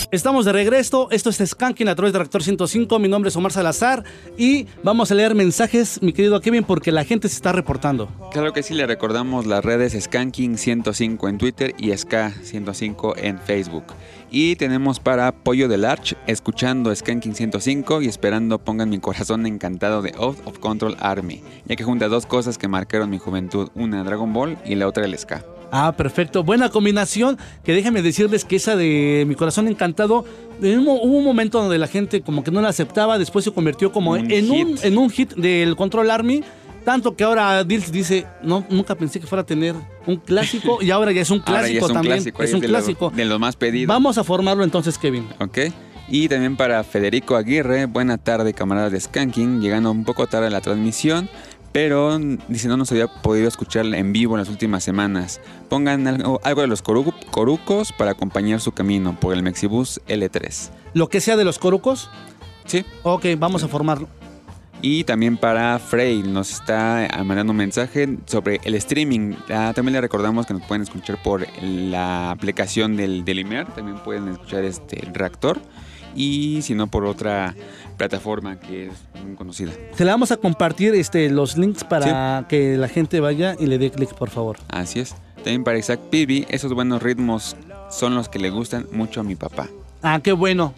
Estamos 0.10 0.46
de 0.46 0.54
regreso, 0.54 1.10
esto 1.12 1.30
es 1.30 1.38
Skanking 1.46 1.90
a 1.90 1.96
través 1.96 2.12
de 2.12 2.18
Reactor 2.18 2.42
105, 2.42 2.98
mi 2.98 3.08
nombre 3.08 3.30
es 3.30 3.36
Omar 3.36 3.52
Salazar 3.52 4.04
y 4.36 4.66
vamos 4.82 5.12
a 5.12 5.14
leer 5.14 5.36
mensajes, 5.36 6.02
mi 6.02 6.12
querido 6.12 6.42
Kevin, 6.42 6.64
porque 6.64 6.92
la 6.92 7.06
gente 7.06 7.30
se 7.30 7.36
está 7.36 7.52
reportando. 7.52 8.10
Claro 8.32 8.54
que 8.54 8.62
sí, 8.62 8.76
le 8.76 8.86
recordamos 8.86 9.48
las 9.48 9.66
redes 9.66 9.96
Skanking105 9.96 11.30
en 11.30 11.38
Twitter 11.40 11.74
y 11.80 11.88
Ska105 11.90 13.14
en 13.18 13.40
Facebook. 13.40 13.86
Y 14.30 14.56
tenemos 14.56 15.00
para 15.00 15.32
Pollo 15.32 15.68
del 15.68 15.84
Arch, 15.84 16.16
escuchando 16.28 16.92
Skanking105 16.92 18.04
y 18.04 18.08
esperando 18.08 18.60
pongan 18.60 18.92
mi 18.92 19.00
corazón 19.00 19.48
encantado 19.48 20.04
de 20.04 20.14
Oath 20.20 20.38
of 20.46 20.60
Control 20.60 20.96
Army, 21.00 21.42
ya 21.66 21.76
que 21.76 21.84
junta 21.84 22.08
dos 22.08 22.28
cosas 22.28 22.60
que 22.60 22.68
marcaron 22.68 23.10
mi 23.10 23.18
juventud, 23.18 23.70
una 23.74 24.04
Dragon 24.04 24.32
Ball 24.32 24.60
y 24.64 24.76
la 24.76 24.88
otra 24.88 25.06
el 25.06 25.18
Ska. 25.18 25.44
Ah, 25.72 25.96
perfecto, 25.98 26.44
buena 26.44 26.70
combinación, 26.70 27.38
que 27.64 27.74
déjenme 27.74 28.04
decirles 28.04 28.46
que 28.46 28.58
esa 28.58 28.76
de 28.76 29.26
Mi 29.28 29.34
Corazón 29.34 29.68
Encantado, 29.68 30.26
hubo 30.62 31.18
un 31.18 31.24
momento 31.24 31.62
donde 31.62 31.80
la 31.80 31.88
gente 31.88 32.22
como 32.22 32.44
que 32.44 32.52
no 32.52 32.62
la 32.62 32.70
aceptaba, 32.70 33.18
después 33.18 33.46
se 33.46 33.52
convirtió 33.52 33.92
como 33.92 34.12
Un 34.12 34.32
en, 34.32 34.52
un, 34.52 34.78
hit. 34.78 34.86
en 34.86 34.98
un 34.98 35.10
hit 35.10 35.34
del 35.34 35.76
Control 35.76 36.12
Army. 36.12 36.44
Tanto 36.86 37.16
que 37.16 37.24
ahora 37.24 37.64
Dils 37.64 37.92
dice, 37.92 38.26
no, 38.42 38.66
nunca 38.70 38.96
pensé 38.96 39.20
que 39.20 39.28
fuera 39.28 39.42
a 39.44 39.46
tener 39.46 39.76
un 40.08 40.18
clásico 40.18 40.80
y 40.82 40.92
ahora 40.92 41.12
ya 41.12 41.22
es 41.22 41.30
un 41.30 41.40
Ahora 41.46 41.60
clásico 41.62 41.80
ya 41.80 41.86
es 41.86 41.90
un 41.90 41.94
también. 41.94 42.16
clásico, 42.16 42.44
es 42.44 42.54
un 42.54 42.60
de 42.62 42.68
lo- 42.68 42.74
clásico. 42.74 43.10
de 43.16 43.26
los 43.26 43.40
más 43.40 43.56
pedidos. 43.56 43.88
Vamos 43.88 44.18
a 44.18 44.24
formarlo 44.24 44.64
entonces, 44.64 44.98
Kevin. 44.98 45.28
Ok. 45.40 45.58
Y 46.08 46.28
también 46.28 46.58
para 46.58 46.84
Federico 46.84 47.36
Aguirre, 47.36 47.86
buena 47.86 48.18
tarde 48.18 48.54
camaradas 48.54 48.92
de 48.92 49.00
Skanking, 49.00 49.62
llegando 49.62 49.92
un 49.92 50.06
poco 50.06 50.26
tarde 50.26 50.48
a 50.48 50.50
la 50.50 50.62
transmisión, 50.62 51.30
pero 51.72 52.18
dice 52.48 52.68
no 52.68 52.78
nos 52.78 52.92
había 52.92 53.06
podido 53.08 53.48
escuchar 53.48 53.86
en 53.86 54.12
vivo 54.12 54.34
en 54.34 54.40
las 54.40 54.50
últimas 54.50 54.84
semanas. 54.84 55.40
Pongan 55.70 56.08
algo, 56.08 56.40
algo 56.44 56.62
de 56.62 56.68
los 56.68 56.84
coru- 56.84 57.14
corucos 57.30 57.92
para 57.92 58.12
acompañar 58.12 58.60
su 58.60 58.72
camino 58.72 59.20
por 59.20 59.36
el 59.36 59.44
Mexibus 59.44 60.02
L3. 60.08 60.72
Lo 60.96 61.10
que 61.10 61.22
sea 61.22 61.38
de 61.38 61.44
los 61.46 61.60
corucos. 61.60 62.10
Sí. 62.66 62.84
Ok, 63.04 63.26
vamos 63.38 63.64
a 63.64 63.68
formarlo. 63.68 64.08
Y 64.82 65.04
también 65.04 65.36
para 65.36 65.78
Frey, 65.78 66.24
nos 66.24 66.52
está 66.52 67.08
mandando 67.26 67.52
un 67.52 67.58
mensaje 67.58 68.18
sobre 68.26 68.62
el 68.64 68.76
streaming. 68.76 69.36
Ah, 69.50 69.74
también 69.76 69.94
le 69.94 70.02
recordamos 70.02 70.46
que 70.46 70.54
nos 70.54 70.64
pueden 70.64 70.84
escuchar 70.84 71.22
por 71.22 71.46
la 71.62 72.32
aplicación 72.32 72.96
del, 72.96 73.26
del 73.26 73.40
IMER, 73.40 73.68
también 73.68 73.98
pueden 73.98 74.30
escuchar 74.30 74.64
este 74.64 75.06
el 75.06 75.14
reactor. 75.14 75.60
Y 76.16 76.62
si 76.62 76.76
no, 76.76 76.88
por 76.88 77.06
otra 77.06 77.56
plataforma 77.98 78.60
que 78.60 78.88
es 78.88 78.94
muy 79.24 79.36
conocida. 79.36 79.72
Te 79.96 80.06
la 80.06 80.14
vamos 80.14 80.32
a 80.32 80.38
compartir 80.38 80.96
este, 80.96 81.30
los 81.30 81.58
links 81.58 81.84
para 81.84 82.46
que 82.48 82.78
la 82.78 82.88
gente 82.88 83.20
vaya 83.20 83.56
y 83.60 83.68
le 83.68 83.78
dé 83.78 83.92
clic, 83.92 84.14
por 84.16 84.30
favor. 84.30 84.58
Así 84.70 85.00
es. 85.00 85.16
También 85.36 85.64
para 85.64 85.78
Isaac 85.78 86.00
Pibi, 86.10 86.46
esos 86.50 86.74
buenos 86.74 87.04
ritmos 87.04 87.56
son 87.90 88.16
los 88.16 88.30
que 88.30 88.40
le 88.40 88.50
gustan 88.50 88.88
mucho 88.92 89.20
a 89.20 89.24
mi 89.24 89.36
papá. 89.36 89.68
Ah, 90.02 90.20
qué 90.24 90.32
bueno. 90.32 90.74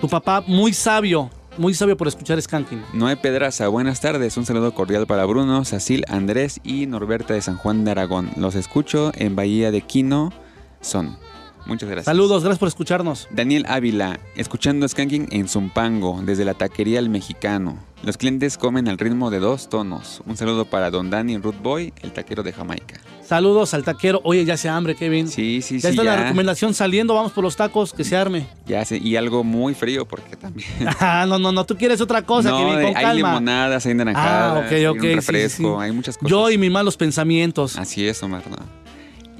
Tu 0.00 0.08
papá 0.08 0.42
muy 0.46 0.72
sabio, 0.72 1.30
muy 1.58 1.74
sabio 1.74 1.96
por 1.96 2.08
escuchar 2.08 2.40
Skanking. 2.40 2.82
Noé 2.92 3.16
Pedraza, 3.16 3.68
buenas 3.68 4.00
tardes. 4.00 4.36
Un 4.36 4.46
saludo 4.46 4.74
cordial 4.74 5.06
para 5.06 5.24
Bruno, 5.24 5.64
Sacil, 5.64 6.04
Andrés 6.08 6.60
y 6.64 6.86
Norberta 6.86 7.34
de 7.34 7.42
San 7.42 7.56
Juan 7.56 7.84
de 7.84 7.90
Aragón. 7.90 8.30
Los 8.36 8.54
escucho 8.54 9.12
en 9.14 9.36
Bahía 9.36 9.70
de 9.70 9.82
Quino. 9.82 10.32
Son. 10.80 11.18
Muchas 11.66 11.88
gracias. 11.88 12.06
Saludos, 12.06 12.42
gracias 12.42 12.58
por 12.58 12.68
escucharnos. 12.68 13.28
Daniel 13.30 13.66
Ávila, 13.68 14.18
escuchando 14.34 14.88
Skanking 14.88 15.28
en 15.30 15.48
Zumpango, 15.48 16.22
desde 16.24 16.44
la 16.44 16.54
taquería 16.54 16.98
El 16.98 17.10
Mexicano. 17.10 17.78
Los 18.02 18.16
clientes 18.16 18.56
comen 18.56 18.88
al 18.88 18.98
ritmo 18.98 19.30
de 19.30 19.40
dos 19.40 19.68
tonos. 19.68 20.22
Un 20.26 20.36
saludo 20.36 20.64
para 20.64 20.90
Don 20.90 21.10
Danny 21.10 21.36
Root 21.36 21.60
Boy, 21.60 21.92
el 22.02 22.12
taquero 22.12 22.42
de 22.42 22.52
Jamaica. 22.52 23.00
Saludos 23.30 23.74
al 23.74 23.84
taquero. 23.84 24.20
Oye, 24.24 24.44
ya 24.44 24.56
se 24.56 24.68
hambre, 24.68 24.96
Kevin. 24.96 25.28
Sí, 25.28 25.62
sí, 25.62 25.76
ya 25.78 25.82
sí. 25.82 25.86
está 25.90 26.02
la 26.02 26.16
ya. 26.16 26.22
recomendación 26.24 26.74
saliendo, 26.74 27.14
vamos 27.14 27.30
por 27.30 27.44
los 27.44 27.54
tacos, 27.54 27.92
que 27.92 28.02
se 28.02 28.16
arme. 28.16 28.48
Ya 28.66 28.84
sé, 28.84 28.96
y 28.98 29.14
algo 29.14 29.44
muy 29.44 29.72
frío 29.72 30.04
porque 30.04 30.34
también. 30.34 30.68
Ah, 30.98 31.26
no, 31.28 31.38
no, 31.38 31.52
no, 31.52 31.64
tú 31.64 31.76
quieres 31.76 32.00
otra 32.00 32.22
cosa, 32.22 32.50
no, 32.50 32.58
Kevin, 32.58 32.74
con 32.88 32.96
hay 32.96 33.04
calma. 33.04 33.28
limonadas, 33.28 33.86
hay 33.86 33.94
naranjadas, 33.94 34.56
Ah, 34.56 34.66
ok, 34.66 34.72
hay 34.72 34.86
ok, 34.86 34.96
un 34.96 35.00
sí, 35.02 35.08
sí, 35.10 35.14
refresco, 35.14 35.76
sí. 35.78 35.84
hay 35.84 35.92
muchas 35.92 36.18
cosas. 36.18 36.28
Yo 36.28 36.50
y 36.50 36.58
mis 36.58 36.72
malos 36.72 36.96
pensamientos. 36.96 37.78
Así 37.78 38.04
es, 38.04 38.20
Omar. 38.20 38.42
¿no? 38.50 38.56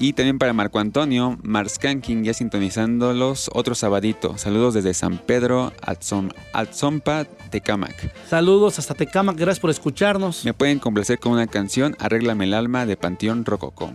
Y 0.02 0.14
también 0.14 0.38
para 0.38 0.54
Marco 0.54 0.78
Antonio, 0.78 1.38
Marskanking 1.42 2.24
ya 2.24 2.32
sintonizando 2.32 3.12
los 3.12 3.50
otro 3.52 3.74
sabadito. 3.74 4.38
Saludos 4.38 4.72
desde 4.72 4.94
San 4.94 5.18
Pedro, 5.18 5.72
Atzom- 5.82 6.32
Atzompa, 6.54 7.26
Tecamac. 7.50 8.10
Saludos 8.28 8.78
hasta 8.78 8.94
Tecamac, 8.94 9.36
gracias 9.36 9.60
por 9.60 9.68
escucharnos. 9.68 10.42
Me 10.46 10.54
pueden 10.54 10.78
complacer 10.78 11.18
con 11.18 11.32
una 11.32 11.46
canción, 11.46 11.96
Arréglame 11.98 12.44
el 12.46 12.54
alma 12.54 12.86
de 12.86 12.96
Panteón 12.96 13.44
Rococó. 13.44 13.92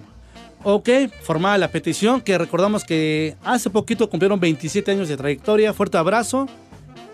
Ok, 0.64 0.90
formada 1.24 1.58
la 1.58 1.70
petición, 1.72 2.22
que 2.22 2.38
recordamos 2.38 2.84
que 2.84 3.36
hace 3.44 3.72
poquito 3.72 4.08
cumplieron 4.08 4.40
27 4.40 4.92
años 4.92 5.08
de 5.08 5.18
trayectoria. 5.18 5.74
Fuerte 5.74 5.98
abrazo. 5.98 6.48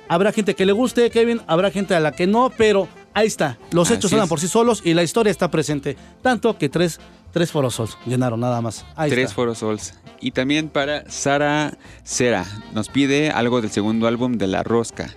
Habrá 0.10 0.34
gente 0.34 0.54
que 0.54 0.66
le 0.66 0.74
guste, 0.74 1.10
Kevin, 1.12 1.40
habrá 1.48 1.72
gente 1.72 1.96
a 1.96 2.02
la 2.02 2.12
que 2.12 2.28
no, 2.28 2.52
pero 2.58 2.90
ahí 3.14 3.28
está. 3.28 3.58
Los 3.72 3.90
hechos 3.92 4.12
hablan 4.12 4.28
por 4.28 4.42
sí 4.42 4.50
solos 4.50 4.82
y 4.84 4.94
la 4.94 5.04
historia 5.04 5.32
está 5.32 5.50
presente. 5.50 5.96
Tanto 6.22 6.58
que 6.58 6.68
tres, 6.68 7.00
tres 7.32 7.52
forosos 7.52 7.98
llenaron 8.06 8.40
nada 8.40 8.62
más. 8.62 8.86
Ahí 8.96 9.10
Tres 9.10 9.26
está. 9.26 9.36
Foro 9.36 9.56
Sols. 9.56 9.96
Y 10.20 10.32
también 10.32 10.70
para 10.70 11.10
Sara 11.10 11.74
Cera. 12.04 12.46
Nos 12.74 12.90
pide 12.90 13.32
algo 13.32 13.62
del 13.62 13.72
segundo 13.72 14.08
álbum 14.08 14.38
de 14.38 14.48
La 14.48 14.64
Rosca. 14.64 15.10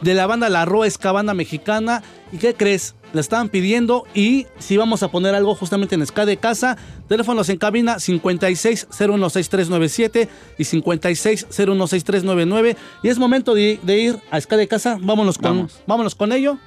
de 0.00 0.14
la 0.14 0.26
banda 0.26 0.48
La 0.48 0.64
Roa 0.64 0.86
Esca, 0.86 1.12
banda 1.12 1.34
mexicana. 1.34 2.02
¿Y 2.32 2.38
qué 2.38 2.54
crees? 2.54 2.94
La 3.12 3.20
estaban 3.22 3.48
pidiendo 3.48 4.04
y 4.14 4.46
si 4.58 4.76
vamos 4.76 5.02
a 5.02 5.08
poner 5.10 5.34
algo 5.34 5.54
justamente 5.54 5.94
en 5.94 6.06
Ska 6.06 6.26
de 6.26 6.36
casa. 6.36 6.76
Teléfonos 7.08 7.48
en 7.48 7.56
cabina 7.58 7.96
56016397 7.96 10.28
y 10.58 10.64
56016399. 10.64 12.76
Y 13.02 13.08
es 13.08 13.18
momento 13.18 13.54
de, 13.54 13.80
de 13.82 13.98
ir 13.98 14.20
a 14.30 14.40
Ska 14.40 14.56
de 14.56 14.68
casa. 14.68 14.98
Vámonos 15.00 15.38
con, 15.38 15.56
Vamos. 15.56 15.80
vámonos 15.86 16.14
con 16.14 16.32
ello. 16.32 16.58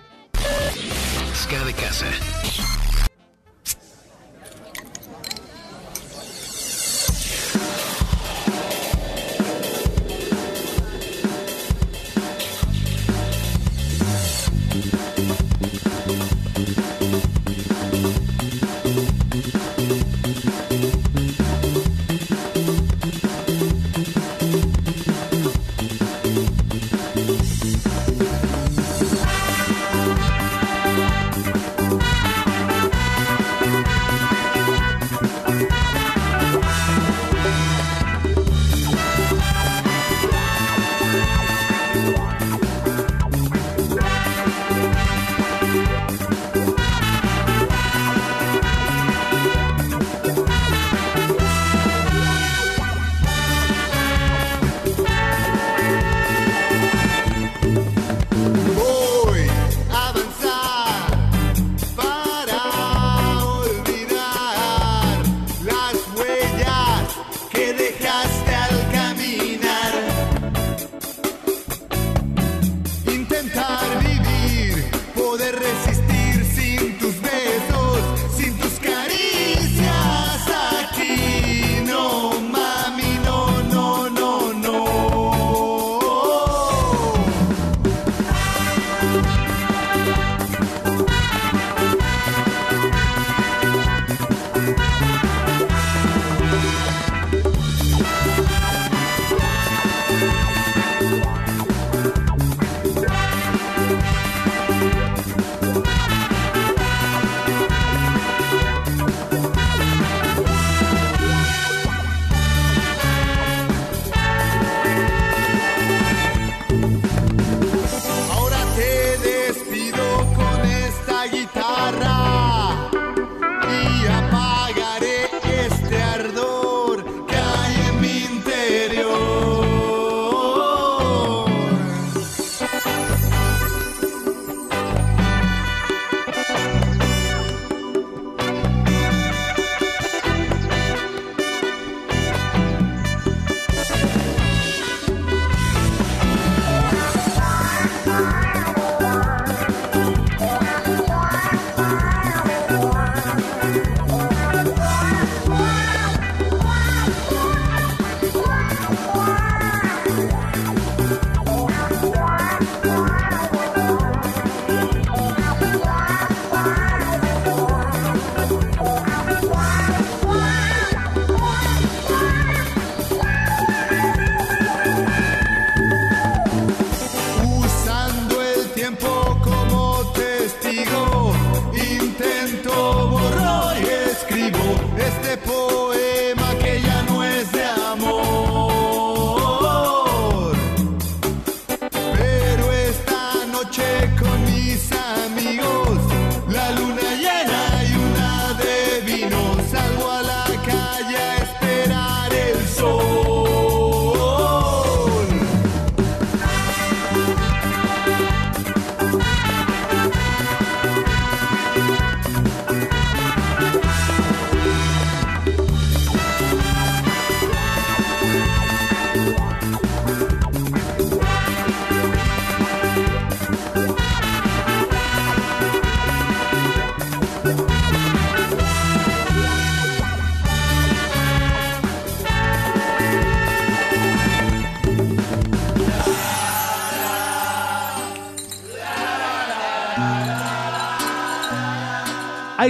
Ska 1.34 1.64
de 1.66 1.74
casa. 1.74 2.06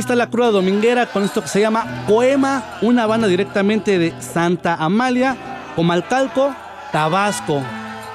Está 0.01 0.15
la 0.15 0.31
cruda 0.31 0.49
dominguera 0.49 1.05
con 1.05 1.23
esto 1.23 1.43
que 1.43 1.47
se 1.47 1.61
llama 1.61 2.05
Poema, 2.07 2.79
una 2.81 3.05
banda 3.05 3.27
directamente 3.27 3.99
de 3.99 4.19
Santa 4.19 4.73
Amalia, 4.75 5.37
Comalcalco, 5.75 6.55
Tabasco. 6.91 7.61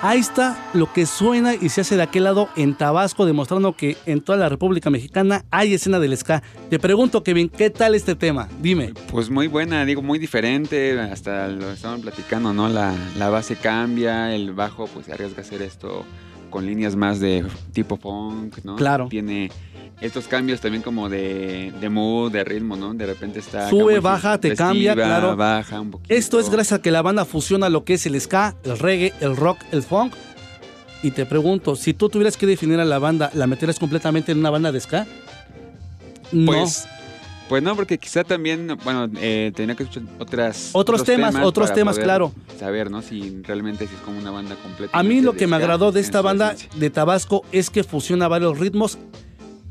Ahí 0.02 0.18
está 0.18 0.58
lo 0.74 0.92
que 0.92 1.06
suena 1.06 1.54
y 1.54 1.68
se 1.68 1.82
hace 1.82 1.96
de 1.96 2.02
aquel 2.02 2.24
lado 2.24 2.48
en 2.56 2.74
Tabasco, 2.74 3.24
demostrando 3.24 3.76
que 3.76 3.96
en 4.04 4.20
toda 4.20 4.36
la 4.36 4.48
República 4.48 4.90
Mexicana 4.90 5.44
hay 5.52 5.74
escena 5.74 6.00
del 6.00 6.16
ska. 6.16 6.42
Te 6.68 6.80
pregunto, 6.80 7.22
Kevin, 7.22 7.48
¿qué 7.48 7.70
tal 7.70 7.94
este 7.94 8.16
tema? 8.16 8.48
Dime. 8.60 8.92
Pues 9.10 9.30
muy 9.30 9.46
buena, 9.46 9.84
digo, 9.84 10.02
muy 10.02 10.18
diferente, 10.18 10.98
hasta 11.00 11.46
lo 11.46 11.70
estaban 11.70 12.00
platicando, 12.00 12.52
¿no? 12.52 12.68
La, 12.68 12.94
la 13.16 13.30
base 13.30 13.54
cambia, 13.54 14.34
el 14.34 14.52
bajo 14.52 14.88
pues 14.88 15.06
se 15.06 15.12
arriesga 15.12 15.38
a 15.38 15.42
hacer 15.42 15.62
esto 15.62 16.04
con 16.50 16.66
líneas 16.66 16.96
más 16.96 17.20
de 17.20 17.46
tipo 17.72 17.96
funk, 17.96 18.58
¿no? 18.64 18.74
Claro. 18.74 19.06
Tiene 19.08 19.50
estos 20.00 20.26
cambios 20.28 20.60
también 20.60 20.82
como 20.82 21.08
de, 21.08 21.72
de 21.80 21.88
mood, 21.88 22.32
de 22.32 22.44
ritmo, 22.44 22.76
¿no? 22.76 22.94
De 22.94 23.06
repente 23.06 23.38
está... 23.38 23.70
Sube, 23.70 24.00
baja, 24.00 24.38
te 24.38 24.48
festiva, 24.48 24.68
cambia, 24.68 24.94
claro. 24.94 25.36
baja 25.36 25.80
un 25.80 25.90
poquito. 25.90 26.14
Esto 26.14 26.38
es 26.40 26.50
gracias 26.50 26.78
a 26.78 26.82
que 26.82 26.90
la 26.90 27.02
banda 27.02 27.24
fusiona 27.24 27.68
lo 27.68 27.84
que 27.84 27.94
es 27.94 28.06
el 28.06 28.20
ska, 28.20 28.56
el 28.64 28.78
reggae, 28.78 29.12
el 29.20 29.36
rock, 29.36 29.58
el 29.72 29.82
funk. 29.82 30.14
Y 31.02 31.10
te 31.10 31.26
pregunto, 31.26 31.76
si 31.76 31.94
tú 31.94 32.08
tuvieras 32.08 32.36
que 32.36 32.46
definir 32.46 32.80
a 32.80 32.84
la 32.84 32.98
banda, 32.98 33.30
¿la 33.34 33.46
meterías 33.46 33.78
completamente 33.78 34.32
en 34.32 34.38
una 34.38 34.50
banda 34.50 34.72
de 34.72 34.80
ska? 34.80 35.06
No. 36.32 36.52
Pues, 36.52 36.88
pues 37.48 37.62
no, 37.62 37.76
porque 37.76 37.98
quizá 37.98 38.24
también, 38.24 38.76
bueno, 38.82 39.08
eh, 39.20 39.52
tenía 39.54 39.76
que 39.76 39.84
escuchar 39.84 40.02
otras... 40.18 40.70
Otros 40.72 41.04
temas, 41.04 41.34
otros 41.36 41.72
temas, 41.72 41.98
claro. 41.98 42.32
Saber, 42.58 42.90
¿no? 42.90 43.02
Si 43.02 43.40
realmente 43.42 43.86
si 43.86 43.94
es 43.94 44.00
como 44.00 44.18
una 44.18 44.32
banda 44.32 44.56
completa. 44.56 44.98
A 44.98 45.02
mí 45.02 45.20
lo 45.20 45.34
que 45.34 45.46
me 45.46 45.56
agradó 45.56 45.92
de 45.92 46.00
esta 46.00 46.22
banda 46.22 46.56
de 46.74 46.90
Tabasco 46.90 47.44
es 47.52 47.70
que 47.70 47.84
fusiona 47.84 48.26
varios 48.26 48.58
ritmos. 48.58 48.98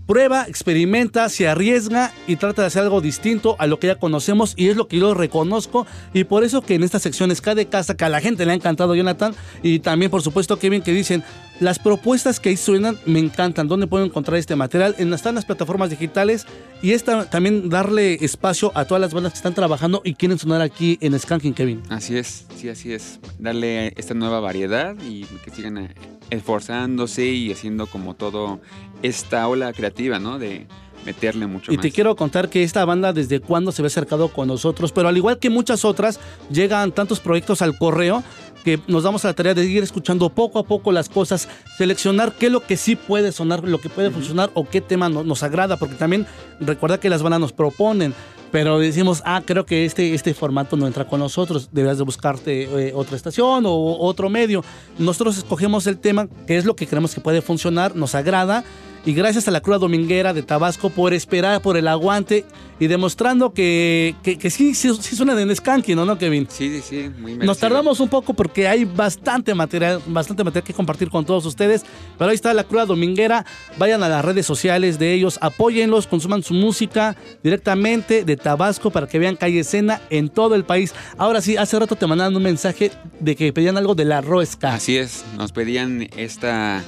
Prueba, 0.08 0.46
experimenta, 0.48 1.30
se 1.30 1.48
arriesga 1.48 2.14
y 2.28 2.36
trata 2.36 2.62
de 2.62 2.68
hacer 2.68 2.84
algo 2.84 3.02
distinto 3.02 3.56
a 3.58 3.66
lo 3.66 3.80
que 3.80 3.88
ya 3.88 3.96
conocemos 3.96 4.54
y 4.56 4.68
es 4.68 4.76
lo 4.76 4.88
que 4.88 5.00
yo 5.00 5.16
reconozco 5.16 5.88
y 6.14 6.26
por 6.26 6.44
eso 6.44 6.62
que 6.62 6.76
en 6.76 6.84
esta 6.84 7.00
sección 7.00 7.32
es 7.32 7.42
de 7.42 7.66
casa 7.68 7.96
que 7.96 8.06
a 8.06 8.10
la 8.10 8.22
gente 8.22 8.46
le 8.46 8.52
ha 8.52 8.56
encantado 8.56 8.94
Jonathan 8.94 9.34
y 9.64 9.80
también 9.80 10.12
por 10.12 10.22
supuesto 10.22 10.60
Kevin 10.60 10.82
que 10.82 10.92
dicen 10.92 11.24
las 11.60 11.80
propuestas 11.80 12.40
que 12.40 12.50
ahí 12.50 12.58
suenan 12.58 13.00
me 13.06 13.20
encantan. 13.20 13.68
¿Dónde 13.68 13.88
puedo 13.88 14.04
encontrar 14.04 14.38
este 14.38 14.56
material? 14.56 14.96
En, 14.98 15.14
están 15.14 15.36
las 15.36 15.46
plataformas 15.46 15.90
digitales 15.90 16.46
y 16.82 16.92
esta 16.92 17.30
también 17.30 17.70
darle 17.70 18.16
espacio 18.26 18.72
a 18.76 18.86
todas 18.86 19.02
las 19.02 19.14
bandas 19.14 19.34
que 19.34 19.38
están 19.38 19.54
trabajando 19.54 20.02
y 20.04 20.16
quieren 20.16 20.38
sonar 20.38 20.62
aquí 20.62 20.98
en 21.02 21.18
Skanking 21.18 21.54
Kevin. 21.54 21.82
Así 21.90 22.18
es, 22.18 22.46
sí, 22.56 22.70
así 22.70 22.94
es. 22.94 23.20
Darle 23.40 23.94
esta 23.96 24.14
nueva 24.14 24.40
variedad 24.40 24.96
y 25.02 25.24
que 25.44 25.52
sigan 25.52 25.78
eh, 25.78 25.96
esforzándose 26.30 27.26
y 27.26 27.52
haciendo 27.52 27.88
como 27.88 28.16
todo 28.16 28.60
esta 29.06 29.48
ola 29.48 29.72
creativa, 29.74 30.20
¿no? 30.20 30.40
De 30.40 30.68
meterle 31.06 31.46
mucho 31.46 31.72
Y 31.72 31.76
más. 31.78 31.84
te 31.84 31.92
quiero 31.92 32.16
contar 32.16 32.50
que 32.50 32.64
esta 32.64 32.84
banda 32.84 33.14
desde 33.14 33.40
cuándo 33.40 33.72
se 33.72 33.82
ve 33.84 33.88
acercado 33.88 34.30
con 34.30 34.48
nosotros, 34.48 34.92
pero 34.92 35.08
al 35.08 35.16
igual 35.18 35.38
que 35.38 35.50
muchas 35.52 35.86
otras, 35.86 36.20
llegan 36.52 36.92
tantos 36.92 37.20
proyectos 37.20 37.62
al 37.62 37.78
correo 37.78 38.24
que 38.64 38.80
nos 38.88 39.04
damos 39.04 39.24
a 39.24 39.28
la 39.28 39.36
tarea 39.36 39.54
de 39.54 39.64
ir 39.66 39.84
escuchando 39.84 40.30
poco 40.30 40.58
a 40.58 40.64
poco 40.64 40.92
las 40.92 41.08
cosas, 41.08 41.48
seleccionar 41.78 42.34
qué 42.34 42.48
es 42.48 42.52
lo 42.52 42.62
que 42.62 42.78
sí 42.78 42.96
puede 42.96 43.32
sonar, 43.32 43.64
lo 43.64 43.78
que 43.80 43.90
puede 43.90 44.10
funcionar 44.10 44.50
o 44.56 44.68
qué 44.68 44.82
tema 44.82 45.08
no- 45.08 45.24
nos 45.24 45.44
agrada, 45.44 45.78
porque 45.78 45.94
también 45.94 46.26
recuerda 46.60 47.00
que 47.00 47.08
las 47.12 47.22
bandas 47.22 47.40
nos 47.40 47.54
proponen, 47.54 48.16
pero 48.52 48.80
decimos, 48.80 49.22
ah, 49.26 49.44
creo 49.46 49.68
que 49.68 49.86
este, 49.86 50.16
este 50.16 50.34
formato 50.34 50.76
no 50.78 50.88
entra 50.88 51.06
con 51.08 51.20
nosotros, 51.20 51.70
deberías 51.72 52.00
de 52.00 52.04
buscarte 52.06 52.64
eh, 52.88 52.94
otra 52.96 53.16
estación 53.16 53.66
o 53.68 53.98
otro 54.00 54.32
medio. 54.32 54.64
Nosotros 54.98 55.38
escogemos 55.38 55.86
el 55.86 56.00
tema, 56.00 56.28
que 56.48 56.58
es 56.58 56.66
lo 56.66 56.76
que 56.76 56.88
creemos 56.88 57.14
que 57.14 57.22
puede 57.22 57.44
funcionar, 57.44 57.96
nos 57.96 58.16
agrada, 58.16 58.64
y 59.06 59.14
gracias 59.14 59.48
a 59.48 59.52
la 59.52 59.62
Cruz 59.62 59.80
Dominguera 59.80 60.34
de 60.34 60.42
Tabasco 60.42 60.90
por 60.90 61.14
esperar, 61.14 61.62
por 61.62 61.78
el 61.78 61.88
aguante 61.88 62.46
y 62.80 62.88
demostrando 62.88 63.54
que, 63.54 64.16
que, 64.24 64.38
que 64.38 64.50
sí, 64.50 64.74
sí, 64.74 64.92
sí 65.00 65.16
suena 65.16 65.36
de 65.36 65.56
Skanky, 65.56 65.96
¿no, 65.96 66.06
no, 66.06 66.18
Kevin? 66.18 66.48
Sí, 66.50 66.70
sí, 66.70 66.82
sí, 66.82 67.10
muy 67.20 67.32
Nos 67.32 67.40
merecido. 67.40 67.56
tardamos 67.56 68.00
un 68.00 68.10
poco 68.10 68.34
porque 68.34 68.68
hay 68.68 68.84
bastante 68.84 69.54
material, 69.54 70.02
bastante 70.08 70.44
material 70.44 70.66
que 70.66 70.74
compartir 70.74 71.10
con 71.10 71.24
todos 71.26 71.46
ustedes. 71.46 71.84
Pero 72.18 72.30
ahí 72.30 72.36
está 72.36 72.54
la 72.54 72.64
Cruz 72.64 72.88
Dominguera. 72.88 73.46
Vayan 73.78 74.04
a 74.04 74.10
las 74.10 74.26
redes 74.26 74.46
sociales 74.46 75.00
de 75.00 75.14
ellos, 75.14 75.38
apóyenlos, 75.42 76.08
consuman 76.08 76.44
su 76.44 76.54
música 76.54 77.16
directamente 77.44 78.26
de 78.26 78.36
Tabasco 78.38 78.90
para 78.90 79.08
que 79.08 79.20
vean 79.20 79.38
hay 79.40 79.60
escena 79.60 80.02
en 80.10 80.30
todo 80.30 80.56
el 80.56 80.66
país. 80.66 80.94
Ahora 81.18 81.42
sí, 81.42 81.56
hace 81.58 81.78
rato 81.80 81.96
te 81.96 82.08
mandaron 82.08 82.36
un 82.36 82.44
mensaje 82.44 82.92
de 83.20 83.36
que 83.36 83.54
pedían 83.54 83.78
algo 83.78 83.94
de 83.96 84.06
la 84.06 84.22
Roesca. 84.22 84.74
Así 84.74 84.98
es, 84.98 85.24
nos 85.38 85.52
pedían 85.52 86.10
esta 86.18 86.84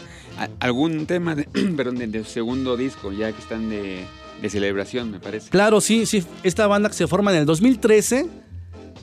algún 0.59 1.05
tema 1.05 1.35
de, 1.35 1.43
perdón, 1.77 1.97
de, 1.97 2.23
segundo 2.23 2.77
disco, 2.77 3.11
ya 3.11 3.31
que 3.31 3.39
están 3.39 3.69
de, 3.69 4.05
celebración, 4.49 5.11
me 5.11 5.19
parece. 5.19 5.49
Claro, 5.49 5.81
sí, 5.81 6.05
sí. 6.05 6.23
Esta 6.43 6.67
banda 6.67 6.89
que 6.89 6.95
se 6.95 7.07
forma 7.07 7.31
en 7.31 7.39
el 7.39 7.45
2013 7.45 8.27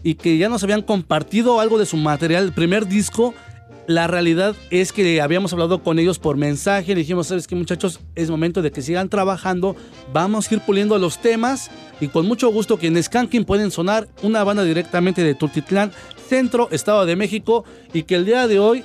y 0.03 0.15
que 0.15 0.39
ya 0.39 0.49
nos 0.49 0.63
habían 0.63 0.83
compartido 0.83 1.61
algo 1.61 1.79
de 1.79 1.87
su 1.87 1.97
material, 1.97 2.45
el 2.45 2.53
primer 2.53 2.87
disco. 2.87 3.35
La 3.87 4.07
realidad 4.07 4.57
es 4.71 4.93
que 4.93 5.21
habíamos 5.21 5.53
hablado 5.53 5.83
con 5.83 5.99
ellos 5.99 6.19
por 6.19 6.39
mensaje. 6.39 6.95
Dijimos, 6.95 7.27
¿sabes 7.27 7.47
qué, 7.47 7.55
muchachos? 7.55 8.01
Es 8.15 8.31
momento 8.31 8.63
de 8.63 8.71
que 8.71 8.81
sigan 8.81 9.11
trabajando. 9.11 9.77
Vamos 10.11 10.51
a 10.51 10.55
ir 10.55 10.61
puliendo 10.63 10.99
los 10.99 11.21
temas. 11.21 11.71
Y 12.01 12.09
con 12.09 12.27
mucho 12.27 12.49
gusto 12.49 12.79
que 12.79 12.87
en 12.87 13.03
Skanking 13.03 13.45
pueden 13.45 13.71
sonar 13.71 14.09
una 14.23 14.43
banda 14.43 14.65
directamente 14.65 15.23
de 15.23 15.35
Tultitlán, 15.35 15.93
Centro, 16.29 16.69
Estado 16.71 17.05
de 17.05 17.15
México. 17.15 17.67
Y 17.93 18.05
que 18.05 18.15
el 18.15 18.25
día 18.25 18.49
de 18.49 18.59
hoy 18.59 18.85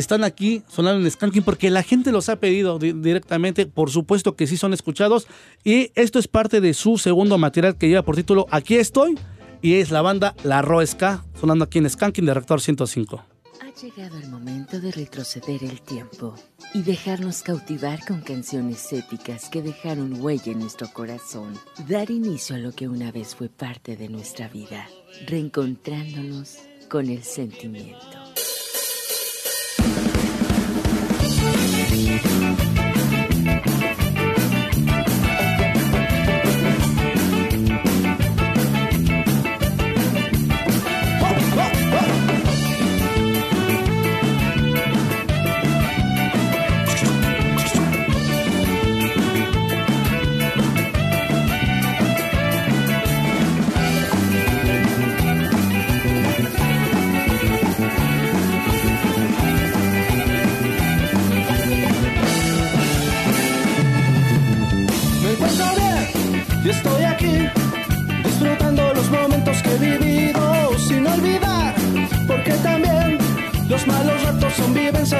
están 0.00 0.24
aquí 0.24 0.62
sonando 0.68 1.04
en 1.04 1.10
Skanking 1.10 1.42
porque 1.42 1.70
la 1.70 1.82
gente 1.82 2.12
los 2.12 2.28
ha 2.28 2.36
pedido 2.36 2.78
di- 2.78 2.92
directamente. 2.92 3.66
Por 3.66 3.90
supuesto 3.90 4.36
que 4.36 4.46
sí 4.46 4.56
son 4.56 4.72
escuchados. 4.72 5.26
Y 5.64 5.90
esto 5.94 6.18
es 6.18 6.28
parte 6.28 6.60
de 6.60 6.74
su 6.74 6.98
segundo 6.98 7.38
material 7.38 7.76
que 7.76 7.88
lleva 7.88 8.02
por 8.02 8.16
título 8.16 8.46
Aquí 8.50 8.76
estoy. 8.76 9.18
Y 9.62 9.74
es 9.74 9.90
la 9.90 10.02
banda 10.02 10.34
La 10.44 10.62
Roesca, 10.62 11.24
sonando 11.40 11.64
aquí 11.64 11.78
en 11.78 11.88
Skanking 11.88 12.26
de 12.26 12.34
Reactor 12.34 12.60
105. 12.60 13.24
Ha 13.62 13.80
llegado 13.80 14.18
el 14.18 14.28
momento 14.30 14.80
de 14.80 14.92
retroceder 14.92 15.64
el 15.64 15.80
tiempo 15.80 16.34
y 16.74 16.82
dejarnos 16.82 17.42
cautivar 17.42 17.98
con 18.06 18.20
canciones 18.20 18.92
épicas 18.92 19.48
que 19.48 19.62
dejaron 19.62 20.20
huella 20.20 20.52
en 20.52 20.60
nuestro 20.60 20.88
corazón. 20.92 21.54
Dar 21.88 22.10
inicio 22.10 22.56
a 22.56 22.58
lo 22.58 22.72
que 22.72 22.86
una 22.88 23.10
vez 23.12 23.34
fue 23.34 23.48
parte 23.48 23.96
de 23.96 24.08
nuestra 24.08 24.48
vida, 24.48 24.86
reencontrándonos 25.26 26.58
con 26.88 27.08
el 27.08 27.22
sentimiento. 27.22 28.25
Me 31.96 32.45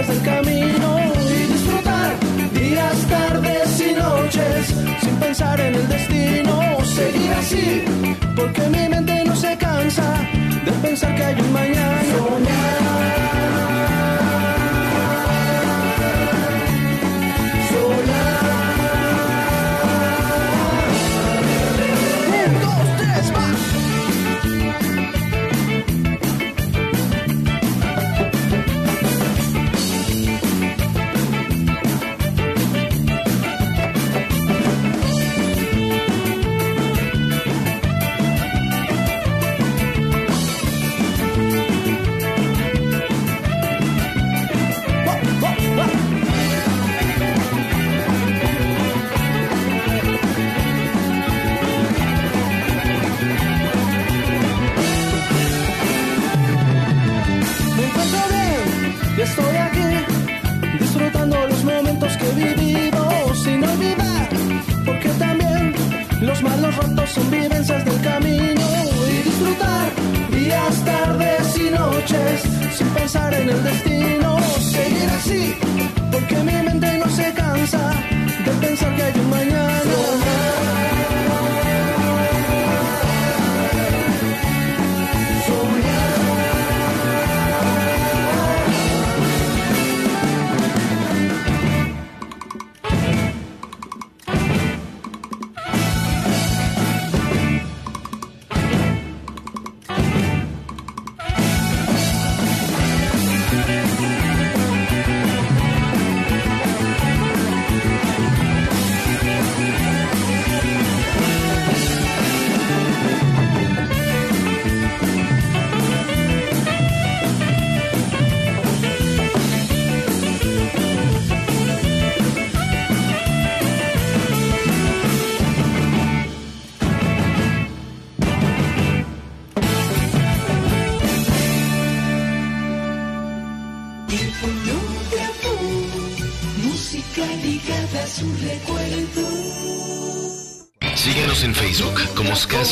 del 0.08 0.22
camino 0.22 0.98
y 1.30 1.52
disfrutar 1.52 2.16
días, 2.52 2.96
tardes 3.08 3.80
y 3.80 3.94
noches 3.94 4.74
sin 5.00 5.16
pensar 5.16 5.58
en 5.60 5.74
el 5.74 5.88
destino, 5.88 6.84
seguir 6.84 7.32
así, 7.32 7.84
porque 8.36 8.62
mi 8.68 8.88
mente 8.88 9.24
no 9.24 9.34
se 9.34 9.56
cansa 9.56 10.20
de 10.64 10.72
pensar 10.82 11.14
que 11.16 11.24
hay 11.24 11.40
un 11.40 11.52
mañana. 11.52 11.96
Un, 12.36 12.95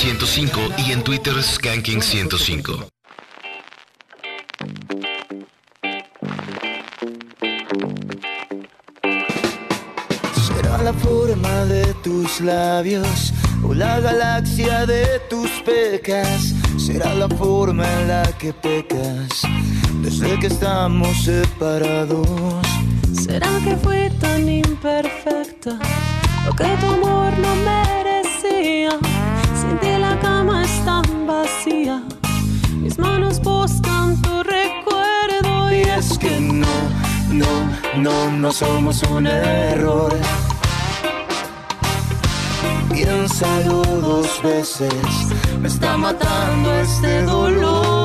105 0.05 0.61
y 0.87 0.93
en 0.93 1.03
Twitter 1.03 1.33
Skanking 1.43 2.03
105. 2.03 2.91
Será 10.47 10.83
la 10.83 10.93
forma 10.93 11.65
de 11.65 11.95
tus 12.05 12.43
labios 12.43 13.33
o 13.67 13.73
la 13.73 13.99
galaxia 14.01 14.85
de 14.85 15.21
tus 15.31 15.49
pecas. 15.65 16.53
Será 16.77 17.15
la 17.15 17.29
forma 17.31 17.91
en 18.01 18.09
la 18.09 18.25
que 18.37 18.53
pecas 18.53 19.41
desde 20.03 20.39
que 20.39 20.49
estamos 20.49 21.25
separados. 21.25 22.29
¿Será 23.11 23.49
que 23.65 23.75
fui 23.79 24.11
tan 24.21 24.47
imperfecta 24.51 25.79
o 26.47 26.55
que 26.55 26.65
tu 26.79 26.87
amor 26.89 27.33
no 27.39 27.55
me 27.65 27.84
no, 38.05 38.31
no 38.31 38.53
somos 38.53 39.03
un 39.05 39.27
error. 39.27 40.13
Piénsalo 42.93 43.83
dos 43.83 44.43
veces, 44.43 44.93
me 45.61 45.69
está 45.69 45.97
matando 45.97 46.75
este 46.75 47.23
dolor. 47.23 48.04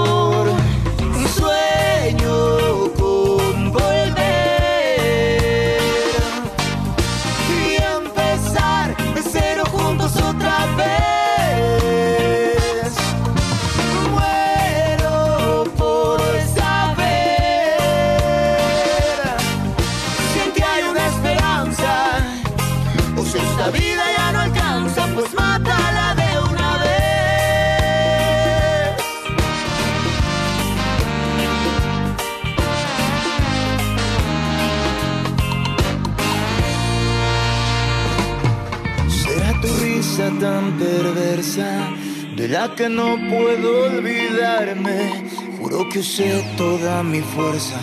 Perversa, 41.50 41.90
de 42.36 42.48
la 42.48 42.76
que 42.76 42.90
no 42.90 43.18
puedo 43.30 43.86
olvidarme. 43.86 45.30
Juro 45.58 45.88
que 45.90 46.00
usé 46.00 46.44
toda 46.58 47.04
mi 47.04 47.22
fuerza, 47.22 47.80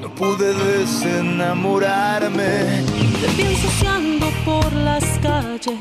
no 0.00 0.14
pude 0.14 0.52
desenamorarme. 0.54 2.84
Te 3.20 3.28
pienso 3.36 3.88
ando 3.88 4.30
por 4.44 4.72
las 4.72 5.04
calles, 5.18 5.78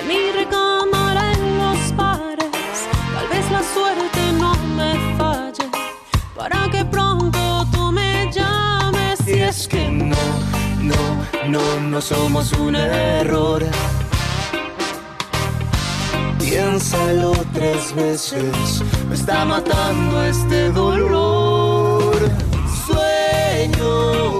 en 0.00 0.08
mi 0.08 0.30
recámara 0.32 1.32
en 1.32 1.58
los 1.58 1.96
bares. 1.96 2.88
Tal 3.14 3.28
vez 3.28 3.50
la 3.50 3.62
suerte 3.62 4.32
no 4.38 4.54
me 4.76 4.94
falle, 5.16 5.68
para 6.36 6.68
que 6.70 6.84
pronto 6.84 7.66
tú 7.72 7.90
me 7.92 8.30
llames. 8.32 9.20
Y 9.26 9.40
es 9.40 9.66
que 9.68 9.88
no, 9.88 10.16
no, 10.80 11.24
no, 11.48 11.80
no 11.80 12.00
somos 12.00 12.52
un 12.54 12.76
error. 12.76 13.64
Piénsalo 16.64 17.32
tres 17.52 17.94
veces, 17.94 18.82
me 19.06 19.14
está 19.14 19.44
matando 19.44 20.24
este 20.24 20.70
dolor. 20.70 22.16
Sueño 22.86 24.33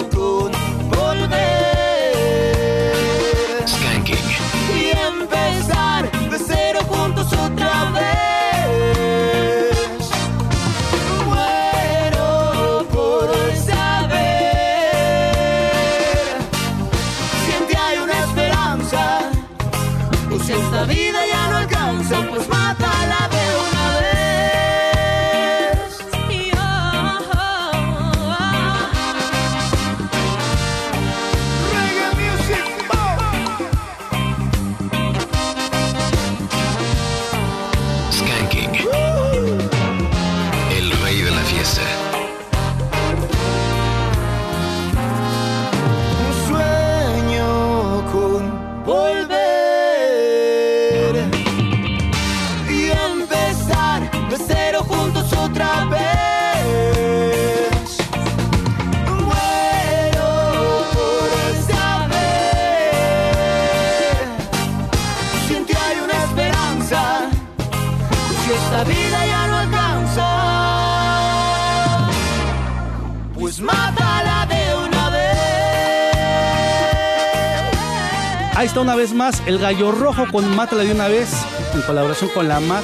una 78.81 78.97
vez 78.97 79.13
más 79.15 79.43
el 79.47 79.59
gallo 79.59 79.93
rojo 79.93 80.25
con 80.33 80.57
Mátala 80.57 80.83
de 80.83 80.93
una 80.93 81.07
vez, 81.07 81.31
en 81.75 81.83
colaboración 81.83 82.31
con 82.35 82.49
la 82.49 82.61
MAC. 82.61 82.83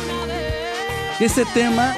Este 1.18 1.44
tema 1.46 1.96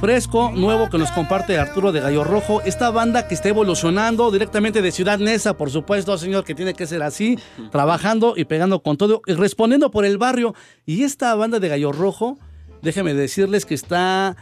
fresco, 0.00 0.52
nuevo 0.54 0.90
que 0.90 0.98
nos 0.98 1.10
comparte 1.10 1.58
Arturo 1.58 1.90
de 1.92 2.00
Gallo 2.00 2.22
Rojo. 2.22 2.60
Esta 2.62 2.90
banda 2.90 3.28
que 3.28 3.34
está 3.34 3.48
evolucionando 3.48 4.30
directamente 4.30 4.82
de 4.82 4.92
Ciudad 4.92 5.18
Neza, 5.18 5.56
por 5.56 5.70
supuesto, 5.70 6.16
señor, 6.18 6.44
que 6.44 6.54
tiene 6.54 6.74
que 6.74 6.86
ser 6.86 7.02
así, 7.02 7.38
trabajando 7.70 8.34
y 8.36 8.44
pegando 8.44 8.82
con 8.82 8.96
todo 8.96 9.22
respondiendo 9.26 9.90
por 9.90 10.04
el 10.04 10.18
barrio. 10.18 10.54
Y 10.84 11.04
esta 11.04 11.34
banda 11.34 11.60
de 11.60 11.68
Gallo 11.68 11.92
Rojo, 11.92 12.38
déjenme 12.82 13.14
decirles 13.14 13.64
que 13.64 13.74
está 13.74 14.36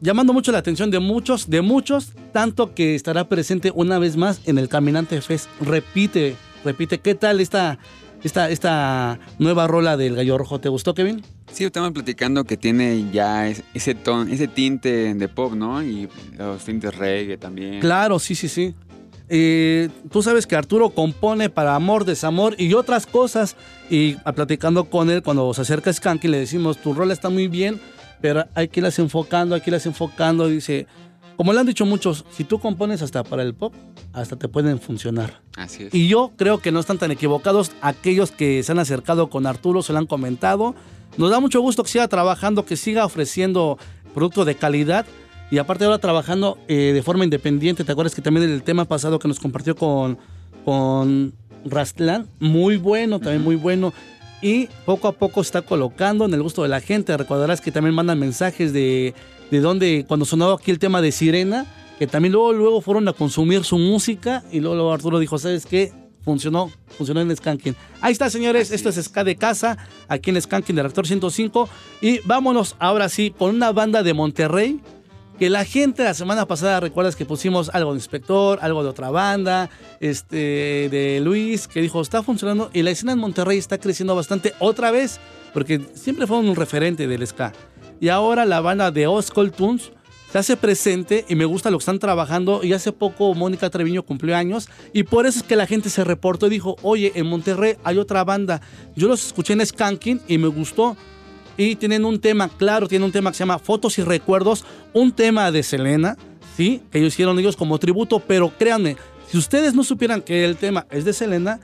llamando 0.00 0.32
mucho 0.32 0.50
la 0.50 0.58
atención 0.58 0.90
de 0.90 0.98
muchos, 0.98 1.48
de 1.48 1.62
muchos, 1.62 2.12
tanto 2.32 2.74
que 2.74 2.94
estará 2.96 3.28
presente 3.28 3.72
una 3.74 3.98
vez 3.98 4.16
más 4.16 4.40
en 4.46 4.58
el 4.58 4.68
Caminante 4.68 5.20
Fest. 5.20 5.48
Repite, 5.60 6.36
repite, 6.64 6.98
¿qué 6.98 7.14
tal 7.14 7.40
esta, 7.40 7.78
esta, 8.22 8.50
esta 8.50 9.18
nueva 9.38 9.66
rola 9.66 9.96
del 9.96 10.16
Gallo 10.16 10.38
Rojo? 10.38 10.60
¿Te 10.60 10.68
gustó, 10.68 10.94
Kevin? 10.94 11.22
Sí, 11.52 11.64
estamos 11.64 11.92
platicando 11.92 12.44
que 12.44 12.56
tiene 12.56 13.10
ya 13.12 13.48
es- 13.48 13.62
ese 13.74 13.94
ton, 13.94 14.30
ese 14.30 14.48
tinte 14.48 15.14
de 15.14 15.28
pop, 15.28 15.52
¿no? 15.54 15.82
Y 15.82 16.08
los 16.38 16.64
tintes 16.64 16.94
reggae 16.96 17.36
también. 17.36 17.80
Claro, 17.80 18.18
sí, 18.18 18.34
sí, 18.34 18.48
sí. 18.48 18.74
Eh, 19.34 19.88
tú 20.10 20.22
sabes 20.22 20.46
que 20.46 20.56
Arturo 20.56 20.90
compone 20.90 21.48
para 21.48 21.74
amor, 21.74 22.04
desamor 22.04 22.54
y 22.58 22.74
otras 22.74 23.06
cosas. 23.06 23.56
Y 23.88 24.14
platicando 24.34 24.84
con 24.84 25.10
él, 25.10 25.22
cuando 25.22 25.52
se 25.54 25.62
acerca 25.62 25.90
a 25.90 25.92
Skanky, 25.92 26.28
le 26.28 26.38
decimos, 26.38 26.78
tu 26.78 26.92
rola 26.94 27.12
está 27.14 27.28
muy 27.30 27.48
bien, 27.48 27.80
pero 28.20 28.44
hay 28.54 28.68
que 28.68 28.80
irlas 28.80 28.98
enfocando, 28.98 29.54
hay 29.54 29.60
que 29.62 29.70
irlas 29.70 29.86
enfocando. 29.86 30.48
Y 30.50 30.54
dice, 30.54 30.86
como 31.36 31.52
le 31.52 31.60
han 31.60 31.66
dicho 31.66 31.84
muchos, 31.86 32.24
si 32.30 32.44
tú 32.44 32.58
compones 32.58 33.02
hasta 33.02 33.24
para 33.24 33.42
el 33.42 33.54
pop, 33.54 33.74
hasta 34.12 34.36
te 34.36 34.48
pueden 34.48 34.78
funcionar. 34.78 35.40
Así 35.56 35.84
es. 35.84 35.94
Y 35.94 36.08
yo 36.08 36.32
creo 36.36 36.58
que 36.58 36.72
no 36.72 36.80
están 36.80 36.98
tan 36.98 37.10
equivocados 37.10 37.72
aquellos 37.80 38.30
que 38.30 38.62
se 38.62 38.72
han 38.72 38.78
acercado 38.78 39.30
con 39.30 39.46
Arturo, 39.46 39.82
se 39.82 39.92
lo 39.92 39.98
han 39.98 40.06
comentado. 40.06 40.74
Nos 41.16 41.30
da 41.30 41.40
mucho 41.40 41.60
gusto 41.60 41.82
que 41.82 41.90
siga 41.90 42.08
trabajando, 42.08 42.64
que 42.64 42.76
siga 42.76 43.04
ofreciendo 43.04 43.78
producto 44.14 44.44
de 44.44 44.54
calidad. 44.54 45.06
Y 45.50 45.58
aparte 45.58 45.84
ahora 45.84 45.98
trabajando 45.98 46.58
eh, 46.68 46.92
de 46.94 47.02
forma 47.02 47.24
independiente. 47.24 47.84
¿Te 47.84 47.92
acuerdas 47.92 48.14
que 48.14 48.22
también 48.22 48.50
el 48.50 48.62
tema 48.62 48.86
pasado 48.86 49.18
que 49.18 49.28
nos 49.28 49.38
compartió 49.38 49.76
con, 49.76 50.18
con 50.64 51.34
Rastlan? 51.66 52.26
Muy 52.40 52.78
bueno, 52.78 53.20
también 53.20 53.42
muy 53.42 53.56
bueno. 53.56 53.92
Y 54.40 54.68
poco 54.86 55.08
a 55.08 55.12
poco 55.12 55.42
está 55.42 55.62
colocando 55.62 56.24
en 56.24 56.32
el 56.32 56.42
gusto 56.42 56.62
de 56.62 56.68
la 56.68 56.80
gente. 56.80 57.16
Recordarás 57.16 57.60
que 57.60 57.70
también 57.70 57.94
mandan 57.94 58.18
mensajes 58.18 58.72
de, 58.72 59.14
de 59.52 59.60
donde, 59.60 60.06
cuando 60.08 60.24
sonaba 60.24 60.54
aquí 60.54 60.70
el 60.70 60.78
tema 60.78 61.02
de 61.02 61.12
Sirena, 61.12 61.66
que 61.98 62.06
también 62.06 62.32
luego, 62.32 62.54
luego 62.54 62.80
fueron 62.80 63.06
a 63.08 63.12
consumir 63.12 63.64
su 63.64 63.76
música. 63.76 64.42
Y 64.50 64.60
luego, 64.60 64.76
luego 64.76 64.92
Arturo 64.94 65.18
dijo, 65.18 65.38
¿sabes 65.38 65.66
qué? 65.66 65.92
Funcionó, 66.24 66.70
funcionó 66.96 67.20
en 67.20 67.36
Skanking. 67.36 67.76
Ahí 68.00 68.12
está, 68.12 68.30
señores. 68.30 68.70
Esto 68.70 68.88
es 68.88 68.96
Ska 68.96 69.24
de 69.24 69.36
Casa, 69.36 69.76
aquí 70.08 70.30
en 70.30 70.40
Skanking 70.40 70.74
del 70.74 70.84
Reactor 70.84 71.06
105. 71.06 71.68
Y 72.00 72.20
vámonos 72.20 72.76
ahora 72.78 73.10
sí 73.10 73.30
con 73.36 73.54
una 73.54 73.72
banda 73.72 74.02
de 74.02 74.14
Monterrey 74.14 74.80
que 75.38 75.50
la 75.50 75.66
gente 75.66 76.04
la 76.04 76.14
semana 76.14 76.46
pasada 76.46 76.80
recuerdas 76.80 77.14
que 77.14 77.26
pusimos 77.26 77.68
algo 77.74 77.92
de 77.92 77.98
inspector, 77.98 78.58
algo 78.62 78.82
de 78.82 78.88
otra 78.88 79.10
banda, 79.10 79.68
este 80.00 80.88
de 80.90 81.20
Luis 81.22 81.68
que 81.68 81.82
dijo 81.82 82.00
está 82.00 82.22
funcionando 82.22 82.70
y 82.72 82.82
la 82.82 82.90
escena 82.90 83.12
en 83.12 83.18
Monterrey 83.18 83.58
está 83.58 83.78
creciendo 83.78 84.14
bastante 84.14 84.54
otra 84.60 84.90
vez 84.92 85.18
porque 85.52 85.80
siempre 85.94 86.26
fue 86.26 86.38
un 86.38 86.54
referente 86.54 87.08
del 87.08 87.26
ska 87.26 87.52
y 88.02 88.08
ahora 88.08 88.44
la 88.44 88.60
banda 88.60 88.90
de 88.90 89.06
Oscol 89.06 89.52
Tunes 89.52 89.92
se 90.32 90.36
hace 90.36 90.56
presente 90.56 91.24
y 91.28 91.36
me 91.36 91.44
gusta 91.44 91.70
lo 91.70 91.78
que 91.78 91.82
están 91.82 92.00
trabajando. 92.00 92.64
Y 92.64 92.72
hace 92.72 92.90
poco 92.90 93.32
Mónica 93.32 93.70
Treviño 93.70 94.02
cumplió 94.02 94.36
años 94.36 94.68
y 94.92 95.04
por 95.04 95.24
eso 95.24 95.38
es 95.38 95.44
que 95.44 95.54
la 95.54 95.68
gente 95.68 95.88
se 95.88 96.02
reportó 96.02 96.48
y 96.48 96.50
dijo 96.50 96.74
oye 96.82 97.12
en 97.14 97.28
Monterrey 97.28 97.76
hay 97.84 97.98
otra 97.98 98.24
banda 98.24 98.60
yo 98.96 99.06
los 99.06 99.24
escuché 99.24 99.52
en 99.52 99.64
Skanking 99.64 100.20
y 100.26 100.36
me 100.36 100.48
gustó. 100.48 100.96
Y 101.56 101.76
tienen 101.76 102.04
un 102.04 102.18
tema, 102.18 102.48
claro, 102.48 102.88
tienen 102.88 103.06
un 103.06 103.12
tema 103.12 103.30
que 103.30 103.36
se 103.36 103.42
llama 103.42 103.60
Fotos 103.60 103.96
y 103.98 104.02
Recuerdos, 104.02 104.64
un 104.92 105.12
tema 105.12 105.52
de 105.52 105.62
Selena, 105.62 106.16
¿sí? 106.56 106.82
Que 106.90 106.98
ellos 106.98 107.12
hicieron 107.12 107.38
ellos 107.38 107.56
como 107.56 107.78
tributo, 107.78 108.18
pero 108.18 108.52
créanme, 108.58 108.96
si 109.28 109.38
ustedes 109.38 109.74
no 109.74 109.84
supieran 109.84 110.22
que 110.22 110.44
el 110.44 110.56
tema 110.56 110.86
es 110.90 111.04
de 111.04 111.12
Selena, 111.12 111.60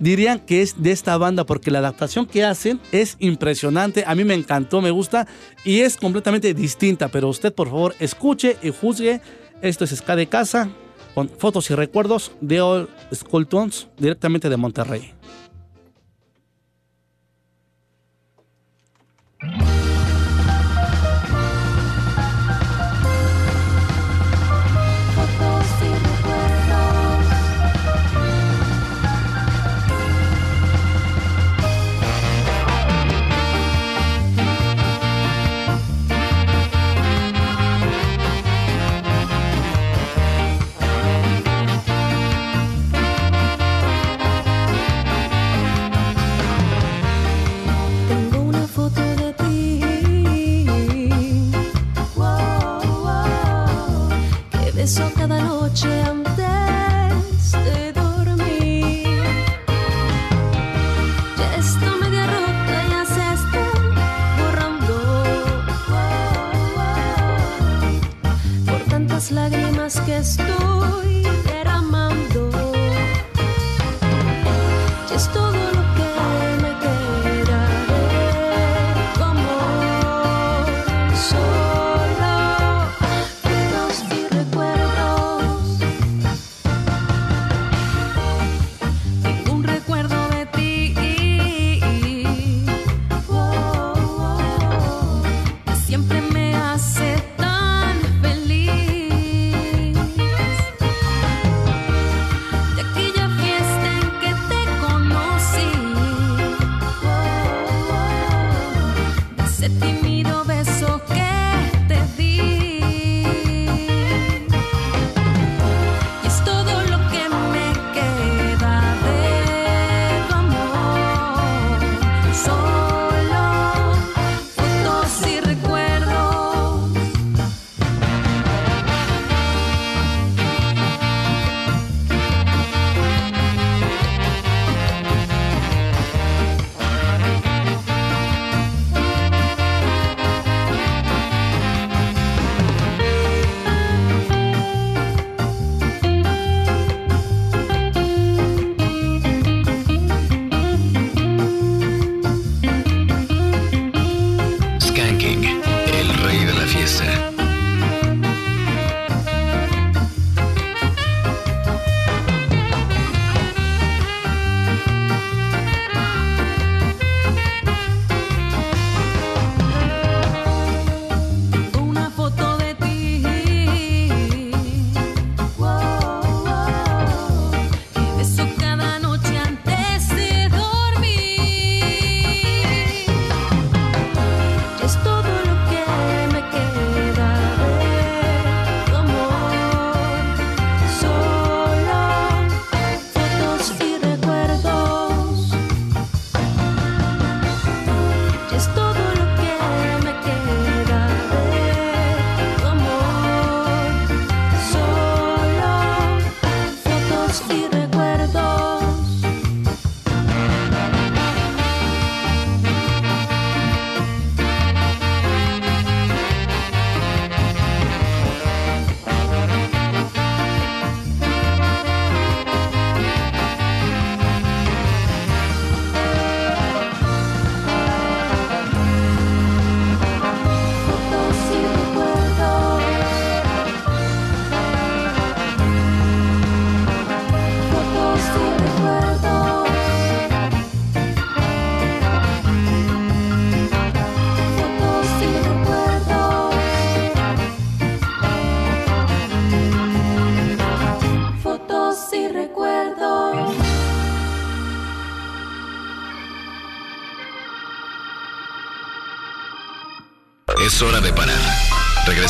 dirían 0.00 0.40
que 0.40 0.62
es 0.62 0.82
de 0.82 0.90
esta 0.90 1.16
banda, 1.16 1.44
porque 1.46 1.70
la 1.70 1.78
adaptación 1.78 2.26
que 2.26 2.42
hacen 2.44 2.80
es 2.90 3.16
impresionante, 3.20 4.02
a 4.06 4.16
mí 4.16 4.24
me 4.24 4.34
encantó, 4.34 4.80
me 4.80 4.90
gusta, 4.90 5.28
y 5.64 5.80
es 5.80 5.96
completamente 5.96 6.52
distinta, 6.54 7.08
pero 7.08 7.28
usted 7.28 7.54
por 7.54 7.68
favor 7.68 7.94
escuche 8.00 8.56
y 8.62 8.70
juzgue, 8.70 9.20
esto 9.62 9.84
es 9.84 9.94
Ska 9.94 10.16
de 10.16 10.26
Casa, 10.26 10.70
con 11.14 11.28
Fotos 11.28 11.70
y 11.70 11.74
Recuerdos 11.74 12.32
de 12.40 12.60
All 12.60 12.88
School 13.12 13.46
Tones, 13.46 13.88
directamente 13.98 14.48
de 14.48 14.56
Monterrey. 14.56 15.19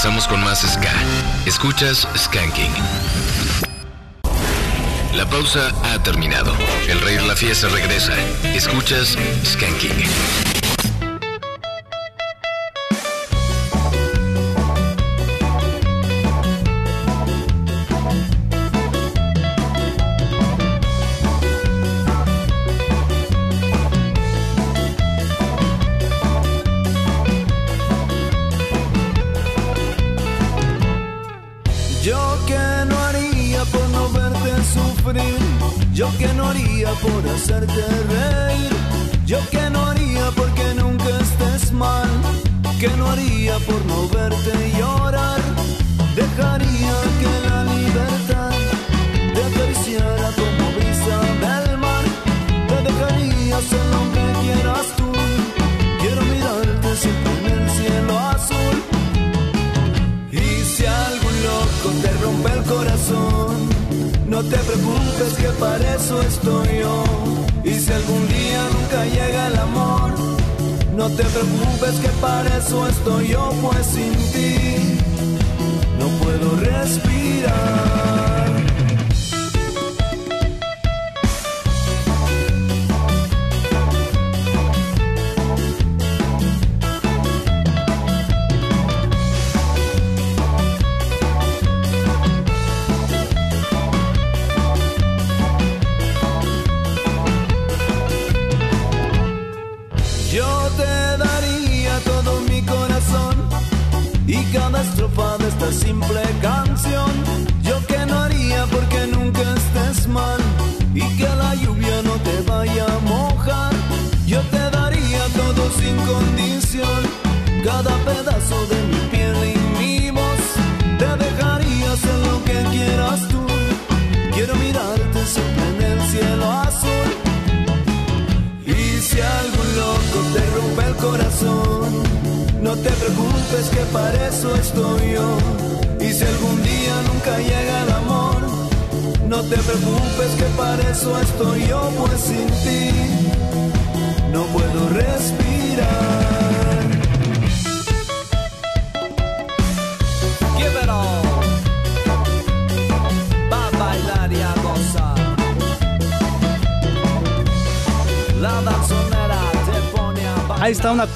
Regresamos 0.03 0.29
con 0.29 0.43
más 0.43 0.61
Ska. 0.61 0.95
Escuchas 1.45 2.09
Skanking. 2.17 2.73
La 5.13 5.27
pausa 5.29 5.71
ha 5.83 6.03
terminado. 6.03 6.55
El 6.89 7.03
rey 7.03 7.17
de 7.17 7.27
la 7.27 7.37
fiesta 7.37 7.69
regresa. 7.69 8.15
Escuchas 8.55 9.19
Skanking. 9.45 10.50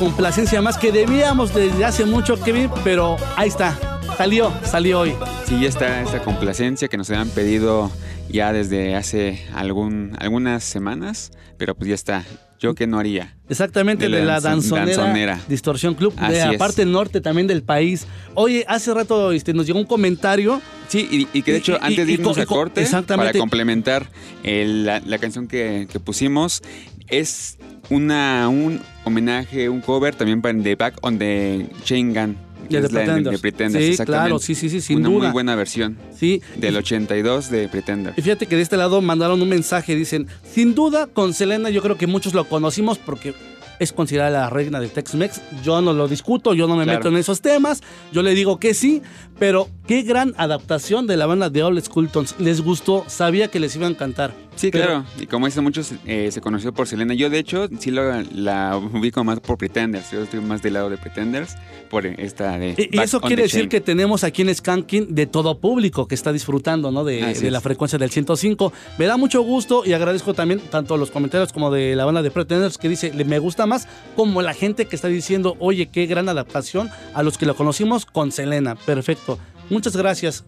Complacencia 0.08 0.60
más 0.60 0.76
que 0.76 0.92
debíamos 0.92 1.54
desde 1.54 1.82
hace 1.82 2.04
mucho, 2.04 2.38
Kevin, 2.38 2.68
pero 2.84 3.16
ahí 3.36 3.48
está. 3.48 3.78
Salió, 4.18 4.52
salió 4.62 5.00
hoy. 5.00 5.14
Sí, 5.48 5.58
ya 5.62 5.68
está 5.68 6.02
esta 6.02 6.20
complacencia 6.22 6.88
que 6.88 6.98
nos 6.98 7.08
habían 7.08 7.30
pedido 7.30 7.90
ya 8.28 8.52
desde 8.52 8.96
hace 8.96 9.42
algún, 9.54 10.14
algunas 10.20 10.62
semanas, 10.62 11.30
pero 11.56 11.74
pues 11.74 11.88
ya 11.88 11.94
está. 11.94 12.22
Yo 12.60 12.74
que 12.74 12.86
no 12.86 12.98
haría. 12.98 13.34
Exactamente, 13.48 14.08
de, 14.10 14.24
la 14.24 14.36
danzon- 14.40 14.42
danzonera, 14.76 14.86
danzonera. 14.96 15.40
Distorsión 15.48 15.94
Club, 15.94 16.14
de 16.14 16.20
Así 16.26 16.36
la 16.36 16.52
es. 16.52 16.58
parte 16.58 16.84
norte 16.84 17.20
también 17.22 17.46
del 17.46 17.62
país. 17.62 18.06
Oye, 18.34 18.64
hace 18.68 18.92
rato 18.92 19.32
este, 19.32 19.54
nos 19.54 19.66
llegó 19.66 19.78
un 19.78 19.86
comentario. 19.86 20.60
Sí, 20.88 21.08
y, 21.10 21.28
y 21.38 21.42
que 21.42 21.52
de 21.52 21.58
hecho, 21.58 21.72
Y- 21.72 21.74
y- 21.76 21.78
antes 21.80 22.06
de 22.06 22.12
irnos 22.12 22.36
a 22.38 22.44
corte, 22.46 22.86
para 23.06 23.32
complementar 23.32 24.06
el- 24.42 24.84
la, 24.84 25.00
la 25.00 25.18
canción 25.18 25.48
que, 25.48 25.88
que 25.90 25.98
pusimos, 25.98 26.62
es 27.08 27.53
una, 27.94 28.48
un 28.48 28.80
homenaje, 29.04 29.68
un 29.68 29.80
cover 29.80 30.14
también 30.14 30.42
para 30.42 30.58
The 30.60 30.74
Back 30.76 30.94
on 31.02 31.18
the 31.18 31.66
Chain 31.84 32.12
Gun. 32.14 32.36
que 32.68 32.80
De 32.80 32.86
es 32.86 32.92
la 32.92 33.00
de- 33.00 33.04
Pretenders. 33.06 33.32
de 33.36 33.38
Pretenders, 33.40 33.84
Sí, 33.84 33.90
exactamente. 33.90 34.22
claro, 34.26 34.38
sí, 34.38 34.54
sí, 34.54 34.70
sí, 34.70 34.80
sin 34.80 35.00
Una 35.00 35.08
duda. 35.10 35.18
muy 35.24 35.32
buena 35.32 35.54
versión. 35.54 35.98
Sí. 36.18 36.40
Del 36.56 36.76
82 36.78 37.50
de 37.50 37.68
Pretenders. 37.68 38.16
Y 38.16 38.22
fíjate 38.22 38.46
que 38.46 38.56
de 38.56 38.62
este 38.62 38.78
lado 38.78 39.02
mandaron 39.02 39.42
un 39.42 39.48
mensaje, 39.50 39.94
dicen, 39.94 40.28
sin 40.50 40.74
duda 40.74 41.06
con 41.06 41.34
Selena 41.34 41.68
yo 41.68 41.82
creo 41.82 41.98
que 41.98 42.06
muchos 42.06 42.32
lo 42.32 42.46
conocimos 42.48 42.96
porque 42.96 43.34
es 43.80 43.92
considerada 43.92 44.30
la 44.30 44.50
reina 44.50 44.80
del 44.80 44.88
Tex-Mex. 44.90 45.42
Yo 45.62 45.82
no 45.82 45.92
lo 45.92 46.08
discuto, 46.08 46.54
yo 46.54 46.66
no 46.66 46.76
me 46.76 46.84
Claro. 46.84 47.00
meto 47.00 47.08
en 47.10 47.16
esos 47.16 47.42
temas, 47.42 47.82
yo 48.12 48.22
le 48.22 48.34
digo 48.34 48.58
que 48.58 48.72
sí, 48.72 49.02
pero 49.38 49.68
qué 49.86 50.00
gran 50.02 50.32
adaptación 50.38 51.06
de 51.06 51.16
la 51.18 51.26
banda 51.26 51.50
de 51.50 51.62
Old 51.64 51.82
School 51.84 52.08
Tones. 52.08 52.34
Les 52.38 52.62
gustó, 52.62 53.04
sabía 53.08 53.48
que 53.48 53.60
les 53.60 53.76
iban 53.76 53.92
a 53.92 53.96
cantar. 53.96 54.32
Sí, 54.56 54.70
Pero- 54.70 54.84
claro. 54.86 55.04
Y 55.20 55.26
como 55.26 55.46
dicen 55.46 55.64
muchos, 55.64 55.92
eh, 56.06 56.30
se 56.30 56.40
conoció 56.40 56.72
por 56.72 56.86
Selena. 56.86 57.14
Yo, 57.14 57.28
de 57.30 57.38
hecho, 57.38 57.68
sí 57.78 57.90
lo- 57.90 58.22
la 58.32 58.76
ubico 58.76 59.24
más 59.24 59.40
por 59.40 59.58
Pretenders. 59.58 60.10
Yo 60.12 60.22
estoy 60.22 60.40
más 60.40 60.62
del 60.62 60.74
lado 60.74 60.90
de 60.90 60.96
Pretenders 60.96 61.56
por 61.90 62.06
esta 62.06 62.56
de. 62.58 62.88
Y, 62.92 63.00
eso 63.00 63.20
quiere 63.20 63.42
decir 63.42 63.60
Chain. 63.62 63.68
que 63.68 63.80
tenemos 63.80 64.22
aquí 64.24 64.42
en 64.42 64.54
Skanking 64.54 65.14
de 65.14 65.26
todo 65.26 65.58
público 65.58 66.06
que 66.06 66.14
está 66.14 66.32
disfrutando 66.32 66.90
¿no? 66.90 67.04
de, 67.04 67.50
la 67.50 67.60
frecuencia 67.60 67.98
del 67.98 68.10
105. 68.10 68.72
Me 68.98 69.06
da 69.06 69.16
mucho 69.16 69.42
gusto 69.42 69.82
y 69.84 69.92
agradezco 69.92 70.34
también 70.34 70.60
tanto 70.70 70.96
los 70.96 71.10
comentarios 71.10 71.52
como 71.52 71.70
de 71.70 71.96
la 71.96 72.04
banda 72.04 72.22
de 72.22 72.30
Pretenders 72.30 72.78
que 72.78 72.88
dice 72.88 73.12
"Le- 73.12 73.24
me 73.24 73.38
gusta 73.38 73.66
más, 73.66 73.88
como 74.16 74.40
la 74.42 74.54
gente 74.54 74.86
que 74.86 74.94
está 74.96 75.08
diciendo, 75.08 75.56
oye, 75.58 75.86
qué 75.88 76.06
gran 76.06 76.28
adaptación 76.28 76.90
a 77.12 77.22
los 77.22 77.38
que 77.38 77.46
lo 77.46 77.54
conocimos 77.56 78.06
con 78.06 78.30
Selena. 78.32 78.76
Perfecto. 78.76 79.38
Muchas 79.70 79.96
gracias. 79.96 80.44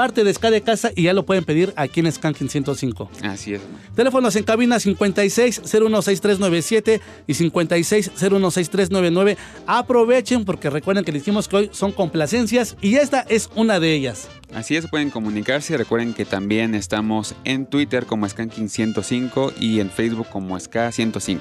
Parte 0.00 0.24
de 0.24 0.32
de 0.32 0.62
Casa 0.62 0.92
y 0.96 1.02
ya 1.02 1.12
lo 1.12 1.26
pueden 1.26 1.44
pedir 1.44 1.74
aquí 1.76 2.00
en 2.00 2.10
Skanking 2.10 2.48
105. 2.48 3.10
Así 3.22 3.52
es. 3.52 3.60
Teléfonos 3.94 4.34
en 4.34 4.44
cabina 4.44 4.80
56 4.80 5.60
016397 5.62 7.02
y 7.26 7.34
56 7.34 8.10
016399. 8.16 9.36
Aprovechen 9.66 10.46
porque 10.46 10.70
recuerden 10.70 11.04
que 11.04 11.12
les 11.12 11.20
dijimos 11.20 11.48
que 11.48 11.56
hoy 11.56 11.70
son 11.74 11.92
complacencias 11.92 12.78
y 12.80 12.94
esta 12.94 13.26
es 13.28 13.50
una 13.56 13.78
de 13.78 13.92
ellas. 13.92 14.30
Así 14.54 14.74
es, 14.74 14.86
pueden 14.86 15.10
comunicarse. 15.10 15.76
Recuerden 15.76 16.14
que 16.14 16.24
también 16.24 16.74
estamos 16.74 17.34
en 17.44 17.66
Twitter 17.66 18.06
como 18.06 18.26
Skanking105 18.26 19.52
y 19.60 19.80
en 19.80 19.90
Facebook 19.90 20.28
como 20.30 20.56
Ska105. 20.56 21.40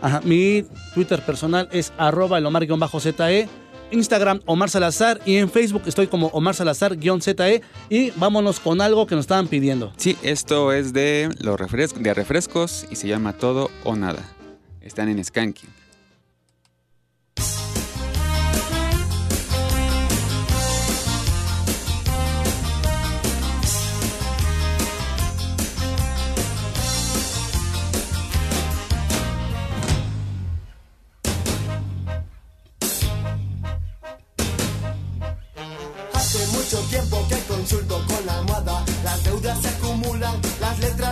Ajá, 0.00 0.20
mi 0.22 0.64
Twitter 0.94 1.20
personal 1.22 1.68
es 1.72 1.92
arroba 1.98 2.38
el 2.38 2.46
Omar-ZE, 2.46 3.48
Instagram 3.90 4.40
Omar 4.46 4.70
Salazar 4.70 5.20
y 5.24 5.36
en 5.36 5.50
Facebook 5.50 5.82
estoy 5.86 6.06
como 6.06 6.28
Omar 6.28 6.54
Salazar-ZE 6.54 7.62
y 7.88 8.10
vámonos 8.12 8.60
con 8.60 8.80
algo 8.80 9.06
que 9.06 9.14
nos 9.14 9.24
estaban 9.24 9.48
pidiendo. 9.48 9.92
Sí, 9.96 10.16
esto 10.22 10.72
es 10.72 10.92
de 10.92 11.28
los 11.40 11.58
refrescos, 11.58 12.02
de 12.02 12.14
refrescos 12.14 12.86
y 12.90 12.96
se 12.96 13.08
llama 13.08 13.32
Todo 13.32 13.70
o 13.84 13.96
Nada. 13.96 14.22
Están 14.80 15.08
en 15.08 15.22
Skanking. 15.22 15.77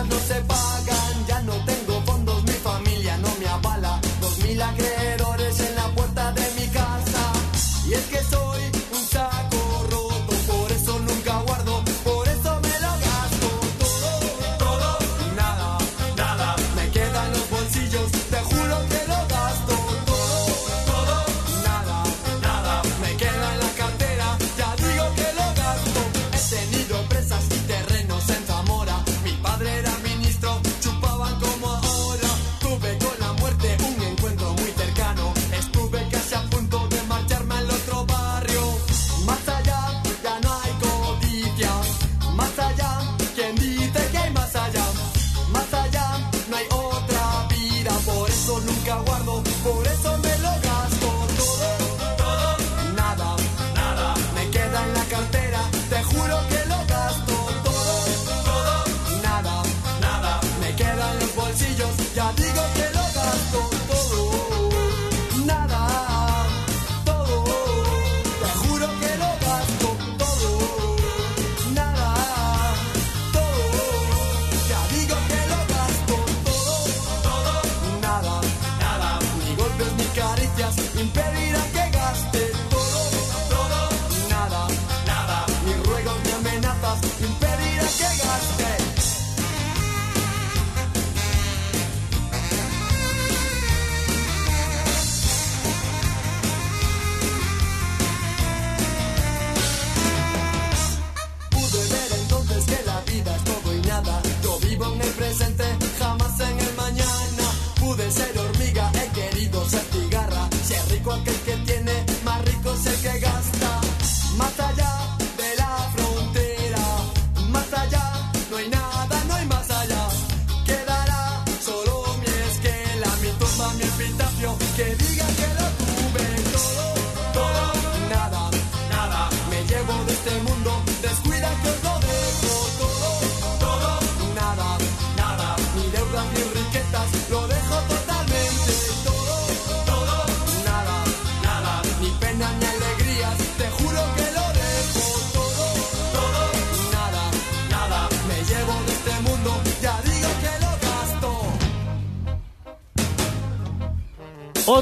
No 0.05 0.19
se 0.19 0.35
pagan, 0.41 1.16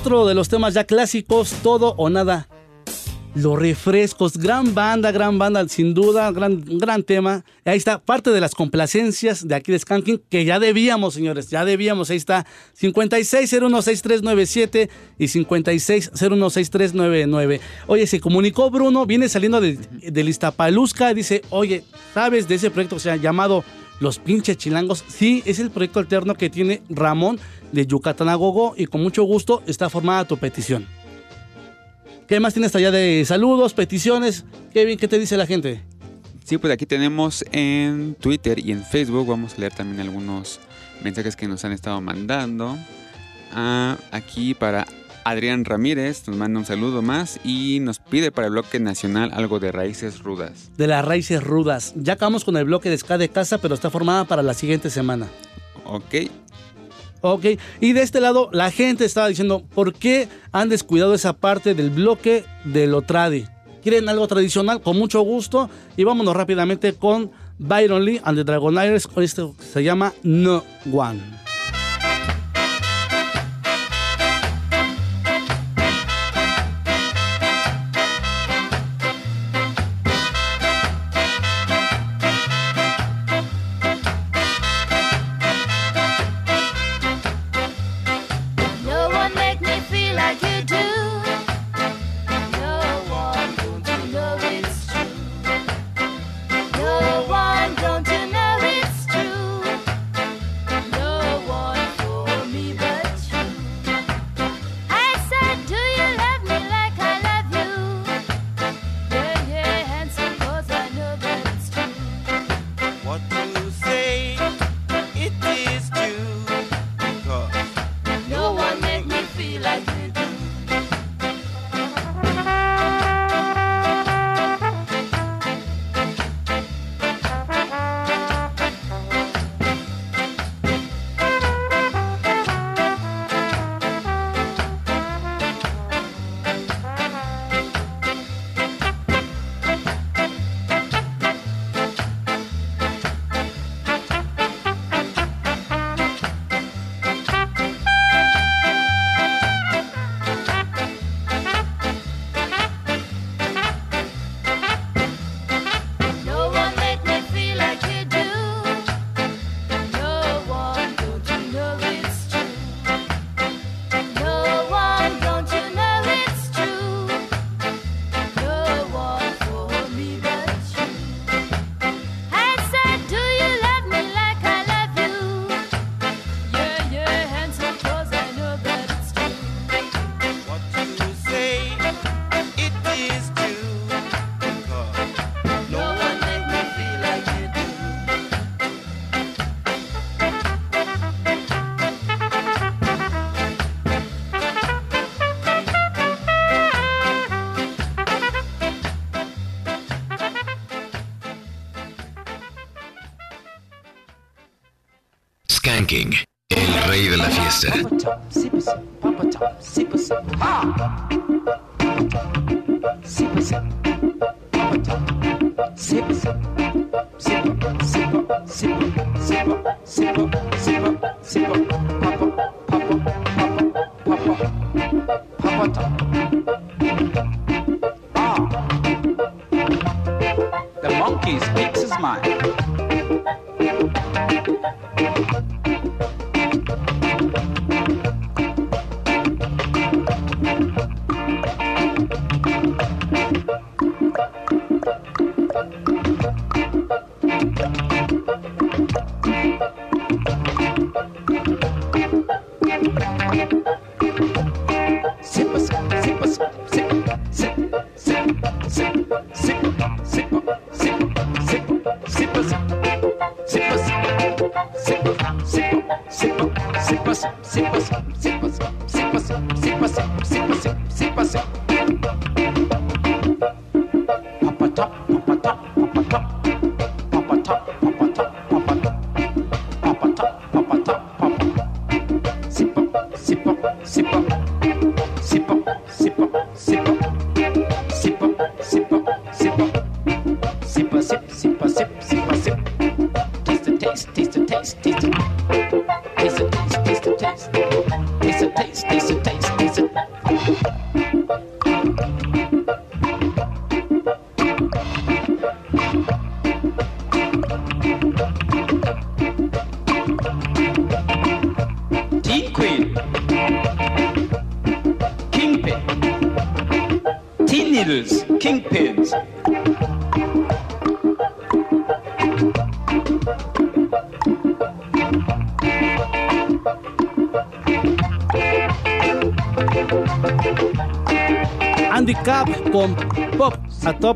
Otro 0.05 0.27
de 0.27 0.35
los 0.35 0.49
temas 0.49 0.75
ya 0.75 0.83
clásicos, 0.83 1.51
todo 1.63 1.95
o 1.97 2.11
nada. 2.11 2.47
Los 3.33 3.57
refrescos, 3.57 4.37
gran 4.37 4.75
banda, 4.75 5.11
gran 5.11 5.39
banda, 5.39 5.67
sin 5.67 5.95
duda, 5.95 6.31
gran, 6.31 6.63
gran 6.63 7.01
tema. 7.01 7.43
Ahí 7.65 7.79
está 7.79 7.97
parte 7.97 8.29
de 8.29 8.39
las 8.39 8.53
complacencias 8.53 9.47
de 9.47 9.55
aquí 9.55 9.71
de 9.71 9.79
Skanking, 9.79 10.21
que 10.29 10.45
ya 10.45 10.59
debíamos, 10.59 11.15
señores, 11.15 11.49
ya 11.49 11.65
debíamos. 11.65 12.11
Ahí 12.11 12.17
está 12.17 12.45
56016397 12.79 14.89
y 15.17 15.25
56016399. 15.25 17.59
Oye, 17.87 18.05
se 18.05 18.19
comunicó 18.19 18.69
Bruno, 18.69 19.07
viene 19.07 19.27
saliendo 19.27 19.59
de, 19.59 19.79
del 20.03 20.29
Iztapaluzca, 20.29 21.15
dice, 21.15 21.41
oye, 21.49 21.83
¿sabes 22.13 22.47
de 22.47 22.53
ese 22.53 22.69
proyecto 22.69 22.97
que 22.97 23.01
se 23.01 23.09
ha 23.09 23.15
llamado 23.15 23.63
Los 23.99 24.19
Pinches 24.19 24.57
Chilangos? 24.57 25.03
Sí, 25.07 25.41
es 25.45 25.59
el 25.59 25.71
proyecto 25.71 25.99
alterno 25.99 26.35
que 26.35 26.49
tiene 26.49 26.81
Ramón 26.89 27.39
de 27.71 27.85
Yucatán 27.85 28.29
a 28.29 28.35
Gogo 28.35 28.73
y 28.77 28.85
con 28.85 29.01
mucho 29.01 29.23
gusto 29.23 29.63
está 29.67 29.89
formada 29.89 30.25
tu 30.25 30.37
petición. 30.37 30.85
¿Qué 32.27 32.39
más 32.39 32.53
tienes 32.53 32.75
allá 32.75 32.91
de 32.91 33.23
saludos, 33.25 33.73
peticiones? 33.73 34.45
Kevin, 34.73 34.97
¿qué 34.97 35.07
te 35.07 35.19
dice 35.19 35.37
la 35.37 35.45
gente? 35.45 35.83
Sí, 36.43 36.57
pues 36.57 36.73
aquí 36.73 36.85
tenemos 36.85 37.45
en 37.51 38.15
Twitter 38.15 38.59
y 38.59 38.71
en 38.71 38.83
Facebook. 38.83 39.27
Vamos 39.27 39.53
a 39.53 39.61
leer 39.61 39.73
también 39.73 40.01
algunos 40.01 40.59
mensajes 41.03 41.35
que 41.35 41.47
nos 41.47 41.63
han 41.65 41.71
estado 41.71 42.01
mandando. 42.01 42.77
Ah, 43.51 43.97
aquí 44.11 44.53
para 44.53 44.87
Adrián 45.25 45.65
Ramírez 45.65 46.27
nos 46.27 46.37
manda 46.37 46.59
un 46.59 46.65
saludo 46.67 47.01
más 47.01 47.39
y 47.43 47.79
nos 47.81 47.97
pide 47.97 48.31
para 48.31 48.45
el 48.45 48.53
bloque 48.53 48.79
nacional 48.79 49.31
algo 49.33 49.59
de 49.59 49.71
raíces 49.71 50.21
rudas. 50.21 50.69
De 50.77 50.85
las 50.85 51.03
raíces 51.03 51.43
rudas. 51.43 51.93
Ya 51.97 52.13
acabamos 52.13 52.45
con 52.45 52.55
el 52.57 52.65
bloque 52.65 52.91
de 52.91 52.97
Ska 52.97 53.17
de 53.17 53.29
casa, 53.29 53.57
pero 53.57 53.73
está 53.73 53.89
formada 53.89 54.25
para 54.25 54.43
la 54.43 54.53
siguiente 54.53 54.91
semana. 54.91 55.27
Ok. 55.83 56.15
Ok, 57.21 57.45
y 57.81 57.93
de 57.93 58.03
este 58.03 58.21
lado 58.21 58.49
la 58.53 58.69
gente 58.69 59.03
estaba 59.03 59.27
diciendo, 59.27 59.63
¿por 59.73 59.95
qué 59.95 60.29
han 60.51 60.69
descuidado 60.69 61.15
esa 61.15 61.33
parte 61.33 61.73
del 61.73 61.89
bloque 61.89 62.45
de 62.63 62.85
lo 62.85 63.01
tradi? 63.01 63.45
¿Quieren 63.81 64.09
algo 64.09 64.27
tradicional? 64.27 64.81
Con 64.81 64.95
mucho 64.95 65.21
gusto. 65.21 65.71
Y 65.97 66.03
vámonos 66.03 66.35
rápidamente 66.35 66.93
con 66.93 67.31
Byron 67.57 68.05
Lee 68.05 68.21
and 68.23 68.37
the 68.37 68.43
Dragonaires. 68.43 69.09
Esto 69.17 69.55
se 69.57 69.83
llama 69.83 70.13
No 70.21 70.63
One. 70.91 71.44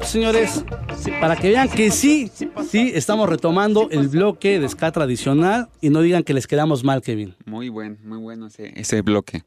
Señores. 0.10 0.64
Para 1.22 1.36
que 1.36 1.50
vean 1.50 1.70
que 1.70 1.92
sí, 1.92 2.32
sí, 2.70 2.92
estamos 2.94 3.30
retomando 3.30 3.90
el 3.92 4.08
bloque 4.08 4.60
de 4.60 4.68
ska 4.68 4.92
tradicional 4.92 5.70
y 5.82 5.90
no 5.90 6.02
digan 6.02 6.24
que 6.24 6.34
les 6.34 6.48
quedamos 6.48 6.84
mal, 6.84 7.02
Kevin. 7.02 7.36
Muy 7.46 7.70
buen, 7.70 7.98
muy 8.04 8.18
bueno 8.18 8.48
ese, 8.48 8.74
ese 8.80 9.02
bloque. 9.02 9.44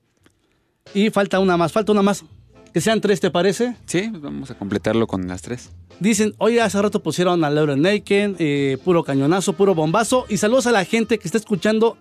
Y 0.95 1.11
falta 1.11 1.41
una 1.41 1.57
más, 1.57 1.73
falta 1.73 1.93
una 1.93 2.03
más. 2.03 2.25
Que 2.73 2.81
sean 2.81 3.01
tres, 3.01 3.21
¿te 3.21 3.31
parece? 3.31 3.77
Sí, 3.87 4.11
vamos 4.13 4.51
a 4.51 4.55
completarlo 4.55 5.07
con 5.07 5.27
las 5.29 5.43
tres. 5.43 5.71
Dicen, 6.01 6.35
oye, 6.39 6.61
hace 6.61 6.81
rato 6.81 7.03
pusieron 7.03 7.45
a 7.45 7.51
Laura 7.51 7.77
Naked, 7.77 8.37
eh, 8.39 8.79
puro 8.83 9.05
cañonazo, 9.05 9.53
puro 9.53 9.75
bombazo. 9.75 10.25
Y 10.29 10.39
saludos 10.39 10.67
a 10.67 10.73
la 10.73 10.85
gente 10.85 11.19
que 11.19 11.29
está 11.29 11.39
escuchando 11.39 11.99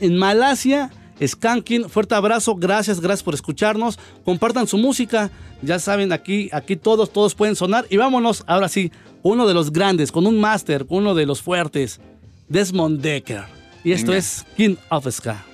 en 0.00 0.16
Malasia, 0.16 0.90
Skanking. 1.20 1.88
Fuerte 1.88 2.14
abrazo, 2.14 2.54
gracias, 2.54 3.00
gracias 3.00 3.22
por 3.22 3.34
escucharnos. 3.34 3.98
Compartan 4.24 4.66
su 4.66 4.78
música. 4.78 5.30
Ya 5.62 5.78
saben, 5.78 6.12
aquí, 6.12 6.48
aquí 6.52 6.76
todos, 6.76 7.12
todos 7.12 7.34
pueden 7.34 7.56
sonar. 7.56 7.86
Y 7.90 7.96
vámonos, 7.96 8.44
ahora 8.46 8.68
sí, 8.68 8.90
uno 9.22 9.46
de 9.46 9.54
los 9.54 9.72
grandes, 9.72 10.10
con 10.10 10.26
un 10.26 10.40
máster, 10.40 10.86
con 10.86 10.98
uno 10.98 11.14
de 11.14 11.26
los 11.26 11.42
fuertes, 11.42 12.00
Desmond 12.48 13.00
Decker. 13.00 13.44
Y 13.84 13.92
esto 13.92 14.08
Venga. 14.12 14.18
es 14.18 14.44
King 14.56 14.76
of 14.90 15.08
Ska. 15.10 15.51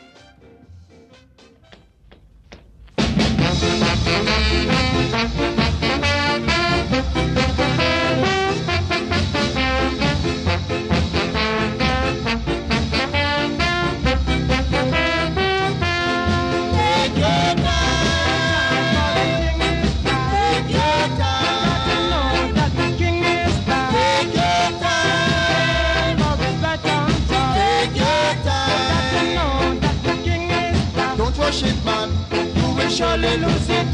You 32.89 32.95
surely 32.95 33.37
lose 33.37 33.69
it. 33.69 33.87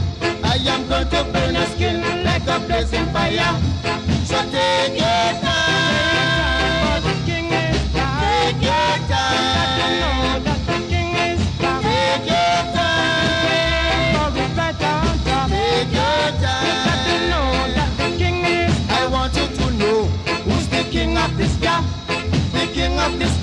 I 0.44 0.54
am 0.68 0.86
going 0.88 1.08
to 1.08 1.24
burn 1.32 1.54
your 1.54 1.66
skin 1.66 2.00
like 2.24 2.46
a 2.46 2.60
blazing 2.60 3.06
fire. 3.06 3.60
So 4.24 4.36
take 4.52 4.94
your 4.94 5.40
time. 5.42 7.02
Take 7.02 8.62
your 8.62 8.98
time. 9.10 10.44
Take 11.82 12.26
your 12.28 12.62
time. 12.70 14.32
Take 15.50 15.92
your 15.92 16.30
time. 16.38 17.34
I 18.90 19.08
want 19.10 19.34
you 19.36 19.48
to 19.48 19.70
know 19.72 20.04
who's 20.44 20.68
the 20.68 20.84
king 20.92 21.18
of 21.18 21.36
this 21.36 21.56
guy. 21.56 21.82
The 22.52 22.68
king 22.72 22.96
of 23.00 23.18
this 23.18 23.36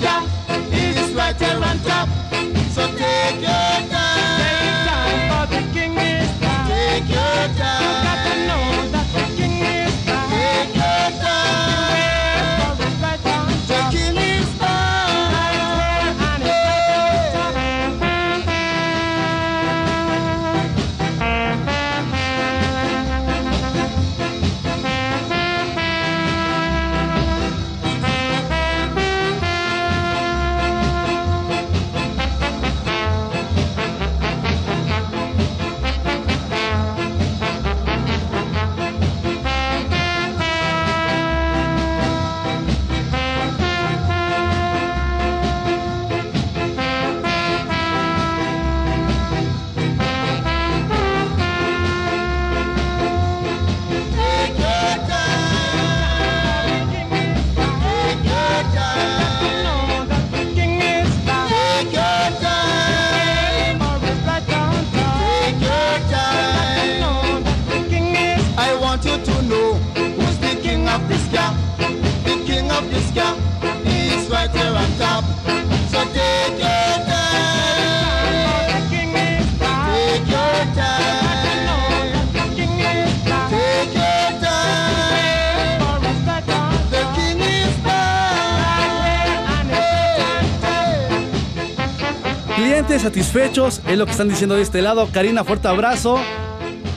satisfechos, 93.02 93.82
es 93.88 93.98
lo 93.98 94.04
que 94.06 94.12
están 94.12 94.28
diciendo 94.28 94.54
de 94.54 94.62
este 94.62 94.80
lado. 94.80 95.08
Karina, 95.12 95.42
fuerte 95.42 95.66
abrazo. 95.66 96.18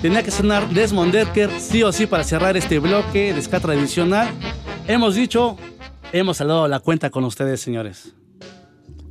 Tenía 0.03 0.21
que 0.21 0.29
sonar 0.29 0.69
Desmond 0.69 1.11
Decker, 1.11 1.49
sí 1.59 1.81
o 1.81 1.91
sí, 1.91 2.05
para 2.05 2.23
cerrar 2.23 2.55
este 2.55 2.77
bloque 2.77 3.33
de 3.33 3.41
ska 3.41 3.59
tradicional. 3.59 4.29
Hemos 4.87 5.15
dicho, 5.15 5.57
hemos 6.11 6.37
saldado 6.37 6.67
la 6.67 6.79
cuenta 6.79 7.09
con 7.09 7.23
ustedes, 7.23 7.59
señores. 7.59 8.13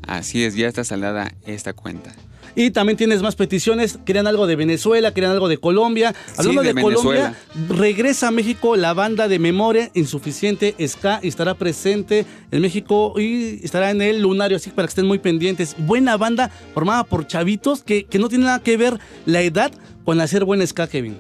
Así 0.07 0.45
es, 0.45 0.55
ya 0.55 0.69
está 0.69 0.85
saldada 0.85 1.33
esta 1.45 1.73
cuenta. 1.73 2.13
Y 2.57 2.71
también 2.71 2.97
tienes 2.97 3.23
más 3.23 3.37
peticiones. 3.37 3.99
Querían 4.05 4.27
algo 4.27 4.47
de 4.47 4.57
Venezuela, 4.57 5.13
querían 5.13 5.33
algo 5.33 5.49
de 5.49 5.59
Colombia. 5.59 6.15
Hablando 6.37 6.63
de 6.63 6.73
de, 6.73 6.81
Colombia, 6.81 7.35
regresa 7.69 8.29
a 8.29 8.31
México 8.31 8.77
la 8.77 8.95
banda 8.95 9.29
de 9.29 9.39
Memoria 9.39 9.91
Insuficiente 9.95 10.75
Ska 10.87 11.21
y 11.23 11.29
estará 11.29 11.55
presente 11.55 12.27
en 12.51 12.63
México 12.63 13.15
y 13.19 13.61
estará 13.65 13.91
en 13.91 14.03
el 14.03 14.23
Lunario, 14.23 14.57
así 14.57 14.71
que 14.71 14.77
para 14.77 14.87
que 14.87 14.91
estén 14.91 15.07
muy 15.07 15.19
pendientes. 15.19 15.77
Buena 15.79 16.17
banda 16.17 16.51
formada 16.73 17.05
por 17.05 17.27
chavitos 17.27 17.83
que, 17.83 18.05
que 18.05 18.19
no 18.19 18.29
tiene 18.29 18.45
nada 18.45 18.61
que 18.61 18.77
ver 18.77 18.99
la 19.27 19.43
edad 19.43 19.73
con 20.05 20.21
hacer 20.21 20.45
buen 20.45 20.65
ska, 20.67 20.87
Kevin. 20.87 21.17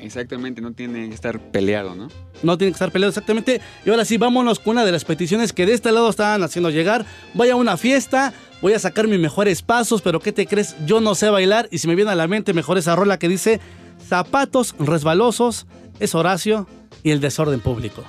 Exactamente, 0.00 0.60
no 0.60 0.72
tiene 0.72 1.08
que 1.08 1.14
estar 1.14 1.40
peleado, 1.40 1.94
¿no? 1.94 2.08
No 2.42 2.56
tiene 2.56 2.70
que 2.70 2.76
estar 2.76 2.92
peleado 2.92 3.08
exactamente. 3.08 3.60
Y 3.84 3.90
ahora 3.90 4.04
sí, 4.04 4.18
vámonos 4.18 4.60
con 4.60 4.72
una 4.72 4.84
de 4.84 4.92
las 4.92 5.04
peticiones 5.04 5.52
que 5.52 5.66
de 5.66 5.72
este 5.72 5.90
lado 5.90 6.08
estaban 6.08 6.42
haciendo 6.42 6.70
llegar. 6.70 7.04
Voy 7.34 7.50
a 7.50 7.56
una 7.56 7.76
fiesta, 7.76 8.32
voy 8.60 8.72
a 8.72 8.78
sacar 8.78 9.06
mis 9.08 9.20
mejores 9.20 9.62
pasos, 9.62 10.02
pero 10.02 10.20
¿qué 10.20 10.32
te 10.32 10.46
crees? 10.46 10.76
Yo 10.86 11.00
no 11.00 11.14
sé 11.14 11.30
bailar. 11.30 11.68
Y 11.70 11.78
si 11.78 11.88
me 11.88 11.94
viene 11.94 12.10
a 12.10 12.14
la 12.14 12.28
mente 12.28 12.52
mejor 12.52 12.78
esa 12.78 12.96
rola 12.96 13.18
que 13.18 13.28
dice 13.28 13.60
zapatos 14.08 14.74
resbalosos, 14.78 15.66
es 16.00 16.14
Horacio 16.14 16.66
y 17.02 17.10
el 17.10 17.20
desorden 17.20 17.60
público. 17.60 18.02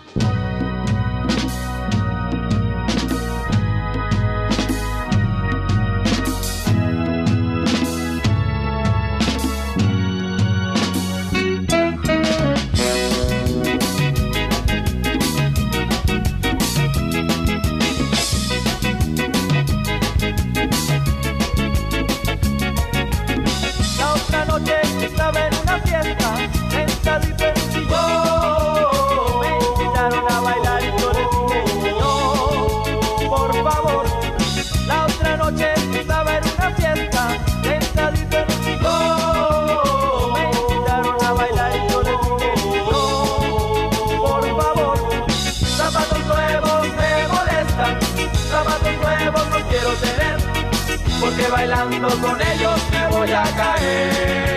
Bailando 52.00 52.27
con 52.27 52.40
ellos 52.40 52.80
me 52.92 53.08
voy 53.08 53.32
a 53.32 53.43
caer. 53.56 54.57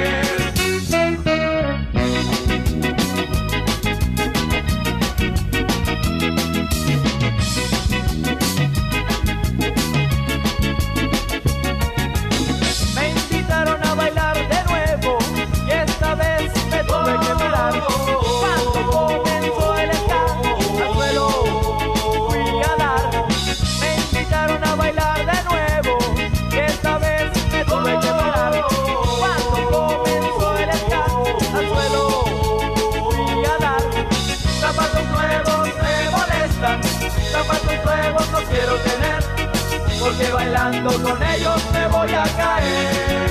Bailando 40.60 41.02
con 41.02 41.22
ellos 41.22 41.62
me 41.72 41.88
voy 41.88 42.12
a 42.12 42.22
caer. 42.36 43.29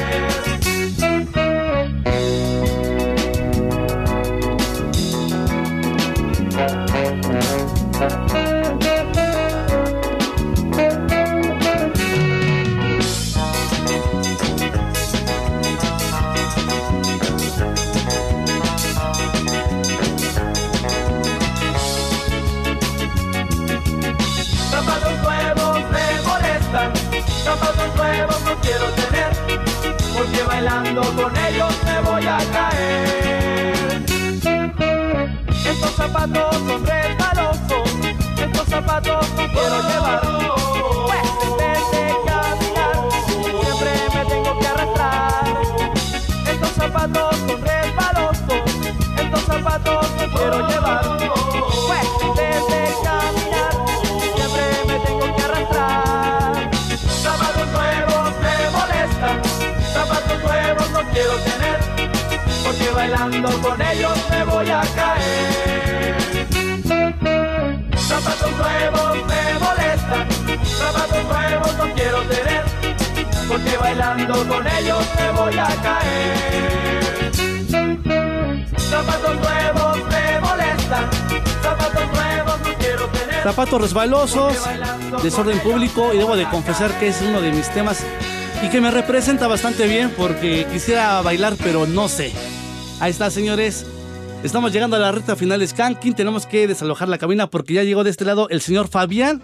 Bailando 30.89 31.23
con 31.23 31.37
ellos 31.37 31.73
me 31.85 32.01
voy 32.01 32.25
a 32.25 32.37
caer. 32.51 34.03
Estos 35.65 35.91
zapatos 35.91 36.55
son 36.55 36.85
resbalosos, 36.85 37.89
estos 38.41 38.67
zapatos 38.67 39.29
no 39.37 39.47
quiero 39.51 39.81
llevar, 39.89 40.28
bailando 63.19 63.61
con 63.61 63.81
ellos 63.81 64.17
me 64.30 64.43
voy 64.45 64.69
a 64.69 64.81
caer. 64.95 66.15
Zapatos 67.98 68.51
nuevos 68.51 69.17
me 69.27 69.59
molestan, 69.59 70.27
zapatos 70.64 71.23
nuevos 71.25 71.77
no 71.77 71.93
quiero 71.95 72.22
tener, 72.23 72.64
porque 73.48 73.77
bailando 73.77 74.48
con 74.48 74.67
ellos 74.67 75.06
me 75.17 75.31
voy 75.31 75.57
a 75.57 75.67
caer. 75.67 77.01
Zapatos 78.77 79.35
nuevos 79.35 79.98
me 80.09 80.39
molestan, 80.39 81.09
zapatos 81.61 82.07
nuevos 82.14 82.59
no 82.64 82.73
quiero 82.80 83.06
tener. 83.07 83.43
Zapatos 83.43 83.81
resbalosos, 83.81 84.57
desorden 85.22 85.59
público 85.59 86.14
y 86.14 86.17
debo 86.17 86.38
de 86.38 86.48
confesar 86.49 86.91
que 86.99 87.09
es 87.09 87.22
uno 87.22 87.41
de 87.41 87.51
mis 87.51 87.69
temas 87.69 88.03
y 88.64 88.69
que 88.69 88.80
me 88.81 88.91
representa 88.91 89.48
bastante 89.48 89.88
bien 89.88 90.14
porque 90.15 90.65
quisiera 90.72 91.22
bailar 91.22 91.56
pero 91.61 91.85
no 91.85 92.07
sé. 92.07 92.33
Ahí 93.01 93.11
está 93.11 93.29
señores, 93.31 93.85
estamos 94.43 94.73
llegando 94.73 94.97
a 94.97 94.99
la 94.99 95.13
recta 95.13 95.37
final 95.37 95.61
de 95.61 95.67
Skanking, 95.67 96.15
tenemos 96.15 96.45
que 96.45 96.67
desalojar 96.67 97.07
la 97.07 97.17
cabina 97.17 97.49
porque 97.49 97.73
ya 97.73 97.83
llegó 97.83 98.03
de 98.03 98.09
este 98.09 98.25
lado 98.25 98.49
el 98.49 98.59
señor 98.59 98.89
Fabián 98.89 99.41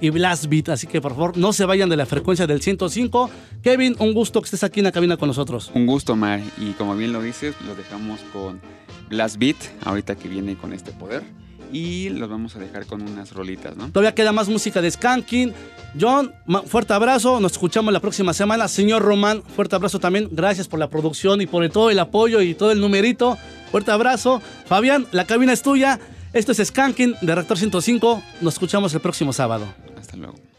y 0.00 0.10
Blast 0.10 0.46
Beat, 0.46 0.68
así 0.68 0.86
que 0.86 1.00
por 1.00 1.10
favor 1.10 1.36
no 1.36 1.52
se 1.52 1.64
vayan 1.64 1.88
de 1.88 1.96
la 1.96 2.06
frecuencia 2.06 2.46
del 2.46 2.62
105. 2.62 3.28
Kevin, 3.60 3.96
un 3.98 4.14
gusto 4.14 4.40
que 4.40 4.44
estés 4.46 4.62
aquí 4.62 4.78
en 4.78 4.84
la 4.84 4.92
cabina 4.92 5.16
con 5.16 5.26
nosotros. 5.26 5.72
Un 5.74 5.86
gusto, 5.86 6.14
Mar. 6.14 6.40
Y 6.58 6.72
como 6.72 6.94
bien 6.94 7.12
lo 7.12 7.20
dices, 7.20 7.56
lo 7.66 7.74
dejamos 7.74 8.20
con 8.32 8.60
Blast 9.08 9.36
Beat, 9.36 9.56
ahorita 9.84 10.14
que 10.14 10.28
viene 10.28 10.56
con 10.56 10.72
este 10.72 10.92
poder. 10.92 11.24
Y 11.72 12.10
los 12.10 12.28
vamos 12.28 12.54
a 12.56 12.58
dejar 12.58 12.86
con 12.86 13.02
unas 13.02 13.32
rolitas, 13.32 13.76
¿no? 13.76 13.88
Todavía 13.88 14.14
queda 14.14 14.32
más 14.32 14.48
música 14.48 14.80
de 14.80 14.90
Skanking. 14.90 15.52
John, 15.98 16.32
fuerte 16.66 16.92
abrazo. 16.92 17.40
Nos 17.40 17.52
escuchamos 17.52 17.92
la 17.92 18.00
próxima 18.00 18.34
semana. 18.34 18.68
Señor 18.68 19.02
Román, 19.02 19.42
fuerte 19.42 19.76
abrazo 19.76 19.98
también. 19.98 20.28
Gracias 20.30 20.68
por 20.68 20.78
la 20.78 20.88
producción 20.88 21.40
y 21.40 21.46
por 21.46 21.66
todo 21.70 21.90
el 21.90 21.98
apoyo 21.98 22.40
y 22.40 22.54
todo 22.54 22.72
el 22.72 22.80
numerito. 22.80 23.38
Fuerte 23.70 23.90
abrazo. 23.90 24.42
Fabián, 24.66 25.06
la 25.12 25.24
cabina 25.24 25.52
es 25.52 25.62
tuya. 25.62 25.98
Esto 26.32 26.52
es 26.52 26.58
Skanking 26.58 27.16
de 27.20 27.34
Rector 27.34 27.58
105. 27.58 28.22
Nos 28.40 28.54
escuchamos 28.54 28.92
el 28.94 29.00
próximo 29.00 29.32
sábado. 29.32 29.66
Hasta 29.98 30.16
luego. 30.16 30.51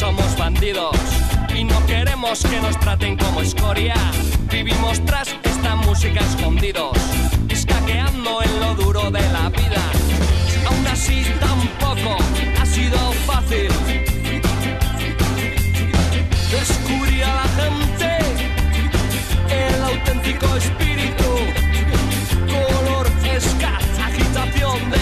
Conocidos 0.00 0.96
y 1.54 1.64
no 1.64 1.84
queremos 1.86 2.40
que 2.44 2.60
nos 2.60 2.78
traten 2.78 3.16
como 3.16 3.40
escoria. 3.40 3.94
Vivimos 4.50 5.04
tras 5.04 5.34
esta 5.42 5.74
música 5.74 6.20
escondidos, 6.20 6.96
escaqueando 7.48 8.42
en 8.42 8.60
lo 8.60 8.74
duro 8.74 9.10
de 9.10 9.20
la 9.32 9.48
vida. 9.48 9.82
Aún 10.68 10.86
así 10.86 11.24
tampoco 11.40 12.16
ha 12.60 12.66
sido 12.66 12.98
fácil 13.26 13.68
descubrir 16.50 17.24
a 17.24 17.34
la 17.34 17.48
gente 17.60 18.18
el 19.50 19.82
auténtico 19.82 20.56
espíritu, 20.56 21.30
color 22.46 23.06
ska, 23.40 23.78
agitación 24.04 24.90
de 24.90 24.97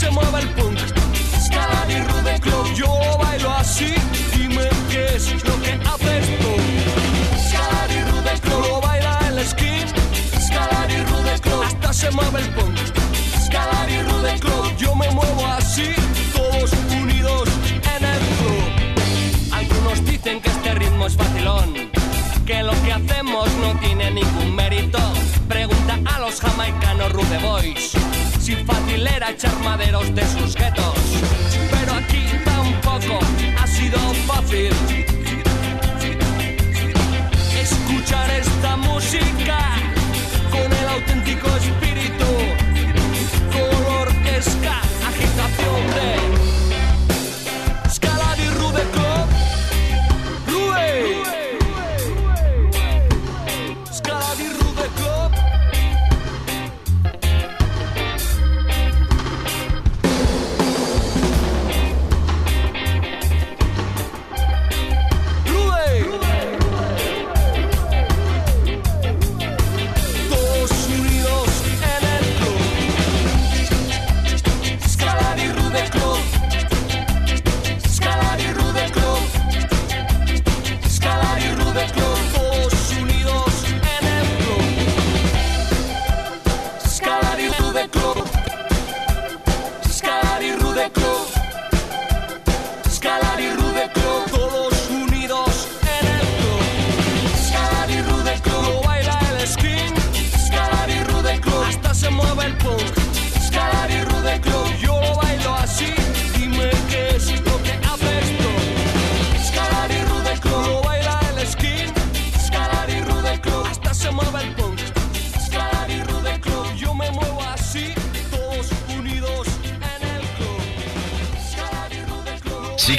se 0.00 0.10
mueve 0.10 0.40
el 0.40 0.48
punk. 0.50 0.78
Scalar 1.44 1.90
y 1.90 1.98
Rude 2.00 2.40
Club 2.40 2.74
yo 2.74 2.86
lo 2.86 3.18
bailo 3.18 3.50
así. 3.52 3.92
Dime 4.34 4.66
qué 4.90 5.16
es 5.16 5.44
lo 5.44 5.60
que 5.60 5.72
haces 5.72 6.24
tú. 6.40 6.52
Scalar 7.46 7.90
y 7.90 8.00
Rude 8.10 8.40
Club 8.40 8.62
lo 8.68 8.80
baila 8.80 9.18
el 9.28 9.46
skin. 9.46 9.86
Scalar 10.46 10.90
y 10.90 11.02
Rude 11.04 11.38
Club 11.40 11.62
hasta 11.66 11.92
se 11.92 12.10
mueve 12.12 12.40
el 12.40 12.48
punk. 12.54 12.78
Scalar 13.44 13.90
y 13.90 14.00
Rude 14.02 14.40
Club 14.40 14.74
yo 14.78 14.94
me 14.94 15.10
muevo 15.10 15.46
así. 15.58 15.92
Todos 16.32 16.72
unidos 17.02 17.48
en 17.94 18.02
el 18.14 18.22
club. 18.38 19.52
Algunos 19.52 20.02
dicen 20.06 20.40
que 20.40 20.48
este 20.48 20.74
ritmo 20.76 21.08
es 21.08 21.16
facilón, 21.16 21.74
que 22.46 22.62
lo 22.62 22.72
que 22.84 22.92
hacemos 22.92 23.52
no 23.56 23.78
tiene 23.80 24.10
ningún 24.12 24.54
mérito. 24.54 24.98
Pregunta 25.46 25.98
a 26.06 26.20
los 26.20 26.40
jamaicanos 26.40 27.12
Rude 27.12 27.38
Boys 27.38 28.00
si 28.50 28.56
fácil 28.64 29.06
era 29.06 29.30
echar 29.30 29.56
maderos 29.60 30.12
de 30.14 30.26
sus 30.26 30.54
guetos. 30.56 30.98
Pero 31.70 31.92
aquí 31.94 32.24
tampoco 32.44 33.20
ha 33.60 33.66
sido 33.66 33.98
fácil 34.26 34.72
escuchar 37.60 38.28
esta 38.30 38.76
música 38.76 39.58
con 40.50 40.68
el 40.80 40.88
auténtico 40.96 41.48
espíritu, 41.56 42.30
color 43.52 44.08
ska, 44.42 44.80
agitación 45.10 45.80
de 45.96 46.39